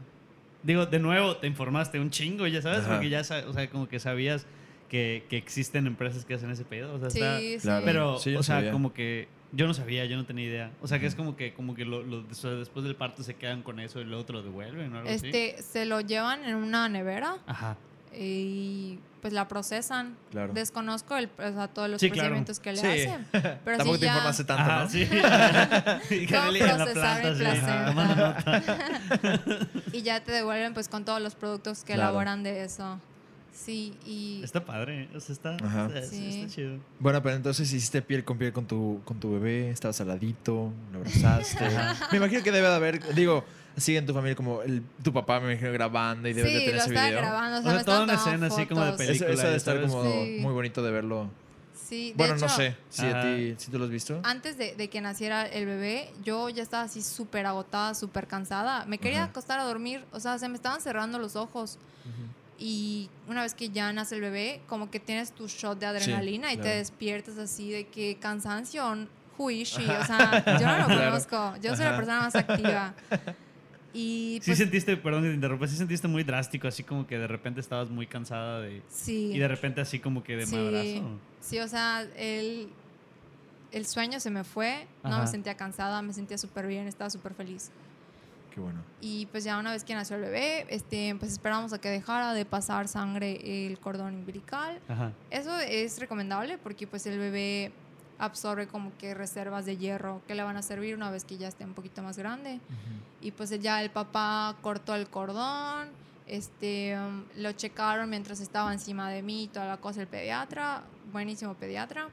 digo, 0.64 0.86
de 0.86 1.00
nuevo 1.00 1.36
te 1.38 1.48
informaste 1.48 2.00
un 2.00 2.10
chingo, 2.10 2.48
ya 2.48 2.62
sabes, 2.62 2.80
Ajá. 2.80 2.92
porque 2.94 3.10
ya, 3.10 3.22
o 3.22 3.54
sea, 3.54 3.70
como 3.70 3.88
que 3.90 4.00
sabías 4.00 4.46
que, 4.88 5.26
que 5.30 5.38
existen 5.38 5.86
empresas 5.86 6.24
que 6.26 6.34
hacen 6.34 6.50
ese 6.52 6.64
pedo. 6.66 6.96
O 6.96 7.00
sea, 7.00 7.10
Sí, 7.10 7.20
está- 7.20 7.40
sí. 7.40 7.58
Claro. 7.62 7.86
Pero, 7.86 8.20
Sí, 8.20 8.36
o 8.36 8.44
sea, 8.44 8.56
sabía. 8.58 8.72
como 8.72 8.94
que 8.94 9.28
yo 9.52 9.68
no 9.68 9.74
sabía, 9.74 10.06
yo 10.06 10.16
no 10.16 10.26
tenía 10.26 10.46
idea. 10.46 10.72
O 10.82 10.88
sea, 10.88 10.98
que 11.00 11.06
Ajá. 11.06 11.10
es 11.10 11.16
como 11.16 11.36
que, 11.36 11.54
como 11.54 11.76
que 11.76 11.84
lo, 11.86 12.04
lo- 12.04 12.26
o 12.30 12.34
sea, 12.34 12.52
después 12.52 12.86
del 12.86 12.96
parto 12.96 13.22
se 13.24 13.36
quedan 13.36 13.64
con 13.64 13.80
eso 13.80 14.00
y 14.00 14.06
luego 14.06 14.24
te 14.26 14.34
lo 14.34 14.44
devuelven 14.44 14.94
o 14.94 14.98
algo 15.00 15.10
así. 15.10 15.26
Este, 15.28 15.62
se 15.62 15.86
lo 15.86 16.02
llevan 16.02 16.44
en 16.46 16.56
una 16.56 16.88
nevera 16.90 17.36
Ajá. 17.48 17.76
y 18.18 19.00
pues 19.22 19.34
la 19.34 19.48
procesan. 19.48 20.16
Claro. 20.32 20.54
Desconozco 20.54 21.16
el, 21.18 21.30
o 21.38 21.54
sea, 21.54 21.68
todos 21.68 21.90
los 21.90 22.00
Sí, 22.00 22.10
claro. 22.10 22.30
procedimientos 22.30 22.60
que 22.60 22.72
le 22.74 22.78
Sí. 22.80 22.88
hacen. 22.88 23.26
Pero 23.66 23.78
Tampoco 23.78 23.94
sí 23.96 24.00
te 24.00 24.06
ya, 24.06 24.12
informaste 24.14 24.44
tanto, 24.46 24.64
Ajá, 24.64 24.84
¿no? 24.84 24.90
sí. 24.90 25.08
Y 29.94 30.02
ya 30.02 30.24
te 30.24 30.32
devuelven 30.32 30.74
pues 30.74 30.88
con 30.88 31.06
todos 31.06 31.22
los 31.22 31.36
productos 31.36 31.80
que 31.84 31.94
Claro. 31.94 32.10
elaboran 32.10 32.44
de 32.44 32.64
eso. 32.64 33.00
Sí, 33.52 33.94
y 34.06 34.42
Está 34.44 34.64
padre, 34.64 35.10
o 35.14 35.20
sea, 35.20 35.34
está, 35.34 35.58
Ajá. 35.62 35.88
está, 35.88 36.04
Sí. 36.04 36.42
está 36.44 36.56
chido. 36.56 36.78
Bueno, 37.00 37.22
pero 37.22 37.36
entonces 37.36 37.72
hiciste 37.74 38.02
piel 38.02 38.24
con 38.24 38.38
piel 38.38 38.54
con 38.54 38.66
tu, 38.66 39.02
con 39.04 39.20
tu 39.20 39.34
bebé, 39.34 39.70
estabas 39.72 40.00
al 40.00 40.08
ladito, 40.08 40.72
lo 40.94 41.00
abrazaste. 41.00 41.66
Me 42.12 42.18
imagino 42.20 42.42
que 42.42 42.52
debe 42.52 42.68
de 42.70 42.76
haber, 42.76 43.14
digo, 43.16 43.44
así 43.80 43.98
en 43.98 44.06
tu 44.06 44.14
familia 44.14 44.36
como 44.36 44.62
el, 44.62 44.84
tu 45.04 45.12
papá 45.12 45.40
me 45.40 45.52
imagino 45.54 45.72
grabando 45.74 46.30
y 46.30 46.34
debes 46.34 46.54
de 46.54 46.60
sí, 46.60 46.66
tener 46.66 46.76
lo 46.78 46.82
ese 46.84 46.92
video. 47.08 47.22
grabando. 47.22 47.58
O 47.58 47.60
O 47.60 47.64
sea, 47.64 47.84
toda 47.84 48.04
una 48.04 48.14
escena 48.14 48.48
así 48.48 48.66
como 48.68 48.82
de 48.86 48.92
fotos. 48.92 49.06
película. 49.08 49.30
Eso, 49.32 49.40
eso 49.40 49.44
debe 49.48 49.58
estar 49.58 49.76
sabes. 49.76 49.92
como 49.92 50.04
Sí. 50.04 50.38
muy 50.42 50.54
bonito 50.54 50.84
de 50.84 50.92
verlo. 50.92 51.30
Sí, 51.74 52.10
de 52.12 52.18
Bueno, 52.18 52.36
no 52.36 52.46
hecho, 52.46 52.56
sé 52.56 52.76
si 52.90 53.06
a 53.08 53.10
Ajá. 53.20 53.22
ti, 53.36 53.56
si 53.58 53.72
tú 53.72 53.80
lo 53.80 53.86
has 53.86 53.90
visto. 53.92 54.20
Antes 54.24 54.58
de, 54.60 54.76
de 54.76 54.90
que 54.90 55.02
naciera 55.02 55.48
el 55.48 55.66
bebé, 55.66 56.12
yo 56.24 56.48
ya 56.50 56.62
estaba 56.62 56.84
así 56.84 57.02
súper 57.02 57.48
agotada, 57.48 57.96
súper 57.96 58.28
cansada. 58.28 58.86
Me 58.86 59.00
quería 59.00 59.22
Ajá. 59.24 59.32
acostar 59.32 59.60
a 59.60 59.64
dormir, 59.64 60.06
o 60.12 60.20
sea, 60.20 60.38
se 60.38 60.48
me 60.50 60.56
estaban 60.56 60.82
cerrando 60.82 61.18
los 61.18 61.36
ojos. 61.36 61.80
y 62.62 63.10
una 63.30 63.42
vez 63.44 63.54
que 63.54 63.70
ya 63.70 63.92
nace 63.94 64.16
el 64.16 64.22
bebé, 64.22 64.60
como 64.68 64.92
que 64.92 65.00
tienes 65.00 65.32
tu 65.32 65.48
shot 65.48 65.80
de 65.80 65.86
adrenalina 65.86 66.52
y 66.52 66.58
te 66.58 66.64
claro. 66.64 66.78
despiertas 66.78 67.38
así 67.38 67.72
de 67.72 67.88
que 67.88 68.18
cansancio, 68.20 69.08
huishi, 69.38 69.86
o 69.86 70.06
sea, 70.06 70.44
yo 70.60 70.68
no 70.68 70.78
lo 70.80 70.88
conozco, 70.88 71.56
yo 71.62 71.74
soy 71.76 71.86
la 71.86 71.92
Ajá. 71.92 71.96
persona 71.96 72.20
más 72.20 72.36
activa. 72.36 72.94
Y 73.94 74.40
Sí 74.44 74.52
pues, 74.52 74.58
sentiste, 74.60 74.98
perdón 74.98 75.24
que 75.24 75.30
te 75.30 75.36
interrumpa, 75.36 75.68
sí 75.68 75.76
sentiste 75.76 76.08
muy 76.08 76.24
drástico, 76.24 76.68
así 76.68 76.84
como 76.84 77.08
que 77.08 77.18
de 77.18 77.28
repente 77.28 77.60
estabas 77.60 77.90
muy 77.90 78.06
cansada 78.06 78.62
de... 78.62 78.82
sí. 78.88 79.32
Y 79.34 79.40
de 79.40 79.48
repente 79.48 79.82
así 79.82 80.00
como 80.00 80.24
que 80.24 80.36
de 80.38 80.46
Sí. 80.46 80.56
madrazo. 80.56 81.20
Sí, 81.42 81.60
o 81.60 81.68
sea, 81.68 82.02
el, 82.16 82.70
el 83.72 83.86
sueño 83.88 84.20
se 84.20 84.30
me 84.30 84.44
fue, 84.44 84.86
no 85.04 85.10
Ajá. 85.12 85.22
me 85.22 85.28
sentía 85.28 85.56
cansada, 85.58 86.02
me 86.02 86.14
sentía 86.14 86.38
súper 86.38 86.68
bien, 86.68 86.88
estaba 86.88 87.10
súper 87.10 87.34
feliz. 87.34 87.72
Qué 88.54 88.60
bueno. 88.60 88.80
Y 89.02 89.26
pues 89.28 89.44
ya 89.44 89.58
una 89.60 89.72
vez 89.72 89.84
que 89.84 89.94
nació 89.94 90.16
el 90.18 90.24
bebé, 90.24 90.66
este, 90.70 91.16
pues 91.20 91.32
esperamos 91.32 91.72
a 91.74 91.80
que 91.80 91.90
dejara 91.90 92.34
de 92.34 92.46
pasar 92.46 92.88
sangre 92.88 93.68
el 93.68 93.80
cordón 93.80 94.16
umbilical. 94.16 94.80
Ajá. 94.88 95.14
Eso 95.32 95.58
es 95.60 96.00
recomendable 96.00 96.58
porque 96.58 96.86
pues 96.88 97.06
el 97.06 97.18
bebé 97.20 97.72
absorbe 98.20 98.68
como 98.68 98.92
que 98.98 99.14
reservas 99.14 99.66
de 99.66 99.78
hierro 99.78 100.22
que 100.28 100.36
le 100.36 100.44
van 100.44 100.58
a 100.58 100.62
servir 100.62 100.94
una 100.96 101.10
vez 101.10 101.24
que 101.24 101.38
ya 101.38 101.48
esté 101.48 101.64
un 101.66 101.74
poquito 101.74 102.02
más 102.04 102.18
grande. 102.18 102.60
Y 103.22 103.32
pues 103.32 103.50
ya 103.62 103.82
el 103.82 103.90
papá 103.90 104.56
cortó 104.62 104.94
el 104.96 105.08
cordón, 105.10 105.88
este, 106.28 106.96
um, 107.00 107.24
lo 107.38 107.52
checaron 107.54 108.10
mientras 108.10 108.40
estaba 108.40 108.72
encima 108.72 109.10
de 109.10 109.22
mí 109.24 109.44
y 109.46 109.48
toda 109.48 109.66
la 109.68 109.78
cosa 109.78 110.02
el 110.02 110.08
pediatra, 110.08 110.84
buenísimo 111.12 111.54
pediatra. 111.56 112.08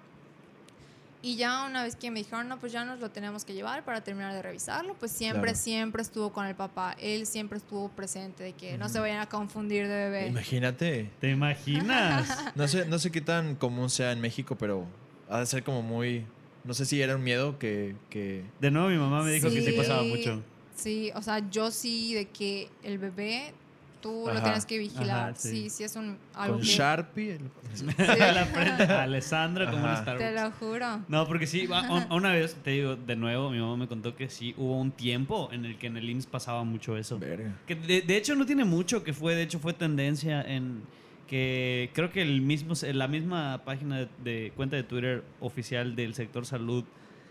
Y 1.23 1.37
ya 1.37 1.65
una 1.65 1.83
vez 1.83 1.97
que 1.97 2.11
me 2.11 2.21
dijeron, 2.21 2.47
no, 2.49 2.59
pues 2.61 2.73
ya 2.73 2.85
nos 2.85 3.01
lo 3.01 3.11
tenemos 3.11 3.45
que 3.45 3.53
llevar 3.53 3.85
para 3.85 4.01
terminar 4.03 4.33
de 4.33 4.43
revisarlo, 4.43 4.95
pues 4.95 5.11
siempre, 5.11 5.43
Claro. 5.51 5.57
siempre 5.59 6.03
estuvo 6.03 6.33
con 6.33 6.47
el 6.47 6.55
papá. 6.55 6.95
Él 7.01 7.27
siempre 7.27 7.59
estuvo 7.59 7.89
presente 7.89 8.45
de 8.45 8.53
que 8.53 8.79
no 8.79 8.85
Ujú. 8.85 8.93
se 8.95 9.01
vayan 9.01 9.19
a 9.21 9.27
confundir 9.29 9.89
de 9.89 9.95
bebé. 9.95 10.29
Imagínate. 10.29 11.11
¿Te 11.21 11.31
imaginas? 11.31 12.29
No 12.55 12.69
sé, 12.69 12.87
no 12.87 12.99
sé 13.01 13.11
qué 13.11 13.21
tan 13.21 13.57
común 13.57 13.91
sea 13.91 14.13
en 14.13 14.21
México, 14.21 14.55
pero 14.57 14.85
ha 15.29 15.41
de 15.41 15.47
ser 15.47 15.63
como 15.63 15.83
muy. 15.83 16.25
No 16.65 16.75
sé 16.75 16.85
si 16.85 17.01
era 17.01 17.17
un 17.17 17.23
miedo 17.25 17.59
que. 17.59 17.95
que 18.11 18.43
De 18.61 18.71
nuevo 18.71 18.89
mi 18.89 18.97
mamá 18.99 19.23
me 19.23 19.33
dijo 19.33 19.49
que 19.51 19.61
sí 19.63 19.71
Sí. 19.71 19.77
pasaba 19.77 20.03
mucho. 20.03 20.43
Sí, 20.75 21.11
o 21.15 21.23
sea, 21.23 21.49
yo 21.51 21.71
sí 21.71 22.13
de 22.15 22.27
que 22.29 22.69
el 22.83 22.99
bebé 22.99 23.55
tú 24.03 24.25
lo 24.33 24.41
tienes 24.43 24.67
que 24.67 24.79
vigilar. 24.79 25.31
Ajá, 25.31 25.35
sí. 25.35 25.49
sí. 25.51 25.71
sí, 25.71 25.85
es 25.85 25.97
un 25.97 26.19
algo 26.35 26.55
con 26.59 26.63
que 26.63 26.69
Sharpie. 26.69 27.33
el- 27.37 27.51
la 28.89 29.03
Alessandra 29.03 29.67
como 29.71 29.85
en 29.85 29.91
Ajá. 29.93 29.99
Star 30.01 30.19
te 30.19 30.33
lo 30.33 30.51
juro. 30.53 31.01
No, 31.09 31.27
porque 31.27 31.47
sí, 31.47 31.69
una 32.11 32.33
vez, 32.33 32.55
te 32.63 32.71
digo, 32.71 32.95
de 32.97 33.17
nuevo, 33.17 33.51
mi 33.51 33.59
mamá 33.59 33.77
me 33.77 33.89
contó 33.89 34.15
que 34.15 34.29
sí 34.29 34.55
hubo 34.59 34.79
un 34.79 34.91
tiempo 34.93 35.49
en 35.53 35.65
el 35.65 35.79
que 35.79 35.87
en 35.87 35.97
el 35.97 36.09
INS 36.11 36.27
pasaba 36.27 36.63
mucho 36.65 36.97
eso. 36.97 37.19
Verga. 37.19 37.57
Que 37.67 37.75
de, 37.75 38.03
de 38.03 38.17
hecho 38.17 38.35
no 38.37 38.45
tiene 38.47 38.65
mucho 38.65 39.03
que 39.03 39.13
fue, 39.13 39.35
de 39.35 39.43
hecho 39.43 39.59
fue 39.59 39.73
tendencia 39.73 40.43
en 40.43 40.83
que 41.27 41.91
creo 41.95 42.11
que 42.11 42.23
el 42.23 42.41
mismo, 42.43 42.75
la 42.93 43.09
misma 43.09 43.63
página 43.65 43.99
de, 43.99 44.09
de 44.25 44.53
cuenta 44.57 44.77
de 44.77 44.83
Twitter 44.83 45.25
oficial 45.41 45.97
del 45.97 46.15
sector 46.15 46.47
salud 46.47 46.85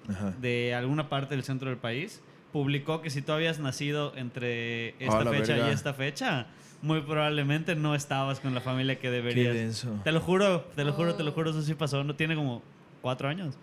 Ajá. 0.09 0.31
de 0.41 0.73
alguna 0.75 1.09
parte 1.09 1.35
del 1.35 1.43
centro 1.43 1.69
del 1.69 1.77
país 1.79 2.21
publicó 2.51 3.01
que 3.01 3.09
si 3.09 3.21
tú 3.21 3.31
habías 3.31 3.59
nacido 3.59 4.13
entre 4.15 4.89
esta 5.03 5.19
Ah, 5.21 5.25
fecha 5.25 5.53
verga. 5.53 5.69
y 5.69 5.73
esta 5.73 5.93
fecha, 5.93 6.47
muy 6.81 7.01
probablemente 7.01 7.75
no 7.75 7.95
estabas 7.95 8.39
con 8.39 8.53
la 8.53 8.61
familia 8.61 8.95
que 8.95 9.01
Qué 9.01 9.11
deberías. 9.11 9.53
denso. 9.53 9.99
Te 10.03 10.11
lo 10.11 10.21
juro, 10.21 10.61
te 10.75 10.83
lo 10.85 10.93
juro, 10.93 11.15
te 11.15 11.23
lo 11.23 11.31
Oh. 11.31 11.33
juro, 11.33 11.49
eso 11.51 11.61
sí 11.61 11.73
pasó. 11.73 12.03
No 12.03 12.15
tiene 12.15 12.35
como 12.35 12.61
cuatro 13.01 13.27
años. 13.27 13.57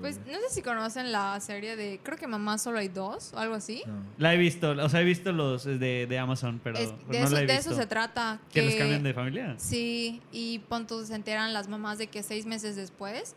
Pues 0.00 0.18
no 0.26 0.32
sé 0.34 0.50
si 0.50 0.62
conocen 0.62 1.12
la 1.12 1.38
serie 1.40 1.76
de, 1.76 2.00
creo 2.02 2.16
que 2.18 2.26
Mamá 2.26 2.58
solo 2.58 2.78
hay 2.78 2.88
dos 2.88 3.32
o 3.34 3.38
algo 3.38 3.54
así. 3.54 3.82
No. 3.86 3.94
La 4.18 4.34
he 4.34 4.36
visto, 4.38 4.70
o 4.70 4.88
sea, 4.88 5.00
he 5.00 5.04
visto 5.04 5.32
los 5.32 5.64
de, 5.64 6.06
de 6.08 6.18
Amazon, 6.18 6.60
pero, 6.62 6.78
Es- 6.78 6.92
pero 7.06 7.12
de, 7.12 7.18
no 7.20 7.24
eso, 7.26 7.34
la 7.34 7.42
he 7.42 7.46
de 7.46 7.52
visto. 7.54 7.70
eso 7.70 7.80
se 7.80 7.86
trata. 7.86 8.40
¿Que 8.52 8.62
los 8.62 8.74
cambian 8.74 9.02
de 9.02 9.14
familia? 9.14 9.54
Sí, 9.58 10.20
y 10.32 10.58
punto 10.60 11.04
se 11.04 11.14
enteran 11.14 11.52
las 11.52 11.68
mamás 11.68 11.98
de 11.98 12.06
que 12.08 12.22
seis 12.22 12.46
meses 12.46 12.76
después, 12.76 13.34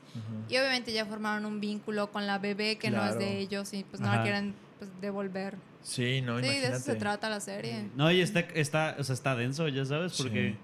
y 0.50 0.58
obviamente 0.58 0.92
ya 0.94 1.06
formaron 1.06 1.46
un 1.46 1.60
vínculo 1.60 2.12
con 2.12 2.28
la 2.28 2.38
bebé 2.40 2.78
que 2.78 2.90
no 2.92 3.06
es 3.06 3.18
de 3.18 3.40
ellos 3.40 3.74
y 3.74 3.84
pues 3.84 4.02
no 4.02 4.08
la 4.14 4.24
quieren 4.24 4.54
pues, 4.80 4.90
devolver. 5.02 5.56
Sí, 5.82 6.22
no, 6.22 6.38
sí, 6.40 6.44
de 6.46 6.68
eso 6.68 6.80
se 6.80 6.96
trata 6.96 7.30
la 7.30 7.40
serie. 7.42 7.90
No, 7.96 8.10
y 8.10 8.22
está, 8.22 8.40
está, 8.40 8.96
o 8.98 9.04
sea, 9.04 9.14
está 9.14 9.36
denso, 9.36 9.68
ya 9.68 9.84
sabes, 9.86 10.14
Sí. 10.14 10.24
porque... 10.24 10.56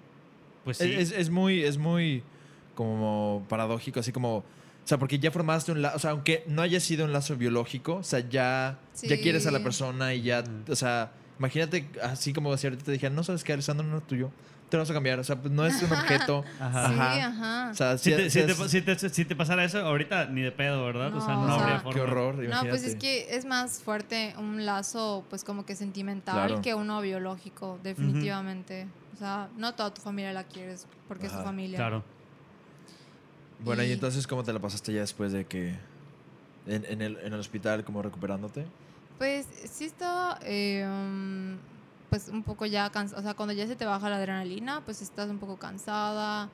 Pues 0.63 0.77
sí. 0.77 0.91
Es, 0.93 1.11
es- 1.11 1.17
es 1.17 1.29
muy, 1.29 1.63
es 1.63 1.77
muy 1.77 2.21
como 2.75 3.45
paradójico, 3.49 3.99
así 3.99 4.11
como. 4.11 4.43
O 4.89 4.91
sea, 4.91 4.97
porque 4.97 5.19
ya 5.19 5.29
formaste 5.29 5.71
un 5.71 5.83
lazo, 5.83 5.97
o 5.97 5.99
sea, 5.99 6.09
aunque 6.11 6.43
no 6.47 6.63
haya 6.63 6.79
sido 6.79 7.05
un 7.05 7.13
lazo 7.13 7.35
biológico, 7.35 7.97
o 7.97 8.03
sea, 8.03 8.21
ya, 8.27 8.79
ya 9.03 9.21
quieres 9.21 9.45
a 9.45 9.51
la 9.51 9.59
persona 9.59 10.15
y 10.15 10.23
ya, 10.23 10.43
o 10.67 10.75
sea, 10.75 11.11
imagínate 11.37 11.87
así 12.01 12.33
como 12.33 12.57
si 12.57 12.65
ahorita 12.65 12.85
te 12.85 12.91
dijeran, 12.93 13.13
no 13.15 13.23
sabes 13.23 13.43
qué, 13.43 13.53
Alessandro 13.53 13.85
no 13.85 13.99
es 13.99 14.07
tuyo, 14.07 14.31
te 14.67 14.77
lo 14.77 14.81
vas 14.81 14.89
a 14.89 14.93
cambiar, 14.95 15.19
o 15.19 15.23
sea, 15.23 15.35
pues 15.39 15.53
no 15.53 15.63
es 15.63 15.79
un 15.83 15.91
objeto. 15.91 16.43
Ajá. 16.59 16.87
Sí, 17.13 17.19
Ajá. 17.19 17.69
O 17.69 17.73
sea, 17.75 17.97
Si 17.99 18.09
te, 18.15 18.29
sí 18.31 18.39
si, 18.39 18.45
te, 18.47 18.51
es- 18.51 18.71
si, 18.71 18.81
te, 18.81 19.09
si 19.09 19.25
te 19.25 19.35
pasara 19.35 19.63
eso 19.63 19.77
ahorita, 19.79 20.25
ni 20.25 20.41
de 20.41 20.51
pedo, 20.51 20.83
¿verdad? 20.83 21.15
o 21.15 21.21
sea, 21.21 21.35
No, 21.35 21.45
no, 21.47 21.53
o 21.53 21.57
sea, 21.59 21.63
habría 21.67 21.79
forma. 21.81 21.93
Qué 21.93 22.01
horror, 22.01 22.35
No, 22.49 22.61
pues 22.67 22.81
es 22.83 22.95
que 22.95 23.27
es 23.35 23.45
más 23.45 23.83
fuerte 23.83 24.33
un 24.39 24.65
lazo, 24.65 25.23
pues 25.29 25.43
como 25.43 25.67
que 25.67 25.75
sentimental 25.75 26.47
Claro. 26.47 26.61
que 26.63 26.73
uno 26.73 26.99
biológico, 27.01 27.77
definitivamente. 27.83 28.87
O 29.13 29.17
sea, 29.19 29.49
no 29.55 29.75
toda 29.75 29.93
tu 29.93 30.01
familia 30.01 30.33
la 30.33 30.45
quieres 30.45 30.87
porque 31.07 31.27
es 31.27 31.31
tu 31.31 31.43
familia. 31.43 31.77
Claro. 31.77 32.03
Bueno, 33.63 33.83
y 33.83 33.87
y- 33.87 33.91
entonces, 33.93 34.25
¿cómo 34.27 34.43
te 34.43 34.53
la 34.53 34.59
pasaste 34.59 34.93
ya 34.93 35.01
después 35.01 35.31
de 35.31 35.45
que. 35.45 35.75
En, 36.67 36.85
en 36.85 37.01
el, 37.01 37.17
en 37.23 37.33
el 37.33 37.39
hospital, 37.39 37.83
como 37.83 38.01
recuperándote? 38.01 38.65
Pues 39.17 39.47
sí 39.71 39.85
estaba, 39.85 40.37
eh, 40.43 40.85
um, 40.87 41.57
pues 42.09 42.27
un 42.29 42.43
poco 42.43 42.65
ya 42.65 42.89
cansada, 42.91 43.19
o 43.21 43.23
sea, 43.23 43.33
cuando 43.33 43.53
ya 43.53 43.65
se 43.65 43.75
te 43.75 43.85
baja 43.85 44.09
la 44.09 44.17
adrenalina, 44.17 44.81
pues 44.85 45.01
estás 45.01 45.29
un 45.29 45.39
poco 45.39 45.57
cansada, 45.57 46.49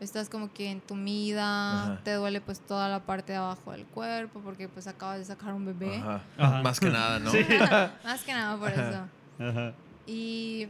estás 0.00 0.28
como 0.28 0.52
que 0.52 0.70
entumida, 0.70 1.82
Ajá. 1.94 2.00
te 2.02 2.14
duele 2.14 2.40
pues 2.40 2.60
toda 2.60 2.88
la 2.88 3.00
parte 3.00 3.32
de 3.32 3.38
abajo 3.38 3.72
del 3.72 3.84
cuerpo 3.86 4.40
porque 4.40 4.68
pues 4.68 4.86
acabas 4.86 5.18
de 5.18 5.24
sacar 5.24 5.52
un 5.54 5.64
bebé. 5.66 5.96
Ajá. 5.98 6.22
Ajá. 6.36 6.62
Más 6.62 6.80
que 6.80 6.90
nada, 6.90 7.18
¿no? 7.20 7.30
Sí. 7.32 7.44
Más 8.04 8.22
que 8.24 8.32
nada 8.32 8.56
por 8.58 8.68
Ajá. 8.68 8.90
eso. 9.38 9.48
Ajá. 9.50 9.72
Y, 10.06 10.68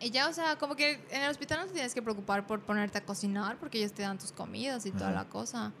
y 0.00 0.10
ya, 0.10 0.28
o 0.28 0.32
sea, 0.32 0.56
como 0.56 0.76
que 0.76 1.04
en 1.10 1.22
el 1.22 1.30
hospital 1.30 1.58
no 1.60 1.66
te 1.66 1.72
tienes 1.72 1.94
que 1.94 2.02
preocupar 2.02 2.46
por 2.46 2.60
ponerte 2.60 2.98
a 2.98 3.04
cocinar 3.04 3.56
porque 3.58 3.78
ellos 3.78 3.92
te 3.92 4.02
dan 4.02 4.18
tus 4.18 4.32
comidas 4.32 4.86
y 4.86 4.90
toda 4.92 5.10
Ajá. 5.10 5.24
la 5.24 5.28
cosa. 5.28 5.72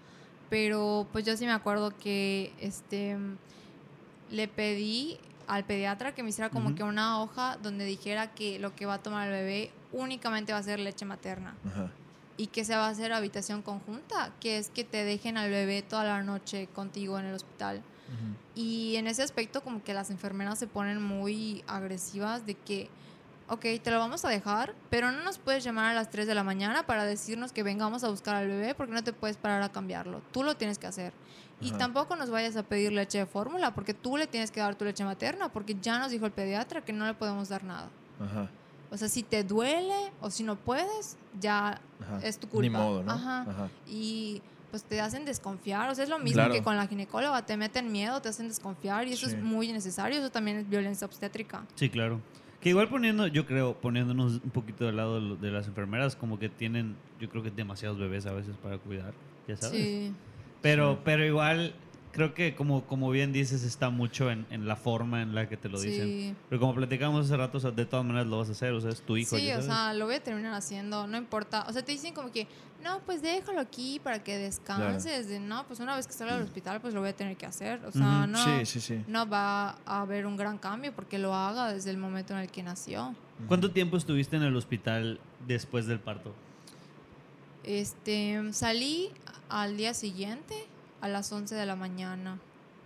Pero 0.50 1.06
pues 1.12 1.24
yo 1.24 1.36
sí 1.36 1.44
me 1.44 1.52
acuerdo 1.52 1.96
que 1.96 2.52
este 2.58 3.16
le 4.30 4.48
pedí 4.48 5.18
al 5.46 5.64
pediatra 5.64 6.14
que 6.14 6.22
me 6.22 6.30
hiciera 6.30 6.50
como 6.50 6.68
Ujú. 6.68 6.74
que 6.76 6.82
una 6.82 7.20
hoja 7.22 7.56
donde 7.62 7.84
dijera 7.84 8.32
que 8.34 8.58
lo 8.58 8.74
que 8.74 8.86
va 8.86 8.94
a 8.94 9.02
tomar 9.02 9.28
el 9.28 9.32
bebé 9.32 9.70
únicamente 9.92 10.52
va 10.52 10.58
a 10.58 10.62
ser 10.62 10.78
leche 10.78 11.04
materna 11.06 11.54
Ajá. 11.66 11.90
y 12.36 12.48
que 12.48 12.64
se 12.64 12.76
va 12.76 12.86
a 12.86 12.90
hacer 12.90 13.12
habitación 13.12 13.62
conjunta, 13.62 14.32
que 14.40 14.58
es 14.58 14.68
que 14.68 14.84
te 14.84 15.04
dejen 15.04 15.38
al 15.38 15.50
bebé 15.50 15.80
toda 15.82 16.04
la 16.04 16.22
noche 16.22 16.66
contigo 16.74 17.18
en 17.18 17.26
el 17.26 17.34
hospital. 17.34 17.78
Ujú. 17.78 18.34
Y 18.54 18.96
en 18.96 19.06
ese 19.06 19.22
aspecto 19.22 19.62
como 19.62 19.82
que 19.82 19.94
las 19.94 20.10
enfermeras 20.10 20.58
se 20.58 20.66
ponen 20.66 21.02
muy 21.02 21.62
agresivas 21.66 22.44
de 22.44 22.54
que, 22.54 22.88
ok, 23.48 23.60
te 23.82 23.90
lo 23.90 23.98
vamos 23.98 24.24
a 24.24 24.28
dejar, 24.28 24.74
pero 24.90 25.10
no 25.10 25.22
nos 25.24 25.38
puedes 25.38 25.64
llamar 25.64 25.86
a 25.86 25.94
las 25.94 26.10
3 26.10 26.26
de 26.26 26.34
la 26.34 26.44
mañana 26.44 26.84
para 26.86 27.04
decirnos 27.04 27.52
que 27.52 27.62
vengamos 27.62 28.04
a 28.04 28.08
buscar 28.08 28.36
al 28.36 28.46
bebé 28.48 28.74
porque 28.74 28.92
no 28.92 29.02
te 29.02 29.12
puedes 29.12 29.36
parar 29.36 29.62
a 29.62 29.70
cambiarlo. 29.70 30.20
Tú 30.32 30.42
lo 30.42 30.56
tienes 30.56 30.78
que 30.78 30.86
hacer. 30.86 31.12
Y 31.60 31.70
Ajá. 31.70 31.78
tampoco 31.78 32.14
nos 32.14 32.30
vayas 32.30 32.56
a 32.56 32.62
pedir 32.62 32.92
leche 32.92 33.18
de 33.18 33.26
fórmula 33.26 33.74
porque 33.74 33.92
tú 33.94 34.16
le 34.16 34.26
tienes 34.26 34.50
que 34.50 34.60
dar 34.60 34.76
tu 34.76 34.84
leche 34.84 35.04
materna 35.04 35.48
porque 35.48 35.76
ya 35.80 35.98
nos 35.98 36.10
dijo 36.12 36.24
el 36.26 36.32
pediatra 36.32 36.84
que 36.84 36.92
no 36.92 37.04
le 37.06 37.14
podemos 37.14 37.48
dar 37.48 37.64
nada. 37.64 37.88
Ajá. 38.20 38.48
O 38.90 38.96
sea, 38.96 39.08
si 39.08 39.22
te 39.22 39.42
duele 39.44 40.12
o 40.20 40.30
si 40.30 40.44
no 40.44 40.56
puedes, 40.56 41.16
ya 41.40 41.80
Ajá. 42.00 42.20
es 42.22 42.38
tu 42.38 42.48
culpa. 42.48 42.62
Ni 42.62 42.70
modo, 42.70 43.02
¿no? 43.02 43.12
Ajá. 43.12 43.40
Ajá. 43.42 43.68
Y 43.88 44.40
pues 44.70 44.84
te 44.84 45.00
hacen 45.00 45.24
desconfiar. 45.24 45.88
O 45.90 45.94
sea, 45.94 46.04
es 46.04 46.10
lo 46.10 46.18
mismo 46.18 46.34
Claro. 46.42 46.54
que 46.54 46.62
con 46.62 46.76
la 46.76 46.86
ginecóloga. 46.86 47.44
Te 47.44 47.56
meten 47.56 47.90
miedo, 47.90 48.22
te 48.22 48.28
hacen 48.28 48.48
desconfiar 48.48 49.08
y 49.08 49.14
eso 49.14 49.28
Sí. 49.28 49.34
es 49.34 49.42
muy 49.42 49.72
necesario. 49.72 50.18
Eso 50.18 50.30
también 50.30 50.58
es 50.58 50.68
violencia 50.68 51.06
obstétrica. 51.06 51.64
Sí, 51.74 51.90
claro. 51.90 52.20
Que 52.68 52.72
igual 52.72 52.88
poniendo, 52.90 53.26
yo 53.26 53.46
creo, 53.46 53.72
poniéndonos 53.80 54.42
un 54.44 54.50
poquito 54.50 54.84
del 54.84 54.96
lado 54.96 55.36
de, 55.36 55.50
las 55.50 55.66
enfermeras, 55.68 56.16
como 56.16 56.38
que 56.38 56.50
tienen, 56.50 56.96
yo 57.18 57.30
creo 57.30 57.42
que 57.42 57.50
demasiados 57.50 57.98
bebés 57.98 58.26
a 58.26 58.32
veces 58.34 58.56
para 58.62 58.76
cuidar, 58.76 59.14
ya 59.46 59.56
sabes. 59.56 59.80
Sí. 59.80 60.12
Pero, 60.60 60.92
Sí. 60.96 60.98
pero 61.02 61.24
igual, 61.24 61.72
creo 62.18 62.34
que 62.34 62.56
como, 62.56 62.82
como 62.84 63.10
bien 63.10 63.32
dices, 63.32 63.62
está 63.62 63.90
mucho 63.90 64.28
en, 64.28 64.44
en 64.50 64.66
la 64.66 64.74
forma 64.74 65.22
en 65.22 65.36
la 65.36 65.48
que 65.48 65.56
te 65.56 65.68
lo 65.68 65.80
dicen. 65.80 66.04
Sí. 66.08 66.34
Pero 66.48 66.60
como 66.60 66.74
platicamos 66.74 67.26
hace 67.26 67.36
rato, 67.36 67.58
o 67.58 67.60
sea, 67.60 67.70
de 67.70 67.86
todas 67.86 68.04
maneras 68.04 68.26
lo 68.26 68.38
vas 68.38 68.48
a 68.48 68.52
hacer, 68.52 68.72
o 68.72 68.80
sea, 68.80 68.90
es 68.90 69.02
tu 69.02 69.16
hijo. 69.16 69.36
Sí, 69.36 69.46
ya 69.46 69.58
o 69.58 69.62
sabes. 69.62 69.66
sea, 69.66 69.94
lo 69.94 70.06
voy 70.06 70.16
a 70.16 70.22
terminar 70.24 70.52
haciendo, 70.52 71.06
no 71.06 71.16
importa. 71.16 71.64
O 71.68 71.72
sea, 71.72 71.84
te 71.84 71.92
dicen 71.92 72.12
como 72.14 72.32
que, 72.32 72.48
no, 72.82 72.98
pues 73.06 73.22
déjalo 73.22 73.60
aquí 73.60 74.00
para 74.02 74.24
que 74.24 74.36
descanses. 74.36 75.28
De, 75.28 75.38
no, 75.38 75.64
pues 75.68 75.78
una 75.78 75.94
vez 75.94 76.08
que 76.08 76.12
salga 76.12 76.34
del 76.34 76.42
hospital, 76.42 76.80
pues 76.80 76.92
lo 76.92 76.98
voy 76.98 77.10
a 77.10 77.16
tener 77.16 77.36
que 77.36 77.46
hacer. 77.46 77.84
O 77.84 77.92
sea, 77.92 78.26
no, 78.26 78.42
Sí, 78.44 78.66
sí, 78.66 78.80
sí. 78.80 79.04
no 79.06 79.24
va 79.28 79.78
a 79.86 80.00
haber 80.00 80.26
un 80.26 80.36
gran 80.36 80.58
cambio 80.58 80.92
porque 80.92 81.20
lo 81.20 81.32
haga 81.36 81.72
desde 81.72 81.90
el 81.90 81.98
momento 81.98 82.32
en 82.34 82.40
el 82.40 82.48
que 82.48 82.64
nació. 82.64 83.14
¿Cuánto 83.46 83.70
tiempo 83.70 83.96
estuviste 83.96 84.34
en 84.34 84.42
el 84.42 84.56
hospital 84.56 85.20
después 85.46 85.86
del 85.86 86.00
parto? 86.00 86.34
Este, 87.62 88.40
salí 88.52 89.10
al 89.48 89.76
día 89.76 89.94
siguiente 89.94 90.66
a 91.00 91.08
las 91.08 91.30
11 91.32 91.54
de 91.54 91.66
la 91.66 91.76
mañana. 91.76 92.38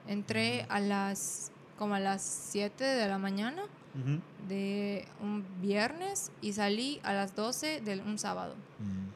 Entré 0.07 0.67
a 0.69 0.81
las 0.81 1.51
como 1.79 1.95
a 1.95 2.01
las 2.01 2.23
7 2.23 2.85
de 2.85 3.09
la 3.09 3.19
mañana 3.19 3.63
Ujú. 3.95 4.21
de 4.49 5.07
un 5.21 5.45
viernes 5.61 6.31
y 6.41 6.53
salí 6.53 7.01
a 7.03 7.13
las 7.13 7.35
12 7.35 7.81
de 7.81 8.01
un 8.01 8.19
sábado. 8.19 8.55
Mm. 8.79 9.13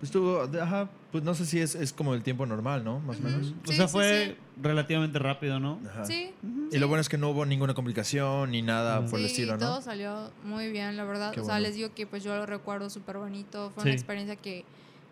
Pues 0.00 0.10
tú, 0.10 0.38
ajá, 0.60 0.90
pues 1.12 1.24
no 1.24 1.34
sé 1.34 1.46
si 1.46 1.60
es, 1.60 1.74
es 1.76 1.92
como 1.92 2.14
el 2.14 2.22
tiempo 2.22 2.44
normal, 2.46 2.84
¿no? 2.84 2.98
Más 3.00 3.16
o 3.16 3.20
Ujú. 3.20 3.28
menos. 3.28 3.54
O 3.64 3.70
Sí, 3.70 3.76
sea, 3.76 3.86
sí, 3.86 3.92
fue 3.92 4.36
relativamente 4.60 5.18
rápido, 5.18 5.60
¿no? 5.60 5.78
Ajá. 5.88 6.04
Sí. 6.04 6.32
Y 6.72 6.78
lo 6.78 6.88
bueno 6.88 7.00
es 7.00 7.08
que 7.08 7.16
no 7.16 7.30
hubo 7.30 7.46
ninguna 7.46 7.72
complicación 7.74 8.50
ni 8.50 8.60
nada 8.60 9.06
por 9.06 9.20
el 9.20 9.26
sí, 9.26 9.32
estilo, 9.32 9.52
¿no? 9.54 9.58
todo 9.60 9.80
salió 9.82 10.30
muy 10.44 10.70
bien, 10.70 10.96
la 10.96 11.04
verdad. 11.04 11.32
Qué 11.32 11.40
o 11.40 11.44
sea, 11.44 11.54
bueno. 11.54 11.68
les 11.68 11.76
digo 11.76 11.94
que 11.94 12.06
pues 12.06 12.22
yo 12.24 12.36
lo 12.36 12.44
recuerdo 12.44 12.90
súper 12.90 13.18
bonito. 13.18 13.70
Fue 13.70 13.82
Sí. 13.84 13.88
una 13.90 13.94
experiencia 13.94 14.36
que, 14.36 14.64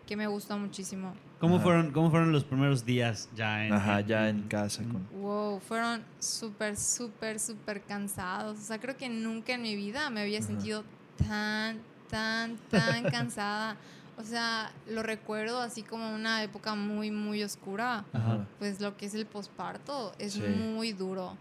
que 0.05 0.15
me 0.17 0.27
gustó 0.27 0.57
muchísimo. 0.57 1.13
¿Cómo 1.43 1.55
Ajá. 1.55 1.63
fueron, 1.65 1.91
¿Cómo 1.91 2.09
fueron 2.09 2.31
los 2.31 2.45
primeros 2.45 2.85
días 2.85 3.27
ya 3.35 3.65
en... 3.65 3.73
Ajá, 3.73 3.99
ya 3.99 4.29
en 4.29 4.43
casa 4.43 4.81
con... 4.83 5.05
Wow, 5.21 5.59
fueron 5.59 6.01
súper, 6.17 6.77
súper, 6.77 7.37
súper 7.37 7.81
cansados. 7.81 8.57
O 8.57 8.61
sea, 8.61 8.79
creo 8.79 8.95
que 8.95 9.09
nunca 9.09 9.51
en 9.55 9.61
mi 9.61 9.75
vida 9.75 10.09
me 10.09 10.21
había 10.21 10.37
Ajá. 10.39 10.47
sentido 10.47 10.85
tan, 11.17 11.81
tan, 12.09 12.55
tan 12.71 13.03
cansada. 13.11 13.75
O 14.17 14.23
sea, 14.23 14.71
lo 14.87 15.03
recuerdo 15.03 15.59
así 15.59 15.83
como 15.83 16.15
una 16.15 16.41
época 16.43 16.75
muy, 16.75 17.11
muy 17.11 17.43
oscura. 17.43 18.05
Ajá. 18.13 18.47
Pues 18.59 18.79
lo 18.79 18.95
que 18.95 19.07
es 19.07 19.13
el 19.13 19.25
posparto 19.25 20.13
es 20.19 20.33
Sí. 20.35 20.39
muy 20.41 20.93
duro. 20.93 21.35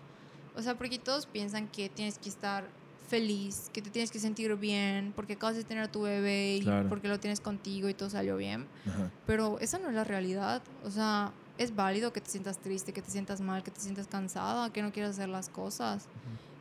O 0.56 0.62
sea, 0.62 0.74
porque 0.74 0.98
todos 0.98 1.26
piensan 1.26 1.68
que 1.68 1.88
tienes 1.88 2.18
que 2.18 2.28
estar 2.28 2.64
feliz, 3.12 3.68
que 3.74 3.82
te 3.82 3.90
tienes 3.90 4.10
que 4.10 4.18
sentir 4.18 4.56
bien, 4.56 5.12
porque 5.14 5.34
acabas 5.34 5.54
de 5.54 5.64
tener 5.64 5.84
a 5.84 5.92
tu 5.92 6.00
bebé 6.00 6.56
y 6.56 6.62
Claro. 6.62 6.88
porque 6.88 7.08
lo 7.08 7.20
tienes 7.20 7.40
contigo 7.40 7.90
y 7.90 7.94
todo 7.94 8.08
salió 8.08 8.38
bien. 8.38 8.66
Ajá. 8.88 9.10
Pero 9.26 9.58
esa 9.60 9.78
no 9.78 9.88
es 9.90 9.94
la 9.94 10.04
realidad. 10.04 10.62
O 10.82 10.90
sea, 10.90 11.30
es 11.58 11.76
válido 11.76 12.10
que 12.14 12.22
te 12.22 12.30
sientas 12.30 12.56
triste, 12.56 12.94
que 12.94 13.02
te 13.02 13.10
sientas 13.10 13.42
mal, 13.42 13.62
que 13.62 13.70
te 13.70 13.80
sientas 13.80 14.06
cansada, 14.06 14.72
que 14.72 14.80
no 14.80 14.92
quieras 14.92 15.10
hacer 15.10 15.28
las 15.28 15.50
cosas. 15.50 16.06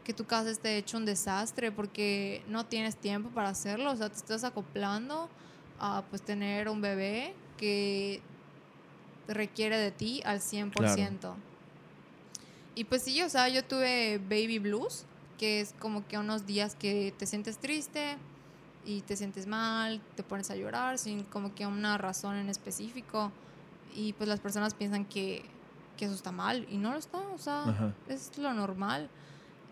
Que 0.04 0.14
tu 0.14 0.26
casa 0.26 0.50
esté 0.50 0.78
hecho 0.78 0.98
un 0.98 1.06
desastre 1.06 1.72
porque 1.72 2.44
no 2.50 2.66
tienes 2.66 2.98
tiempo 2.98 3.30
para 3.30 3.48
hacerlo. 3.48 3.90
O 3.92 3.96
sea, 3.96 4.10
te 4.10 4.18
estás 4.18 4.44
acoplando 4.44 5.30
a 5.80 6.04
pues 6.10 6.22
tener 6.22 6.68
un 6.68 6.82
bebé 6.82 7.34
que 7.58 8.20
requiere 9.30 9.78
de 9.78 9.92
ti 9.92 10.22
al 10.26 10.42
100%. 10.42 11.34
Y 12.76 12.84
pues 12.84 13.04
sí, 13.04 13.22
o 13.22 13.30
sea, 13.30 13.48
yo 13.48 13.64
tuve 13.64 14.18
baby 14.18 14.60
blues, 14.60 15.06
que 15.42 15.60
es 15.60 15.74
como 15.80 16.08
que 16.08 16.20
unos 16.20 16.46
días 16.46 16.76
que 16.76 17.16
te 17.18 17.26
sientes 17.26 17.58
triste 17.58 18.16
y 18.86 19.02
te 19.02 19.16
sientes 19.16 19.48
mal, 19.48 20.00
te 20.16 20.22
pones 20.22 20.52
a 20.52 20.56
llorar 20.56 21.00
sin 21.00 21.24
como 21.24 21.56
que 21.56 21.66
una 21.66 21.98
razón 21.98 22.36
en 22.36 22.48
específico. 22.48 23.32
Y 23.96 24.14
pues 24.14 24.30
las 24.30 24.40
personas 24.40 24.76
piensan 24.76 25.04
que, 25.04 25.44
que 25.98 26.06
eso 26.06 26.14
está 26.14 26.32
mal 26.32 26.68
y 26.70 26.78
no 26.78 26.92
lo 26.92 27.00
está, 27.00 27.18
o 27.34 27.40
sea, 27.40 27.64
Ajá. 27.70 27.94
es 28.08 28.38
lo 28.38 28.54
normal. 28.54 29.10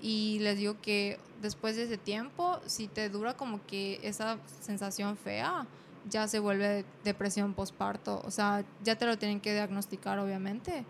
Y 0.01 0.39
les 0.39 0.57
digo 0.57 0.75
que 0.81 1.19
después 1.39 1.75
de 1.75 1.83
ese 1.83 1.97
tiempo, 1.99 2.59
si 2.65 2.87
te 2.87 3.07
dura 3.09 3.35
como 3.37 3.63
que 3.67 3.99
esa 4.01 4.39
sensación 4.61 5.17
fea, 5.17 5.67
ya 6.09 6.27
se 6.27 6.39
vuelve 6.39 6.83
depresión 7.03 7.53
postparto. 7.53 8.23
O 8.25 8.31
sea, 8.31 8.65
ya 8.83 8.95
te 8.95 9.05
lo 9.05 9.19
tienen 9.19 9.39
que 9.39 9.53
diagnosticar, 9.53 10.17
obviamente. 10.17 10.83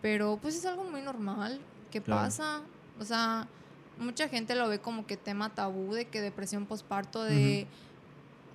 Pero 0.00 0.38
pues 0.40 0.54
es 0.54 0.64
algo 0.64 0.84
muy 0.84 1.02
normal 1.02 1.60
que 1.90 2.00
Claro. 2.00 2.22
pasa. 2.22 2.60
O 3.00 3.04
sea, 3.04 3.48
mucha 3.98 4.28
gente 4.28 4.54
lo 4.54 4.68
ve 4.68 4.78
como 4.80 5.06
que 5.06 5.16
tema 5.16 5.50
tabú 5.54 5.92
de 5.94 6.06
que 6.06 6.20
depresión 6.20 6.66
postparto 6.66 7.22
de, 7.24 7.66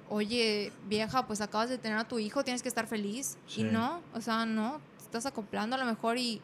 oye, 0.10 0.72
vieja, 0.90 1.28
pues 1.28 1.42
acabas 1.42 1.70
de 1.70 1.78
tener 1.78 1.98
a 1.98 2.08
tu 2.08 2.20
hijo, 2.20 2.44
tienes 2.44 2.62
que 2.62 2.70
estar 2.70 2.88
feliz. 2.88 3.38
Sí. 3.48 3.62
Y 3.62 3.64
no, 3.66 4.02
o 4.14 4.22
sea, 4.22 4.46
no, 4.46 4.80
te 4.98 5.04
estás 5.04 5.26
acoplando 5.26 5.76
a 5.76 5.80
lo 5.80 5.86
mejor 5.86 6.18
y, 6.18 6.42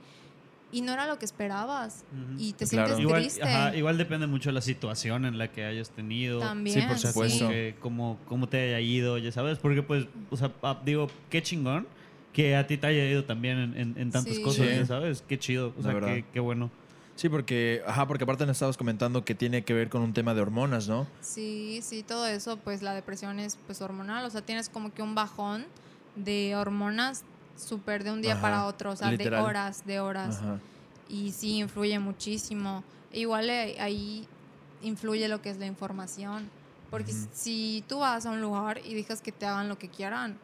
y 0.72 0.82
no 0.82 0.91
era 0.91 1.08
lo 1.08 1.18
que 1.20 1.26
esperabas. 1.26 2.04
Y 2.38 2.54
te 2.54 2.66
Claro. 2.68 2.88
sientes 2.88 3.00
Igual, 3.06 3.22
triste. 3.22 3.44
ajá, 3.44 3.76
igual 3.76 3.98
depende 3.98 4.28
mucho 4.28 4.50
de 4.50 4.54
la 4.54 4.62
situación 4.62 5.26
en 5.26 5.38
la 5.38 5.52
que 5.52 5.64
hayas 5.66 5.91
tenido. 5.91 6.39
También, 6.39 6.82
Sí, 6.82 6.88
por 6.88 6.98
supuesto. 6.98 7.48
que 7.50 7.76
cómo, 7.80 8.18
cómo 8.28 8.50
te 8.50 8.58
haya 8.62 8.80
ido, 8.80 9.18
ya 9.18 9.32
sabes, 9.32 9.60
porque 9.60 9.82
pues, 9.84 10.08
o 10.30 10.38
sea, 10.38 10.52
ah, 10.64 10.82
digo, 10.84 11.08
qué 11.30 11.41
chingón 11.41 11.88
que 12.34 12.56
a 12.56 12.66
ti 12.66 12.78
te 12.78 12.88
haya 12.88 13.06
ido 13.06 13.24
también 13.26 13.60
en, 13.60 13.78
en- 13.78 13.96
en 13.98 14.12
tantas 14.12 14.36
Sí. 14.36 14.41
cosas, 14.41 14.66
Sí. 14.68 14.76
ya 14.76 14.86
sabes, 14.88 15.24
qué 15.28 15.38
chido, 15.38 15.72
o 15.78 15.84
sea, 15.84 15.94
qué 16.34 16.39
bueno. 16.39 16.72
Sí, 17.16 17.30
porque, 17.30 17.84
ajá, 17.86 18.07
porque 18.07 18.24
aparte 18.24 18.45
nos 18.45 18.55
estabas 18.55 18.76
comentando 18.76 19.24
que 19.24 19.36
tiene 19.36 19.64
que 19.64 19.74
ver 19.74 19.89
con 19.89 20.01
un 20.01 20.14
tema 20.14 20.34
de 20.34 20.41
hormonas, 20.41 20.88
¿no? 20.88 21.07
Sí, 21.22 21.82
sí, 21.84 22.03
todo 22.03 22.26
eso, 22.26 22.57
pues 22.57 22.82
la 22.82 22.93
depresión 22.93 23.39
es 23.39 23.57
pues 23.68 23.82
hormonal, 23.82 24.26
o 24.26 24.30
sea, 24.30 24.41
tienes 24.41 24.70
como 24.70 24.93
que 24.93 25.01
un 25.01 25.14
bajón 25.14 25.66
de 26.16 26.55
hormonas 26.55 27.24
súper 27.55 28.03
de 28.03 28.11
un 28.11 28.22
día 28.22 28.34
Ajá, 28.34 28.41
para 28.41 28.66
otro, 28.66 28.91
o 28.91 28.95
sea, 28.95 29.11
literal. 29.11 29.41
de 29.43 29.47
horas, 29.47 29.86
de 29.86 29.99
horas. 29.99 30.38
Ajá. 30.38 30.59
Y 31.07 31.32
sí, 31.32 31.59
influye 31.59 31.99
muchísimo. 31.99 32.84
Igual 33.11 33.49
eh, 33.49 33.76
ahí 33.80 34.28
influye 34.82 35.28
lo 35.28 35.41
que 35.41 35.51
es 35.51 35.57
la 35.57 35.68
información, 35.68 36.49
porque 36.89 37.14
si 37.32 37.84
tú 37.88 37.99
vas 37.99 38.26
a 38.26 38.32
un 38.32 38.41
lugar 38.41 38.80
y 38.84 38.93
dejas 38.95 39.22
que 39.22 39.32
te 39.32 39.45
hagan 39.45 39.70
lo 39.70 39.78
que 39.78 39.89
quieran, 39.89 40.38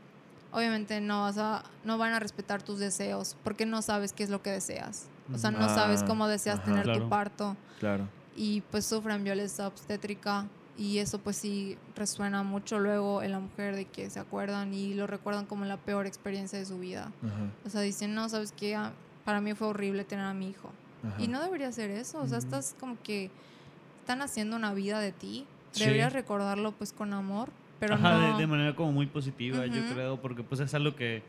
obviamente 0.52 1.02
no 1.02 1.22
vas 1.22 1.38
a, 1.38 1.64
no 1.84 1.98
van 1.98 2.14
a 2.14 2.20
respetar 2.20 2.62
tus 2.62 2.80
deseos, 2.80 3.36
porque 3.44 3.66
no 3.66 3.82
sabes 3.82 4.14
qué 4.14 4.24
es 4.24 4.30
lo 4.30 4.42
que 4.42 4.52
deseas. 4.52 5.08
O 5.34 5.38
sea, 5.38 5.52
no 5.52 5.60
Ah, 5.66 5.70
sabes 5.76 6.04
cómo 6.04 6.28
deseas 6.28 6.58
ajá. 6.60 6.66
tener 6.66 6.84
Claro. 6.84 7.00
tu 7.04 7.10
parto 7.10 7.58
Claro. 7.80 8.08
y 8.36 8.62
pues 8.72 8.86
sufren 8.86 9.24
violencia 9.24 9.68
obstétrica 9.68 10.46
y 10.78 11.00
eso 11.00 11.20
pues 11.20 11.36
sí 11.36 11.78
resuena 11.96 12.42
mucho 12.44 12.80
luego 12.80 13.22
en 13.22 13.32
la 13.32 13.40
mujer 13.40 13.76
de 13.76 13.86
que 13.86 14.10
se 14.10 14.20
acuerdan 14.20 14.74
y 14.74 14.94
lo 14.94 15.08
recuerdan 15.08 15.46
como 15.46 15.66
la 15.66 15.78
peor 15.78 16.08
experiencia 16.08 16.58
de 16.58 16.66
su 16.66 16.80
vida. 16.80 17.12
Ajá. 17.24 17.52
O 17.66 17.70
sea, 17.70 17.82
dicen, 17.82 18.16
no, 18.16 18.28
sabes 18.30 18.52
qué, 18.54 18.76
Ah, 18.76 18.92
para 19.26 19.42
mí 19.42 19.54
fue 19.54 19.68
horrible 19.68 20.04
tener 20.06 20.26
a 20.26 20.34
mi 20.34 20.50
hijo. 20.50 20.70
Ajá. 21.06 21.22
Y 21.22 21.28
no 21.28 21.42
debería 21.42 21.72
ser 21.72 21.92
eso, 21.92 22.20
o 22.22 22.28
sea, 22.28 22.38
estás 22.38 22.76
como 22.80 22.98
que 23.04 23.30
están 24.02 24.22
haciendo 24.22 24.56
una 24.56 24.74
vida 24.74 25.00
de 25.00 25.12
ti. 25.12 25.46
Sí. 25.72 25.82
Deberías 25.84 26.14
recordarlo 26.14 26.72
pues 26.72 26.92
con 26.94 27.14
amor, 27.14 27.50
pero 27.80 27.96
Ajá, 27.96 28.18
no... 28.18 28.34
de, 28.34 28.40
de 28.42 28.48
manera 28.48 28.76
como 28.76 28.92
muy 28.92 29.06
positiva, 29.06 29.66
yo 29.68 29.82
Ujú. 29.84 29.94
creo, 29.94 30.22
porque 30.22 30.44
pues 30.44 30.62
es 30.62 30.74
algo 30.74 30.96
que 30.96 31.22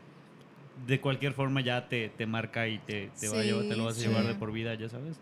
de 0.87 0.99
cualquier 1.01 1.33
forma 1.33 1.61
ya 1.61 1.87
te, 1.87 2.09
te 2.09 2.25
marca 2.25 2.67
y 2.67 2.79
te, 2.79 3.11
te, 3.19 3.27
va 3.29 3.39
a 3.39 3.43
llevar- 3.43 3.67
te 3.67 3.75
lo 3.75 3.85
vas 3.85 3.97
a 3.97 3.99
Sí, 3.99 4.07
llevar 4.07 4.25
de 4.25 4.35
por 4.35 4.51
vida, 4.51 4.73
ya 4.75 4.89
sabes. 4.89 5.17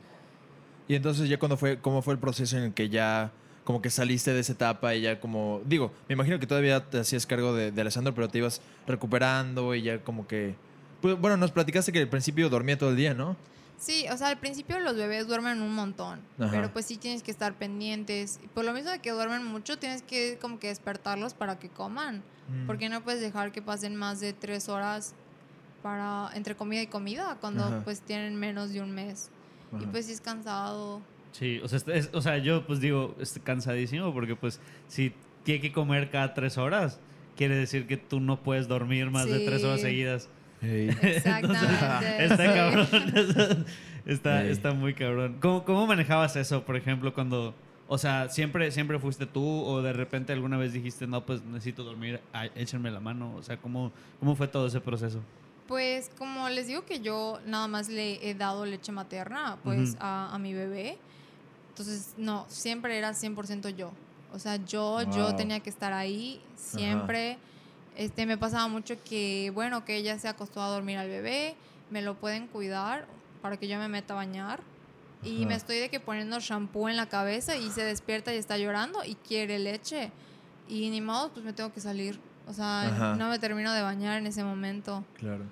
Y 0.87 0.95
entonces 0.95 1.29
ya 1.29 1.37
cuando 1.37 1.57
fue, 1.57 1.79
¿cómo 1.79 2.01
fue 2.01 2.13
el 2.13 2.19
proceso 2.19 2.57
en 2.57 2.63
el 2.63 2.73
que 2.73 2.89
ya 2.89 3.31
como 3.63 3.81
que 3.81 3.89
saliste 3.91 4.33
de 4.33 4.39
esa 4.39 4.53
etapa 4.53 4.95
y 4.95 5.01
ya 5.01 5.19
como, 5.19 5.61
digo, 5.65 5.91
me 6.07 6.13
imagino 6.13 6.39
que 6.39 6.47
todavía 6.47 6.89
te 6.89 6.99
hacías 6.99 7.27
cargo 7.27 7.53
de, 7.53 7.71
de 7.71 7.81
Alessandro, 7.81 8.15
pero 8.15 8.27
te 8.27 8.39
ibas 8.39 8.61
recuperando 8.87 9.75
y 9.75 9.83
ya 9.83 9.99
como 10.03 10.25
que, 10.27 10.55
pues, 11.01 11.19
bueno, 11.19 11.37
nos 11.37 11.51
platicaste 11.51 11.91
que 11.91 11.99
al 11.99 12.07
principio 12.09 12.49
dormía 12.49 12.77
todo 12.77 12.89
el 12.89 12.95
día, 12.95 13.13
¿no? 13.13 13.37
Sí, 13.77 14.05
o 14.11 14.17
sea, 14.17 14.27
al 14.29 14.39
principio 14.39 14.79
los 14.79 14.95
bebés 14.97 15.27
duermen 15.27 15.61
un 15.61 15.73
montón, 15.73 16.19
Ajá. 16.39 16.49
pero 16.51 16.73
pues 16.73 16.85
sí 16.85 16.97
tienes 16.97 17.23
que 17.23 17.31
estar 17.31 17.53
pendientes. 17.53 18.39
Y 18.43 18.47
Por 18.47 18.65
lo 18.65 18.73
mismo 18.73 18.89
de 18.89 18.99
que 18.99 19.11
duermen 19.11 19.45
mucho, 19.45 19.77
tienes 19.79 20.01
que 20.01 20.37
como 20.41 20.59
que 20.59 20.67
despertarlos 20.67 21.33
para 21.33 21.59
que 21.59 21.69
coman. 21.69 22.23
Mm. 22.49 22.65
Porque 22.65 22.89
no 22.89 23.01
puedes 23.03 23.21
dejar 23.21 23.51
que 23.53 23.61
pasen 23.61 23.95
más 23.95 24.19
de 24.19 24.33
tres 24.33 24.67
horas 24.67 25.13
para 25.81 26.29
entre 26.35 26.55
comida 26.55 26.81
y 26.81 26.87
comida 26.87 27.37
cuando 27.41 27.63
Ajá. 27.65 27.81
pues 27.83 28.01
tienen 28.01 28.35
menos 28.35 28.71
de 28.71 28.81
un 28.81 28.91
mes. 28.91 29.29
Y 29.73 29.83
Ajá. 29.83 29.91
pues 29.91 30.05
sí 30.07 30.13
es 30.13 30.21
cansado. 30.21 31.01
Sí, 31.31 31.59
o 31.63 31.67
sea, 31.67 31.77
es- 31.77 31.87
es- 31.87 32.09
o 32.13 32.21
sea, 32.21 32.37
yo 32.37 32.65
pues 32.65 32.79
digo, 32.79 33.15
estoy 33.19 33.41
cansadísimo 33.41 34.13
porque 34.13 34.35
pues 34.35 34.59
si 34.87 35.13
tiene 35.43 35.61
que 35.61 35.71
comer 35.71 36.09
cada 36.09 36.33
tres 36.33 36.57
horas, 36.57 36.99
quiere 37.37 37.55
decir 37.55 37.87
que 37.87 37.97
tú 37.97 38.19
no 38.19 38.41
puedes 38.41 38.67
dormir 38.67 39.09
más 39.11 39.27
de 39.29 39.39
tres 39.45 39.63
horas 39.63 39.79
Sí. 39.79 39.85
seguidas. 39.87 40.29
Ey. 40.61 40.89
Exactamente. 41.01 41.65
Está 42.25 42.37
sí. 42.37 42.53
cabrón. 42.53 43.65
está, 44.05 44.43
está 44.43 44.71
muy 44.73 44.93
cabrón. 44.93 45.37
¿Cómo, 45.39 45.63
¿Cómo 45.63 45.87
manejabas 45.87 46.35
eso, 46.35 46.63
por 46.65 46.75
ejemplo, 46.75 47.13
cuando... 47.13 47.53
O 47.91 47.97
sea, 47.97 48.29
¿siempre, 48.29 48.69
¿siempre 48.71 48.99
fuiste 48.99 49.25
tú 49.25 49.43
o 49.63 49.81
de 49.81 49.93
repente 49.93 50.31
alguna 50.31 50.57
vez 50.57 50.73
dijiste, 50.73 51.07
no, 51.07 51.25
pues 51.25 51.41
necesito 51.43 51.83
dormir, 51.83 52.19
ay, 52.33 52.51
échenme 52.55 52.91
la 52.91 52.99
mano? 52.99 53.33
O 53.35 53.41
sea, 53.41 53.57
¿cómo, 53.57 53.91
¿cómo 54.19 54.35
fue 54.35 54.47
todo 54.47 54.67
ese 54.67 54.79
proceso? 54.79 55.19
Pues 55.69 56.09
como 56.17 56.49
les 56.49 56.65
digo 56.65 56.83
que 56.83 56.99
yo 56.99 57.39
nada 57.45 57.67
más 57.67 57.89
le 57.89 58.27
he 58.27 58.33
dado 58.33 58.65
leche 58.65 58.91
materna 58.91 59.59
pues 59.63 59.95
a, 59.99 60.33
a 60.33 60.39
mi 60.39 60.51
bebé. 60.51 60.97
Entonces, 61.69 62.15
no, 62.17 62.47
siempre 62.49 62.97
era 62.97 63.11
100% 63.11 63.75
yo. 63.75 63.91
O 64.33 64.39
sea, 64.39 64.55
yo, 64.55 65.03
yo 65.11 65.35
tenía 65.35 65.59
que 65.59 65.69
estar 65.69 65.93
ahí 65.93 66.41
siempre. 66.55 67.37
Este, 67.95 68.25
me 68.25 68.35
pasaba 68.35 68.67
mucho 68.67 68.95
que, 69.03 69.51
bueno, 69.53 69.85
que 69.85 69.95
ella 69.95 70.17
se 70.17 70.27
acostó 70.27 70.59
a 70.59 70.69
dormir 70.69 70.97
al 70.97 71.07
bebé, 71.07 71.55
me 71.91 72.01
lo 72.01 72.15
pueden 72.15 72.47
cuidar 72.47 73.05
para 73.43 73.57
que 73.57 73.67
yo 73.67 73.77
me 73.77 73.89
meta 73.89 74.15
a 74.15 74.17
bañar. 74.17 74.61
Y 75.21 75.45
me 75.45 75.53
estoy 75.53 75.77
de 75.77 75.89
que 75.89 75.99
poniendo 75.99 76.39
shampoo 76.39 76.89
en 76.89 76.97
la 76.97 77.09
cabeza 77.09 77.55
y 77.55 77.69
se 77.69 77.83
despierta 77.83 78.33
y 78.33 78.37
está 78.37 78.57
llorando 78.57 79.03
y 79.05 79.13
quiere 79.13 79.59
leche. 79.59 80.11
Y 80.67 80.89
ni 80.89 80.99
modo, 80.99 81.29
pues 81.29 81.45
me 81.45 81.53
tengo 81.53 81.71
que 81.71 81.79
salir. 81.79 82.19
O 82.47 82.53
sea, 82.53 82.87
Ajá. 82.87 83.15
no 83.15 83.29
me 83.29 83.37
termino 83.37 83.71
de 83.71 83.83
bañar 83.83 84.17
en 84.17 84.25
ese 84.25 84.43
momento. 84.43 85.03
Claro. 85.15 85.43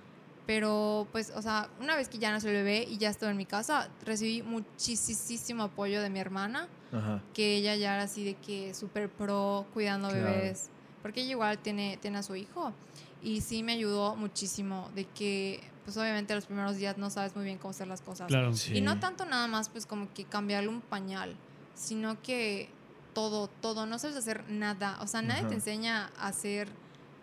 Pero, 0.47 1.07
pues, 1.11 1.31
o 1.35 1.41
sea, 1.41 1.69
una 1.81 1.95
vez 1.97 2.07
que 2.09 2.17
ya 2.17 2.31
nació 2.31 2.49
el 2.49 2.55
bebé 2.55 2.85
y 2.89 2.97
ya 2.97 3.09
estuve 3.09 3.29
en 3.31 3.37
mi 3.37 3.45
casa, 3.45 3.89
recibí 4.05 4.41
muchísimo 4.41 5.63
apoyo 5.63 6.01
de 6.01 6.09
mi 6.09 6.19
hermana, 6.19 6.67
Ajá. 6.93 7.21
que 7.33 7.57
ella 7.57 7.75
ya 7.75 7.93
era 7.95 8.03
así 8.03 8.23
de 8.23 8.35
que 8.35 8.73
súper 8.73 9.09
pro 9.09 9.65
cuidando 9.73 10.07
Claro. 10.09 10.23
bebés, 10.23 10.69
porque 11.01 11.21
ella 11.21 11.31
igual 11.31 11.57
tiene, 11.59 11.97
tiene 11.97 12.19
a 12.19 12.23
su 12.23 12.35
hijo. 12.35 12.73
Y 13.21 13.41
sí 13.41 13.61
me 13.61 13.73
ayudó 13.73 14.15
muchísimo 14.15 14.89
de 14.95 15.03
que, 15.05 15.61
pues 15.83 15.97
obviamente 15.97 16.33
los 16.33 16.45
primeros 16.45 16.77
días 16.77 16.97
no 16.97 17.09
sabes 17.09 17.35
muy 17.35 17.43
bien 17.43 17.57
cómo 17.57 17.71
hacer 17.71 17.87
las 17.87 18.01
cosas. 18.01 18.27
Claro. 18.27 18.53
Sí. 18.53 18.77
Y 18.77 18.81
no 18.81 18.99
tanto 18.99 19.25
nada 19.25 19.47
más, 19.47 19.67
pues 19.69 19.85
como 19.85 20.13
que 20.13 20.23
cambiarle 20.23 20.69
un 20.69 20.79
pañal, 20.81 21.35
sino 21.73 22.21
que 22.21 22.69
todo, 23.13 23.47
todo, 23.49 23.85
no 23.85 23.99
sabes 23.99 24.15
hacer 24.15 24.49
nada. 24.49 24.97
O 25.01 25.07
sea, 25.07 25.21
nadie 25.21 25.41
Ajá. 25.41 25.49
te 25.49 25.55
enseña 25.55 26.11
a 26.17 26.27
hacer, 26.27 26.69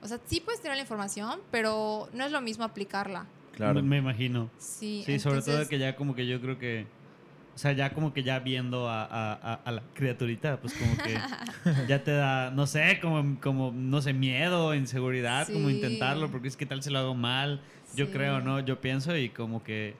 o 0.04 0.08
sea, 0.08 0.20
sí 0.26 0.40
puedes 0.40 0.60
tener 0.60 0.76
la 0.76 0.82
información, 0.82 1.40
pero 1.50 2.08
no 2.12 2.24
es 2.24 2.30
lo 2.30 2.40
mismo 2.40 2.62
aplicarla. 2.64 3.26
Claro. 3.52 3.74
Me, 3.74 3.82
me 3.82 3.96
imagino. 3.98 4.50
Sí, 4.58 5.02
Sí, 5.06 5.18
sobre 5.18 5.40
todo 5.40 5.50
entonces- 5.52 5.68
que 5.68 5.78
ya 5.78 5.96
como 5.96 6.14
que 6.14 6.26
yo 6.26 6.40
creo 6.40 6.58
que... 6.58 6.86
O 7.54 7.58
sea, 7.58 7.70
ya 7.70 7.92
como 7.94 8.12
que 8.12 8.24
ya 8.24 8.40
viendo 8.40 8.88
a, 8.88 9.04
a- 9.04 9.32
a- 9.34 9.54
a 9.64 9.70
la 9.72 9.82
criaturita, 9.94 10.60
pues 10.60 10.74
como 10.74 10.96
que 10.96 11.16
ya 11.88 12.02
te 12.02 12.10
da, 12.10 12.50
no 12.50 12.66
sé, 12.66 12.98
como, 13.00 13.40
como 13.40 13.70
no 13.72 14.02
sé, 14.02 14.12
miedo, 14.12 14.74
inseguridad, 14.74 15.46
como 15.46 15.70
intentarlo, 15.70 16.30
porque 16.32 16.48
es 16.48 16.56
que 16.56 16.66
tal 16.66 16.82
si 16.82 16.90
lo 16.90 16.98
hago 16.98 17.14
mal, 17.14 17.60
yo 17.94 18.10
creo, 18.10 18.40
¿no? 18.40 18.58
Yo 18.58 18.80
pienso 18.80 19.16
y 19.16 19.28
como 19.28 19.62
que... 19.62 19.94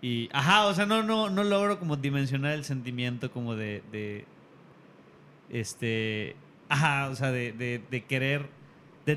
Y, 0.00 0.30
ajá, 0.32 0.64
o 0.68 0.74
sea, 0.74 0.86
no, 0.86 1.02
no, 1.02 1.28
no 1.28 1.44
logro 1.44 1.78
como 1.78 1.96
dimensionar 1.96 2.52
el 2.52 2.64
sentimiento 2.64 3.30
como 3.30 3.54
de, 3.56 3.82
de 3.92 4.24
este, 5.50 6.36
ajá, 6.68 7.10
o 7.10 7.14
sea, 7.16 7.30
de, 7.30 7.52
de, 7.52 7.82
de 7.90 8.04
querer, 8.04 8.46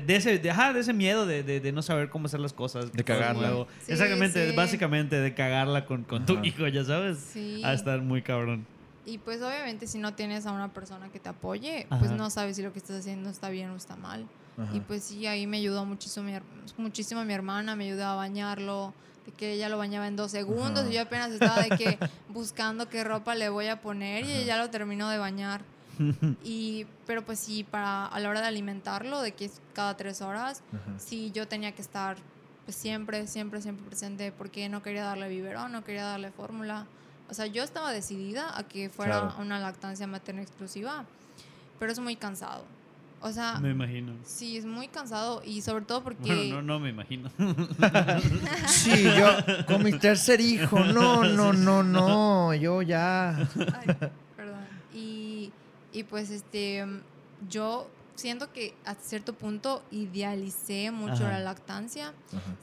de 0.00 0.16
ese, 0.16 0.38
de, 0.38 0.50
ajá, 0.50 0.72
de 0.72 0.80
ese 0.80 0.92
miedo 0.92 1.26
de, 1.26 1.42
de, 1.42 1.60
de 1.60 1.72
no 1.72 1.82
saber 1.82 2.10
cómo 2.10 2.26
hacer 2.26 2.40
las 2.40 2.52
cosas. 2.52 2.92
De 2.92 3.04
cagarla. 3.04 3.66
Sí, 3.82 3.92
Exactamente, 3.92 4.50
sí. 4.50 4.56
básicamente 4.56 5.20
de 5.20 5.34
cagarla 5.34 5.86
con, 5.86 6.04
con 6.04 6.26
tu 6.26 6.42
hijo, 6.44 6.66
ya 6.68 6.84
sabes. 6.84 7.18
Sí. 7.18 7.62
A 7.64 7.72
estar 7.72 8.00
muy 8.00 8.22
cabrón. 8.22 8.66
Y 9.06 9.18
pues 9.18 9.42
obviamente 9.42 9.86
si 9.86 9.98
no 9.98 10.14
tienes 10.14 10.46
a 10.46 10.52
una 10.52 10.72
persona 10.72 11.10
que 11.10 11.20
te 11.20 11.28
apoye, 11.28 11.86
pues 11.98 12.10
no 12.10 12.30
sabes 12.30 12.56
si 12.56 12.62
lo 12.62 12.72
que 12.72 12.78
estás 12.78 13.00
haciendo 13.00 13.28
está 13.28 13.50
bien 13.50 13.70
o 13.70 13.76
está 13.76 13.96
mal. 13.96 14.26
Ajá. 14.56 14.74
Y 14.74 14.80
pues 14.80 15.04
sí, 15.04 15.26
ahí 15.26 15.46
me 15.46 15.58
ayudó 15.58 15.84
muchísimo 15.84 16.30
muchísimo 16.78 17.24
mi 17.24 17.34
hermana, 17.34 17.76
me 17.76 17.84
ayudó 17.84 18.06
a 18.06 18.14
bañarlo, 18.14 18.94
de 19.26 19.32
que 19.32 19.52
ella 19.52 19.68
lo 19.68 19.76
bañaba 19.78 20.06
en 20.06 20.16
dos 20.16 20.30
segundos 20.30 20.82
Ajá. 20.84 20.90
y 20.90 20.94
yo 20.94 21.02
apenas 21.02 21.32
estaba 21.32 21.62
de 21.62 21.70
que 21.70 21.98
buscando 22.28 22.88
qué 22.88 23.04
ropa 23.04 23.34
le 23.34 23.48
voy 23.48 23.66
a 23.66 23.80
poner 23.80 24.24
y 24.24 24.32
ella 24.32 24.58
lo 24.58 24.70
terminó 24.70 25.08
de 25.10 25.18
bañar. 25.18 25.62
y, 26.44 26.86
pero 27.06 27.24
pues 27.24 27.38
sí, 27.38 27.64
para, 27.64 28.06
a 28.06 28.20
la 28.20 28.28
hora 28.28 28.40
de 28.40 28.46
alimentarlo, 28.48 29.20
de 29.22 29.32
que 29.32 29.46
es 29.46 29.60
cada 29.74 29.96
tres 29.96 30.20
horas, 30.22 30.62
Ajá. 30.72 30.98
sí 30.98 31.30
yo 31.34 31.46
tenía 31.48 31.72
que 31.72 31.82
estar 31.82 32.16
pues, 32.64 32.76
siempre, 32.76 33.26
siempre, 33.26 33.60
siempre 33.62 33.86
presente 33.86 34.32
porque 34.32 34.68
no 34.68 34.82
quería 34.82 35.04
darle 35.04 35.28
biberón, 35.28 35.72
no 35.72 35.84
quería 35.84 36.04
darle 36.04 36.30
fórmula. 36.30 36.86
O 37.30 37.34
sea, 37.34 37.46
yo 37.46 37.62
estaba 37.62 37.90
decidida 37.92 38.56
a 38.58 38.64
que 38.64 38.90
fuera 38.90 39.20
Claro. 39.20 39.34
una 39.40 39.58
lactancia 39.58 40.06
materna 40.06 40.42
exclusiva, 40.42 41.04
pero 41.78 41.90
es 41.92 41.98
muy 41.98 42.16
cansado. 42.16 42.64
O 43.22 43.32
sea, 43.32 43.58
Me 43.58 43.70
imagino. 43.70 44.12
sí, 44.26 44.58
es 44.58 44.66
muy 44.66 44.86
cansado 44.88 45.40
y 45.42 45.62
sobre 45.62 45.86
todo 45.86 46.02
porque... 46.04 46.26
Bueno, 46.34 46.56
no, 46.56 46.74
no 46.74 46.80
me 46.80 46.90
imagino. 46.90 47.30
Sí, 48.68 49.02
yo 49.04 49.64
con 49.66 49.82
mi 49.82 49.92
tercer 49.98 50.40
hijo, 50.42 50.78
no, 50.80 51.24
no, 51.24 51.52
no, 51.54 51.82
no, 51.82 52.52
yo 52.54 52.82
ya. 52.82 53.30
Ay. 53.30 54.10
Y, 55.94 56.02
pues 56.02 56.28
este, 56.30 56.84
yo 57.48 57.88
siento 58.16 58.52
que 58.52 58.74
a 58.84 58.94
cierto 58.96 59.32
punto 59.34 59.82
idealicé 59.90 60.90
mucho 60.90 61.24
Ajá. 61.24 61.30
la 61.32 61.40
lactancia. 61.40 62.12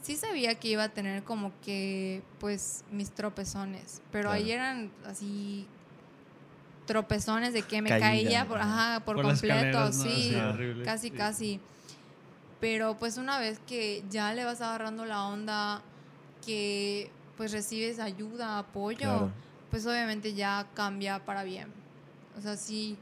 Sí 0.02 0.16
sabía 0.16 0.54
que 0.54 0.68
iba 0.68 0.84
a 0.84 0.88
tener 0.90 1.24
como 1.24 1.52
que, 1.64 2.22
pues, 2.38 2.84
mis 2.92 3.10
tropezones, 3.10 4.00
pero 4.12 4.28
Claro. 4.30 4.44
ahí 4.44 4.52
eran 4.52 4.90
así 5.06 5.66
tropezones 6.86 7.52
de 7.52 7.62
que 7.62 7.80
me 7.80 7.88
Caída, 7.90 8.06
caía 8.08 8.48
por, 8.48 8.58
ajá. 8.58 9.00
por, 9.04 9.22
completo, 9.22 9.80
¿no? 9.86 9.92
sí, 9.92 10.34
horrible. 10.34 10.84
casi, 10.84 11.08
Sí. 11.10 11.14
casi. 11.16 11.60
Pero 12.60 12.96
pues 12.98 13.16
una 13.16 13.38
vez 13.38 13.58
que 13.66 14.04
ya 14.10 14.32
le 14.34 14.44
vas 14.44 14.60
agarrando 14.60 15.04
la 15.04 15.24
onda, 15.26 15.82
que 16.44 17.10
pues 17.36 17.52
recibes 17.52 17.98
ayuda, 17.98 18.58
apoyo, 18.58 18.98
Claro. 18.98 19.32
pues 19.70 19.86
obviamente 19.86 20.34
ya 20.34 20.66
cambia 20.74 21.24
para 21.24 21.44
bien. 21.44 21.68
O 22.36 22.40
sea, 22.40 22.56
sí, 22.56 22.96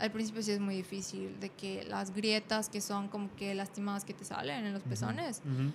al 0.00 0.10
principio 0.12 0.42
sí 0.42 0.52
es 0.52 0.60
muy 0.60 0.76
difícil, 0.76 1.38
de 1.40 1.50
que 1.50 1.84
las 1.84 2.14
grietas 2.14 2.68
que 2.68 2.80
son 2.80 3.08
como 3.08 3.34
que 3.36 3.54
lastimadas 3.54 4.04
que 4.04 4.14
te 4.14 4.24
salen 4.24 4.64
en 4.66 4.72
los 4.72 4.82
pezones, 4.82 5.40
Ujú. 5.44 5.72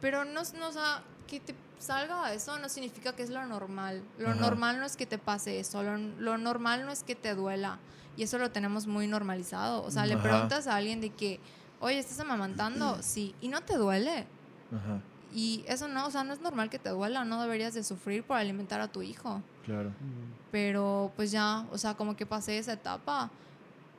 pero 0.00 0.24
no, 0.24 0.42
no 0.58 0.68
o 0.68 0.72
sea, 0.72 1.02
que 1.26 1.40
te 1.40 1.54
salga 1.78 2.32
eso 2.32 2.58
no 2.58 2.68
significa 2.68 3.14
que 3.14 3.22
es 3.22 3.30
lo 3.30 3.44
normal. 3.46 4.02
Lo 4.18 4.30
Ajá. 4.30 4.40
normal 4.40 4.78
no 4.80 4.86
es 4.86 4.96
que 4.96 5.06
te 5.06 5.18
pase 5.18 5.60
eso, 5.60 5.82
lo, 5.82 5.96
lo 5.96 6.38
normal 6.38 6.84
no 6.86 6.92
es 6.92 7.02
que 7.02 7.14
te 7.14 7.34
duela. 7.34 7.78
Y 8.16 8.22
eso 8.22 8.38
lo 8.38 8.50
tenemos 8.50 8.86
muy 8.86 9.06
normalizado. 9.06 9.82
O 9.82 9.90
sea, 9.90 10.06
le 10.06 10.14
Ajá. 10.14 10.22
preguntas 10.22 10.66
a 10.66 10.76
alguien 10.76 11.02
de 11.02 11.10
que, 11.10 11.38
oye, 11.80 11.98
¿estás 11.98 12.18
amamantando? 12.20 12.98
Sí, 13.02 13.34
y 13.42 13.48
no 13.48 13.60
te 13.60 13.76
duele. 13.76 14.26
Ajá, 14.74 15.00
Y 15.34 15.64
eso 15.68 15.86
no, 15.86 16.06
o 16.06 16.10
sea, 16.10 16.24
no 16.24 16.32
es 16.32 16.40
normal 16.40 16.70
que 16.70 16.78
te 16.78 16.88
duela, 16.88 17.24
no 17.26 17.42
deberías 17.42 17.74
de 17.74 17.84
sufrir 17.84 18.22
por 18.24 18.38
alimentar 18.38 18.80
a 18.80 18.88
tu 18.88 19.02
hijo. 19.02 19.42
claro. 19.66 19.92
Pero 20.50 21.12
pues 21.16 21.30
ya, 21.30 21.66
o 21.70 21.76
sea, 21.76 21.94
como 21.94 22.16
que 22.16 22.24
pasé 22.24 22.56
esa 22.56 22.72
etapa 22.72 23.30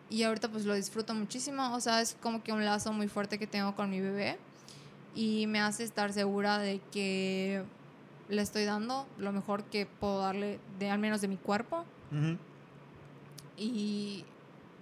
y 0.09 0.23
ahorita 0.23 0.49
pues 0.49 0.65
lo 0.65 0.73
disfruto 0.73 1.13
muchísimo. 1.13 1.73
O 1.75 1.79
sea, 1.79 2.01
es 2.01 2.15
como 2.21 2.43
que 2.43 2.51
un 2.53 2.63
lazo 2.65 2.93
muy 2.93 3.07
fuerte 3.07 3.37
que 3.39 3.47
tengo 3.47 3.75
con 3.75 3.89
mi 3.89 3.99
bebé 4.01 4.37
y 5.15 5.47
me 5.47 5.59
hace 5.59 5.83
estar 5.83 6.13
segura 6.13 6.57
de 6.59 6.79
que 6.91 7.63
le 8.29 8.41
estoy 8.41 8.65
dando 8.65 9.07
lo 9.17 9.31
mejor 9.31 9.63
que 9.65 9.85
puedo 9.85 10.19
darle, 10.19 10.59
de 10.79 10.89
al 10.89 10.99
menos 10.99 11.21
de 11.21 11.27
mi 11.27 11.37
cuerpo. 11.37 11.85
Ujú. 12.11 12.37
Y 13.57 14.25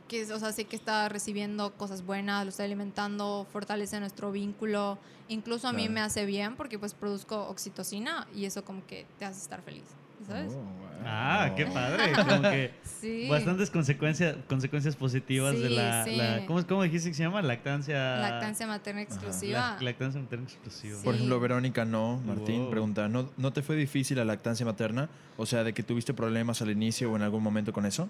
que, 0.07 0.31
o 0.31 0.39
sea, 0.39 0.51
sé 0.51 0.65
que 0.65 0.75
está 0.75 1.09
recibiendo 1.09 1.73
cosas 1.73 2.05
buenas, 2.05 2.43
lo 2.43 2.49
está 2.49 2.63
alimentando, 2.63 3.47
fortalece 3.51 3.99
nuestro 3.99 4.31
vínculo. 4.31 4.97
Incluso 5.29 5.67
a 5.67 5.71
mí 5.73 5.83
Claro. 5.83 5.93
me 5.93 6.01
hace 6.01 6.25
bien 6.25 6.55
porque 6.55 6.77
pues 6.77 6.93
produzco 6.93 7.47
oxitocina 7.47 8.27
y 8.35 8.45
eso 8.45 8.63
como 8.63 8.85
que 8.85 9.05
te 9.17 9.25
hace 9.25 9.41
estar 9.41 9.61
feliz, 9.63 9.85
¿sabes? 10.27 10.51
Oh, 10.51 10.55
wow. 10.55 10.71
Ah, 11.07 11.51
qué 11.55 11.65
padre. 11.67 12.13
Como 12.13 12.41
que 12.41 12.71
Sí. 12.83 13.27
bastantes 13.29 13.69
consecuencias, 13.69 14.35
consecuencias 14.49 14.95
positivas 14.95 15.59
de 15.59 15.69
la, 15.69 16.03
sí. 16.05 16.15
la- 16.15 16.45
¿cómo, 16.47 16.65
¿Cómo 16.65 16.81
dijiste 16.83 17.09
que 17.09 17.13
se 17.15 17.23
llama? 17.23 17.41
Lactancia. 17.43 18.17
Lactancia 18.17 18.65
materna 18.65 19.01
exclusiva. 19.01 19.75
La- 19.77 19.81
lactancia 19.83 20.19
materna 20.19 20.45
exclusiva. 20.45 20.97
Sí. 20.97 21.03
Por 21.03 21.13
ejemplo, 21.15 21.39
Verónica 21.39 21.85
no, 21.85 22.17
Martín, 22.25 22.61
Wow. 22.63 22.69
pregunta, 22.71 23.07
¿no, 23.07 23.29
¿no 23.37 23.53
te 23.53 23.61
fue 23.61 23.75
difícil 23.75 24.17
la 24.17 24.25
lactancia 24.25 24.65
materna? 24.65 25.09
O 25.37 25.45
sea, 25.45 25.63
de 25.63 25.73
que 25.73 25.83
tuviste 25.83 26.13
problemas 26.13 26.61
al 26.61 26.71
inicio 26.71 27.11
o 27.11 27.15
en 27.15 27.21
algún 27.21 27.43
momento 27.43 27.71
con 27.71 27.85
eso. 27.85 28.09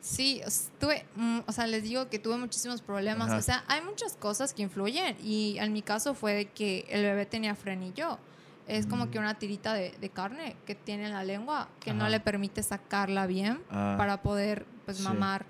Sí, 0.00 0.40
tuve, 0.78 1.04
mm, 1.16 1.40
o 1.46 1.52
sea, 1.52 1.66
les 1.66 1.82
digo 1.82 2.08
que 2.08 2.18
tuve 2.18 2.36
muchísimos 2.36 2.80
problemas. 2.80 3.28
Ajá. 3.28 3.38
O 3.38 3.42
sea, 3.42 3.64
hay 3.66 3.80
muchas 3.82 4.16
cosas 4.16 4.52
que 4.54 4.62
influyen 4.62 5.16
y 5.22 5.58
en 5.58 5.72
mi 5.72 5.82
caso 5.82 6.14
fue 6.14 6.32
de 6.34 6.44
que 6.46 6.86
el 6.90 7.02
bebé 7.02 7.26
tenía 7.26 7.54
frenillo. 7.54 8.18
Es 8.68 8.86
como 8.86 9.06
Mm. 9.06 9.10
que 9.10 9.18
una 9.20 9.34
tirita 9.38 9.74
de, 9.74 9.92
de 10.00 10.08
carne 10.10 10.56
que 10.66 10.74
tiene 10.74 11.06
en 11.06 11.12
la 11.12 11.22
lengua 11.24 11.68
que 11.80 11.92
no 11.94 12.08
le 12.08 12.18
permite 12.20 12.62
sacarla 12.62 13.26
bien 13.26 13.60
Ah, 13.70 13.94
para 13.96 14.22
poder 14.22 14.66
pues 14.84 14.96
sí. 14.98 15.02
mamar. 15.04 15.46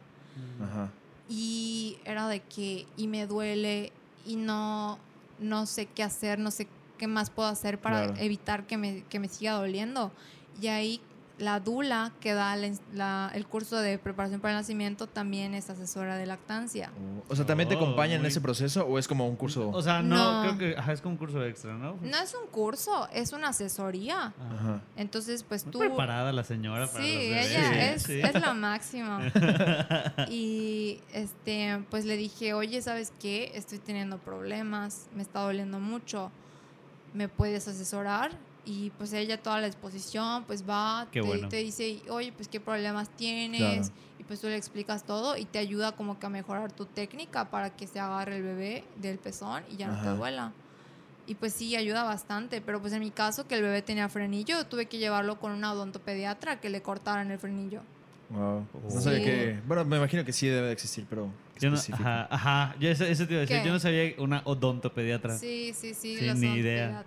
Ajá. 0.63 0.91
Y 1.29 1.99
era 2.05 2.29
de 2.29 2.41
que, 2.41 2.87
y 2.97 3.09
me 3.09 3.27
duele 3.27 3.93
y 4.25 4.37
no, 4.37 4.99
no 5.39 5.67
sé 5.67 5.87
qué 5.87 6.03
hacer, 6.03 6.39
no 6.39 6.51
sé 6.51 6.69
qué 6.99 7.07
más 7.07 7.31
puedo 7.31 7.49
hacer 7.49 7.81
para 7.81 8.05
Claro. 8.05 8.21
evitar 8.21 8.67
que 8.67 8.77
me, 8.77 9.03
que 9.05 9.19
me 9.19 9.29
siga 9.29 9.53
doliendo. 9.55 10.13
Y 10.61 10.69
ahí 10.69 11.01
la 11.39 11.61
dula 11.61 12.13
que 12.21 12.33
da 12.33 12.57
la- 12.57 12.71
la- 12.95 13.31
el 13.35 13.47
curso 13.47 13.77
de 13.77 13.99
preparación 13.99 14.41
para 14.41 14.55
el 14.55 14.59
nacimiento 14.61 15.07
también 15.07 15.53
es 15.53 15.69
asesora 15.69 16.17
de 16.17 16.25
lactancia. 16.25 16.91
Oh, 17.29 17.33
O 17.33 17.37
sea, 17.37 17.45
¿también 17.45 17.69
te 17.69 17.75
Oh, 17.75 17.79
acompañan 17.79 18.17
en 18.17 18.21
muy- 18.23 18.29
ese 18.29 18.41
proceso 18.41 18.87
o 18.87 18.99
es 18.99 19.07
como 19.07 19.29
un 19.29 19.37
curso? 19.37 19.69
O 19.69 19.83
sea, 19.83 20.01
no, 20.01 20.17
No. 20.45 20.57
creo 20.57 20.59
que 20.73 20.79
ajá, 20.79 20.93
es 20.95 21.03
como 21.03 21.13
un 21.13 21.19
curso 21.19 21.45
extra, 21.45 21.75
¿no? 21.75 21.99
No 22.01 22.17
es 22.17 22.35
un 22.35 22.49
curso, 22.51 23.07
es 23.13 23.35
una 23.35 23.49
asesoría. 23.49 24.33
Ajá. 24.39 24.81
Entonces, 24.97 25.43
pues 25.43 25.65
Muy 25.67 25.73
tú... 25.73 25.79
preparada 25.81 26.33
la 26.33 26.43
señora 26.43 26.87
para 26.87 27.05
Sí, 27.05 27.13
los 27.13 27.23
ella 27.47 27.93
es, 27.93 28.03
Sí. 28.05 28.21
es 28.21 28.35
la 28.41 28.55
máxima. 28.55 29.21
y 30.31 31.01
este, 31.13 31.83
pues 31.91 32.05
le 32.07 32.17
dije, 32.17 32.55
oye, 32.55 32.81
¿sabes 32.83 33.13
qué? 33.21 33.53
Estoy 33.55 33.79
teniendo 33.79 34.19
problemas, 34.19 35.07
me 35.15 35.23
está 35.23 35.41
doliendo 35.41 35.81
mucho, 35.81 36.31
¿me 37.13 37.29
puedes 37.29 37.69
asesorar? 37.69 38.31
Y 38.69 38.91
pues 38.99 39.13
ella 39.13 39.41
toda 39.41 39.61
la 39.61 39.69
exposición, 39.69 40.45
pues 40.45 40.69
va, 40.69 41.07
Qué 41.13 41.21
te, 41.23 41.27
bueno. 41.27 41.49
te 41.49 41.59
dice, 41.59 42.03
oye, 42.11 42.33
pues 42.33 42.49
qué 42.49 42.59
problemas 42.59 43.09
tienes, 43.11 43.61
Claro. 43.61 44.01
y 44.19 44.25
pues 44.25 44.41
tú 44.41 44.49
le 44.49 44.57
explicas 44.57 45.05
todo 45.05 45.37
y 45.37 45.45
te 45.45 45.61
ayuda 45.61 45.93
como 45.93 46.19
que 46.19 46.27
a 46.27 46.29
mejorar 46.31 46.73
tu 46.73 46.85
técnica 46.85 47.49
para 47.49 47.71
que 47.71 47.87
se 47.87 48.01
agarre 48.01 48.39
el 48.39 48.43
bebé 48.43 48.83
del 48.97 49.19
pezón 49.19 49.63
y 49.71 49.77
ya 49.77 49.87
no 49.87 49.93
Ajá. 49.95 50.03
te 50.03 50.17
duela. 50.19 50.53
Y 51.29 51.37
pues 51.37 51.53
sí, 51.53 51.77
ayuda 51.77 52.03
bastante, 52.03 52.61
pero 52.61 52.81
pues 52.81 52.93
en 52.93 53.01
mi 53.01 53.11
caso 53.11 53.47
que 53.47 53.55
el 53.55 53.63
bebé 53.63 53.83
tenía 53.83 54.09
frenillo, 54.09 54.67
tuve 54.67 54.87
que 54.87 54.99
llevarlo 54.99 55.39
con 55.39 55.53
una 55.53 55.73
odontopediatra 55.73 56.61
que 56.61 56.69
le 56.69 56.83
cortaran 56.83 57.31
el 57.31 57.39
frenillo. 57.39 57.83
Wow. 58.31 58.67
No 58.83 58.91
Sí. 58.91 59.01
sabía 59.05 59.25
que. 59.25 59.61
Bueno, 59.67 59.85
me 59.85 59.97
imagino 59.97 60.25
que 60.25 60.33
sí 60.33 60.49
debe 60.49 60.67
de 60.67 60.73
existir, 60.73 61.07
pero. 61.09 61.29
Yo 61.61 61.71
no, 61.71 61.77
ajá, 61.77 62.27
ajá. 62.31 62.77
Yo 62.81 62.89
eso, 62.91 63.05
eso 63.05 63.27
te 63.27 63.33
iba 63.35 63.39
a 63.39 63.41
decir. 63.43 63.61
¿Qué? 63.61 63.67
Yo 63.67 63.73
no 63.73 63.79
sabía 63.79 64.13
una 64.19 64.43
odontopediatra. 64.45 65.39
Sí, 65.39 65.73
sí, 65.73 65.95
sí, 65.95 66.17
Sí, 66.19 66.27
los 66.27 66.39
ni 66.39 66.55
idea. 66.57 67.05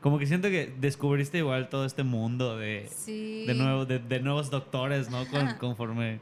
Como 0.00 0.18
que 0.18 0.26
siento 0.26 0.48
que 0.48 0.72
descubriste 0.80 1.38
igual 1.38 1.68
todo 1.68 1.84
este 1.84 2.02
mundo 2.04 2.56
de, 2.56 2.88
Sí. 2.94 3.44
de, 3.46 3.54
nuevo, 3.54 3.84
de, 3.84 3.98
de 3.98 4.20
nuevos 4.20 4.50
doctores, 4.50 5.10
¿no? 5.10 5.26
Con- 5.28 5.54
conforme 5.58 6.20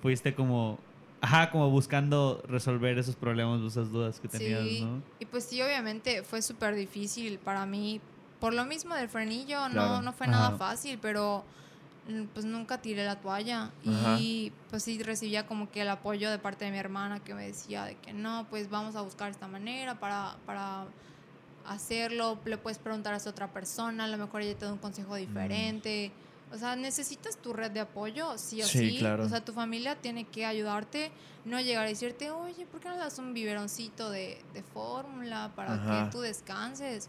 fuiste 0.00 0.34
como, 0.34 0.78
ajá, 1.20 1.50
como 1.50 1.68
buscando 1.68 2.42
resolver 2.48 2.96
esos 2.98 3.16
problemas, 3.16 3.60
esas 3.60 3.90
dudas 3.92 4.18
que 4.20 4.28
tenías, 4.28 4.62
Sí. 4.62 4.84
¿no? 4.84 5.02
Y 5.18 5.26
pues 5.26 5.44
sí, 5.44 5.60
obviamente 5.60 6.22
fue 6.22 6.40
súper 6.40 6.74
difícil 6.74 7.38
para 7.38 7.66
mí. 7.66 8.00
Por 8.40 8.54
lo 8.54 8.64
mismo 8.64 8.94
del 8.94 9.10
frenillo, 9.10 9.58
Claro. 9.70 9.72
no, 9.96 10.02
no 10.02 10.12
fue 10.14 10.26
nada 10.26 10.52
fácil, 10.56 10.98
pero 11.02 11.44
mm, 12.08 12.22
pues 12.32 12.46
nunca 12.46 12.80
tiré 12.80 13.04
la 13.04 13.16
toalla 13.20 13.70
Ajá. 13.86 14.16
y 14.18 14.50
pues 14.70 14.82
sí 14.82 15.02
recibía 15.02 15.46
como 15.46 15.70
que 15.70 15.82
el 15.82 15.90
apoyo 15.90 16.30
de 16.30 16.38
parte 16.38 16.64
de 16.64 16.70
mi 16.70 16.78
hermana 16.78 17.20
que 17.20 17.34
me 17.34 17.46
decía 17.46 17.84
de 17.84 17.96
que 17.96 18.14
no, 18.14 18.46
pues 18.48 18.70
vamos 18.70 18.96
a 18.96 19.02
buscar 19.02 19.30
esta 19.30 19.46
manera 19.46 20.00
para, 20.00 20.36
para 20.46 20.86
hacerlo, 21.66 22.38
le 22.44 22.58
puedes 22.58 22.78
preguntar 22.78 23.14
a 23.14 23.16
esa 23.18 23.30
otra 23.30 23.52
persona, 23.52 24.04
a 24.04 24.08
lo 24.08 24.16
mejor 24.18 24.42
ella 24.42 24.56
te 24.58 24.64
da 24.64 24.72
un 24.72 24.78
consejo 24.78 25.14
diferente. 25.16 26.12
O 26.52 26.58
sea, 26.58 26.74
necesitas 26.74 27.36
tu 27.36 27.52
red 27.52 27.70
de 27.70 27.80
apoyo, 27.80 28.36
sí 28.36 28.60
o 28.60 28.66
Sí, 28.66 28.90
sí. 28.90 28.98
claro. 28.98 29.24
O 29.24 29.28
sea, 29.28 29.44
tu 29.44 29.52
familia 29.52 29.94
tiene 29.94 30.24
que 30.24 30.44
ayudarte, 30.46 31.12
no 31.44 31.60
llegar 31.60 31.86
a 31.86 31.88
decirte, 31.88 32.30
oye, 32.32 32.66
¿por 32.66 32.80
qué 32.80 32.88
no 32.88 32.94
le 32.94 33.00
das 33.00 33.18
un 33.20 33.32
biberoncito 33.34 34.10
de, 34.10 34.42
de 34.52 34.62
fórmula 34.64 35.52
para 35.54 35.74
Ajá. 35.74 36.04
que 36.06 36.10
tú 36.10 36.20
descanses? 36.20 37.08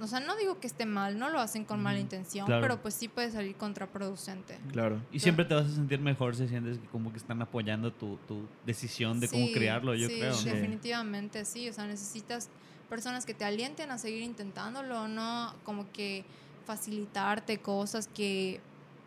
O 0.00 0.06
sea, 0.08 0.18
no 0.20 0.34
digo 0.36 0.58
que 0.58 0.66
esté 0.66 0.86
mal, 0.86 1.18
no 1.18 1.28
lo 1.30 1.38
hacen 1.38 1.64
con 1.64 1.80
mala 1.82 2.00
intención, 2.00 2.46
claro. 2.46 2.62
pero 2.62 2.82
pues 2.82 2.94
sí 2.94 3.06
puede 3.08 3.30
salir 3.30 3.54
contraproducente. 3.56 4.58
Claro. 4.72 5.00
Y 5.12 5.20
siempre 5.20 5.44
te 5.44 5.54
vas 5.54 5.66
a 5.66 5.70
sentir 5.74 6.00
mejor 6.00 6.34
si 6.34 6.48
sientes 6.48 6.78
que 6.78 6.86
como 6.88 7.12
que 7.12 7.18
están 7.18 7.40
apoyando 7.42 7.92
tu, 7.92 8.16
tu 8.26 8.42
decisión 8.66 9.20
de 9.20 9.28
cómo 9.28 9.46
Sí, 9.46 9.52
criarlo, 9.52 9.94
yo 9.94 10.08
sí, 10.08 10.18
creo. 10.18 10.34
Sí. 10.34 10.48
definitivamente 10.48 11.44
sí. 11.44 11.68
O 11.68 11.72
sea, 11.72 11.86
necesitas 11.86 12.48
personas 12.88 13.26
que 13.26 13.34
te 13.34 13.44
alienten 13.44 13.90
a 13.90 13.98
seguir 13.98 14.22
intentándolo, 14.22 15.08
no 15.08 15.54
como 15.64 15.90
que 15.92 16.24
facilitarte 16.66 17.58
cosas 17.58 18.08
que 18.12 18.60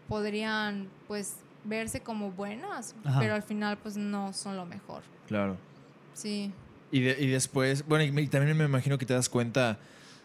podrían 0.08 0.88
pues 1.08 1.36
verse 1.64 2.00
como 2.02 2.32
buenas, 2.32 2.96
Ajá. 3.04 3.20
pero 3.20 3.36
al 3.36 3.44
final 3.44 3.78
pues 3.78 3.98
no 3.98 4.32
son 4.34 4.56
lo 4.56 4.66
mejor. 4.66 5.04
Claro. 5.28 5.58
Sí. 6.14 6.52
Y, 6.92 7.02
de- 7.02 7.18
y 7.20 7.28
después, 7.28 7.86
bueno, 7.88 8.04
y, 8.06 8.24
y 8.24 8.28
también 8.28 8.56
me 8.56 8.64
imagino 8.66 8.98
que 8.98 9.06
te 9.06 9.14
das 9.14 9.28
cuenta, 9.28 9.78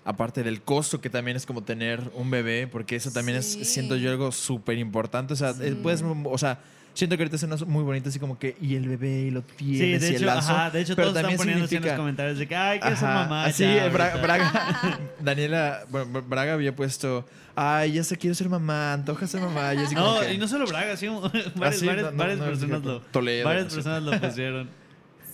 aparte 0.05 0.43
del 0.43 0.63
costo 0.63 1.01
que 1.01 1.11
también 1.11 1.37
es 1.37 1.47
como 1.47 1.63
tener 1.63 2.11
un 2.15 2.31
bebé, 2.31 2.67
porque 2.69 2.97
eso 2.97 3.11
también 3.11 3.43
Sí. 3.43 3.63
es, 3.63 3.73
siento 3.73 3.97
yo, 3.97 4.11
algo 4.11 4.31
súper 4.31 4.79
importante. 4.79 5.33
O 5.33 5.37
sea, 5.37 5.53
Sí. 5.55 5.63
eh, 5.65 5.79
puedes, 5.83 6.03
o 6.03 6.39
sea, 6.39 6.61
siento 6.95 7.17
que 7.17 7.23
ahorita 7.23 7.39
suena 7.39 7.57
muy 7.67 7.83
bonito, 7.83 8.09
así 8.09 8.19
como 8.19 8.39
que, 8.39 8.57
y 8.61 8.75
el 8.77 8.89
bebé, 8.89 9.21
y 9.23 9.31
lo 9.31 9.41
Sí, 9.41 9.79
tienes, 9.79 10.01
de 10.03 10.13
y 10.13 10.15
el 10.17 10.27
lazo. 10.27 10.53
ajá, 10.53 10.71
de 10.71 10.81
hecho 10.81 10.95
pero 10.97 11.09
todos 11.09 11.17
están 11.17 11.23
también 11.23 11.39
poniendo 11.39 11.65
así 11.65 11.75
en 11.77 11.83
los 11.83 11.89
significa- 11.91 11.97
comentarios 11.97 12.39
de 12.39 12.49
que, 12.49 12.57
ay, 12.57 12.79
ser 12.81 12.93
Ajá, 12.93 13.15
mamá. 13.15 13.45
Así, 13.45 13.63
ya, 13.65 13.87
eh, 13.87 13.91
Bra- 13.93 14.11
ahorita". 14.13 14.23
Braga, 14.23 15.01
Daniela, 15.21 15.85
bueno, 15.89 16.07
Bra- 16.13 16.29
Braga 16.29 16.53
había 16.55 16.75
puesto, 16.77 17.27
ay, 17.55 17.93
ya 17.93 18.05
sé, 18.05 18.17
quiero 18.17 18.35
ser 18.35 18.49
mamá, 18.49 18.93
antoja 18.93 19.27
ser 19.27 19.41
mamá. 19.41 19.75
Y 19.75 19.79
así 19.79 19.95
como 19.95 20.15
No, 20.15 20.21
que- 20.21 20.35
y 20.35 20.39
no 20.39 20.49
solo 20.49 20.67
Braga, 20.67 20.97
sí, 20.97 21.07
varias, 21.23 21.47
Ah, 21.61 21.73
sí, 21.73 21.87
varias, 21.87 22.13
personas 22.39 22.83
lo, 22.85 23.01
Toledo, 23.01 23.45
varias 23.47 23.73
personas 23.73 24.03
lo 24.03 24.21
pusieron. 24.21 24.69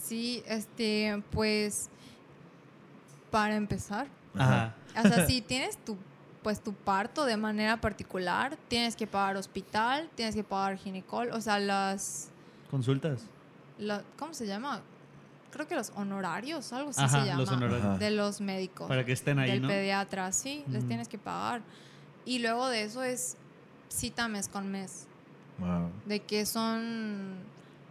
Sí, 0.05 0.43
este, 0.47 1.23
pues 1.31 1.91
para 3.31 3.57
empezar, 3.57 4.07
Ajá. 4.37 4.75
o 4.97 5.03
sea, 5.03 5.27
si 5.27 5.41
tienes 5.43 5.77
tu 5.85 5.97
pues 6.43 6.60
tu 6.62 6.73
parto 6.73 7.24
de 7.24 7.36
manera 7.36 7.81
particular, 7.81 8.56
tienes 8.69 8.94
que 8.97 9.06
pagar 9.06 9.36
hospital, 9.36 10.09
tienes 10.15 10.35
que 10.35 10.44
pagar 10.44 10.77
ginecólogo, 10.77 11.36
o 11.36 11.40
sea, 11.40 11.59
las 11.59 12.28
Consultas. 12.70 13.23
la- 13.78 14.02
¿cómo 14.19 14.35
se 14.35 14.47
llama? 14.47 14.81
Creo 15.51 15.66
que 15.66 15.74
los 15.74 15.90
honorarios, 15.97 16.73
algo 16.73 16.90
así 16.90 17.01
Ajá, 17.02 17.20
se 17.20 17.27
llama. 17.27 17.40
los 17.40 17.48
honorarios. 17.51 17.98
De 17.98 18.10
los 18.10 18.40
médicos. 18.40 18.86
Para 18.86 19.05
que 19.05 19.12
estén 19.12 19.39
ahí, 19.39 19.51
del 19.52 19.62
¿no? 19.62 19.69
pediatra, 19.69 20.31
sí, 20.32 20.65
les 20.69 20.86
tienes 20.86 21.09
que 21.09 21.19
pagar. 21.19 21.62
Y 22.27 22.39
luego 22.40 22.69
de 22.69 22.82
eso 22.82 23.02
es 23.02 23.36
cita 23.89 24.28
mes 24.28 24.48
con 24.48 24.70
mes. 24.70 25.06
Wow. 25.59 25.90
De 26.06 26.20
que 26.20 26.44
son. 26.47 27.36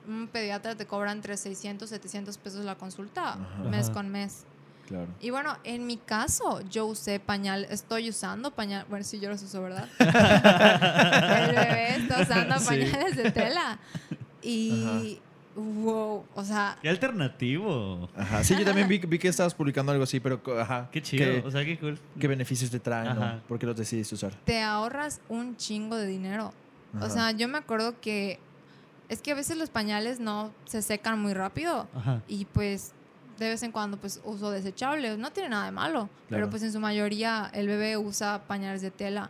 Un 0.08 0.30
pediatra 0.32 0.74
te 0.76 0.86
cobra 0.86 1.12
entre 1.12 1.36
600, 1.36 1.90
700 1.90 2.38
pesos 2.38 2.64
la 2.64 2.76
consulta, 2.76 3.34
Ajá. 3.34 3.64
mes 3.70 3.90
con 3.90 4.08
mes. 4.10 4.46
Claro. 4.88 5.08
Y 5.20 5.30
bueno, 5.32 5.58
en 5.66 5.86
mi 5.86 5.98
caso, 5.98 6.62
yo 6.70 6.86
usé 6.86 7.20
pañal, 7.20 7.68
estoy 7.70 8.10
usando 8.10 8.52
pañal, 8.52 8.86
bueno, 8.90 9.04
sí, 9.04 9.20
yo 9.20 9.30
los 9.30 9.44
uso, 9.44 9.62
¿verdad? 9.62 9.88
El 10.00 11.56
bebé 11.56 11.96
está 11.98 12.22
usando 12.22 12.58
Sí. 12.60 12.66
pañales 12.68 13.16
de 13.18 13.32
tela. 13.32 13.80
Y, 14.42 15.20
wow, 15.56 16.24
o 16.34 16.44
sea, 16.44 16.78
Qué 16.82 16.88
alternativo. 16.90 18.10
Ajá. 18.16 18.44
Sí, 18.44 18.56
yo 18.58 18.64
también 18.64 18.88
vi, 18.88 19.00
vi 19.00 19.20
que 19.20 19.28
estabas 19.28 19.54
publicando 19.54 19.92
algo 19.92 20.04
así, 20.06 20.20
pero, 20.20 20.42
ajá. 20.60 20.88
Qué 20.92 21.02
chido. 21.02 21.26
¿Qué, 21.26 21.44
o 21.46 21.52
sea, 21.52 21.66
qué 21.66 21.78
cool. 21.78 22.00
qué 22.20 22.28
beneficios 22.28 22.72
te 22.72 22.80
traen? 22.80 23.08
Ajá. 23.10 23.34
¿no? 23.34 23.40
¿Por 23.48 23.60
qué 23.60 23.66
los 23.66 23.76
decidiste 23.76 24.16
usar? 24.16 24.34
te 24.46 24.62
ahorras 24.62 25.20
un 25.30 25.58
chingo 25.58 25.96
de 25.98 26.08
dinero. 26.08 26.54
O 27.02 27.10
sea, 27.10 27.32
yo 27.32 27.48
me 27.48 27.58
acuerdo 27.58 28.00
que 28.00 28.40
es 29.10 29.22
que 29.22 29.32
a 29.32 29.36
veces 29.36 29.58
los 29.58 29.70
pañales 29.70 30.20
no 30.20 30.52
se 30.66 30.82
secan 30.82 31.20
muy 31.22 31.34
rápido 31.34 31.88
Ajá. 31.96 32.22
y 32.28 32.46
pues 32.46 32.94
de 33.38 33.50
vez 33.50 33.64
en 33.64 33.72
cuando 33.72 33.98
pues 33.98 34.20
uso 34.24 34.50
desechables, 34.52 35.18
no 35.18 35.32
tiene 35.32 35.50
nada 35.50 35.66
de 35.66 35.72
malo, 35.72 36.10
pero 36.30 36.40
Claro. 36.42 36.50
pues 36.50 36.64
en 36.64 36.72
su 36.74 36.80
mayoría 36.80 37.50
el 37.54 37.68
bebé 37.68 37.98
usa 37.98 38.44
pañales 38.48 38.82
de 38.82 38.92
tela 38.92 39.30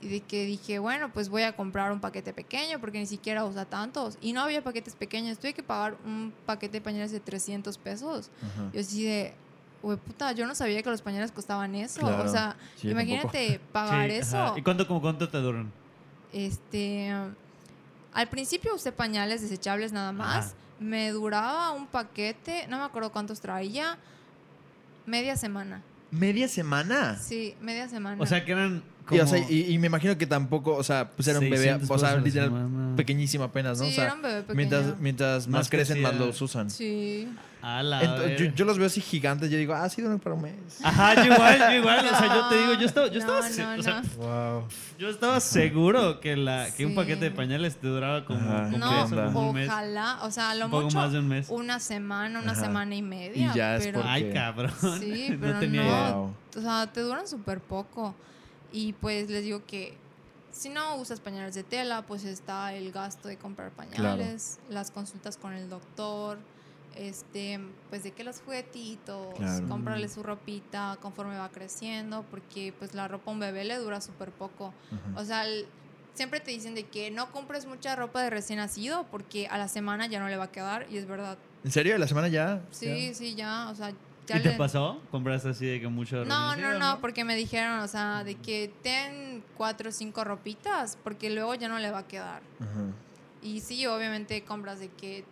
y 0.00 0.08
de 0.08 0.20
que 0.20 0.44
dije, 0.44 0.78
bueno, 0.80 1.10
pues 1.12 1.28
voy 1.28 1.42
a 1.42 1.54
comprar 1.56 1.90
un 1.92 2.00
paquete 2.00 2.32
pequeño 2.32 2.78
porque 2.80 2.98
ni 2.98 3.06
siquiera 3.06 3.44
usa 3.44 3.64
tantos 3.64 4.18
y 4.20 4.32
no 4.32 4.42
había 4.42 4.62
paquetes 4.62 4.94
pequeños, 4.96 5.38
tuve 5.38 5.54
que 5.54 5.62
pagar 5.62 5.96
un 6.04 6.32
paquete 6.46 6.78
de 6.78 6.80
pañales 6.82 7.10
de 7.12 7.20
300 7.20 7.78
pesos. 7.78 8.30
Ajá. 8.42 8.70
Yo 8.72 8.80
así 8.80 9.04
de, 9.04 9.34
güey, 9.82 9.96
puta, 9.96 10.32
yo 10.32 10.46
no 10.46 10.54
sabía 10.54 10.82
que 10.82 10.90
los 10.90 11.00
pañales 11.00 11.30
costaban 11.32 11.74
eso, 11.74 12.00
Claro. 12.00 12.24
o 12.24 12.28
sea, 12.28 12.56
Sí, 12.76 12.90
imagínate 12.90 13.60
pagar 13.72 14.10
Sí, 14.10 14.16
eso. 14.16 14.36
ajá. 14.38 14.58
¿Y 14.58 14.62
cuánto, 14.62 14.86
como 14.86 15.00
cuánto 15.00 15.28
te 15.28 15.38
duran? 15.38 15.72
Este, 16.32 17.12
al 18.12 18.28
principio 18.28 18.74
usé 18.74 18.92
pañales 18.92 19.40
desechables 19.40 19.92
nada 19.92 20.12
más. 20.12 20.46
Ajá. 20.48 20.54
Me 20.80 21.10
duraba 21.10 21.72
un 21.72 21.86
paquete, 21.86 22.66
no 22.68 22.78
me 22.78 22.84
acuerdo 22.84 23.12
cuántos 23.12 23.40
traía, 23.40 23.98
media 25.06 25.36
semana. 25.36 25.82
¿Media 26.10 26.48
semana? 26.48 27.18
Sí, 27.18 27.56
media 27.60 27.88
semana. 27.88 28.22
O 28.22 28.26
sea, 28.26 28.44
que 28.44 28.52
eran 28.52 28.82
Y, 29.04 29.06
como... 29.18 29.22
o 29.22 29.26
sea, 29.26 29.38
y, 29.50 29.72
y 29.74 29.78
me 29.78 29.88
imagino 29.88 30.16
que 30.16 30.26
tampoco, 30.26 30.74
o 30.74 30.82
sea, 30.82 31.10
pues 31.10 31.28
era 31.28 31.38
un 31.38 31.44
bebé, 31.44 31.56
600 31.78 31.90
o 31.90 31.98
sea, 31.98 32.16
literal, 32.16 32.48
semana. 32.48 32.96
pequísimo 32.96 33.44
apenas, 33.44 33.78
¿no? 33.78 33.84
sí, 33.84 33.90
o 33.92 33.94
sea, 33.94 34.04
era 34.04 34.14
un 34.14 34.22
bebé 34.22 34.40
pequeño. 34.42 34.56
mientras, 34.56 34.98
mientras 35.00 35.46
más, 35.46 35.60
Más 35.60 35.68
crecen, 35.70 36.00
más 36.00 36.14
los 36.16 36.40
usan. 36.40 36.70
Sí. 36.70 37.28
A 37.60 37.82
la 37.82 38.02
Ento- 38.02 38.54
yo, 38.54 38.64
los 38.66 38.76
veo 38.76 38.86
así 38.86 39.00
gigantes, 39.00 39.50
yo 39.50 39.56
digo, 39.56 39.72
ah, 39.74 39.88
sí, 39.88 40.02
duran 40.02 40.18
para 40.18 40.34
un 40.36 40.42
mes. 40.42 40.52
Ajá, 40.82 41.14
yo 41.24 41.32
igual, 41.32 41.58
yo 41.58 41.72
igual. 41.78 41.98
O 42.06 42.08
sea, 42.18 42.34
yo 42.34 42.48
te 42.48 42.58
digo, 42.58 42.74
yo 42.74 42.86
estaba, 42.86 43.06
yo 43.06 43.12
No, 43.14 43.18
estaba, 43.20 43.48
se- 43.48 43.62
no, 43.62 43.80
o 43.80 43.82
sea, 43.82 44.02
no. 44.02 44.08
Wow. 44.22 44.68
yo 44.98 45.08
estaba 45.08 45.40
seguro 45.40 46.20
que, 46.20 46.36
la, 46.36 46.68
que 46.76 46.84
un 46.84 46.94
paquete 46.94 47.24
de 47.26 47.30
pañales 47.30 47.76
te 47.76 47.86
duraba 47.86 48.26
como, 48.26 48.38
Ajá. 48.40 48.64
como 48.64 48.78
No, 48.78 49.04
eso, 49.06 49.16
como 49.16 49.48
un 49.48 49.54
mes. 49.54 49.68
ojalá, 49.68 50.18
o 50.24 50.30
sea, 50.30 50.50
a 50.50 50.54
lo 50.56 50.66
Un 50.66 50.70
poco 50.72 50.82
mucho 50.84 50.96
más 50.98 51.12
de 51.12 51.18
un 51.20 51.28
mes. 51.28 51.46
una 51.48 51.80
semana, 51.80 52.38
una 52.40 52.52
Ajá. 52.52 52.60
semana 52.60 52.94
y 52.94 53.02
media. 53.02 53.50
Y 53.52 53.56
ya 53.56 53.76
es 53.76 53.84
pero, 53.86 54.00
porque- 54.00 54.10
Ay, 54.12 54.30
cabrón. 54.34 54.72
Sí, 55.00 55.26
no 55.30 55.38
pero 55.40 55.58
tenía 55.58 55.82
no. 55.82 55.88
idea. 55.88 56.12
Wow. 56.12 56.34
O 56.56 56.60
sea, 56.60 56.92
te 56.92 57.00
duran 57.00 57.26
súper 57.26 57.60
poco. 57.60 58.14
Y 58.74 58.92
pues 58.94 59.30
les 59.30 59.44
digo 59.44 59.62
que 59.68 59.96
si 60.50 60.68
no 60.68 60.96
usas 60.96 61.20
pañales 61.20 61.54
de 61.54 61.62
tela, 61.62 62.02
pues 62.02 62.24
está 62.24 62.74
el 62.74 62.90
gasto 62.90 63.28
de 63.28 63.36
comprar 63.36 63.70
pañales, 63.70 64.58
las 64.68 64.90
consultas 64.90 65.36
con 65.36 65.52
el 65.52 65.70
doctor, 65.70 66.38
este, 66.96 67.60
pues 67.88 68.02
de 68.02 68.10
que 68.10 68.24
los 68.24 68.40
juguetitos, 68.40 69.34
Claro. 69.38 69.68
comprarle 69.68 70.08
su 70.08 70.22
ropita 70.24 70.98
conforme 71.00 71.38
va 71.38 71.48
creciendo, 71.50 72.24
porque 72.30 72.72
pues 72.78 72.94
la 72.94 73.06
ropa 73.06 73.30
a 73.30 73.34
un 73.34 73.40
bebé 73.40 73.64
le 73.64 73.76
dura 73.78 74.00
súper 74.00 74.30
poco. 74.32 74.72
O 75.16 75.24
sea, 75.24 75.46
el- 75.46 75.66
siempre 76.14 76.40
te 76.40 76.50
dicen 76.50 76.74
de 76.74 76.84
que 76.84 77.10
no 77.12 77.30
compres 77.30 77.66
mucha 77.66 77.94
ropa 77.96 78.22
de 78.22 78.30
recién 78.30 78.58
nacido 78.58 79.04
porque 79.10 79.46
a 79.48 79.58
la 79.58 79.68
semana 79.68 80.06
ya 80.06 80.18
no 80.20 80.28
le 80.28 80.36
va 80.36 80.44
a 80.44 80.52
quedar 80.52 80.86
y 80.90 80.96
es 80.98 81.06
verdad. 81.06 81.38
¿En 81.64 81.70
serio? 81.72 81.96
¿La 81.98 82.06
semana 82.08 82.28
ya? 82.28 82.60
Sí, 82.72 83.14
sí, 83.14 83.34
ya, 83.36 83.68
o 83.70 83.74
sea, 83.74 83.92
¿Y 84.28 84.40
te 84.40 84.50
pasó? 84.52 85.00
¿Compraste 85.10 85.50
así 85.50 85.66
de 85.66 85.80
que 85.80 85.88
mucho 85.88 86.24
no, 86.24 86.24
no, 86.24 86.48
nacido, 86.56 86.78
no, 86.78 87.00
porque 87.00 87.24
me 87.24 87.36
dijeron, 87.36 87.80
o 87.80 87.88
sea, 87.88 88.24
de 88.24 88.36
que 88.36 88.72
ten 88.82 89.42
cuatro 89.56 89.90
o 89.90 89.92
cinco 89.92 90.24
ropitas, 90.24 90.96
porque 91.04 91.30
luego 91.30 91.54
ya 91.54 91.68
no 91.68 91.78
le 91.78 91.90
va 91.90 91.98
a 91.98 92.06
quedar. 92.08 92.40
Ajá. 92.60 92.86
Y 93.42 93.60
sí, 93.60 93.86
obviamente 93.86 94.42
compras 94.44 94.78
de 94.80 94.88
que... 94.88 95.24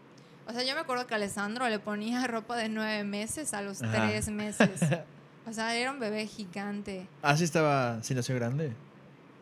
O 0.46 0.52
sea, 0.52 0.62
yo 0.64 0.74
me 0.74 0.80
acuerdo 0.80 1.06
que 1.06 1.14
Alessandro 1.14 1.68
le 1.68 1.78
ponía 1.78 2.26
ropa 2.26 2.56
de 2.56 2.68
nueve 2.68 3.04
meses 3.04 3.54
a 3.54 3.62
los 3.62 3.82
Ajá. 3.82 4.06
tres 4.08 4.28
meses. 4.28 4.80
O 5.44 5.52
sea, 5.52 5.74
era 5.74 5.90
un 5.90 5.98
bebé 5.98 6.24
gigante. 6.28 7.08
Ah, 7.20 7.36
sí 7.36 7.42
estaba, 7.42 8.00
sí 8.04 8.14
nació 8.14 8.36
grande. 8.36 8.72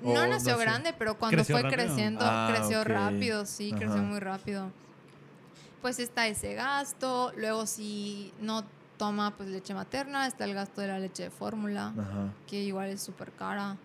O 0.03 0.15
No 0.15 0.27
nació 0.27 0.53
no 0.53 0.59
sé. 0.59 0.65
grande, 0.65 0.95
pero 0.99 1.19
cuando 1.19 1.37
¿Creció 1.37 1.57
fue 1.59 1.63
rápido? 1.63 1.85
creciendo, 1.89 2.25
Ah, 2.27 2.51
creció 2.51 2.85
rápido, 2.85 3.45
sí, 3.45 3.71
creció 3.77 3.99
muy 3.99 4.19
rápido. 4.19 4.71
Pues 5.83 5.99
está 5.99 6.27
ese 6.27 6.55
gasto, 6.55 7.33
luego 7.37 7.67
si 7.67 8.33
no 8.41 8.65
toma 9.01 9.35
pues 9.35 9.49
leche 9.49 9.73
materna, 9.73 10.27
está 10.27 10.45
el 10.45 10.53
gasto 10.53 10.83
de 10.83 10.89
la 10.89 10.99
leche 10.99 11.23
de 11.25 11.31
fórmula. 11.31 11.95
Ajá. 11.99 12.33
que 12.47 12.61
igual 12.63 12.91
es 12.91 13.01
súper 13.03 13.33
cara. 13.33 13.79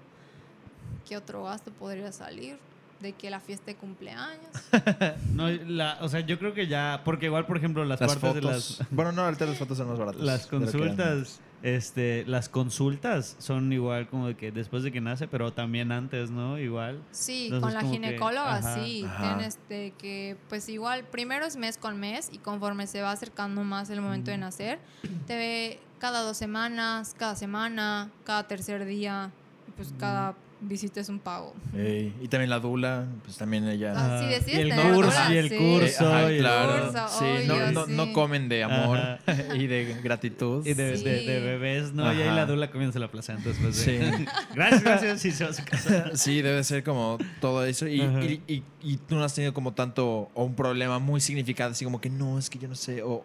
¿Qué 1.08 1.16
otro 1.16 1.44
gasto 1.46 1.72
podría 1.72 2.12
salir? 2.12 2.58
De 3.00 3.14
que 3.14 3.30
la 3.30 3.40
fiesta 3.40 3.68
de 3.68 3.76
cumpleaños. 3.76 4.52
No, 5.34 5.50
la, 5.50 5.98
o 6.02 6.10
sea, 6.10 6.20
yo 6.20 6.38
creo 6.38 6.54
que 6.54 6.68
ya, 6.68 7.02
porque 7.06 7.26
igual, 7.28 7.46
por 7.46 7.56
ejemplo, 7.58 7.84
las, 7.86 8.00
Las 8.02 8.16
partes 8.16 8.36
de 8.36 8.42
fotos. 8.42 8.80
las, 8.80 8.90
Bueno, 8.92 9.12
no, 9.14 9.22
ahorita 9.24 9.46
las 9.46 9.58
fotos 9.58 9.78
son 9.78 9.88
más 9.90 9.98
baratas. 10.00 10.22
las 10.22 10.44
de 10.44 10.50
consultas, 10.58 11.40
este, 11.66 12.24
las 12.28 12.48
consultas 12.48 13.36
son 13.40 13.74
igual 13.74 14.08
como 14.08 14.28
de 14.28 14.36
que 14.36 14.52
después 14.52 14.84
de 14.84 14.92
que 14.92 15.02
nace, 15.02 15.28
pero 15.28 15.52
también 15.52 15.92
antes, 15.92 16.30
¿no? 16.30 16.60
Igual. 16.60 17.02
Sí, 17.10 17.46
Entonces, 17.46 17.64
con 17.64 17.74
la 17.74 17.80
que, 17.80 17.88
ginecóloga, 17.88 18.58
ajá. 18.58 18.76
sí. 18.76 19.04
Ajá. 19.04 19.36
Tienes 19.36 19.58
de 19.68 19.92
que, 19.98 20.38
pues 20.48 20.70
igual, 20.70 21.06
primero 21.06 21.44
es 21.44 21.58
mes 21.58 21.80
con 21.80 22.00
mes 22.00 22.30
y 22.32 22.38
conforme 22.38 22.86
se 22.86 23.02
va 23.02 23.12
acercando 23.12 23.64
más 23.64 23.90
el 23.90 24.00
momento 24.00 24.30
de 24.30 24.38
nacer, 24.38 24.78
te 25.26 25.36
ve 25.36 25.80
cada 25.98 26.22
dos 26.22 26.38
semanas, 26.38 27.16
cada 27.18 27.36
semana, 27.36 28.12
cada 28.26 28.48
tercer 28.48 28.86
día, 28.86 29.32
pues 29.76 29.94
cada 30.00 30.36
visites 30.62 31.10
un 31.10 31.20
pago. 31.20 31.54
Ey, 31.76 32.16
y 32.22 32.28
también 32.30 32.50
la 32.50 32.60
dula, 32.60 33.06
pues 33.24 33.38
también 33.38 33.68
ella. 33.68 33.94
Ah, 33.96 34.20
sí, 34.44 34.52
y 34.52 34.56
el 34.56 34.74
curso, 34.74 35.20
y 35.32 35.38
el 35.38 35.50
sí. 35.50 35.58
curso. 35.58 36.08
Ajá, 36.08 36.32
y 36.32 36.36
el- 36.36 36.40
claro. 36.40 36.86
curso, 36.92 37.08
sí, 37.20 37.26
no, 37.48 37.54
obvio, 37.56 37.72
no, 37.74 37.88
no 37.88 38.06
sí. 38.06 38.14
comen 38.14 38.50
de 38.50 38.64
amor 38.64 38.98
Ajá. 38.98 39.20
y 39.56 39.68
de 39.68 40.00
gratitud. 40.02 40.66
Y 40.66 40.74
de, 40.74 40.92
de- 40.92 40.98
Sí. 40.98 41.26
de 41.28 41.40
bebés, 41.42 41.92
¿no? 41.94 42.06
Y 42.12 42.22
ahí 42.22 42.28
Ajá. 42.30 42.36
la 42.36 42.46
dula 42.46 42.72
comienza 42.72 42.98
la 43.00 43.12
placenta 43.12 43.50
después 43.50 43.76
Sí. 43.76 43.92
de... 43.92 44.26
gracias, 44.56 44.84
gracias, 44.84 45.26
y 45.26 45.32
se 45.32 45.44
va 45.44 45.50
a 45.50 45.54
su 45.54 45.64
casa. 45.66 46.12
Sí, 46.16 46.42
debe 46.42 46.64
ser 46.64 46.84
como 46.84 47.18
todo 47.42 47.64
eso. 47.66 47.86
Y, 47.88 48.02
Ajá. 48.02 48.24
y, 48.24 48.42
y- 48.48 48.64
y 48.82 48.98
tú 48.98 49.16
no 49.16 49.24
has 49.24 49.36
tenido 49.36 49.54
como 49.54 49.74
tanto, 49.74 50.30
o 50.34 50.44
un 50.46 50.56
problema 50.56 51.00
muy 51.00 51.20
significante, 51.22 51.74
así 51.74 51.86
como 51.86 52.00
que 52.02 52.10
no, 52.10 52.40
es 52.40 52.50
que 52.50 52.58
yo 52.58 52.68
no 52.70 52.76
sé, 52.76 53.04
o 53.04 53.24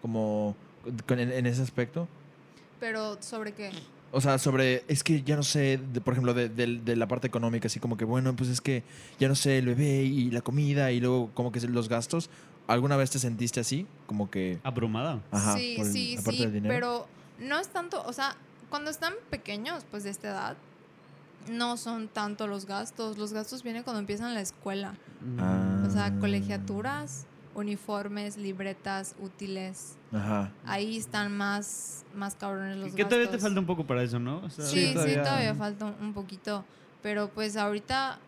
como 0.00 0.54
en, 1.08 1.18
en 1.32 1.46
ese 1.46 1.60
aspecto. 1.60 2.08
Pero 2.80 3.20
sobre 3.20 3.52
qué? 3.52 3.70
O 4.10 4.20
sea, 4.22 4.38
sobre, 4.38 4.84
es 4.88 5.02
que 5.04 5.22
ya 5.22 5.36
no 5.36 5.42
sé, 5.42 5.78
de- 5.92 6.00
por 6.00 6.14
ejemplo, 6.14 6.32
de, 6.34 6.48
de- 6.48 6.80
de 6.82 6.96
la 6.96 7.06
parte 7.08 7.26
económica, 7.26 7.66
así 7.66 7.78
como 7.78 7.96
que, 7.96 8.04
bueno, 8.06 8.34
pues 8.34 8.48
es 8.48 8.60
que 8.60 8.82
ya 9.20 9.28
no 9.28 9.34
sé, 9.34 9.58
el 9.58 9.66
bebé 9.66 10.02
y 10.04 10.30
la 10.30 10.40
comida 10.40 10.90
y 10.92 11.00
luego 11.00 11.30
como 11.34 11.52
que 11.52 11.60
los 11.60 11.88
gastos. 11.88 12.30
¿Alguna 12.66 12.96
vez 12.96 13.10
te 13.10 13.18
sentiste 13.18 13.60
así? 13.60 13.86
Como 14.06 14.30
que, 14.30 14.58
Abrumada. 14.62 15.20
ajá, 15.30 15.56
sí, 15.56 15.74
por 15.76 15.86
el- 15.86 15.92
sí, 15.92 16.16
la 16.16 16.22
parte 16.22 16.36
sí, 16.38 16.42
del 16.44 16.52
dinero. 16.54 16.74
pero 16.74 17.06
no 17.46 17.58
es 17.58 17.68
tanto, 17.68 18.02
o 18.06 18.12
sea, 18.12 18.34
cuando 18.70 18.90
están 18.90 19.14
pequeños, 19.30 19.84
pues 19.90 20.04
de 20.04 20.10
esta 20.10 20.28
edad, 20.28 20.56
no 21.50 21.76
son 21.78 22.08
tanto 22.08 22.46
los 22.46 22.66
gastos. 22.66 23.16
Los 23.16 23.32
gastos 23.32 23.62
vienen 23.62 23.82
cuando 23.82 24.00
empiezan 24.00 24.34
la 24.34 24.40
escuela. 24.42 24.94
Ah. 25.38 25.84
O 25.86 25.90
sea, 25.90 26.12
colegiaturas, 26.18 27.24
uniformes, 27.54 28.36
libretas, 28.36 29.14
útiles. 29.20 29.96
Ajá. 30.12 30.50
Ahí 30.64 30.96
están 30.96 31.36
más, 31.36 32.04
más 32.14 32.34
cabrones 32.34 32.76
los 32.76 32.94
Que 32.94 33.04
todavía 33.04 33.30
te 33.30 33.38
falta 33.38 33.60
un 33.60 33.66
poco 33.66 33.84
para 33.86 34.02
eso, 34.02 34.18
¿no? 34.18 34.38
O 34.44 34.50
sea, 34.50 34.64
Sí, 34.64 34.88
sí, 34.88 34.94
todavía- 34.94 35.22
todavía, 35.22 35.54
falta 35.54 35.86
un, 36.00 36.12
poquito. 36.14 36.64
Pero 37.02 37.28
pues 37.28 37.56
ahorita, 37.56 38.18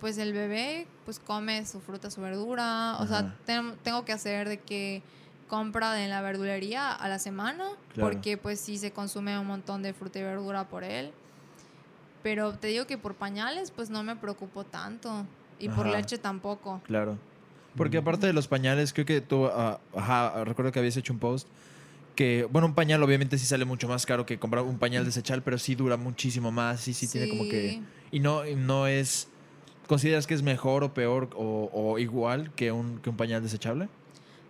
pues 0.00 0.18
el 0.18 0.32
bebé 0.32 0.86
pues 1.04 1.18
come 1.18 1.64
su 1.66 1.80
fruta, 1.80 2.10
su 2.10 2.20
verdura. 2.20 2.96
O 3.00 3.06
sea, 3.06 3.34
tengo 3.44 4.04
que 4.04 4.12
hacer 4.12 4.48
de 4.48 4.58
que 4.58 5.02
compra 5.48 6.02
en 6.02 6.10
la 6.10 6.22
verdulería 6.22 6.92
a 6.92 7.08
la 7.08 7.18
semana. 7.18 7.64
Claro. 7.92 8.10
Porque 8.10 8.36
pues 8.38 8.60
sí 8.60 8.78
se 8.78 8.92
consume 8.92 9.38
un 9.38 9.46
montón 9.46 9.82
de 9.82 9.92
fruta 9.92 10.18
y 10.18 10.22
verdura 10.22 10.68
por 10.68 10.84
él. 10.84 11.12
Pero 12.22 12.54
te 12.54 12.68
digo 12.68 12.86
que 12.86 12.96
por 12.98 13.14
pañales 13.14 13.70
pues 13.70 13.90
no 13.90 14.02
me 14.02 14.16
preocupo 14.16 14.64
tanto. 14.64 15.26
Y 15.58 15.68
por 15.68 15.86
leche 15.86 16.18
tampoco. 16.18 16.80
Claro. 16.84 17.18
Porque 17.76 17.98
aparte 17.98 18.26
de 18.26 18.32
los 18.32 18.48
pañales, 18.48 18.92
creo 18.92 19.06
que 19.06 19.20
tú, 19.20 19.46
ah, 19.46 19.80
ajá, 19.96 20.44
recuerdo 20.44 20.72
que 20.72 20.78
habías 20.78 20.96
hecho 20.96 21.12
un 21.12 21.18
post 21.18 21.48
que, 22.14 22.46
bueno, 22.50 22.66
un 22.66 22.74
pañal 22.74 23.02
obviamente 23.02 23.38
sí 23.38 23.46
sale 23.46 23.64
mucho 23.64 23.88
más 23.88 24.04
caro 24.04 24.26
que 24.26 24.38
comprar 24.38 24.64
un 24.64 24.78
pañal 24.78 25.04
desechable, 25.04 25.42
pero 25.42 25.56
sí 25.58 25.74
dura 25.74 25.96
muchísimo 25.96 26.50
más, 26.52 26.80
sí, 26.80 26.92
sí, 26.92 27.08
tiene 27.08 27.28
como 27.28 27.48
que... 27.48 27.80
Y 28.10 28.20
no, 28.20 28.44
no 28.44 28.86
es... 28.86 29.28
¿Consideras 29.88 30.26
que 30.26 30.34
es 30.34 30.42
mejor 30.42 30.84
o 30.84 30.92
peor 30.94 31.30
o, 31.34 31.70
o 31.72 31.98
igual 31.98 32.50
que 32.54 32.70
un, 32.70 32.98
que 32.98 33.08
un 33.10 33.16
pañal 33.16 33.42
desechable? 33.42 33.88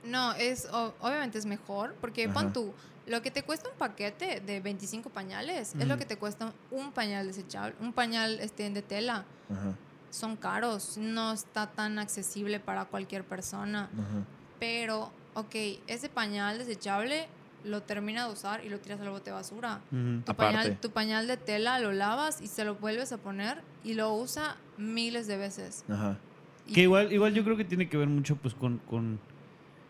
No, 0.05 0.33
es 0.35 0.67
o- 0.73 0.93
obviamente 1.01 1.39
es 1.39 1.47
mejor 1.47 1.95
porque 2.01 2.25
Ajá. 2.25 2.35
pon 2.35 2.53
tú, 2.53 2.75
lo 3.07 3.23
que 3.23 3.31
te 3.31 3.43
cuesta 3.43 3.69
un 3.69 3.77
paquete 3.79 4.41
de 4.41 4.61
25 4.61 5.11
pañales 5.11 5.75
es 5.79 5.87
lo 5.87 5.97
que 5.97 6.05
te 6.05 6.17
cuesta 6.17 6.53
un 6.71 6.93
pañal 6.93 7.27
desechable, 7.29 7.75
un 7.81 7.93
pañal 7.93 8.41
este 8.41 8.69
de 8.71 8.83
tela. 8.83 9.25
Ajá, 9.51 9.75
Son 10.13 10.37
caros, 10.37 10.97
no 10.99 11.33
está 11.33 11.67
tan 11.73 11.99
accesible 11.99 12.61
para 12.61 12.85
cualquier 12.85 13.25
persona, 13.25 13.89
ajá. 13.93 14.25
pero 14.61 15.11
ok, 15.35 15.55
ese 15.89 16.09
pañal 16.09 16.59
desechable 16.59 17.27
lo 17.65 17.81
termina 17.83 18.27
de 18.27 18.33
usar 18.33 18.65
y 18.65 18.69
lo 18.69 18.79
tiras 18.79 19.01
al 19.01 19.09
bote 19.11 19.31
de 19.31 19.35
basura. 19.35 19.81
Tu 19.91 20.35
pañal, 20.35 20.79
tu 20.81 20.91
pañal 20.91 21.27
de 21.27 21.37
tela 21.39 21.79
lo 21.79 21.93
lavas 21.93 22.41
y 22.43 22.47
se 22.47 22.65
lo 22.65 22.75
vuelves 22.75 23.13
a 23.13 23.19
poner 23.19 23.63
y 23.85 23.95
lo 23.95 24.13
usa 24.15 24.57
miles 24.77 25.27
de 25.27 25.37
veces. 25.39 25.85
Ajá. 25.89 26.19
Y- 26.67 26.75
Que 26.75 26.83
igual, 26.83 27.13
igual 27.13 27.33
yo 27.35 27.43
creo 27.45 27.57
que 27.57 27.65
tiene 27.65 27.89
que 27.89 27.97
ver 27.97 28.09
mucho 28.09 28.37
pues 28.37 28.53
con, 28.55 28.79
con, 28.91 29.19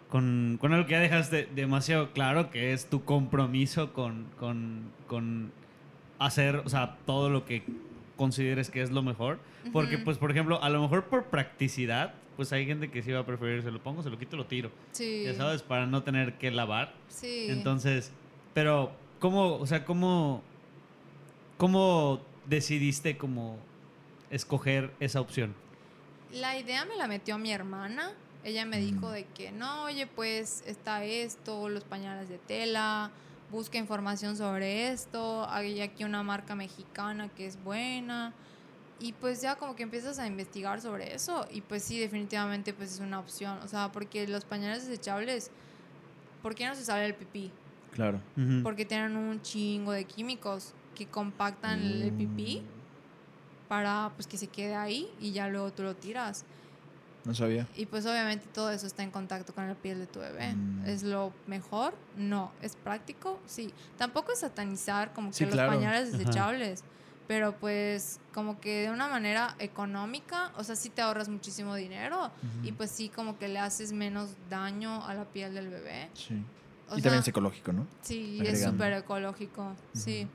con, 0.08 0.58
con 0.60 0.72
algo 0.72 0.86
que 0.86 0.92
ya 0.92 1.00
dejaste 1.00 1.48
demasiado 1.54 2.12
claro, 2.12 2.50
que 2.50 2.72
es 2.72 2.88
tu 2.88 3.04
compromiso 3.04 3.92
con, 3.92 4.26
con, 4.38 4.90
con 5.08 5.50
hacer, 6.18 6.56
o 6.56 6.68
sea, 6.68 6.98
todo 7.06 7.30
lo 7.30 7.44
que 7.46 7.64
consideres 8.16 8.70
que 8.70 8.82
es 8.82 8.90
lo 8.90 9.02
mejor. 9.02 9.38
Porque, 9.72 9.98
pues, 9.98 10.18
por 10.18 10.30
ejemplo, 10.30 10.62
a 10.62 10.68
lo 10.70 10.80
mejor 10.80 11.04
por 11.04 11.24
practicidad, 11.26 12.14
pues 12.36 12.52
hay 12.52 12.66
gente 12.66 12.90
que 12.90 13.02
sí 13.02 13.12
va 13.12 13.20
a 13.20 13.26
preferir, 13.26 13.62
se 13.62 13.70
lo 13.70 13.82
pongo, 13.82 14.02
se 14.02 14.10
lo 14.10 14.18
quito, 14.18 14.36
lo 14.36 14.46
tiro. 14.46 14.70
Sí. 14.92 15.24
Ya 15.24 15.34
sabes, 15.34 15.62
para 15.62 15.86
no 15.86 16.02
tener 16.02 16.38
que 16.38 16.50
lavar. 16.50 16.94
Sí. 17.08 17.46
Entonces, 17.48 18.12
pero, 18.54 18.92
¿cómo, 19.20 19.56
o 19.56 19.66
sea, 19.66 19.84
cómo, 19.84 20.42
cómo 21.58 22.20
decidiste 22.46 23.16
como 23.16 23.58
escoger 24.30 24.92
esa 25.00 25.20
opción? 25.20 25.54
La 26.32 26.58
idea 26.58 26.84
me 26.84 26.96
la 26.96 27.06
metió 27.06 27.38
mi 27.38 27.52
hermana. 27.52 28.12
Ella 28.44 28.64
me 28.64 28.78
dijo 28.78 29.10
de 29.10 29.24
que 29.26 29.52
no, 29.52 29.84
oye, 29.84 30.06
pues 30.06 30.64
está 30.66 31.04
esto, 31.04 31.68
los 31.68 31.84
pañales 31.84 32.28
de 32.28 32.38
tela, 32.38 33.12
busca 33.52 33.78
información 33.78 34.36
sobre 34.36 34.88
esto, 34.88 35.48
hay 35.48 35.80
aquí 35.82 36.02
una 36.02 36.22
marca 36.24 36.56
mexicana 36.56 37.28
que 37.28 37.46
es 37.46 37.62
buena. 37.62 38.32
Y 38.98 39.12
pues 39.12 39.42
ya 39.42 39.56
como 39.56 39.76
que 39.76 39.82
empiezas 39.82 40.18
a 40.18 40.26
investigar 40.26 40.80
sobre 40.80 41.14
eso 41.14 41.46
y 41.50 41.60
pues 41.60 41.82
sí, 41.82 41.98
definitivamente 41.98 42.72
pues 42.72 42.94
es 42.94 43.00
una 43.00 43.18
opción. 43.18 43.58
O 43.62 43.68
sea, 43.68 43.92
porque 43.92 44.26
los 44.26 44.44
pañales 44.44 44.86
desechables, 44.86 45.50
¿por 46.40 46.54
qué 46.54 46.66
no 46.66 46.74
se 46.74 46.84
sale 46.84 47.04
el 47.06 47.14
pipí? 47.14 47.50
Claro. 47.92 48.20
Porque 48.62 48.84
tienen 48.84 49.16
un 49.16 49.42
chingo 49.42 49.92
de 49.92 50.04
químicos 50.04 50.72
que 50.94 51.06
compactan 51.06 51.80
el 51.80 52.12
pipí 52.12 52.62
para 53.68 54.12
pues 54.14 54.26
que 54.26 54.38
se 54.38 54.46
quede 54.46 54.74
ahí 54.74 55.10
y 55.20 55.32
ya 55.32 55.48
luego 55.48 55.72
tú 55.72 55.82
lo 55.82 55.94
tiras. 55.94 56.44
No 57.24 57.34
sabía. 57.34 57.68
Y 57.76 57.86
pues 57.86 58.04
obviamente 58.06 58.46
todo 58.52 58.70
eso 58.72 58.86
está 58.86 59.02
en 59.04 59.10
contacto 59.12 59.54
con 59.54 59.66
la 59.68 59.74
piel 59.74 59.98
de 60.00 60.06
tu 60.06 60.18
bebé. 60.20 60.54
Mm. 60.54 60.86
¿Es 60.86 61.02
lo 61.04 61.32
mejor? 61.46 61.94
No. 62.16 62.50
¿Es 62.60 62.74
práctico? 62.76 63.38
Sí. 63.46 63.72
Tampoco 63.96 64.32
es 64.32 64.40
satanizar 64.40 65.12
como 65.12 65.28
que 65.30 65.36
Sí, 65.36 65.44
los 65.44 65.54
claro. 65.54 65.72
pañales 65.72 66.08
Ajá. 66.08 66.18
desechables. 66.18 66.84
Pero 67.28 67.52
pues 67.58 68.18
como 68.34 68.60
que 68.60 68.82
de 68.82 68.90
una 68.90 69.08
manera 69.08 69.54
económica, 69.60 70.52
o 70.56 70.64
sea, 70.64 70.74
sí 70.74 70.90
te 70.90 71.00
ahorras 71.02 71.28
muchísimo 71.28 71.74
dinero 71.76 72.30
y 72.64 72.72
pues 72.72 72.90
sí 72.90 73.08
como 73.08 73.38
que 73.38 73.46
le 73.48 73.60
haces 73.60 73.92
menos 73.92 74.30
daño 74.50 75.06
a 75.06 75.14
la 75.14 75.24
piel 75.24 75.54
del 75.54 75.68
bebé. 75.68 76.10
Sí. 76.14 76.34
O 76.90 76.94
y 76.98 77.00
sea, 77.00 77.04
también 77.04 77.20
es 77.20 77.28
ecológico, 77.28 77.72
¿no? 77.72 77.86
Sí, 78.02 78.34
es 78.42 78.48
agregando. 78.48 78.72
súper 78.72 78.92
ecológico, 78.94 79.72
sí. 79.94 80.28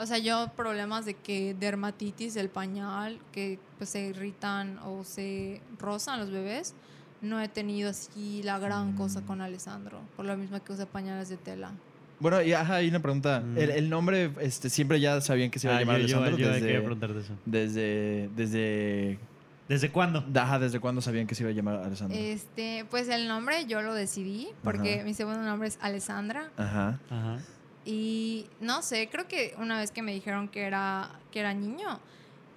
O 0.00 0.06
sea, 0.06 0.18
yo 0.18 0.50
problemas 0.56 1.04
de 1.04 1.14
que 1.14 1.54
dermatitis 1.54 2.34
del 2.34 2.48
pañal, 2.48 3.18
que 3.32 3.58
pues 3.78 3.90
se 3.90 4.06
irritan 4.06 4.78
o 4.78 5.04
se 5.04 5.60
rozan 5.78 6.18
los 6.20 6.30
bebés, 6.30 6.74
no 7.20 7.40
he 7.40 7.48
tenido 7.48 7.90
así 7.90 8.42
la 8.42 8.58
gran 8.58 8.94
cosa 8.96 9.20
Mm. 9.20 9.24
con 9.26 9.40
Alessandro, 9.42 10.00
por 10.16 10.24
lo 10.24 10.36
mismo 10.36 10.62
que 10.64 10.72
usa 10.72 10.86
pañales 10.86 11.28
de 11.28 11.36
tela. 11.36 11.70
Bueno, 12.18 12.40
y 12.42 12.52
ajá, 12.52 12.76
hay 12.76 12.88
una 12.88 13.00
pregunta. 13.00 13.40
Mm. 13.40 13.58
El, 13.58 13.70
el 13.70 13.90
nombre, 13.90 14.30
este, 14.40 14.70
siempre 14.70 15.00
ya 15.00 15.20
sabían 15.20 15.50
que 15.50 15.58
se 15.58 15.66
iba 15.66 15.74
a 15.74 15.76
Ah, 15.76 15.80
llamar 15.80 16.00
yo, 16.00 16.06
yo, 16.06 16.16
Alessandro 16.18 16.38
yo 16.38 16.48
desde, 16.52 16.60
quería 16.66 16.80
preguntarte 16.80 17.20
eso. 17.20 17.32
desde, 17.46 18.30
desde, 18.36 19.18
¿Desde 19.68 19.90
cuándo? 19.92 20.24
ajá, 20.34 20.58
desde 20.58 20.80
cuándo 20.80 21.00
sabían 21.00 21.26
que 21.26 21.34
se 21.34 21.42
iba 21.42 21.50
a 21.50 21.54
llamar 21.54 21.76
Alessandro. 21.76 22.18
Este, 22.18 22.84
pues 22.90 23.08
el 23.08 23.28
nombre 23.28 23.66
yo 23.66 23.82
lo 23.82 23.94
decidí, 23.94 24.48
porque 24.64 24.96
Ajá. 24.96 25.04
mi 25.04 25.14
segundo 25.14 25.42
nombre 25.42 25.68
es 25.68 25.78
Alessandra. 25.82 26.50
Ajá. 26.56 26.98
Ajá. 27.10 27.36
Y 27.84 28.46
no 28.60 28.82
sé, 28.82 29.08
creo 29.10 29.26
que 29.26 29.54
una 29.58 29.78
vez 29.78 29.90
que 29.90 30.02
me 30.02 30.12
dijeron 30.12 30.48
que 30.48 30.62
era, 30.62 31.10
que 31.32 31.40
era 31.40 31.54
niño, 31.54 31.98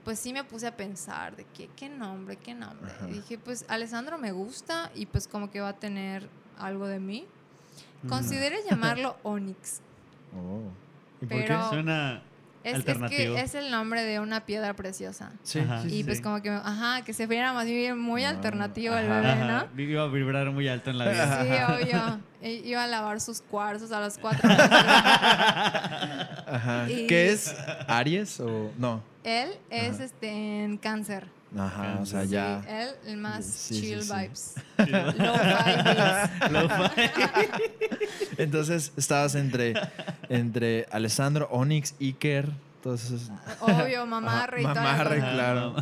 pues 0.04 0.20
sí 0.20 0.34
me 0.34 0.44
puse 0.44 0.68
a 0.68 0.76
pensar 0.76 1.36
de 1.36 1.46
que, 1.46 1.70
qué 1.76 1.88
nombre, 1.90 2.36
qué 2.36 2.54
nombre. 2.54 2.92
Ajá. 2.92 3.10
Y 3.10 3.14
dije, 3.14 3.38
pues 3.38 3.66
Alessandro 3.70 4.18
me 4.18 4.32
gusta 4.34 4.92
y 4.96 5.06
pues 5.06 5.28
como 5.28 5.50
que 5.50 5.62
va 5.62 5.70
a 5.70 5.80
tener 5.80 6.28
algo 6.58 6.88
de 6.88 7.00
mí. 7.00 7.26
Consideré 8.10 8.58
llamarlo 8.70 9.16
Onyx. 9.24 9.80
Oh. 10.36 10.70
¿Y 11.22 11.26
por 11.26 11.38
Pero- 11.38 11.58
qué? 11.62 11.70
Suena 11.70 12.22
Es, 12.64 12.72
es 12.72 12.76
alternativo. 12.76 13.36
que 13.36 13.42
es 13.42 13.56
el 13.56 13.70
nombre 13.72 14.04
de 14.04 14.20
una 14.22 14.46
piedra 14.46 14.74
preciosa. 14.74 15.32
Sí, 15.44 15.60
Ajá. 15.60 15.82
sí, 15.84 15.90
sí, 15.90 15.96
Y 16.00 16.04
pues 16.06 16.18
sí. 16.18 16.24
como 16.24 16.42
que, 16.42 16.50
ajá, 16.50 17.04
que 17.04 17.12
se 17.14 17.28
viera 17.28 17.52
más 17.54 17.66
bien 17.66 18.00
muy 18.00 18.24
Ah, 18.24 18.30
alternativo 18.30 18.96
el 18.96 19.06
ajá. 19.12 19.16
bebé, 19.16 19.30
Ajá, 19.32 19.68
¿no? 19.76 19.82
Iba 19.82 20.04
a 20.04 20.08
vibrar 20.08 20.50
muy 20.52 20.68
alto 20.70 20.90
en 20.90 20.98
la 20.98 21.10
vida. 21.10 21.44
Sí, 21.44 21.84
obvio. 21.84 22.20
I- 22.42 22.62
Iba 22.70 22.84
a 22.86 22.88
lavar 22.88 23.20
sus 23.22 23.42
cuarzos 23.42 23.92
a 23.92 24.00
las 24.00 24.18
4 24.18 24.48
de 24.50 24.56
la 24.58 24.68
mañana. 24.68 26.44
Ajá. 26.48 26.90
Y- 26.90 27.08
¿Qué 27.08 27.32
es? 27.32 27.56
¿Aries 27.88 28.40
o 28.40 28.72
no? 28.78 29.04
Él 29.24 29.50
es 29.70 29.96
Ajá. 29.96 30.04
este 30.06 30.64
en 30.64 30.78
cáncer. 30.78 31.28
Ajá, 31.58 32.00
o 32.02 32.06
sea, 32.06 32.24
Sí, 32.24 32.30
ya. 32.30 32.62
él, 32.68 32.90
el 33.06 33.18
más 33.18 33.46
Sí, 33.46 33.80
chill 33.80 34.02
sí. 34.02 34.12
vibes. 34.14 34.56
Low 34.78 35.38
vibes. 35.38 36.52
Lo- 36.52 36.70
Entonces 38.38 38.92
estabas 38.98 39.36
entre, 39.36 39.74
entre 40.30 40.88
Alessandro, 40.92 41.48
Onyx, 41.52 41.96
Iker, 42.02 42.50
esos. 42.86 43.30
Obvio, 43.62 44.06
mamarre 44.06 44.62
y 44.62 44.64
todo. 44.64 44.76
Mamarre, 44.76 45.18
claro. 45.20 45.76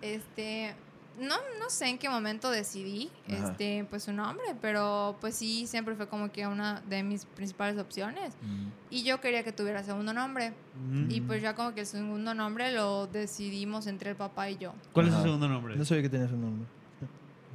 Este, 0.00 0.74
no, 1.18 1.36
no 1.58 1.70
sé 1.70 1.86
en 1.88 1.98
qué 1.98 2.08
momento 2.08 2.50
decidí 2.50 3.10
Ajá. 3.28 3.50
este, 3.50 3.84
pues 3.90 4.04
su 4.04 4.12
nombre, 4.12 4.46
pero 4.60 5.16
pues 5.20 5.34
sí, 5.34 5.66
siempre 5.66 5.94
fue 5.94 6.08
como 6.08 6.30
que 6.32 6.46
una 6.46 6.80
de 6.88 7.02
mis 7.02 7.24
principales 7.24 7.78
opciones. 7.78 8.34
Mm. 8.42 8.68
Y 8.90 9.02
yo 9.02 9.20
quería 9.20 9.42
que 9.42 9.52
tuviera 9.52 9.82
segundo 9.82 10.12
nombre. 10.12 10.52
Mm. 10.90 11.10
Y 11.10 11.20
pues 11.20 11.42
ya 11.42 11.54
como 11.54 11.74
que 11.74 11.80
el 11.80 11.86
segundo 11.86 12.34
nombre 12.34 12.72
lo 12.72 13.06
decidimos 13.06 13.86
entre 13.86 14.10
el 14.10 14.16
papá 14.16 14.48
y 14.50 14.58
yo. 14.58 14.72
¿Cuál 14.92 15.08
es 15.08 15.14
su 15.14 15.22
segundo 15.22 15.48
nombre? 15.48 15.76
No 15.76 15.84
sabía 15.84 16.02
que 16.02 16.08
tenías 16.08 16.32
un 16.32 16.40
nombre. 16.40 16.66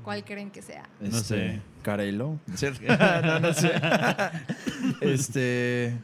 ¿Cuál 0.04 0.26
creen 0.26 0.52
que 0.52 0.62
sea? 0.62 0.88
No 1.00 1.08
Este, 1.08 1.24
sé. 1.24 1.62
Carelo. 1.82 2.38
¿no 2.46 2.56
no, 3.24 3.40
no 3.40 3.54
sé. 3.54 3.72
este. 5.02 5.98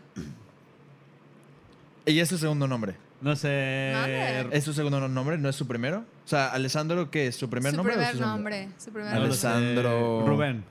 Ella 2.05 2.23
es 2.23 2.29
su 2.29 2.37
segundo 2.37 2.67
nombre. 2.67 2.95
No 3.21 3.35
sé. 3.35 4.47
¿Es 4.51 4.63
su 4.63 4.73
segundo 4.73 5.05
nombre? 5.07 5.37
¿No 5.37 5.49
es 5.49 5.55
su 5.55 5.67
primero? 5.67 6.05
O 6.29 6.31
sea, 6.31 6.49
Alessandro, 6.49 7.09
¿qué 7.09 7.25
es? 7.25 7.35
¿Su 7.37 7.49
primer 7.49 7.71
su 7.71 7.77
nombre? 7.77 7.95
o 7.95 7.97
primer 7.97 8.15
su 8.15 8.21
nombre. 8.21 8.69
Su 8.77 8.91
primer 8.91 9.05
No 9.05 9.13
nombre. 9.15 9.29
Alessandro. 9.29 10.23
Rubén. 10.27 10.63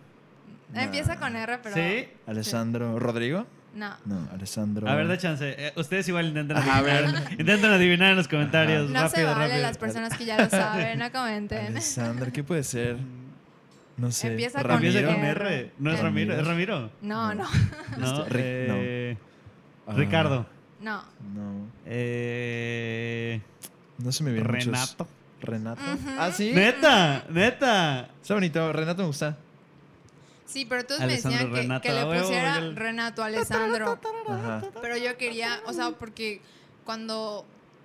Empieza 0.72 1.16
con 1.18 1.34
R, 1.34 1.58
pero. 1.60 1.74
¿Sí? 1.74 2.06
¿Alessandro 2.28 2.96
Rodrigo? 3.00 3.44
No. 3.74 3.96
No, 4.04 4.28
Alessandro. 4.32 4.88
A 4.88 4.94
ver, 4.94 5.08
da 5.08 5.18
chance. 5.18 5.56
Eh, 5.58 5.72
ustedes 5.74 6.06
igual 6.06 6.26
intentan 6.28 6.58
Ajá, 6.58 6.74
a 6.76 6.78
adivinar. 6.78 7.32
Intentan 7.40 7.72
adivinar 7.72 8.10
en 8.12 8.16
los 8.18 8.28
comentarios. 8.28 8.88
No 8.88 9.08
se 9.08 9.24
vale 9.24 9.46
rápido. 9.48 9.62
las 9.62 9.78
personas 9.78 10.16
que 10.16 10.26
ya 10.26 10.38
lo 10.40 10.48
saben, 10.48 10.96
no 11.00 11.10
comenten. 11.10 11.66
Alessandro, 11.66 12.32
¿qué 12.32 12.44
puede 12.44 12.62
ser? 12.62 12.96
No 13.96 14.12
sé. 14.12 14.28
Empieza 14.28 14.62
con 14.62 14.70
Empieza 14.70 15.04
con 15.04 15.16
R. 15.16 15.72
¿No 15.80 15.90
es. 15.92 15.98
Ramiro? 16.00 16.34
¿Es 16.38 16.46
Ramiro? 16.46 16.90
No, 17.02 17.34
no, 17.34 17.48
No. 17.98 18.24
Rick, 18.26 18.36
eh, 18.44 19.16
Ah, 19.88 19.94
Ricardo. 19.96 20.46
no. 20.80 21.02
No. 21.34 21.66
Eh, 21.84 23.40
No 23.98 24.12
se 24.12 24.22
me 24.22 24.30
viene 24.30 24.46
Renato. 24.46 25.08
Renato. 25.40 25.80
Ah, 26.18 26.30
sí. 26.32 26.52
Neta, 26.52 27.24
neta. 27.28 28.08
Está 28.20 28.34
bonito. 28.34 28.72
Renato 28.72 29.02
me 29.02 29.08
gusta. 29.08 29.36
Sí, 30.46 30.64
pero 30.64 30.84
todos 30.86 31.00
me 31.00 31.08
decían 31.08 31.52
que, 31.52 31.92
le 31.92 32.06
pusiera 32.06 32.60
Renato 32.74 33.22
Alessandro. 33.22 34.00
Ajá. 34.28 34.62
Pero 34.80 34.96
yo 34.96 35.16
quería, 35.18 35.60
o 35.66 35.72
sea, 35.72 35.90
porque 35.90 36.40
cuando 36.84 37.44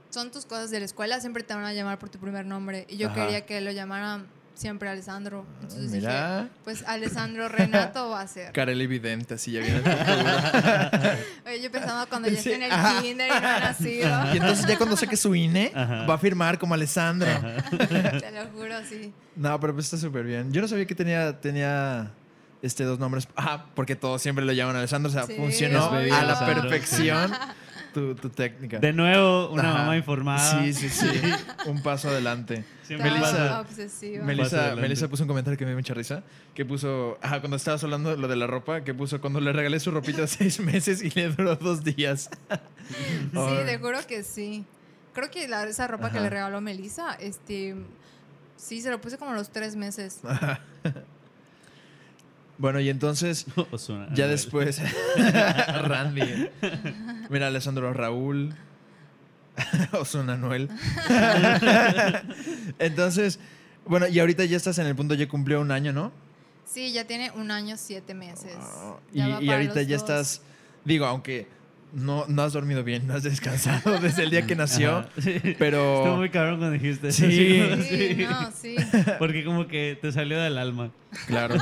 son 0.10 0.32
tus 0.32 0.46
cosas 0.46 0.72
de 0.72 0.80
la 0.80 0.86
escuela, 0.86 1.20
siempre 1.20 1.44
te 1.44 1.54
van 1.54 1.66
a 1.66 1.74
llamar 1.74 2.00
por 2.00 2.10
tu 2.10 2.20
primer 2.20 2.46
nombre. 2.46 2.86
Y 2.88 2.98
yo 2.98 3.10
Ajá. 3.10 3.16
quería 3.16 3.46
que 3.46 3.60
lo 3.60 3.72
llamaran 3.72 4.28
siempre 4.56 4.90
Alessandro. 4.90 5.46
Entonces 5.62 5.92
Mira. 5.92 6.42
dije, 6.44 6.50
pues 6.64 6.84
Alessandro 6.88 7.50
Renato 7.50 8.10
va 8.10 8.22
a 8.22 8.28
ser. 8.28 8.52
Carel 8.52 8.80
evidente, 8.82 9.34
así 9.36 9.52
ya 9.52 9.62
viene. 9.62 9.82
Oye, 11.46 11.62
yo 11.62 11.72
pensando 11.72 12.08
cuando 12.08 12.28
ya 12.30 12.34
Sí, 12.42 12.50
esté 12.52 12.56
en 12.56 12.64
el 12.64 12.72
ajá. 12.72 13.02
kinder 13.02 13.28
y 13.28 13.30
no 13.42 13.48
ha 13.48 13.60
nacido. 13.60 14.10
y 14.34 14.38
entonces 14.38 14.66
ya 14.68 14.78
cuando 14.78 14.96
saque 14.98 15.18
su 15.18 15.34
INE, 15.36 15.72
Ajá. 15.74 16.06
va 16.06 16.14
a 16.16 16.18
firmar 16.18 16.58
como 16.60 16.74
Alessandro. 16.74 17.28
Te 17.78 18.32
lo 18.32 18.46
juro, 18.54 18.76
sí. 18.88 19.14
No, 19.36 19.60
pero 19.60 19.74
pues 19.74 19.86
está 19.86 19.98
súper 19.98 20.24
bien. 20.26 20.52
Yo 20.52 20.62
no 20.62 20.68
sabía 20.68 20.86
que 20.86 20.96
tenía, 20.96 21.40
tenía 21.42 22.12
este, 22.62 22.84
dos 22.84 23.00
nombres. 23.00 23.28
Ah, 23.36 23.66
porque 23.76 23.96
todos 23.96 24.22
siempre 24.22 24.46
lo 24.46 24.52
llaman 24.54 24.76
Alessandro. 24.76 25.10
O 25.10 25.14
sea, 25.14 25.24
Sí, 25.26 25.34
funcionó 25.36 25.90
a 25.92 26.24
la 26.24 26.46
perfección 26.46 27.32
tu, 27.94 28.16
tu 28.16 28.30
técnica. 28.30 28.80
De 28.80 28.92
nuevo, 28.92 29.50
una 29.52 29.70
Ajá. 29.70 29.78
mamá 29.80 29.98
informada. 29.98 30.62
Sí, 30.64 30.74
sí, 30.74 30.90
sí. 30.90 31.08
Un 31.68 31.82
paso 31.82 32.10
adelante. 32.10 32.66
Siempre 32.84 33.10
Melissa- 33.12 33.62
obsesiva. 33.62 34.26
Melissa, 34.26 34.58
adelante. 34.60 34.82
Melissa 34.82 35.08
puso 35.08 35.24
un 35.24 35.28
comentario 35.30 35.58
que 35.58 35.64
me 35.66 35.72
dio 35.72 35.78
mucha 35.78 35.94
risa. 35.94 36.24
Que 36.54 36.66
puso, 36.66 37.18
ajá, 37.22 37.40
cuando 37.40 37.56
estabas 37.58 37.84
hablando 37.84 38.10
de 38.10 38.18
lo 38.18 38.28
de 38.28 38.36
la 38.36 38.48
ropa, 38.48 38.84
que 38.84 38.94
puso 38.94 39.22
cuando 39.22 39.40
le 39.40 39.54
regalé 39.54 39.80
su 39.80 39.92
ropita 39.92 40.28
seis 40.28 40.60
meses 40.60 41.02
y 41.02 41.10
le 41.12 41.30
duró 41.30 41.56
dos 41.56 41.84
días. 41.84 42.30
Sí, 43.32 43.38
te 43.66 43.78
juro 43.80 44.00
que 44.08 44.24
sí. 44.24 44.66
Creo 45.14 45.30
que 45.32 45.48
la- 45.48 45.64
esa 45.66 45.88
ropa 45.88 46.12
que 46.12 46.20
le 46.20 46.30
regaló 46.30 46.60
Melissa, 46.60 47.14
este, 47.14 47.76
sí, 48.58 48.82
se 48.82 48.90
lo 48.90 49.00
puse 49.00 49.18
como 49.18 49.32
a 49.32 49.36
los 49.36 49.50
tres 49.52 49.76
meses. 49.76 50.20
Bueno, 52.58 52.80
y 52.80 52.90
entonces, 52.90 53.46
Ozuna, 53.72 54.08
ya 54.14 54.28
después, 54.28 54.82
Randy. 55.84 56.50
Mira, 57.30 57.48
Alessandro 57.48 57.94
Raúl. 57.94 58.54
Osuna 59.92 60.36
Noel. 60.36 60.68
entonces, 62.80 63.40
bueno, 63.86 64.08
y 64.08 64.20
ahorita 64.20 64.46
ya 64.46 64.58
estás 64.58 64.78
en 64.80 64.88
el 64.88 64.96
punto, 64.96 65.14
ya 65.14 65.28
cumplió 65.28 65.62
un 65.62 65.72
año, 65.72 65.94
¿no? 65.94 66.12
Sí, 66.66 66.92
ya 66.92 67.06
tiene 67.06 67.32
un 67.32 67.52
año, 67.52 67.76
siete 67.78 68.14
meses. 68.14 68.56
Wow. 68.56 69.00
Y, 69.14 69.50
ahorita 69.50 69.82
ya 69.84 69.98
dos. 69.98 70.04
estás, 70.04 70.42
digo, 70.86 71.06
aunque 71.06 71.48
no, 71.94 72.26
no 72.28 72.42
has 72.42 72.54
dormido 72.54 72.84
bien, 72.84 73.06
no 73.06 73.14
has 73.14 73.24
descansado 73.24 74.00
desde 74.00 74.24
el 74.24 74.32
día 74.32 74.46
que 74.48 74.56
nació. 74.56 75.06
Sí. 75.20 75.40
pero... 75.60 75.98
Estuvo 75.98 76.18
muy 76.18 76.30
cabrón 76.30 76.58
cuando 76.58 76.72
dijiste 76.80 77.10
eso. 77.10 77.26
Sí. 77.30 77.62
como- 77.70 77.84
Sí, 77.84 78.18
no, 78.28 78.52
sí. 78.52 78.76
Porque 79.20 79.44
como 79.44 79.68
que 79.68 79.98
te 80.02 80.12
salió 80.12 80.40
del 80.42 80.58
alma. 80.58 80.90
Claro. 81.28 81.56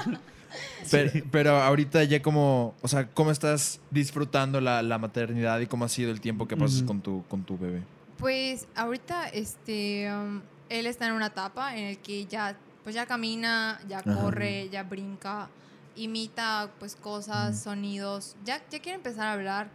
Pero, 0.92 1.12
pero 1.32 1.58
ahorita 1.62 2.04
ya 2.04 2.22
como, 2.22 2.76
o 2.82 2.88
sea, 2.88 3.08
¿cómo 3.08 3.32
estás 3.32 3.80
disfrutando 3.92 4.60
la, 4.60 4.82
la 4.82 4.98
maternidad 4.98 5.60
y 5.60 5.68
cómo 5.68 5.86
ha 5.86 5.90
sido 5.90 6.12
el 6.12 6.20
tiempo 6.20 6.48
que 6.48 6.58
pasas 6.58 6.84
con, 6.84 7.02
tu, 7.02 7.24
con 7.30 7.44
tu 7.44 7.58
bebé? 7.58 7.82
Pues 8.18 8.68
ahorita, 8.76 9.30
este, 9.30 10.12
um, 10.14 10.42
él 10.70 10.86
está 10.86 11.08
en 11.08 11.14
una 11.14 11.28
etapa 11.28 11.76
en 11.76 11.86
el 11.86 11.98
que 12.00 12.26
ya, 12.26 12.58
pues 12.84 12.96
ya 12.96 13.06
camina, 13.06 13.80
ya 13.88 14.00
Ajá. 14.00 14.16
corre, 14.16 14.70
ya 14.70 14.84
brinca, 14.84 15.50
imita, 15.96 16.72
pues 16.80 16.96
cosas, 16.96 17.60
sonidos, 17.62 18.36
ya, 18.44 18.62
ya 18.70 18.80
quiere 18.80 18.96
empezar 18.96 19.28
a 19.28 19.34
hablar. 19.34 19.70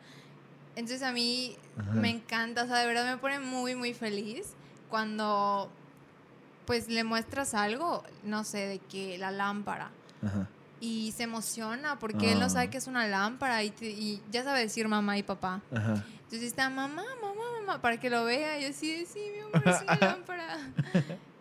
Entonces 0.74 1.02
a 1.02 1.12
mí 1.12 1.56
Ajá. 1.78 1.92
me 1.92 2.10
encanta, 2.10 2.64
o 2.64 2.66
sea, 2.66 2.78
de 2.78 2.86
verdad 2.86 3.10
me 3.10 3.18
pone 3.18 3.40
muy, 3.40 3.74
muy 3.74 3.94
feliz 3.94 4.54
cuando, 4.90 5.70
pues 6.66 6.88
le 6.88 7.04
muestras 7.04 7.54
algo, 7.54 8.02
no 8.22 8.44
sé, 8.44 8.66
de 8.66 8.78
que 8.78 9.18
la 9.18 9.30
lámpara. 9.30 9.90
Ajá. 10.22 10.48
Y 10.80 11.12
se 11.16 11.22
emociona 11.22 11.98
porque 11.98 12.32
él 12.32 12.38
no 12.38 12.46
Ah. 12.46 12.50
sabe 12.50 12.68
que 12.70 12.78
es 12.78 12.86
una 12.86 13.06
lámpara 13.06 13.62
y, 13.64 13.70
te- 13.70 13.90
y 13.90 14.20
ya 14.30 14.44
sabe 14.44 14.60
decir 14.60 14.86
mamá 14.88 15.16
y 15.16 15.22
papá. 15.22 15.62
Ajá. 15.74 16.04
Entonces 16.24 16.42
está 16.42 16.68
mamá, 16.68 17.02
mamá, 17.22 17.42
mamá, 17.60 17.80
para 17.80 17.98
que 17.98 18.10
lo 18.10 18.24
vea. 18.24 18.58
Y 18.58 18.62
yo 18.64 18.72
sí, 18.72 19.06
sí, 19.06 19.20
mi 19.32 19.40
amor, 19.40 19.62
es 19.68 19.82
una 19.82 19.96
lámpara. 20.16 20.58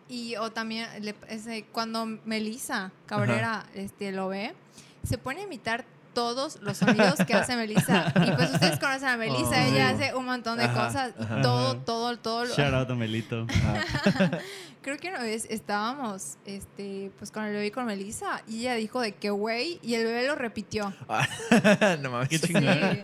Y 0.08 0.36
o 0.36 0.50
también 0.52 0.88
le- 1.04 1.14
ese, 1.28 1.64
cuando 1.72 2.06
Melissa 2.24 2.92
Cabrera 3.06 3.66
este, 3.74 4.12
lo 4.12 4.28
ve, 4.28 4.54
se 5.02 5.18
pone 5.18 5.40
a 5.40 5.44
imitar 5.44 5.84
todos 6.16 6.58
los 6.62 6.78
sonidos 6.78 7.16
que 7.26 7.34
hace 7.34 7.54
Melissa. 7.56 8.10
Y 8.16 8.30
pues 8.32 8.50
ustedes 8.54 8.78
conocen 8.80 9.08
a 9.08 9.16
Melissa, 9.18 9.50
Oh. 9.50 9.68
ella 9.68 9.90
Sí. 9.90 10.02
hace 10.04 10.14
un 10.14 10.24
montón 10.24 10.56
de 10.56 10.64
Ajá, 10.64 10.86
cosas. 10.86 11.12
ajá. 11.20 11.42
todo, 11.42 11.70
Ajá. 11.72 11.84
todo, 11.84 12.16
todo. 12.18 12.44
lo- 12.46 12.54
Shout 12.54 12.72
out 12.72 12.90
a 12.90 12.94
Melito. 12.94 13.46
Creo 14.80 14.96
que 14.96 15.08
una 15.10 15.20
vez 15.20 15.46
estábamos 15.50 16.38
este, 16.46 17.10
pues 17.18 17.30
con 17.30 17.44
el 17.44 17.52
bebé 17.52 17.66
y 17.66 17.70
con 17.70 17.84
Melissa 17.84 18.40
y 18.48 18.60
ella 18.60 18.74
dijo 18.76 19.00
de 19.00 19.12
que 19.12 19.28
güey 19.30 19.78
y 19.82 19.94
el 19.94 20.04
bebé 20.04 20.26
lo 20.26 20.36
repitió. 20.36 20.94
no 22.00 22.10
mames. 22.10 22.28
Qué 22.30 22.38
Sí. 22.38 22.46
chingón. 22.46 23.00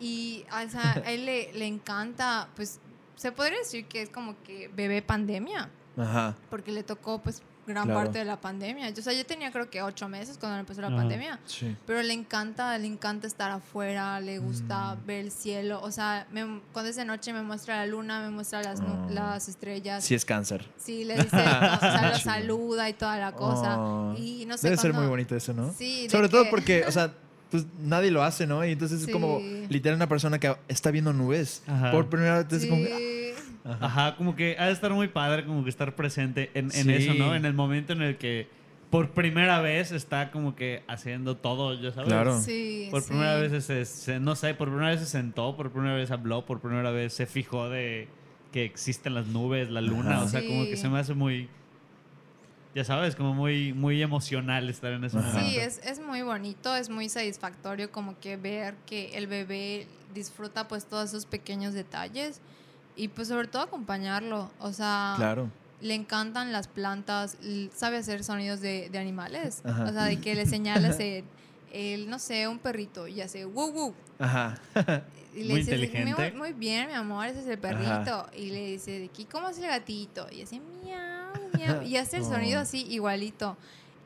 Y 0.00 0.44
o 0.50 0.70
sea, 0.70 0.94
a 1.04 1.10
él 1.12 1.24
le, 1.26 1.52
le 1.52 1.66
encanta, 1.66 2.48
pues 2.56 2.80
se 3.14 3.30
podría 3.30 3.58
decir 3.58 3.84
que 3.86 4.02
es 4.02 4.08
como 4.08 4.34
que 4.42 4.68
bebé 4.74 5.02
pandemia, 5.02 5.68
Ajá. 5.96 6.34
porque 6.50 6.72
le 6.72 6.82
tocó 6.82 7.20
pues 7.22 7.42
gran 7.66 7.84
Claro. 7.84 8.00
parte 8.00 8.18
de 8.18 8.24
la 8.24 8.40
pandemia. 8.40 8.90
Yo, 8.90 9.00
o 9.00 9.02
sea, 9.04 9.12
yo 9.12 9.24
tenía 9.24 9.50
creo 9.52 9.70
que 9.70 9.82
ocho 9.82 10.08
meses 10.08 10.36
cuando 10.38 10.58
empezó 10.58 10.80
la 10.80 10.88
pandemia, 10.90 11.38
Sí. 11.46 11.76
pero 11.86 12.02
le 12.02 12.12
encanta, 12.12 12.76
le 12.78 12.86
encanta 12.86 13.26
estar 13.26 13.50
afuera, 13.50 14.18
le 14.20 14.38
gusta 14.38 14.94
Mm. 14.96 15.06
ver 15.06 15.20
el 15.24 15.30
cielo. 15.30 15.80
O 15.82 15.90
sea, 15.90 16.26
me- 16.32 16.60
cuando 16.72 16.90
es 16.90 16.96
de 16.96 17.04
noche 17.04 17.32
me 17.32 17.42
muestra 17.42 17.76
la 17.76 17.86
luna, 17.86 18.20
me 18.20 18.30
muestra 18.30 18.62
las, 18.62 18.80
Oh. 18.80 19.06
las 19.10 19.48
estrellas. 19.48 20.04
Sí 20.04 20.14
es 20.14 20.24
cáncer. 20.24 20.68
Sí, 20.76 21.04
le 21.04 21.14
dice, 21.14 21.28
o 21.36 21.38
sea, 21.38 22.10
lo 22.14 22.18
saluda 22.18 22.88
y 22.88 22.94
toda 22.94 23.16
la 23.18 23.32
cosa. 23.32 23.78
Oh. 23.78 24.14
Y 24.16 24.44
no 24.46 24.56
sé 24.58 24.68
Debe 24.68 24.76
ser 24.76 24.90
cuándo- 24.90 25.02
muy 25.02 25.10
bonito 25.10 25.36
eso, 25.36 25.52
¿no? 25.52 25.72
Sí, 25.72 26.08
Sobre 26.10 26.28
todo 26.28 26.44
que- 26.44 26.50
porque, 26.50 26.84
o 26.86 26.90
sea, 26.90 27.12
pues 27.52 27.66
nadie 27.80 28.10
lo 28.10 28.24
hace, 28.24 28.48
¿no? 28.48 28.64
Y 28.66 28.72
entonces 28.72 29.02
es 29.02 29.08
como 29.12 29.38
Sí. 29.38 29.66
literal 29.68 29.94
una 29.96 30.08
persona 30.08 30.40
que 30.40 30.52
está 30.66 30.90
viendo 30.90 31.12
nubes 31.12 31.62
Ajá. 31.68 31.92
por 31.92 32.08
primera 32.08 32.42
vez. 32.42 32.52
es 32.52 32.66
como, 32.68 32.84
Sí. 32.84 32.92
Ajá. 33.64 33.86
Ajá, 33.86 34.16
como 34.16 34.34
que 34.34 34.56
ha 34.58 34.66
de 34.66 34.72
estar 34.72 34.90
muy 34.92 35.06
padre, 35.06 35.44
como 35.44 35.62
que 35.62 35.70
estar 35.70 35.94
presente 35.94 36.50
en, 36.54 36.64
en 36.66 36.70
Sí. 36.86 36.92
eso, 36.92 37.14
¿no? 37.14 37.36
En 37.36 37.44
el 37.44 37.54
momento 37.54 37.92
en 37.92 38.02
el 38.02 38.16
que 38.16 38.48
por 38.90 39.10
primera 39.12 39.60
vez 39.60 39.92
está 39.92 40.30
como 40.32 40.56
que 40.56 40.82
haciendo 40.88 41.36
todo, 41.36 41.80
ya 41.80 41.92
sabes. 41.92 42.08
Claro. 42.08 42.40
Sí, 42.40 42.88
Por 42.90 43.02
sí. 43.02 43.08
primera 43.10 43.36
vez 43.36 43.64
se, 43.64 43.84
se- 43.84 44.18
no 44.20 44.34
sé, 44.34 44.54
por 44.54 44.68
primera 44.68 44.90
vez 44.90 45.00
se 45.00 45.06
sentó, 45.06 45.56
por 45.56 45.70
primera 45.70 45.94
vez 45.94 46.10
habló, 46.10 46.44
por 46.44 46.60
primera 46.60 46.90
vez 46.90 47.12
se 47.14 47.26
fijó 47.26 47.68
de 47.70 48.08
que 48.50 48.64
existen 48.64 49.14
las 49.14 49.28
nubes, 49.28 49.70
la 49.70 49.80
luna, 49.80 50.16
Ajá. 50.16 50.24
o 50.24 50.28
sea, 50.28 50.40
como 50.46 50.64
que 50.64 50.76
Sí. 50.76 50.82
se 50.82 50.88
me 50.90 50.98
hace 50.98 51.14
muy, 51.14 51.48
ya 52.74 52.84
sabes, 52.84 53.16
como 53.16 53.32
muy, 53.32 53.72
muy 53.72 54.02
emocional 54.02 54.68
estar 54.70 54.92
en 54.92 55.04
ese 55.04 55.18
Ajá. 55.18 55.28
momento. 55.28 55.50
Sí, 55.50 55.56
es, 55.58 55.78
es 55.86 56.00
muy 56.12 56.20
bonito, 56.22 56.76
es 56.76 56.90
muy 56.90 57.08
satisfactorio 57.08 57.90
como 57.90 58.20
que 58.20 58.36
ver 58.36 58.74
que 58.84 59.16
el 59.16 59.26
bebé 59.26 59.86
disfruta 60.14 60.68
pues 60.68 60.84
todos 60.84 61.08
esos 61.08 61.24
pequeños 61.24 61.72
detalles 61.72 62.40
y 62.96 63.08
pues 63.08 63.28
sobre 63.28 63.48
todo 63.48 63.62
acompañarlo, 63.62 64.50
o 64.60 64.74
sea, 64.74 65.14
Claro. 65.16 65.48
le 65.80 65.94
encantan 65.94 66.52
las 66.52 66.68
plantas, 66.68 67.38
sabe 67.74 67.96
hacer 67.96 68.22
sonidos 68.24 68.60
de, 68.60 68.90
de 68.90 68.98
animales, 68.98 69.62
Ajá. 69.64 69.84
o 69.84 69.92
sea, 69.92 70.04
de 70.04 70.20
que 70.20 70.34
le 70.34 70.44
señalas 70.44 71.00
el, 71.00 71.24
el, 71.72 72.10
no 72.10 72.18
sé, 72.18 72.46
un 72.46 72.58
perrito 72.58 73.08
y 73.08 73.22
hace 73.22 73.46
wow 73.46 73.72
wow. 73.72 73.94
Ajá. 74.18 74.58
Y 75.34 75.44
Muy 75.44 75.60
dices, 75.60 75.80
inteligente. 75.80 76.14
Muy, 76.14 76.32
muy 76.32 76.52
bien, 76.52 76.88
mi 76.88 76.92
amor, 76.92 77.24
ese 77.26 77.40
es 77.40 77.46
el 77.46 77.56
perrito. 77.58 78.26
Y 78.36 78.50
le 78.50 78.66
dice, 78.72 78.90
de 78.98 79.06
aquí, 79.06 79.24
¿cómo 79.24 79.48
es 79.48 79.56
el 79.56 79.64
gatito? 79.66 80.26
Y 80.30 80.40
dice, 80.40 80.60
miau, 80.60 81.32
miau, 81.56 81.82
y 81.84 81.96
hace 81.96 82.18
el 82.18 82.24
sonido 82.34 82.58
Oh. 82.58 82.62
así 82.64 82.82
igualito. 82.90 83.56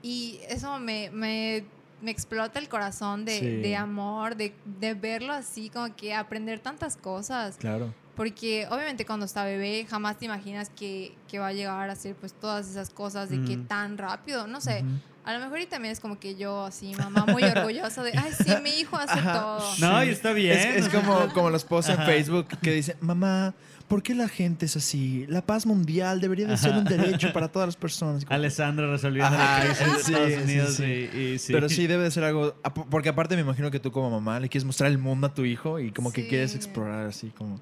Y 0.02 0.38
eso 0.48 0.78
me, 0.78 1.10
me, 1.10 1.64
me 2.02 2.10
explota 2.10 2.58
el 2.58 2.68
corazón 2.68 3.24
de, 3.24 3.38
Sí. 3.38 3.46
de 3.46 3.76
amor, 3.76 4.36
de, 4.36 4.54
de 4.64 4.94
verlo 4.94 5.32
así, 5.32 5.70
como 5.70 5.94
que 5.96 6.14
aprender 6.14 6.60
tantas 6.60 6.96
cosas. 6.96 7.56
Claro. 7.56 7.94
Porque 8.14 8.66
obviamente 8.70 9.04
cuando 9.04 9.26
está 9.26 9.44
bebé 9.44 9.86
jamás 9.88 10.18
te 10.18 10.24
imaginas 10.24 10.70
que, 10.70 11.14
que 11.28 11.38
va 11.38 11.48
a 11.48 11.52
llegar 11.52 11.88
a 11.90 11.92
hacer 11.92 12.14
pues 12.14 12.32
todas 12.32 12.68
esas 12.68 12.90
cosas 12.90 13.28
de 13.30 13.42
que 13.42 13.56
Mm. 13.58 13.66
tan 13.66 13.98
rápido, 13.98 14.46
no 14.46 14.60
sé. 14.60 14.84
A 15.24 15.32
lo 15.34 15.40
mejor 15.40 15.58
y 15.60 15.66
también 15.66 15.90
es 15.92 15.98
como 16.00 16.18
que 16.20 16.34
yo 16.36 16.64
así, 16.66 16.94
mamá 16.94 17.26
muy 17.26 17.42
orgullosa 17.44 18.02
de, 18.04 18.12
ay, 18.16 18.32
sí, 18.32 18.52
mi 18.62 18.70
hijo 18.70 18.96
hace 18.96 19.18
Ajá. 19.18 19.32
todo. 19.40 19.60
No, 19.80 20.04
y 20.04 20.08
está 20.10 20.32
bien. 20.32 20.56
Es, 20.56 20.86
es 20.86 20.88
como, 20.88 21.28
como 21.34 21.50
los 21.50 21.64
posts 21.64 21.90
en. 21.90 22.06
Facebook 22.06 22.46
que 22.62 22.70
dicen, 22.72 22.96
mamá, 23.00 23.52
¿por 23.88 24.02
qué 24.02 24.14
la 24.14 24.28
gente 24.28 24.66
es 24.66 24.76
así? 24.76 25.26
La 25.28 25.42
paz 25.42 25.66
mundial 25.66 26.20
debería 26.20 26.46
de 26.46 26.56
ser 26.56 26.72
un 26.74 26.84
derecho 26.84 27.32
para 27.32 27.48
todas 27.48 27.68
las 27.68 27.76
personas. 27.76 28.24
Como- 28.26 28.34
Alessandra 28.34 28.90
resolviendo 28.90 29.34
Ajá, 29.36 29.58
la 29.64 29.64
crisis 29.64 29.80
en 29.86 29.90
sí, 29.94 30.12
Estados 30.12 30.44
Unidos 30.44 30.74
sí. 30.74 30.84
Y, 30.84 31.18
y 31.34 31.38
sí. 31.38 31.52
Pero 31.52 31.68
sí 31.68 31.86
debe 31.88 32.04
de 32.04 32.10
ser 32.10 32.24
algo, 32.24 32.54
ap- 32.62 32.86
porque 32.90 33.08
aparte 33.08 33.34
me 33.36 33.42
imagino 33.42 33.70
que 33.70 33.80
tú 33.80 33.92
como 33.92 34.10
mamá 34.10 34.40
le 34.40 34.48
quieres 34.48 34.64
mostrar 34.64 34.90
el 34.90 34.98
mundo 34.98 35.26
a 35.26 35.34
tu 35.34 35.44
hijo 35.44 35.78
y 35.80 35.92
como 35.92 36.12
que 36.12 36.28
quieres 36.28 36.54
explorar 36.54 37.06
así 37.06 37.28
como... 37.30 37.60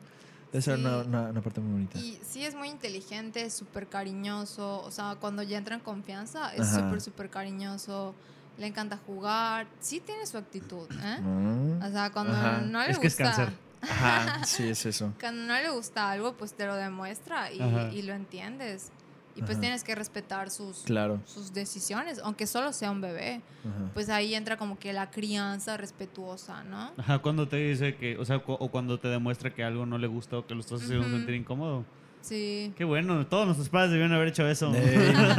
Debe 0.52 0.62
ser 0.62 0.78
una, 0.78 0.98
una- 0.98 1.22
una 1.30 1.40
parte 1.40 1.60
muy 1.60 1.72
bonita. 1.72 1.98
Y 1.98 2.16
sí 2.24 2.44
es 2.44 2.54
muy 2.54 2.68
inteligente, 2.68 3.50
súper 3.50 3.88
cariñoso. 3.88 4.82
O 4.82 4.90
sea, 4.92 5.16
cuando 5.20 5.42
ya 5.42 5.58
entra 5.58 5.74
en 5.74 5.80
confianza, 5.80 6.54
es 6.54 6.68
súper, 6.68 7.00
súper 7.00 7.28
cariñoso. 7.28 8.14
Le 8.56 8.68
encanta 8.68 8.96
jugar. 9.04 9.66
Sí 9.80 9.98
tiene 9.98 10.24
su 10.26 10.38
actitud, 10.38 10.86
¿eh? 11.02 11.20
Mm. 11.20 11.82
O 11.82 11.90
sea, 11.90 12.12
cuando 12.12 12.34
Ajá. 12.34 12.60
no 12.60 12.80
le 12.84 12.90
Es 12.92 12.98
que 13.00 13.08
es 13.08 13.14
gusta... 13.18 13.24
cáncer. 13.34 13.54
Ajá, 13.90 14.44
sí, 14.44 14.68
es 14.68 14.84
eso. 14.86 15.12
Cuando 15.20 15.42
no 15.46 15.54
le 15.60 15.70
gusta 15.70 16.10
algo, 16.10 16.34
pues 16.36 16.54
te 16.54 16.66
lo 16.66 16.74
demuestra 16.76 17.52
y, 17.52 17.60
y 17.96 18.02
lo 18.02 18.14
entiendes. 18.14 18.90
Y 19.36 19.40
pues 19.40 19.52
Ajá. 19.52 19.60
tienes 19.62 19.82
que 19.82 19.96
respetar 19.96 20.48
sus, 20.48 20.82
Claro. 20.84 21.20
sus 21.24 21.52
decisiones, 21.52 22.20
aunque 22.22 22.46
solo 22.46 22.72
sea 22.72 22.92
un 22.92 23.00
bebé. 23.00 23.42
Ajá. 23.64 23.90
Pues 23.92 24.08
ahí 24.08 24.32
entra 24.32 24.56
como 24.56 24.78
que 24.78 24.92
la 24.92 25.10
crianza 25.10 25.76
respetuosa, 25.76 26.62
¿no? 26.62 26.92
Ajá, 26.96 27.18
cuando 27.18 27.48
te 27.48 27.56
dice 27.56 27.96
que, 27.96 28.16
o 28.16 28.24
sea, 28.24 28.38
cu- 28.38 28.52
o 28.60 28.68
cuando 28.70 29.00
te 29.00 29.08
demuestra 29.08 29.50
que 29.52 29.64
algo 29.64 29.86
no 29.86 29.98
le 29.98 30.06
gusta 30.06 30.38
o 30.38 30.46
que 30.46 30.54
lo 30.54 30.60
estás 30.60 30.82
haciendo 30.82 31.06
Ujú. 31.08 31.16
sentir 31.16 31.34
incómodo. 31.34 31.84
Sí. 32.20 32.72
Qué 32.76 32.84
bueno, 32.84 33.26
todos 33.26 33.44
nuestros 33.46 33.68
padres 33.68 33.90
debieron 33.90 34.14
haber 34.14 34.28
hecho 34.28 34.48
eso. 34.48 34.72
Ey, 34.72 34.84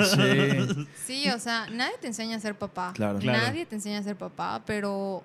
sí. 0.75 0.87
Sí, 1.23 1.29
o 1.31 1.39
sea, 1.39 1.67
nadie 1.71 1.93
te 2.01 2.07
enseña 2.07 2.35
a 2.35 2.39
ser 2.41 2.57
papá. 2.57 2.91
Claro. 2.93 3.17
Claro. 3.19 3.43
Nadie 3.43 3.65
te 3.65 3.75
enseña 3.75 3.99
a 3.99 4.03
ser 4.03 4.17
papá, 4.17 4.61
pero 4.65 5.23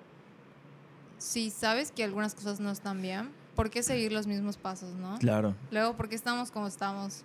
si 1.21 1.49
sabes 1.51 1.91
que 1.91 2.03
algunas 2.03 2.33
cosas 2.35 2.59
no 2.59 2.71
están 2.71 3.01
bien, 3.01 3.29
¿por 3.55 3.69
qué 3.69 3.83
seguir 3.83 4.11
los 4.11 4.25
mismos 4.27 4.57
pasos, 4.57 4.95
no? 4.95 5.19
Claro. 5.19 5.55
Luego, 5.69 5.95
¿por 5.95 6.09
qué 6.09 6.15
estamos 6.15 6.49
como 6.51 6.67
estamos? 6.67 7.23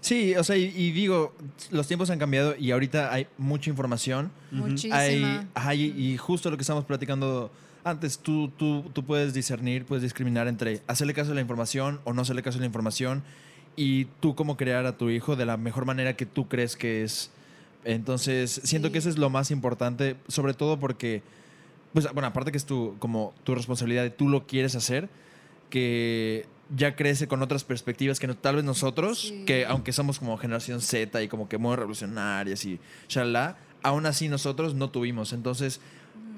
Sí, 0.00 0.34
o 0.36 0.44
sea, 0.44 0.56
y, 0.56 0.64
y 0.74 0.92
digo, 0.92 1.34
los 1.70 1.86
tiempos 1.86 2.08
han 2.10 2.18
cambiado 2.18 2.54
y 2.56 2.70
ahorita 2.70 3.12
hay 3.12 3.26
mucha 3.36 3.68
información. 3.70 4.30
Muchísima. 4.50 4.98
Hay, 4.98 5.46
hay- 5.54 5.82
y 5.96 6.16
justo 6.16 6.50
lo 6.50 6.56
que 6.56 6.62
estamos 6.62 6.84
platicando 6.84 7.50
antes, 7.84 8.18
tú, 8.18 8.48
tú, 8.56 8.84
tú 8.94 9.04
puedes 9.04 9.34
discernir, 9.34 9.84
puedes 9.84 10.02
discriminar 10.02 10.48
entre 10.48 10.80
hacerle 10.86 11.12
caso 11.12 11.32
a 11.32 11.34
la 11.34 11.42
información 11.42 12.00
o 12.04 12.14
no 12.14 12.22
hacerle 12.22 12.42
caso 12.42 12.56
a 12.56 12.60
la 12.60 12.66
información 12.66 13.22
y 13.76 14.06
tú 14.20 14.34
cómo 14.34 14.56
crear 14.56 14.86
a 14.86 14.96
tu 14.96 15.10
hijo 15.10 15.36
de 15.36 15.44
la 15.44 15.58
mejor 15.58 15.84
manera 15.84 16.16
que 16.16 16.24
tú 16.24 16.48
crees 16.48 16.76
que 16.76 17.02
es. 17.04 17.30
Entonces, 17.84 18.60
siento 18.64 18.88
Sí. 18.88 18.92
que 18.92 18.98
eso 18.98 19.10
es 19.10 19.18
lo 19.18 19.28
más 19.28 19.50
importante, 19.50 20.16
sobre 20.28 20.54
todo 20.54 20.80
porque, 20.80 21.22
pues, 21.94 22.12
bueno, 22.12 22.26
aparte 22.28 22.50
que 22.52 22.58
es 22.58 22.66
tu, 22.66 22.96
como 22.98 23.32
tu 23.44 23.54
responsabilidad, 23.54 24.04
y 24.04 24.10
tú 24.10 24.28
lo 24.28 24.46
quieres 24.46 24.74
hacer, 24.74 25.08
que 25.70 26.46
ya 26.76 26.96
crece 26.96 27.28
con 27.28 27.42
otras 27.42 27.64
perspectivas 27.64 28.18
que 28.20 28.26
no- 28.26 28.36
tal 28.36 28.56
vez 28.56 28.64
nosotros, 28.64 29.28
Sí. 29.28 29.44
que 29.46 29.64
aunque 29.66 29.92
somos 29.92 30.18
como 30.18 30.36
generación 30.36 30.80
Z 30.80 31.22
y 31.22 31.28
como 31.28 31.48
que 31.48 31.56
muy 31.58 31.76
revolucionarias 31.76 32.64
y 32.64 32.80
shalala, 33.08 33.56
aún 33.82 34.06
así 34.06 34.28
nosotros 34.28 34.74
no 34.74 34.90
tuvimos. 34.90 35.32
Entonces, 35.32 35.80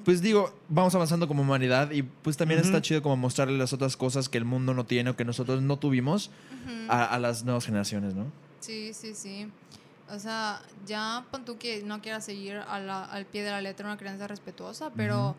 pues 0.05 0.21
digo, 0.23 0.55
vamos 0.69 0.95
avanzando 0.95 1.27
como 1.27 1.43
humanidad 1.43 1.91
y 1.91 2.03
pues 2.03 2.37
también 2.37 2.61
Ujú. 2.61 2.69
está 2.69 2.83
chido 2.83 3.03
como 3.03 3.17
mostrarle 3.17 3.57
las 3.59 3.73
otras 3.73 3.97
cosas 3.97 4.29
que 4.29 4.39
el 4.39 4.45
mundo 4.45 4.75
no 4.75 4.85
tiene 4.85 5.11
o 5.11 5.17
que 5.17 5.25
nosotros 5.25 5.63
no 5.63 5.79
tuvimos 5.79 6.29
Ujú. 6.65 6.91
a, 6.93 7.05
a 7.05 7.19
las 7.19 7.45
nuevas 7.45 7.65
generaciones, 7.67 8.15
¿no? 8.15 8.27
Sí, 8.61 8.93
sí, 8.95 9.15
sí. 9.15 9.49
O 10.11 10.19
sea, 10.19 10.61
ya 10.87 11.25
pon 11.31 11.45
tú 11.45 11.59
que 11.59 11.83
no 11.83 12.01
quieras 12.01 12.25
seguir 12.25 12.57
a 12.57 12.79
la- 12.79 13.05
al 13.05 13.27
pie 13.27 13.43
de 13.43 13.51
la 13.51 13.61
letra 13.61 13.87
una 13.87 13.97
crianza 13.97 14.27
respetuosa, 14.29 14.91
pero 14.97 15.31
Ujú. 15.31 15.37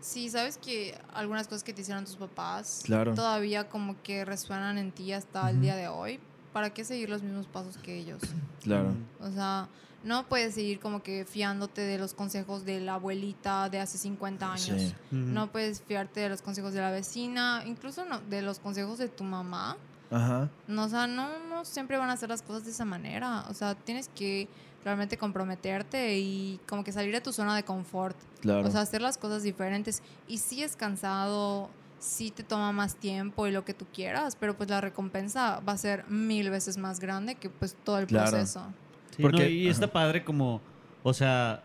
si 0.00 0.30
sabes 0.30 0.56
que 0.58 0.98
algunas 1.12 1.46
cosas 1.46 1.62
que 1.62 1.72
te 1.74 1.82
hicieron 1.82 2.04
tus 2.04 2.16
papás 2.16 2.80
Claro. 2.84 3.14
todavía 3.14 3.68
como 3.68 4.00
que 4.02 4.24
resuenan 4.24 4.78
en 4.78 4.92
ti 4.92 5.12
hasta 5.12 5.50
el 5.50 5.60
día 5.60 5.76
de 5.76 5.88
hoy, 5.88 6.20
¿para 6.52 6.70
qué 6.72 6.84
seguir 6.84 7.10
los 7.10 7.22
mismos 7.22 7.46
pasos 7.46 7.76
que 7.78 7.96
ellos? 7.98 8.20
Claro. 8.62 8.92
O 9.20 9.30
sea, 9.30 9.68
no 10.04 10.26
puedes 10.28 10.54
seguir 10.54 10.78
como 10.80 11.02
que 11.02 11.24
fiándote 11.24 11.80
de 11.82 11.98
los 11.98 12.12
consejos 12.14 12.64
de 12.64 12.80
la 12.80 12.94
abuelita 12.94 13.68
de 13.68 13.78
hace 13.80 13.98
50 13.98 14.52
años. 14.52 14.80
Sí. 14.80 14.94
No 15.10 15.50
puedes 15.52 15.80
fiarte 15.82 16.20
de 16.20 16.28
los 16.28 16.40
consejos 16.42 16.72
de 16.72 16.80
la 16.80 16.90
vecina, 16.90 17.62
incluso 17.66 18.04
no, 18.04 18.20
de 18.20 18.42
los 18.42 18.58
consejos 18.58 18.98
de 18.98 19.08
tu 19.08 19.24
mamá. 19.24 19.76
Ajá. 20.10 20.48
No, 20.66 20.84
o 20.84 20.88
sea, 20.88 21.06
no, 21.06 21.28
no 21.48 21.64
siempre 21.64 21.96
van 21.98 22.10
a 22.10 22.14
hacer 22.14 22.28
las 22.28 22.42
cosas 22.42 22.64
de 22.64 22.70
esa 22.70 22.84
manera. 22.84 23.44
O 23.50 23.54
sea, 23.54 23.74
tienes 23.74 24.08
que 24.08 24.48
realmente 24.84 25.18
comprometerte 25.18 26.18
y 26.18 26.60
como 26.68 26.82
que 26.84 26.92
salir 26.92 27.12
de 27.12 27.20
tu 27.20 27.32
zona 27.32 27.54
de 27.56 27.62
confort. 27.64 28.16
Claro. 28.40 28.66
O 28.66 28.70
sea, 28.70 28.80
hacer 28.82 29.02
las 29.02 29.18
cosas 29.18 29.42
diferentes. 29.42 30.02
Y 30.26 30.38
sí 30.38 30.62
es 30.62 30.76
cansado, 30.76 31.68
sí 31.98 32.30
te 32.30 32.42
toma 32.42 32.72
más 32.72 32.94
tiempo 32.96 33.46
y 33.46 33.50
lo 33.50 33.64
que 33.64 33.74
tú 33.74 33.84
quieras, 33.92 34.36
pero 34.38 34.56
pues 34.56 34.70
la 34.70 34.80
recompensa 34.80 35.60
va 35.60 35.72
a 35.72 35.76
ser 35.78 36.08
mil 36.08 36.48
veces 36.48 36.78
más 36.78 37.00
grande 37.00 37.34
que 37.34 37.50
pues 37.50 37.76
todo 37.84 37.98
el 37.98 38.06
Claro. 38.06 38.30
proceso. 38.30 38.62
Sí, 39.16 39.22
Porque- 39.22 39.42
no, 39.44 39.48
y 39.48 39.68
está 39.68 39.92
padre 39.92 40.24
como, 40.24 40.60
o 41.02 41.12
sea, 41.12 41.62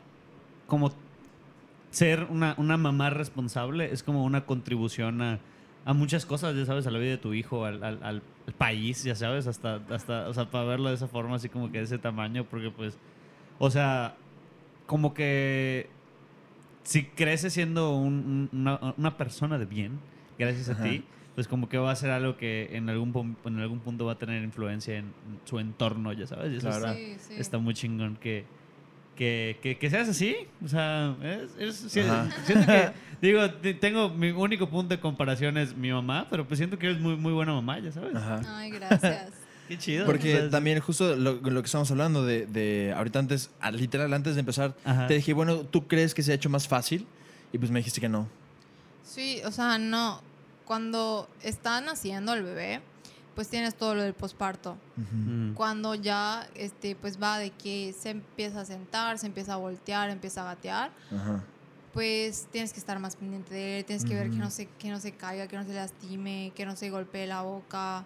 como 0.67 0.91
ser 1.91 2.23
una, 2.23 2.55
una 2.57 2.77
mamá 2.77 3.11
responsable 3.11 3.93
es 3.93 4.01
como 4.01 4.23
una 4.23 4.45
contribución 4.45 5.21
a, 5.21 5.39
a 5.85 5.93
muchas 5.93 6.25
cosas, 6.25 6.55
ya 6.55 6.65
sabes, 6.65 6.87
a 6.87 6.91
la 6.91 6.99
vida 6.99 7.11
de 7.11 7.17
tu 7.17 7.33
hijo, 7.33 7.65
al, 7.65 7.83
al- 7.83 7.99
al- 8.03 8.21
al 8.47 8.53
país, 8.57 9.03
ya 9.03 9.15
sabes, 9.15 9.47
hasta, 9.47 9.81
hasta, 9.89 10.29
o 10.29 10.33
sea, 10.33 10.49
para 10.49 10.63
verlo 10.65 10.89
de 10.89 10.95
esa 10.95 11.07
forma, 11.07 11.35
así 11.35 11.49
como 11.49 11.71
que 11.71 11.79
de 11.79 11.83
ese 11.85 11.97
tamaño, 11.97 12.45
porque 12.45 12.69
pues, 12.71 12.97
o 13.59 13.69
sea, 13.69 14.15
como 14.85 15.13
que 15.13 15.89
si 16.83 17.03
creces 17.05 17.53
siendo 17.53 17.95
un- 17.95 18.49
un- 18.53 18.59
una, 18.59 18.93
una 18.97 19.17
persona 19.17 19.57
de 19.57 19.65
bien, 19.65 19.99
gracias 20.37 20.69
a 20.69 20.81
ti, 20.83 21.03
pues 21.35 21.47
como 21.47 21.67
que 21.69 21.77
va 21.77 21.91
a 21.91 21.95
ser 21.95 22.11
algo 22.11 22.37
que 22.37 22.69
en 22.73 22.89
algún, 22.89 23.35
en 23.45 23.59
algún 23.59 23.79
punto 23.79 24.05
va 24.05 24.13
a 24.13 24.17
tener 24.19 24.43
influencia 24.43 24.97
en 24.97 25.13
su 25.45 25.59
entorno, 25.59 26.13
ya 26.13 26.27
sabes. 26.27 26.53
Y 26.53 26.57
eso 26.57 26.67
Claro. 26.69 26.93
está, 26.93 26.97
Sí, 26.99 27.15
sí. 27.17 27.33
está 27.37 27.57
muy 27.57 27.73
chingón 27.73 28.17
que, 28.17 28.45
que, 29.15 29.57
que, 29.61 29.77
que 29.77 29.89
seas 29.89 30.09
así. 30.09 30.35
O 30.63 30.67
sea, 30.67 31.15
es, 31.23 31.51
es- 31.59 31.91
siento 31.91 32.13
que, 32.47 32.91
digo, 33.21 33.49
te- 33.51 33.73
tengo 33.73 34.09
mi 34.09 34.31
único 34.31 34.69
punto 34.69 34.95
de 34.95 34.99
comparación 35.01 35.57
es 35.57 35.75
mi 35.75 35.91
mamá, 35.91 36.27
pero 36.29 36.47
pues 36.47 36.57
siento 36.57 36.77
que 36.79 36.87
eres 36.87 36.99
muy, 36.99 37.15
muy 37.15 37.33
buena 37.33 37.53
mamá, 37.53 37.79
ya 37.79 37.91
sabes. 37.91 38.15
Ajá. 38.15 38.41
Ay, 38.47 38.71
gracias. 38.71 39.31
Qué 39.67 39.77
chido. 39.77 40.05
Porque 40.05 40.49
también 40.51 40.79
justo 40.81 41.15
lo, 41.15 41.35
lo 41.35 41.61
que 41.61 41.65
estamos 41.67 41.89
hablando 41.89 42.25
de, 42.25 42.45
de 42.47 42.93
ahorita 42.97 43.19
antes, 43.19 43.49
literal 43.71 44.13
antes 44.13 44.33
de 44.35 44.41
empezar, 44.41 44.75
Ajá. 44.83 45.07
te 45.07 45.13
dije, 45.13 45.31
bueno, 45.33 45.59
¿tú 45.59 45.87
crees 45.87 46.13
que 46.13 46.21
se 46.21 46.31
ha 46.33 46.35
hecho 46.35 46.49
más 46.49 46.67
fácil? 46.67 47.07
Y 47.53 47.57
pues 47.57 47.71
me 47.71 47.79
dijiste 47.79 48.01
que 48.01 48.09
no. 48.09 48.27
Sí, 49.03 49.41
o 49.45 49.51
sea, 49.51 49.77
no. 49.77 50.21
Cuando 50.65 51.29
está 51.43 51.79
naciendo 51.81 52.33
el 52.33 52.43
bebé, 52.43 52.81
pues 53.35 53.49
tienes 53.49 53.75
todo 53.75 53.95
lo 53.95 54.03
del 54.03 54.13
posparto. 54.13 54.77
Mm. 54.95 55.53
Cuando 55.53 55.95
ya, 55.95 56.47
este, 56.55 56.95
pues 56.95 57.21
va 57.21 57.39
de 57.39 57.51
que 57.51 57.93
se 57.97 58.11
empieza 58.11 58.61
a 58.61 58.65
sentar, 58.65 59.17
se 59.17 59.27
empieza 59.27 59.53
a 59.53 59.57
voltear, 59.57 60.09
empieza 60.09 60.41
a 60.41 60.55
gatear, 60.55 60.91
pues 61.93 62.47
tienes 62.51 62.73
que 62.73 62.79
estar 62.79 62.99
más 62.99 63.15
pendiente 63.15 63.53
de 63.53 63.79
él, 63.79 63.85
tienes 63.85 64.05
que 64.05 64.15
ver 64.15 64.29
que 64.29 64.37
no, 64.37 64.49
se, 64.49 64.67
que 64.67 64.89
no 64.89 64.99
se 64.99 65.11
caiga, 65.13 65.47
que 65.47 65.57
no 65.57 65.63
se 65.63 65.73
lastime, 65.73 66.51
que 66.55 66.65
no 66.65 66.75
se 66.75 66.89
golpee 66.89 67.27
la 67.27 67.41
boca 67.41 68.05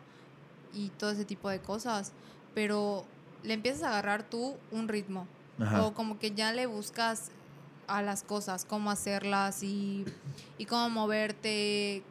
y 0.73 0.89
todo 0.89 1.11
ese 1.11 1.25
tipo 1.25 1.49
de 1.49 1.59
cosas. 1.59 2.11
Pero 2.53 3.05
le 3.43 3.53
empiezas 3.53 3.83
a 3.83 3.89
agarrar 3.89 4.23
tú 4.23 4.55
un 4.71 4.87
ritmo. 4.87 5.27
Ajá. 5.59 5.85
O 5.85 5.93
como 5.93 6.19
que 6.19 6.31
ya 6.31 6.53
le 6.53 6.67
buscas 6.67 7.31
a 7.87 8.01
las 8.01 8.23
cosas, 8.23 8.65
cómo 8.65 8.91
hacerlas 8.91 9.63
y, 9.63 10.05
y 10.57 10.65
cómo 10.65 10.89
moverte, 10.89 12.03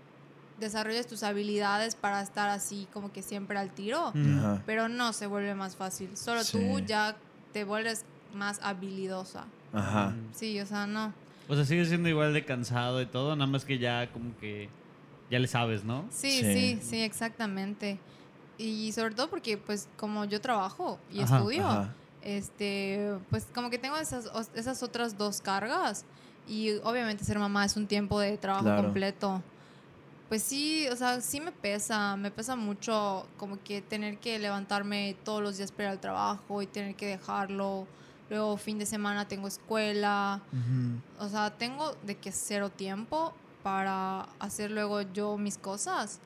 desarrollas 0.61 1.07
tus 1.07 1.23
habilidades 1.23 1.95
para 1.95 2.23
estar 2.23 2.49
así 2.49 2.87
como 2.93 3.12
que 3.12 3.23
siempre 3.23 3.59
al 3.59 3.70
tiro. 3.70 4.09
Ajá. 4.09 4.62
pero 4.66 4.89
no 4.89 5.12
se 5.12 5.27
vuelve 5.27 5.55
más 5.55 5.77
fácil. 5.77 6.16
Solo 6.16 6.43
Sí. 6.45 6.53
tú 6.59 6.78
ya 6.81 7.16
te 7.53 7.65
vuelves 7.65 8.05
más 8.35 8.59
habilidosa. 8.62 9.45
Ajá. 9.73 10.15
Sí, 10.33 10.59
o 10.61 10.66
sea, 10.66 10.87
no. 10.87 11.12
O 11.49 11.55
sea, 11.55 11.65
sigue 11.65 11.85
siendo 11.85 12.09
igual 12.09 12.33
de 12.35 12.45
cansado 12.45 13.01
y 13.03 13.07
todo, 13.07 13.37
nada 13.37 13.47
más 13.51 13.65
que 13.65 13.78
ya 13.78 14.11
como 14.12 14.37
que 14.39 14.69
ya 15.31 15.39
le 15.39 15.47
sabes, 15.49 15.85
¿no? 15.85 16.05
Sí, 16.11 16.31
Sí. 16.41 16.53
sí, 16.53 16.81
sí, 16.83 17.01
exactamente. 17.03 17.99
Y 18.59 18.93
sobre 18.93 19.15
todo 19.15 19.28
porque 19.28 19.59
pues 19.59 19.89
como 19.97 20.24
yo 20.24 20.41
trabajo 20.41 20.99
y 21.12 21.20
Ajá, 21.20 21.37
estudio, 21.37 21.66
Ajá. 21.66 21.95
este, 22.23 23.15
pues 23.31 23.47
como 23.55 23.70
que 23.70 23.78
tengo 23.78 23.97
esas, 23.97 24.31
esas 24.55 24.83
otras 24.83 25.16
dos 25.19 25.41
cargas 25.41 26.05
y 26.49 26.73
obviamente 26.85 27.24
ser 27.24 27.39
mamá 27.39 27.65
es 27.65 27.77
un 27.77 27.87
tiempo 27.87 28.19
de 28.20 28.37
trabajo 28.39 28.65
Claro. 28.65 28.83
completo. 28.85 29.43
Pues 30.28 30.43
sí, 30.43 30.89
o 30.89 30.97
sea, 30.97 31.20
sí 31.20 31.40
me 31.40 31.53
pesa, 31.53 32.16
me 32.16 32.31
pesa 32.31 32.57
mucho 32.57 33.27
como 33.36 33.62
que 33.62 33.81
tener 33.81 34.19
que 34.19 34.39
levantarme 34.39 35.16
todos 35.24 35.43
los 35.43 35.57
días 35.57 35.70
para 35.70 35.85
ir 35.85 35.90
al 35.90 36.01
trabajo 36.01 36.62
y 36.62 36.66
tener 36.66 36.94
que 36.97 37.07
dejarlo. 37.07 37.86
Luego 38.28 38.57
fin 38.57 38.78
de 38.78 38.86
semana 38.86 39.28
tengo 39.28 39.47
escuela. 39.47 40.40
O 41.20 41.28
sea, 41.28 41.51
tengo 41.51 41.94
de 42.03 42.16
que 42.16 42.32
cero 42.32 42.70
tiempo 42.70 43.32
para 43.62 44.23
hacer 44.40 44.70
luego 44.73 45.03
yo 45.03 45.39
mis 45.39 45.59
cosas, 45.59 46.19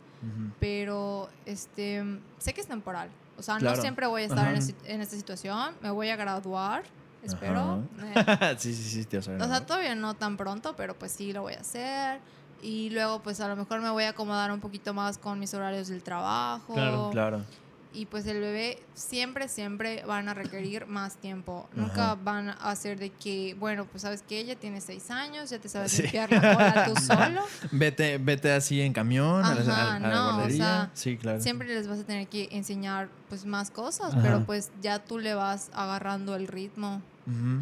pero 0.59 1.29
este 1.45 2.03
sé 2.39 2.55
que 2.55 2.63
es 2.63 2.67
temporal. 2.67 3.11
O 3.37 3.43
sea, 3.43 3.57
Claro. 3.57 3.77
no 3.77 3.83
siempre 3.83 4.07
voy 4.07 4.23
a 4.23 4.25
estar 4.27 4.55
en, 4.55 5.01
esta 5.01 5.17
situación. 5.17 5.75
Me 5.83 5.91
voy 5.91 6.09
a 6.09 6.17
graduar, 6.17 6.85
espero. 7.23 7.83
Eh, 8.03 8.15
sí, 8.59 8.75
sí, 8.75 8.83
sí, 8.83 9.05
te 9.05 9.19
vas 9.19 9.29
a 9.29 9.33
ver, 9.33 9.43
o 9.43 9.47
sea, 9.47 9.65
todavía 9.65 9.95
no 9.95 10.15
tan 10.15 10.37
pronto, 10.39 10.75
pero 10.77 10.99
pues 10.99 11.13
sí 11.13 11.33
lo 11.33 11.43
voy 11.43 11.55
a 11.55 11.61
hacer. 11.61 12.21
Y 12.63 12.91
luego 12.91 13.21
pues 13.23 13.41
a 13.41 13.49
lo 13.49 13.57
mejor 13.57 13.81
me 13.81 13.91
voy 13.91 14.05
a 14.05 14.11
acomodar 14.11 14.51
un 14.53 14.61
poquito 14.61 14.93
más 14.95 15.19
con 15.19 15.39
mis 15.39 15.53
horarios 15.55 15.89
del 15.89 16.03
trabajo. 16.03 16.75
Claro, 16.75 17.11
Claro. 17.13 17.45
Y 17.93 18.07
pues 18.07 18.25
el 18.27 18.39
bebé 18.39 18.79
siempre, 18.95 19.49
siempre 19.49 20.05
van 20.07 20.29
a 20.29 20.35
requerir 20.35 20.87
más 20.87 21.17
tiempo. 21.17 21.69
Nunca 21.75 22.15
van 22.15 22.51
a 22.51 22.53
hacer 22.71 23.01
de 23.01 23.11
que, 23.11 23.57
bueno, 23.59 23.85
pues 23.85 24.03
sabes 24.03 24.23
que 24.23 24.39
ella 24.39 24.55
tiene 24.55 24.81
seis 24.81 25.11
años, 25.11 25.51
ya 25.51 25.59
te 25.59 25.69
sabes 25.69 25.91
Sí. 25.91 26.03
limpiar 26.03 26.31
la 26.31 26.41
cola 26.55 26.85
tú 26.87 26.95
solo. 27.01 27.43
Vete, 27.73 28.19
vete 28.19 28.53
así 28.53 28.81
en 28.81 28.93
camión 28.93 29.45
a 29.45 29.57
la, 29.57 29.61
Ajá, 29.63 29.95
a 29.97 29.99
la 29.99 30.09
no, 30.09 30.29
o 30.29 30.33
guardería. 30.35 30.57
sea, 30.65 30.91
sí, 30.95 31.17
claro. 31.17 31.41
Siempre 31.41 31.67
les 31.67 31.89
vas 31.89 31.99
a 31.99 32.05
tener 32.05 32.29
que 32.29 32.49
enseñar 32.53 33.09
pues 33.29 33.45
más 33.45 33.73
cosas, 33.73 34.13
Ajá. 34.13 34.23
pero 34.23 34.45
pues 34.47 34.71
ya 34.81 35.01
tú 35.01 35.19
le 35.19 35.35
vas 35.35 35.69
agarrando 35.75 36.37
el 36.37 36.47
ritmo. 36.47 37.03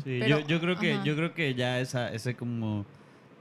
Sí, 0.05 0.19
Pero- 0.21 0.41
yo, 0.41 0.47
yo 0.47 0.61
creo 0.61 0.79
que 0.79 1.01
yo 1.05 1.17
creo 1.17 1.33
que 1.33 1.55
ya 1.55 1.81
esa 1.81 2.13
ese 2.13 2.37
como 2.37 2.85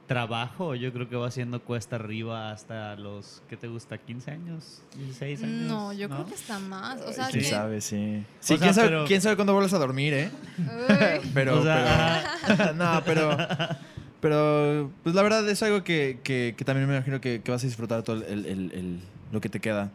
trabajo, 0.07 0.73
yo 0.73 0.91
creo 0.93 1.09
que 1.09 1.15
va 1.17 1.29
siendo 1.31 1.61
cuesta 1.61 1.97
arriba 1.97 2.51
hasta 2.51 2.95
los 2.95 3.43
¿qué 3.49 3.57
te 3.57 3.67
gusta? 3.67 3.97
15 3.97 4.31
años, 4.31 4.81
16 4.95 5.43
años. 5.43 5.61
No, 5.67 5.91
yo 5.93 6.07
creo 6.09 6.25
que 6.25 6.33
está 6.33 6.59
más. 6.59 7.01
O 7.01 7.11
sea, 7.11 7.27
¿Quién 7.27 7.43
que- 7.43 7.49
sabe? 7.49 7.81
Sí. 7.81 8.23
Sí, 8.39 8.47
sea, 8.55 8.57
¿quién, 8.57 8.73
sabe, 8.73 8.87
pero- 8.87 9.05
quién 9.05 9.21
sabe 9.21 9.35
cuándo 9.35 9.53
vuelves 9.53 9.73
a 9.73 9.77
dormir, 9.79 10.13
eh? 10.13 10.31
Pero, 11.33 11.59
O 11.59 11.63
sea, 11.63 12.23
pero- 12.47 12.73
no, 12.75 13.01
pero, 13.05 13.37
pero, 14.21 14.91
pues 15.03 15.13
la 15.13 15.21
verdad 15.23 15.47
es 15.49 15.61
algo 15.63 15.83
que, 15.83 16.19
que, 16.23 16.55
que 16.57 16.65
también 16.65 16.87
me 16.87 16.95
imagino 16.95 17.19
que, 17.21 17.41
que 17.41 17.51
vas 17.51 17.63
a 17.63 17.67
disfrutar 17.67 18.01
todo 18.03 18.25
el, 18.25 18.45
el- 18.45 18.71
el- 18.73 18.99
lo 19.31 19.41
que 19.41 19.49
te 19.49 19.59
queda. 19.59 19.91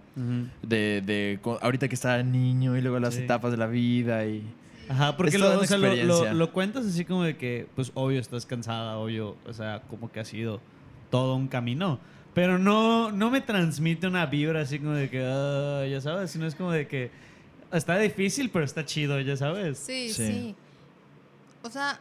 De, 0.62 1.00
de 1.04 1.40
ahorita 1.62 1.88
que 1.88 1.94
está 1.94 2.22
niño 2.22 2.76
y 2.76 2.82
luego 2.82 2.98
las 3.00 3.14
Sí. 3.14 3.22
etapas 3.22 3.50
de 3.50 3.56
la 3.56 3.66
vida 3.66 4.26
y... 4.26 4.44
Ajá, 4.92 5.16
porque 5.16 5.38
lo, 5.38 5.58
o 5.60 5.64
sea, 5.64 5.76
lo- 5.78 5.86
lo, 5.86 5.92
experiencia. 5.92 6.32
lo 6.34 6.52
cuentas 6.52 6.86
así 6.86 7.04
como 7.04 7.24
de 7.24 7.36
que, 7.36 7.66
pues 7.74 7.90
obvio 7.94 8.20
estás 8.20 8.46
cansada, 8.46 8.96
obvio, 8.98 9.36
o 9.46 9.52
sea, 9.52 9.82
como 9.88 10.10
que 10.10 10.20
ha 10.20 10.24
sido 10.24 10.60
todo 11.10 11.34
un 11.34 11.48
camino. 11.48 11.98
Pero 12.34 12.58
no, 12.58 13.10
no 13.12 13.30
me 13.30 13.40
transmite 13.42 14.06
una 14.06 14.24
vibra 14.26 14.62
así 14.62 14.78
como 14.78 14.92
de 14.92 15.10
que, 15.10 15.24
ah, 15.24 15.86
ya 15.86 16.00
sabes, 16.00 16.30
sino 16.30 16.46
es 16.46 16.54
como 16.54 16.72
de 16.72 16.86
que 16.88 17.10
está 17.72 17.98
difícil, 17.98 18.50
pero 18.50 18.64
está 18.64 18.84
chido, 18.86 19.20
ya 19.20 19.36
sabes. 19.36 19.78
Sí, 19.78 20.08
Sí. 20.10 20.26
sí, 20.26 20.56
O 21.62 21.70
sea, 21.70 22.00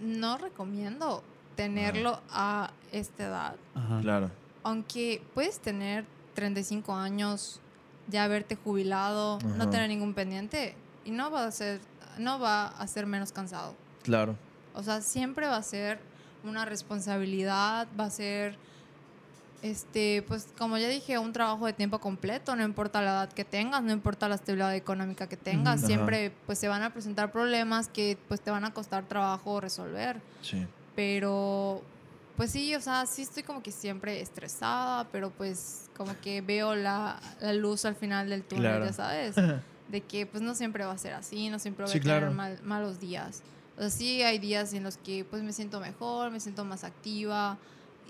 no 0.00 0.38
recomiendo 0.38 1.22
tenerlo 1.56 2.20
a 2.30 2.70
esta 2.92 3.26
edad. 3.26 3.56
Ajá. 3.74 4.00
Claro. 4.00 4.30
Aunque 4.62 5.22
puedes 5.34 5.60
tener 5.60 6.04
35 6.34 6.94
años, 6.94 7.60
ya 8.08 8.24
haberte 8.24 8.56
jubilado, 8.56 9.38
no 9.56 9.68
tener 9.70 9.88
ningún 9.88 10.14
pendiente 10.14 10.74
y 11.04 11.10
no 11.10 11.30
va 11.30 11.44
a 11.44 11.50
ser 11.50 11.80
no 12.18 12.38
va 12.38 12.68
a 12.68 12.86
ser 12.86 13.06
menos 13.06 13.32
cansado. 13.32 13.74
Claro. 14.02 14.36
O 14.74 14.82
sea, 14.82 15.00
siempre 15.00 15.46
va 15.46 15.56
a 15.56 15.62
ser 15.62 15.98
una 16.44 16.64
responsabilidad, 16.64 17.88
va 17.98 18.04
a 18.04 18.10
ser 18.10 18.56
este, 19.62 20.22
pues 20.28 20.46
como 20.56 20.78
ya 20.78 20.88
dije, 20.88 21.18
un 21.18 21.32
trabajo 21.32 21.66
de 21.66 21.72
tiempo 21.72 21.98
completo, 21.98 22.54
no 22.54 22.62
importa 22.62 23.02
la 23.02 23.10
edad 23.10 23.32
que 23.32 23.44
tengas, 23.44 23.82
no 23.82 23.92
importa 23.92 24.28
la 24.28 24.36
estabilidad 24.36 24.74
económica 24.76 25.28
que 25.28 25.36
tengas, 25.36 25.80
siempre 25.80 26.32
pues 26.46 26.58
se 26.58 26.68
van 26.68 26.82
a 26.82 26.92
presentar 26.92 27.32
problemas 27.32 27.88
que 27.88 28.16
pues 28.28 28.40
te 28.40 28.52
van 28.52 28.64
a 28.64 28.72
costar 28.72 29.04
trabajo 29.08 29.60
resolver. 29.60 30.20
Sí. 30.42 30.64
Pero, 30.94 31.82
pues 32.36 32.52
sí, 32.52 32.74
o 32.76 32.80
sea, 32.80 33.04
sí 33.06 33.22
estoy 33.22 33.42
como 33.42 33.62
que 33.62 33.72
siempre 33.72 34.20
estresada, 34.20 35.08
pero 35.10 35.30
pues 35.30 35.90
como 35.96 36.12
que 36.20 36.40
veo 36.40 36.76
la, 36.76 37.18
la 37.40 37.52
luz 37.52 37.84
al 37.84 37.96
final 37.96 38.30
del 38.30 38.44
túnel, 38.44 38.62
Claro. 38.70 38.84
ya 38.86 38.92
sabes. 38.92 39.34
De 39.88 40.02
que 40.02 40.26
pues 40.26 40.42
no 40.42 40.54
siempre 40.54 40.84
va 40.84 40.92
a 40.92 40.98
ser 40.98 41.14
así, 41.14 41.48
no 41.48 41.58
siempre 41.58 41.86
Sí, 41.86 41.98
a 41.98 42.00
tener 42.02 42.18
claro. 42.20 42.34
mal- 42.34 42.60
malos 42.62 43.00
días. 43.00 43.42
O 43.76 43.80
sea, 43.80 43.90
sí 43.90 44.22
hay 44.22 44.38
días 44.38 44.72
en 44.74 44.82
los 44.82 44.96
que 44.98 45.24
pues 45.24 45.42
me 45.42 45.52
siento 45.52 45.80
mejor, 45.80 46.30
me 46.30 46.40
siento 46.40 46.64
más 46.64 46.84
activa. 46.84 47.56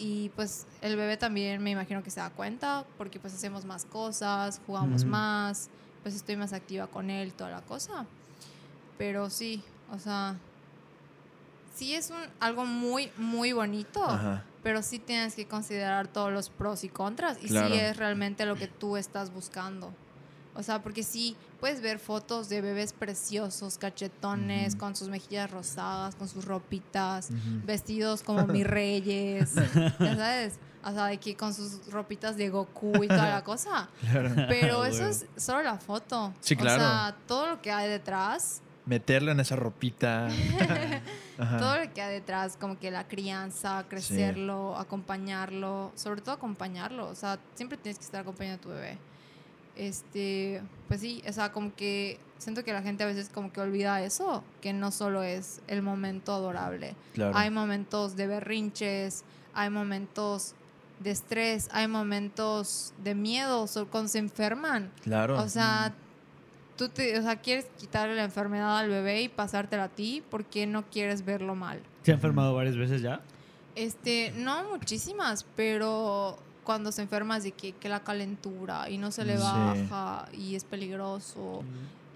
Y 0.00 0.28
pues 0.30 0.66
el 0.80 0.96
bebé 0.96 1.16
también 1.16 1.62
me 1.62 1.70
imagino 1.70 2.02
que 2.04 2.10
se 2.10 2.20
da 2.20 2.30
cuenta, 2.30 2.84
porque 2.96 3.18
pues 3.18 3.34
hacemos 3.34 3.64
más 3.64 3.84
cosas, 3.84 4.60
jugamos 4.66 5.04
más, 5.04 5.68
pues 6.04 6.14
estoy 6.14 6.36
más 6.36 6.52
activa 6.52 6.86
con 6.86 7.10
él, 7.10 7.32
toda 7.32 7.50
la 7.50 7.62
cosa. 7.62 8.06
Pero 8.96 9.28
sí, 9.28 9.62
o 9.92 9.98
sea, 9.98 10.36
sí 11.74 11.94
es 11.94 12.10
un, 12.10 12.16
algo 12.40 12.64
muy, 12.64 13.10
muy 13.16 13.52
bonito, 13.52 14.02
Ajá. 14.04 14.44
pero 14.62 14.82
sí 14.82 14.98
tienes 14.98 15.34
que 15.34 15.46
considerar 15.46 16.06
todos 16.08 16.32
los 16.32 16.48
pros 16.50 16.84
y 16.84 16.88
contras 16.88 17.38
y 17.42 17.48
Claro. 17.48 17.68
si 17.68 17.74
es 17.80 17.96
realmente 17.96 18.46
lo 18.46 18.54
que 18.56 18.66
tú 18.68 18.96
estás 18.96 19.32
buscando. 19.32 19.92
O 20.58 20.62
sea, 20.64 20.82
porque 20.82 21.04
sí, 21.04 21.36
puedes 21.60 21.80
ver 21.80 22.00
fotos 22.00 22.48
de 22.48 22.60
bebés 22.60 22.92
preciosos, 22.92 23.78
cachetones, 23.78 24.74
con 24.74 24.96
sus 24.96 25.08
mejillas 25.08 25.48
rosadas, 25.50 26.16
con 26.16 26.26
sus 26.26 26.44
ropitas, 26.44 27.28
vestidos 27.64 28.22
como 28.24 28.44
mis 28.48 28.66
reyes, 28.66 29.54
ya 29.54 30.16
sabes, 30.16 30.58
o 30.82 30.90
sea, 30.92 31.06
de 31.06 31.18
que 31.18 31.36
con 31.36 31.54
sus 31.54 31.86
ropitas 31.92 32.36
de 32.36 32.48
Goku 32.48 33.04
y 33.04 33.08
toda 33.08 33.30
la 33.30 33.44
cosa. 33.44 33.88
Claro. 34.10 34.30
Pero 34.48 34.82
Ah, 34.82 34.88
eso 34.88 35.06
es 35.06 35.26
solo 35.36 35.62
la 35.62 35.76
foto. 35.78 36.34
Sí, 36.40 36.56
claro. 36.56 36.82
O 36.82 36.86
sea, 36.86 37.16
todo 37.28 37.46
lo 37.50 37.62
que 37.62 37.70
hay 37.70 37.88
detrás, 37.88 38.60
Meterle 38.84 39.32
en 39.32 39.40
esa 39.40 39.54
ropita. 39.54 40.28
Todo 41.36 41.76
lo 41.78 41.92
que 41.92 42.00
hay 42.00 42.14
detrás, 42.14 42.56
como 42.56 42.78
que 42.78 42.90
la 42.90 43.06
crianza, 43.06 43.84
crecerlo, 43.86 44.76
acompañarlo, 44.78 45.92
sobre 45.94 46.22
todo 46.22 46.34
acompañarlo. 46.34 47.06
O 47.08 47.14
sea, 47.14 47.38
siempre 47.54 47.76
tienes 47.76 47.98
que 47.98 48.04
estar 48.06 48.22
acompañando 48.22 48.58
a 48.58 48.62
tu 48.62 48.68
bebé. 48.70 48.98
Este, 49.78 50.60
pues 50.88 51.00
sí, 51.00 51.22
o 51.26 51.32
sea, 51.32 51.52
como 51.52 51.74
que 51.74 52.18
siento 52.38 52.64
que 52.64 52.72
la 52.72 52.82
gente 52.82 53.04
a 53.04 53.06
veces 53.06 53.30
como 53.32 53.52
que 53.52 53.60
olvida 53.60 54.02
eso, 54.02 54.42
que 54.60 54.72
no 54.72 54.90
solo 54.90 55.22
es 55.22 55.60
el 55.68 55.82
momento 55.82 56.32
adorable. 56.32 56.94
Claro. 57.14 57.36
Hay 57.36 57.50
momentos 57.50 58.16
de 58.16 58.26
berrinches, 58.26 59.24
hay 59.54 59.70
momentos 59.70 60.54
de 61.00 61.10
estrés, 61.12 61.68
hay 61.72 61.86
momentos 61.86 62.92
de 63.02 63.14
miedo, 63.14 63.66
cuando 63.90 64.08
se 64.08 64.18
enferman. 64.18 64.90
Claro. 65.02 65.40
O 65.40 65.48
sea, 65.48 65.94
tú 66.76 66.88
te, 66.88 67.18
o 67.18 67.22
sea, 67.22 67.36
quieres 67.36 67.66
quitarle 67.78 68.16
la 68.16 68.24
enfermedad 68.24 68.78
al 68.78 68.88
bebé 68.88 69.22
y 69.22 69.28
pasártela 69.28 69.84
a 69.84 69.88
ti 69.88 70.24
porque 70.28 70.66
no 70.66 70.84
quieres 70.90 71.24
verlo 71.24 71.54
mal. 71.54 71.80
¿Se 72.02 72.10
ha 72.10 72.14
enfermado 72.14 72.54
varias 72.54 72.76
veces 72.76 73.00
ya? 73.00 73.20
Este, 73.76 74.32
no 74.36 74.64
muchísimas, 74.70 75.44
pero 75.54 76.38
cuando 76.68 76.92
se 76.92 77.00
enferma 77.00 77.38
es 77.38 77.44
de 77.44 77.52
que, 77.52 77.72
que 77.72 77.88
la 77.88 78.00
calentura 78.00 78.90
y 78.90 78.98
no 78.98 79.10
se 79.10 79.24
le 79.24 79.38
Sí. 79.38 79.42
baja 79.42 80.28
y 80.34 80.54
es 80.54 80.64
peligroso. 80.64 81.62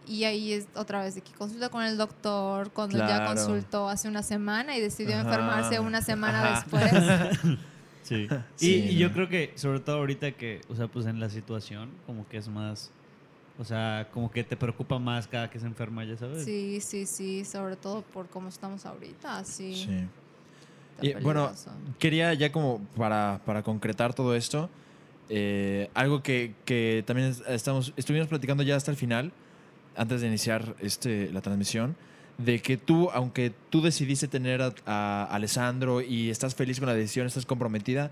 Y 0.07 0.25
ahí 0.25 0.53
es 0.53 0.67
otra 0.75 1.01
vez 1.01 1.15
de 1.15 1.23
que 1.23 1.33
consulta 1.33 1.71
con 1.71 1.83
el 1.83 1.97
doctor 1.97 2.71
cuando 2.71 2.99
ya 2.99 3.25
consultó 3.25 3.89
hace 3.89 4.09
una 4.09 4.23
semana 4.23 4.77
y 4.77 4.81
decidió 4.83 5.15
Ajá. 5.17 5.23
enfermarse 5.23 5.81
una 5.81 6.03
semana 6.03 6.43
Ajá. 6.43 6.61
después. 6.61 7.57
Sí. 8.03 8.29
Sí, 8.57 8.75
y, 8.91 8.91
y 8.91 8.99
yo 8.99 9.11
creo 9.15 9.27
que, 9.31 9.53
sobre 9.55 9.81
todo 9.81 9.97
ahorita 9.97 10.33
que, 10.33 10.61
o 10.69 10.75
sea, 10.75 10.87
pues 10.87 11.07
en 11.07 11.19
la 11.19 11.31
situación, 11.31 11.89
como 12.05 12.29
que 12.29 12.37
es 12.37 12.49
más, 12.49 12.91
o 13.59 13.65
sea, 13.65 14.09
como 14.13 14.31
que 14.31 14.45
te 14.45 14.55
preocupa 14.57 14.99
más 14.99 15.27
cada 15.29 15.49
que 15.49 15.59
se 15.59 15.65
enferma, 15.67 16.05
ya 16.05 16.19
sabes. 16.19 16.45
Sí, 16.45 16.81
sí, 16.83 17.07
sí, 17.07 17.45
sobre 17.47 17.77
todo 17.77 18.03
por 18.03 18.29
cómo 18.29 18.49
estamos 18.51 18.85
ahorita, 18.85 19.43
sí. 19.45 19.87
Sí. 19.87 20.07
Y, 21.01 21.13
bueno, 21.23 21.47
quería 21.99 22.35
ya 22.35 22.53
como 22.53 22.81
para, 22.97 23.41
para 23.47 23.63
concretar 23.63 24.15
todo 24.15 24.35
esto, 24.35 24.69
eh, 25.29 25.89
algo 25.95 26.23
que, 26.23 26.55
que 26.65 27.03
también 27.07 27.29
es- 27.31 27.43
estamos, 27.49 27.93
estuvimos 27.97 28.29
platicando 28.29 28.63
ya 28.63 28.77
hasta 28.77 28.91
el 28.91 28.97
final, 28.97 29.33
antes 29.97 30.21
de 30.21 30.27
iniciar 30.29 30.75
este, 30.81 31.31
la 31.33 31.41
transmisión, 31.41 31.97
de 32.39 32.61
que 32.61 32.77
tú, 32.77 33.11
aunque 33.13 33.53
tú 33.71 33.83
decidiste 33.83 34.27
tener 34.29 34.63
a, 34.63 34.73
a 34.87 35.25
Alessandro 35.25 36.01
y 36.01 36.31
estás 36.31 36.55
feliz 36.55 36.79
con 36.79 36.89
la 36.89 36.95
decisión, 36.95 37.27
estás 37.27 37.47
comprometida, 37.47 38.11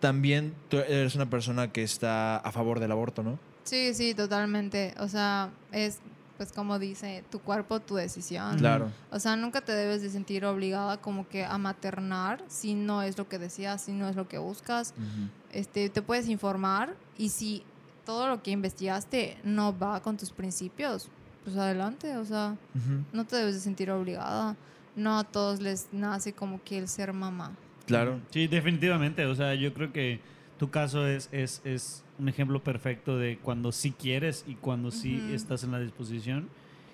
también 0.00 0.54
tú 0.68 0.78
eres 0.78 1.14
una 1.14 1.28
persona 1.28 1.72
que 1.72 1.82
está 1.82 2.36
a 2.38 2.52
favor 2.52 2.80
del 2.80 2.90
aborto, 2.92 3.22
¿no? 3.22 3.38
Sí, 3.64 3.92
sí, 3.94 4.14
totalmente. 4.14 4.94
O 4.98 5.08
sea, 5.08 5.50
es 5.72 5.98
pues 6.40 6.52
como 6.52 6.78
dice, 6.78 7.22
tu 7.30 7.38
cuerpo, 7.40 7.80
tu 7.80 7.96
decisión. 7.96 8.56
Claro. 8.56 8.90
O 9.10 9.18
sea, 9.18 9.36
nunca 9.36 9.60
te 9.60 9.72
debes 9.72 10.00
de 10.00 10.08
sentir 10.08 10.46
obligada 10.46 10.96
como 10.96 11.28
que 11.28 11.44
a 11.44 11.58
maternar 11.58 12.42
si 12.48 12.72
no 12.72 13.02
es 13.02 13.18
lo 13.18 13.28
que 13.28 13.38
deseas, 13.38 13.82
si 13.82 13.92
no 13.92 14.08
es 14.08 14.16
lo 14.16 14.26
que 14.26 14.38
buscas. 14.38 14.94
Ujú. 14.96 15.28
Este, 15.52 15.90
te 15.90 16.00
puedes 16.00 16.30
informar 16.30 16.96
y 17.18 17.28
si 17.28 17.62
todo 18.06 18.26
lo 18.26 18.42
que 18.42 18.52
investigaste 18.52 19.36
no 19.44 19.78
va 19.78 20.00
con 20.00 20.16
tus 20.16 20.30
principios, 20.30 21.10
pues 21.44 21.58
adelante, 21.58 22.16
o 22.16 22.24
sea, 22.24 22.56
Ujú. 22.74 23.04
no 23.12 23.26
te 23.26 23.36
debes 23.36 23.52
de 23.56 23.60
sentir 23.60 23.90
obligada. 23.90 24.56
No 24.96 25.18
a 25.18 25.24
todos 25.24 25.60
les 25.60 25.88
nace 25.92 26.32
como 26.32 26.64
que 26.64 26.78
el 26.78 26.88
ser 26.88 27.12
mamá. 27.12 27.52
Claro. 27.84 28.18
Sí, 28.30 28.46
definitivamente. 28.46 29.26
O 29.26 29.34
sea, 29.34 29.54
yo 29.54 29.74
creo 29.74 29.92
que 29.92 30.20
tu 30.58 30.70
caso 30.70 31.06
es, 31.06 31.28
es, 31.32 31.60
es 31.64 32.02
un 32.20 32.28
ejemplo 32.28 32.62
perfecto 32.62 33.16
de 33.18 33.38
cuando 33.38 33.72
sí 33.72 33.92
quieres 33.92 34.44
y 34.46 34.54
cuando 34.54 34.90
sí 34.90 35.20
estás 35.32 35.64
en 35.64 35.72
la 35.72 35.80
disposición. 35.80 36.48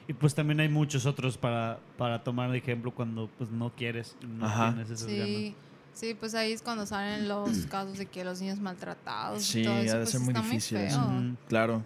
Y 0.08 0.12
pues 0.12 0.34
también 0.36 0.60
hay 0.60 0.68
muchos 0.68 1.04
otros 1.04 1.36
para, 1.36 1.80
para 1.98 2.22
tomar 2.22 2.50
de 2.52 2.58
ejemplo 2.58 2.92
cuando 2.92 3.28
pues 3.36 3.50
no 3.50 3.72
quieres, 3.74 4.16
no 4.38 4.46
Ajá. 4.46 4.72
tienes 4.72 4.90
esas 4.90 5.08
Sí, 5.10 5.54
sí, 5.92 6.14
pues 6.14 6.34
ahí 6.36 6.52
es 6.52 6.62
cuando 6.62 6.86
salen 6.86 7.26
los 7.26 7.66
casos 7.70 7.98
de 7.98 8.06
que 8.06 8.24
los 8.24 8.40
niños 8.40 8.60
maltratados 8.60 9.42
Sí, 9.42 9.60
y 9.60 9.64
todo 9.64 9.74
ha 9.74 9.80
eso, 9.82 9.94
de 9.96 10.02
pues 10.04 10.10
ser 10.10 10.20
muy 10.20 10.32
difícil 10.34 10.78
muy. 10.78 11.36
Claro. 11.48 11.82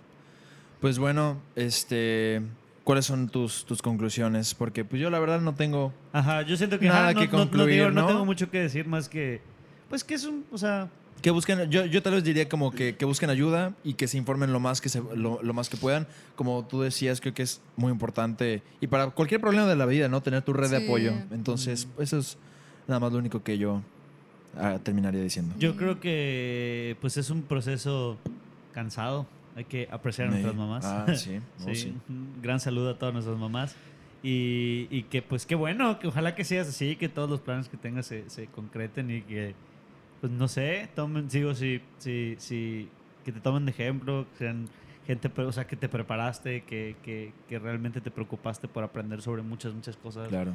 Pues 0.83 0.99
bueno, 0.99 1.39
este, 1.57 2.43
¿cuáles 2.85 3.07
son 3.07 3.29
tus, 3.31 3.65
tus 3.65 3.81
conclusiones? 3.81 4.55
Porque 4.55 4.85
pues 4.85 5.01
yo 5.01 5.09
la 5.11 5.19
verdad 5.19 5.41
no 5.41 5.55
tengo... 5.55 5.93
Ajá, 6.13 6.43
yo 6.43 6.57
siento 6.59 6.79
que, 6.79 6.89
Nada 6.89 7.09
ajá, 7.09 7.13
no, 7.15 7.21
que 7.21 7.27
no- 7.27 7.33
no 7.33 7.39
concluir, 7.45 7.71
digo, 7.75 7.91
no 7.91 8.01
¿no? 8.03 8.07
tengo 8.07 8.25
mucho 8.27 8.51
que 8.51 8.59
decir 8.61 8.87
más 8.87 9.09
que, 9.09 9.41
pues 9.89 10.05
que 10.05 10.15
es 10.15 10.25
un, 10.25 10.45
o 10.53 10.59
sea, 10.59 10.89
Que 11.23 11.31
busquen, 11.31 11.71
yo, 11.71 11.85
yo 11.87 12.03
tal 12.03 12.15
vez 12.15 12.25
diría 12.25 12.49
como 12.49 12.71
que, 12.71 12.97
que 12.97 13.05
busquen 13.05 13.31
ayuda 13.31 13.75
y 13.85 13.95
que 13.95 14.09
se 14.09 14.17
informen 14.19 14.53
lo 14.53 14.61
más 14.61 14.81
que, 14.81 14.89
se, 14.89 15.03
lo, 15.15 15.43
lo 15.43 15.53
más 15.55 15.69
que 15.69 15.77
puedan. 15.77 16.07
Como 16.37 16.65
tú 16.67 16.81
decías, 16.83 17.21
creo 17.21 17.35
que 17.35 17.43
es 17.43 17.61
muy 17.77 17.91
importante. 17.93 18.63
Y 18.81 18.87
para 18.87 19.09
cualquier 19.11 19.41
problema 19.41 19.67
de 19.67 19.77
la 19.77 19.87
vida, 19.87 20.09
¿no? 20.09 20.23
Tener 20.23 20.43
tu 20.43 20.53
red 20.53 20.71
de 20.71 20.79
Sí. 20.79 20.85
apoyo. 20.85 21.13
Entonces, 21.31 21.89
eso 21.99 22.19
es 22.19 22.39
nada 22.89 23.01
más 23.01 23.13
lo 23.13 23.19
único 23.19 23.43
que 23.43 23.59
yo 23.59 23.83
ah, 24.57 24.79
terminaría 24.83 25.23
diciendo. 25.23 25.55
yo 25.59 25.77
creo 25.77 26.01
que 26.01 26.97
pues 27.01 27.17
es 27.17 27.31
un 27.31 27.43
proceso 27.43 28.17
cansado. 28.73 29.27
Hay 29.57 29.65
que 29.65 29.89
apreciar 29.91 30.29
a 30.29 30.31
nuestras 30.31 30.55
mamás. 30.55 30.85
Ah, 30.85 31.07
sí. 31.17 31.39
Oh, 31.61 31.65
Sí, 31.69 31.75
sí. 31.75 31.95
un 32.09 32.41
gran 32.41 32.61
saludo 32.61 32.91
a 32.91 32.99
todas 32.99 33.13
nuestras 33.13 33.37
mamás. 33.39 33.75
Y, 34.23 34.87
y 34.91 35.05
que 35.05 35.23
pues 35.23 35.47
qué 35.47 35.55
bueno, 35.55 35.99
que 35.99 36.07
ojalá 36.07 36.35
que 36.35 36.45
seas 36.45 36.69
así, 36.69 36.97
que 36.97 37.09
todos 37.09 37.29
los 37.31 37.41
planes 37.41 37.69
que 37.69 37.77
tengas 37.79 38.07
se, 38.07 38.29
se 38.29 38.47
concreten 38.47 39.11
y 39.11 39.23
que, 39.23 39.55
pues 40.21 40.33
no 40.33 40.49
sé, 40.49 40.89
tomen, 40.95 41.29
digo, 41.29 41.55
si, 41.55 41.81
si, 41.99 42.37
si, 42.39 42.89
que 43.25 43.33
te 43.33 43.41
tomen 43.41 43.65
de 43.65 43.71
ejemplo, 43.73 44.27
que 44.33 44.39
sean 44.39 44.69
gente, 45.07 45.31
o 45.43 45.53
sea, 45.53 45.67
que 45.67 45.77
te 45.77 45.89
preparaste, 45.89 46.63
que, 46.65 46.97
que, 47.03 47.33
que 47.49 47.59
realmente 47.59 48.01
te 48.01 48.11
preocupaste 48.11 48.69
por 48.69 48.85
aprender 48.85 49.23
sobre 49.23 49.43
muchas, 49.43 49.73
muchas 49.75 49.97
cosas. 49.97 50.29
Claro. 50.29 50.53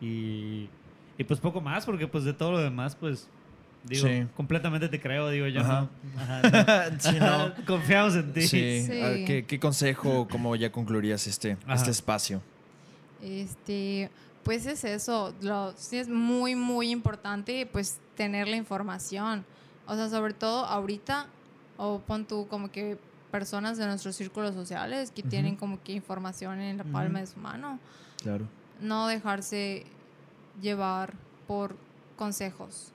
Y, 0.00 0.68
y 1.18 1.24
pues 1.24 1.38
poco 1.40 1.60
más, 1.60 1.84
porque 1.84 2.08
pues 2.08 2.24
de 2.24 2.32
todo 2.32 2.52
lo 2.52 2.58
demás, 2.58 2.96
pues, 2.96 3.28
digo, 3.84 4.06
Sí. 4.08 4.26
completamente 4.34 4.88
te 4.88 5.00
creo, 5.00 5.28
digo 5.28 5.46
yo. 5.46 5.60
Ajá. 5.60 5.88
¿no? 6.14 6.20
Ajá, 6.20 6.42
no. 6.90 6.98
Sí, 6.98 7.16
no. 7.20 7.52
Confiamos 7.66 8.14
en 8.16 8.32
ti. 8.32 8.42
Sí. 8.42 8.82
Sí. 8.86 9.24
¿Qué, 9.26 9.44
qué 9.46 9.60
consejo 9.60 10.26
cómo 10.28 10.56
ya 10.56 10.72
concluirías 10.72 11.26
este, 11.26 11.58
Ajá. 11.66 11.74
este 11.74 11.90
espacio? 11.90 12.42
Este, 13.22 14.10
pues 14.44 14.66
es 14.66 14.84
eso, 14.84 15.34
lo, 15.40 15.72
sí 15.76 15.98
es 15.98 16.08
muy, 16.08 16.54
muy 16.54 16.90
importante 16.90 17.66
pues 17.66 18.00
tener 18.16 18.48
la 18.48 18.56
información. 18.56 19.44
O 19.86 19.94
sea, 19.94 20.08
sobre 20.08 20.34
todo 20.34 20.64
ahorita, 20.64 21.26
o 21.76 21.98
pon 22.00 22.24
tú 22.24 22.46
como 22.48 22.70
que 22.70 22.98
personas 23.30 23.78
de 23.78 23.86
nuestros 23.86 24.14
círculos 24.14 24.54
sociales 24.54 25.10
que 25.10 25.22
tienen 25.22 25.56
como 25.56 25.82
que 25.82 25.92
información 25.92 26.60
en 26.60 26.78
la 26.78 26.84
palma 26.84 27.20
de 27.20 27.26
su 27.26 27.40
mano. 27.40 27.78
Claro. 28.22 28.46
No 28.80 29.06
dejarse 29.06 29.86
llevar 30.60 31.14
por 31.46 31.76
consejos. 32.16 32.92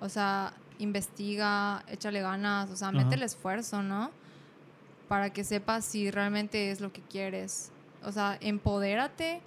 O 0.00 0.08
sea, 0.08 0.52
investiga, 0.78 1.82
échale 1.88 2.20
ganas, 2.20 2.70
o 2.70 2.76
sea, 2.76 2.88
Ajá. 2.88 2.96
métele 2.98 3.24
esfuerzo, 3.24 3.82
¿no? 3.82 4.10
Para 5.08 5.30
que 5.30 5.44
sepas 5.44 5.84
si 5.84 6.10
realmente 6.10 6.70
es 6.70 6.80
lo 6.80 6.92
que 6.92 7.00
quieres. 7.00 7.70
O 8.04 8.12
sea, 8.12 8.36
empodérate, 8.40 9.40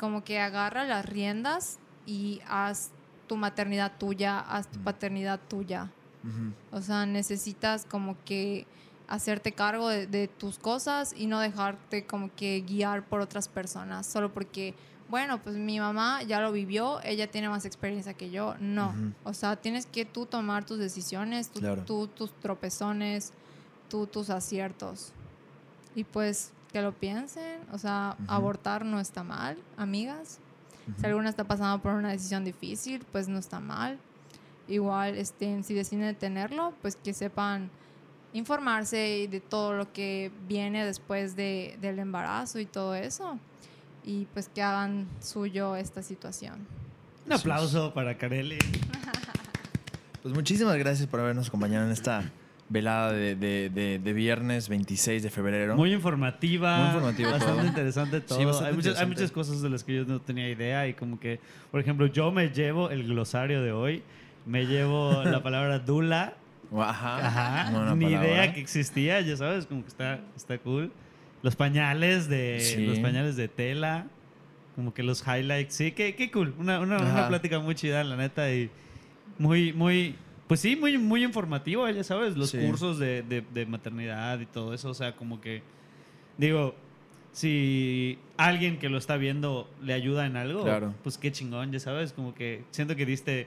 como 0.00 0.24
que 0.24 0.40
agarra 0.40 0.84
las 0.84 1.04
riendas 1.04 1.78
y 2.06 2.40
haz 2.48 2.90
tu 3.28 3.36
maternidad 3.36 3.92
tuya, 3.98 4.40
haz 4.40 4.66
tu 4.68 4.80
paternidad 4.80 5.38
tuya. 5.48 5.92
Ujú. 6.24 6.52
O 6.76 6.80
sea, 6.80 7.04
necesitas 7.06 7.84
como 7.84 8.16
que 8.24 8.66
hacerte 9.06 9.52
cargo 9.52 9.88
de, 9.88 10.06
de 10.06 10.26
tus 10.26 10.58
cosas 10.58 11.12
y 11.16 11.26
no 11.26 11.38
dejarte 11.38 12.06
como 12.06 12.34
que 12.34 12.62
guiar 12.66 13.04
por 13.04 13.20
otras 13.20 13.48
personas, 13.48 14.06
solo 14.06 14.32
porque, 14.32 14.74
bueno, 15.08 15.42
pues 15.42 15.56
mi 15.56 15.78
mamá 15.80 16.22
ya 16.22 16.40
lo 16.40 16.50
vivió, 16.52 17.00
ella 17.02 17.30
tiene 17.30 17.48
más 17.48 17.64
experiencia 17.64 18.14
que 18.14 18.30
yo. 18.30 18.54
No, 18.58 18.88
Ujú. 18.90 19.12
o 19.24 19.34
sea, 19.34 19.56
tienes 19.56 19.84
que 19.86 20.04
tú 20.04 20.26
tomar 20.26 20.64
tus 20.64 20.78
decisiones, 20.78 21.50
tú, 21.50 21.60
Claro. 21.60 21.84
tú 21.84 22.06
tus 22.06 22.32
tropezones, 22.40 23.32
tú 23.88 24.06
tus 24.06 24.30
aciertos. 24.30 25.12
Y 25.94 26.04
pues 26.04 26.52
que 26.72 26.82
lo 26.82 26.92
piensen, 26.92 27.60
o 27.72 27.78
sea, 27.78 28.16
Ujú. 28.22 28.32
abortar 28.32 28.84
no 28.84 29.00
está 29.00 29.22
mal, 29.24 29.56
amigas. 29.76 30.38
Si 30.86 30.92
Ujú. 30.92 31.06
alguna 31.06 31.28
está 31.30 31.44
pasando 31.44 31.80
por 31.82 31.92
una 31.92 32.10
decisión 32.10 32.44
difícil, 32.44 33.04
pues 33.12 33.28
no 33.28 33.38
está 33.38 33.60
mal. 33.60 33.98
Igual, 34.68 35.16
este, 35.16 35.62
si 35.64 35.74
deciden 35.74 36.14
tenerlo, 36.16 36.72
pues 36.80 36.96
que 36.96 37.12
sepan 37.12 37.70
informarse 38.32 39.26
de 39.30 39.40
todo 39.40 39.72
lo 39.72 39.92
que 39.92 40.30
viene 40.46 40.84
después 40.84 41.34
de, 41.34 41.76
del 41.80 41.98
embarazo 41.98 42.60
y 42.60 42.66
todo 42.66 42.94
eso. 42.94 43.38
Y 44.04 44.26
pues 44.32 44.48
que 44.48 44.62
hagan 44.62 45.06
suyo 45.20 45.74
esta 45.76 46.02
situación. 46.02 46.66
Un 47.26 47.32
aplauso 47.32 47.92
para 47.92 48.16
Carelli. 48.16 48.58
Pues 50.22 50.34
muchísimas 50.34 50.76
gracias 50.76 51.08
por 51.08 51.18
habernos 51.20 51.48
acompañado 51.48 51.86
en 51.86 51.92
esta 51.92 52.30
velada 52.70 53.12
de, 53.12 53.34
de- 53.36 53.68
de- 53.68 53.98
de 53.98 54.12
viernes 54.14 54.68
26 54.68 55.22
de 55.22 55.28
febrero. 55.30 55.76
Muy 55.76 55.92
informativa. 55.92 56.76
Muy 56.78 56.86
informativo 56.86 57.30
Bastante 57.32 57.58
todo. 57.58 57.66
interesante 57.66 58.20
todo. 58.20 58.38
bastante 58.46 58.68
hay, 58.70 58.74
muchas, 58.76 58.86
hay 58.96 59.02
interesante. 59.04 59.06
muchas 59.14 59.32
cosas 59.32 59.60
de 59.62 59.68
las 59.70 59.84
que 59.84 59.94
yo 59.96 60.04
no 60.06 60.20
tenía 60.20 60.48
idea 60.48 60.86
y 60.88 60.94
como 60.94 61.18
que, 61.20 61.40
por 61.70 61.80
ejemplo, 61.80 62.06
yo 62.06 62.30
me 62.32 62.48
llevo 62.50 62.88
el 62.90 63.04
glosario 63.08 63.60
de 63.62 63.72
hoy. 63.72 64.02
Me 64.46 64.64
llevo 64.66 65.22
la 65.24 65.42
palabra 65.42 65.80
dula. 65.80 66.34
Ajá. 66.74 67.26
Ajá. 67.26 67.94
Ni 67.96 68.04
palabra. 68.06 68.28
idea 68.28 68.54
que 68.54 68.60
existía, 68.60 69.20
ya 69.20 69.36
sabes, 69.36 69.66
como 69.66 69.82
que 69.82 69.88
está, 69.88 70.20
está 70.36 70.56
cool. 70.58 70.92
Los 71.42 71.56
pañales 71.56 72.28
de 72.28 72.58
Sí. 72.60 72.86
los 72.86 73.00
pañales 73.00 73.34
de 73.36 73.48
tela. 73.48 74.06
Como 74.76 74.94
que 74.94 75.02
los 75.02 75.24
highlights. 75.26 75.74
Sí, 75.74 75.90
qué, 75.92 76.14
qué 76.14 76.30
cool. 76.30 76.54
Una, 76.58 76.78
una, 76.78 76.98
una 76.98 77.26
plática 77.28 77.58
muy 77.58 77.74
chida, 77.74 78.04
la 78.04 78.16
neta. 78.16 78.50
Y 78.54 78.70
muy, 79.38 79.72
muy. 79.72 80.14
Pues 80.50 80.58
sí, 80.58 80.74
muy, 80.74 80.98
muy 80.98 81.22
informativo, 81.22 81.88
ya 81.88 82.02
sabes. 82.02 82.36
Los 82.36 82.50
Sí. 82.50 82.58
cursos 82.66 82.98
de, 82.98 83.22
de, 83.22 83.40
de 83.54 83.66
maternidad 83.66 84.40
y 84.40 84.46
todo 84.46 84.74
eso. 84.74 84.90
O 84.90 84.94
sea, 84.94 85.14
como 85.14 85.40
que. 85.40 85.62
Digo, 86.38 86.74
si 87.30 88.18
alguien 88.36 88.80
que 88.80 88.88
lo 88.88 88.98
está 88.98 89.16
viendo 89.16 89.70
le 89.80 89.92
ayuda 89.94 90.26
en 90.26 90.36
algo, 90.36 90.64
Claro. 90.64 90.92
pues 91.04 91.18
qué 91.18 91.30
chingón, 91.30 91.70
ya 91.70 91.78
sabes. 91.78 92.12
Como 92.12 92.34
que 92.34 92.64
siento 92.72 92.96
que 92.96 93.06
diste 93.06 93.46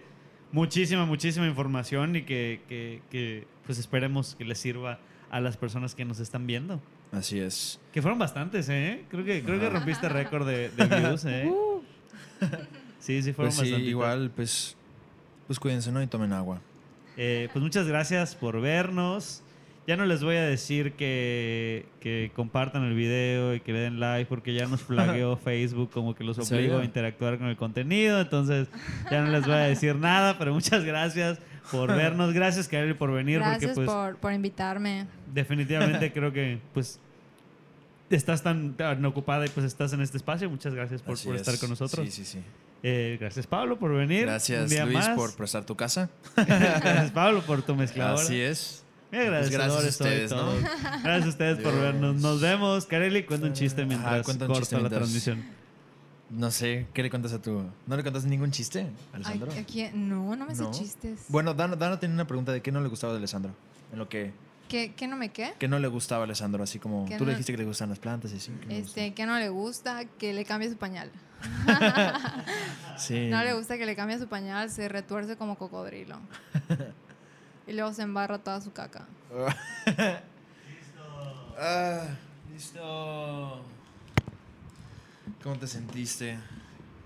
muchísima, 0.53 1.05
muchísima 1.05 1.45
información 1.45 2.15
y 2.15 2.21
que, 2.21 2.61
que, 2.69 3.01
que, 3.11 3.47
pues 3.65 3.79
esperemos 3.79 4.35
que 4.35 4.45
les 4.45 4.57
sirva 4.59 4.97
a 5.29 5.41
las 5.41 5.57
personas 5.57 5.95
que 5.95 6.05
nos 6.05 6.21
están 6.21 6.47
viendo. 6.47 6.79
Así 7.11 7.37
es. 7.37 7.81
Que 7.91 8.01
fueron 8.01 8.17
bastantes, 8.17 8.69
¿eh? 8.69 9.03
Creo 9.09 9.25
que, 9.25 9.43
creo 9.43 9.59
que 9.59 9.69
rompiste 9.69 10.07
récord 10.21 10.47
de, 10.47 10.69
de 10.69 10.85
views, 10.85 11.25
¿eh? 11.25 11.51
Sí, 12.99 13.21
sí, 13.21 13.33
fueron 13.33 13.49
Pues 13.53 13.55
sí, 13.55 13.71
bastantes. 13.71 13.89
igual, 13.89 14.31
pues, 14.33 14.77
pues 15.47 15.59
cuídense, 15.59 15.91
¿no? 15.91 16.01
Y 16.01 16.07
tomen 16.07 16.31
agua. 16.31 16.61
Eh, 17.17 17.49
pues 17.51 17.61
muchas 17.61 17.87
gracias 17.87 18.35
por 18.35 18.59
vernos. 18.61 19.43
Ya 19.85 19.97
no 19.97 20.05
les 20.05 20.23
voy 20.23 20.37
a 20.37 20.43
decir 20.43 20.93
que, 20.93 21.85
que 21.99 22.31
compartan 22.33 22.83
el 22.83 22.95
video 22.95 23.53
y 23.53 23.59
que 23.59 23.73
le 23.73 23.79
den 23.79 23.99
like 23.99 24.29
porque 24.29 24.53
ya 24.53 24.65
nos 24.65 24.81
flagueó 24.81 25.35
Facebook 25.43 25.91
como 25.91 26.15
que 26.15 26.23
los 26.23 26.37
¿En 26.37 26.57
obligo 26.57 26.77
a 26.77 26.85
interactuar 26.85 27.37
con 27.37 27.47
el 27.47 27.57
contenido. 27.57 28.21
Entonces 28.21 28.69
ya 29.11 29.21
no 29.21 29.31
les 29.31 29.45
voy 29.45 29.55
a 29.55 29.63
decir 29.63 29.95
nada, 29.95 30.37
pero 30.37 30.53
muchas 30.53 30.85
gracias 30.85 31.39
por 31.69 31.89
vernos. 31.93 32.33
Gracias, 32.33 32.69
Kareli, 32.69 32.93
por 32.93 33.11
venir 33.11 33.39
Gracias 33.39 33.73
porque 33.73 33.85
pues 33.85 33.89
por, 33.89 34.17
por 34.17 34.33
invitarme. 34.33 35.05
definitivamente 35.33 36.11
creo 36.13 36.31
que 36.31 36.59
pues 36.73 36.99
estás 38.09 38.41
tan, 38.41 38.73
tan 38.73 39.03
ocupada 39.05 39.45
y 39.45 39.49
pues 39.49 39.65
estás 39.65 39.93
en 39.93 40.01
este 40.01 40.17
espacio. 40.17 40.49
Muchas 40.49 40.73
gracias 40.73 41.01
por, 41.01 41.15
estar 41.15 41.53
es. 41.53 41.59
con 41.59 41.69
nosotros. 41.69 42.05
Sí, 42.05 42.23
sí, 42.23 42.25
sí. 42.25 42.39
Eh, 42.83 43.17
gracias 43.19 43.47
Pablo 43.47 43.79
por 43.79 43.93
venir. 43.95 44.23
Gracias, 44.25 44.69
Luis, 44.71 44.93
más. 44.93 45.09
por 45.15 45.33
prestar 45.35 45.63
tu 45.65 45.75
casa. 45.75 46.09
gracias 46.35 47.11
Pablo 47.11 47.41
por 47.41 47.61
tu 47.61 47.75
mezcladora. 47.75 48.21
Así 48.21 48.39
es. 48.39 48.83
Agradecedor 49.11 49.39
Pues 49.39 49.51
gracias 49.51 49.85
a 49.85 49.89
ustedes, 50.03 50.31
¿no? 50.31 50.37
todos. 50.37 50.61
Gracias 51.03 51.25
a 51.25 51.29
ustedes 51.29 51.59
por 51.59 51.73
vernos. 51.79 52.15
Nos 52.15 52.41
vemos. 52.41 52.85
Kareli, 52.85 53.23
cuenta 53.23 53.47
un 53.47 53.53
chiste 53.53 53.85
mientras 53.85 54.27
un 54.27 54.37
corta 54.37 54.53
chiste 54.59 54.75
la 54.75 54.81
mientras- 54.81 54.99
transmisión. 55.01 55.43
No 56.29 56.49
sé, 56.49 56.87
¿qué 56.95 57.03
le 57.03 57.11
cuentas 57.11 57.31
a 57.33 57.39
tu...? 57.41 57.63
¿No 57.85 57.95
le 57.95 58.01
cuentas 58.01 58.25
ningún 58.25 58.49
chiste, 58.49 58.87
Alessandro? 59.13 59.51
Ay, 59.53 59.59
aquí- 59.59 59.87
no, 59.93 60.35
no 60.35 60.45
me 60.47 60.55
sé 60.55 60.63
No. 60.63 60.71
chistes. 60.71 61.25
Bueno, 61.29 61.53
Dano, 61.53 61.75
Dano 61.75 61.99
tiene 61.99 62.15
una 62.15 62.25
pregunta 62.25 62.51
de 62.51 62.61
qué 62.63 62.71
no 62.71 62.81
le 62.81 62.87
gustaba 62.89 63.13
de 63.13 63.19
Alessandro. 63.19 63.51
En 63.91 63.99
lo 63.99 64.09
que... 64.09 64.31
¿Qué, 64.73 64.91
qué 64.95 65.07
no 65.07 65.15
me 65.15 65.29
qué? 65.29 65.53
¿Qué 65.59 65.67
no 65.67 65.77
le 65.77 65.87
gustaba 65.87 66.21
a 66.21 66.25
Alessandro? 66.25 66.63
Así 66.63 66.79
como... 66.79 67.05
¿Qué 67.05 67.15
Tú 67.19 67.25
le 67.25 67.33
no- 67.33 67.37
dijiste 67.37 67.53
que 67.53 67.59
le 67.59 67.65
gustan 67.65 67.89
las 67.89 67.99
plantas 67.99 68.33
y 68.33 68.37
así. 68.37 68.51
¿qué 68.59 68.65
no 68.65 68.71
le 68.71 68.79
Este, 68.79 69.13
que 69.13 69.25
no 69.27 69.37
le 69.37 69.49
gusta 69.49 70.03
que 70.05 70.33
le 70.33 70.45
cambie 70.45 70.67
su 70.67 70.77
pañal. 70.77 71.11
Sí. 72.97 73.27
No 73.27 73.43
le 73.43 73.53
gusta 73.53 73.77
que 73.77 73.85
le 73.85 73.95
cambie 73.95 74.17
su 74.17 74.27
pañal, 74.27 74.71
se 74.71 74.89
retuerce 74.89 75.37
como 75.37 75.59
cocodrilo. 75.59 76.17
y 77.67 77.73
luego 77.73 77.93
se 77.93 78.01
embarra 78.01 78.39
toda 78.39 78.61
su 78.61 78.73
caca. 78.73 79.05
Ah, 81.55 82.07
listo. 82.51 83.61
¿Cómo 85.43 85.55
te 85.59 85.67
sentiste? 85.67 86.39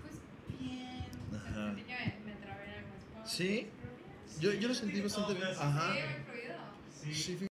Pues 0.00 0.58
bien. 0.58 1.04
Ajá. 1.34 1.72
me, 1.74 2.32
trabé 2.32 2.64
en 2.64 3.20
el 3.20 3.28
¿Sí? 3.28 3.68
Yo, 4.40 4.54
yo 4.54 4.68
lo 4.68 4.74
sentí 4.74 5.02
bastante 5.02 5.34
bien. 5.34 5.48
Ajá. 5.60 5.92
Sí, 7.02 7.14
Sí. 7.14 7.38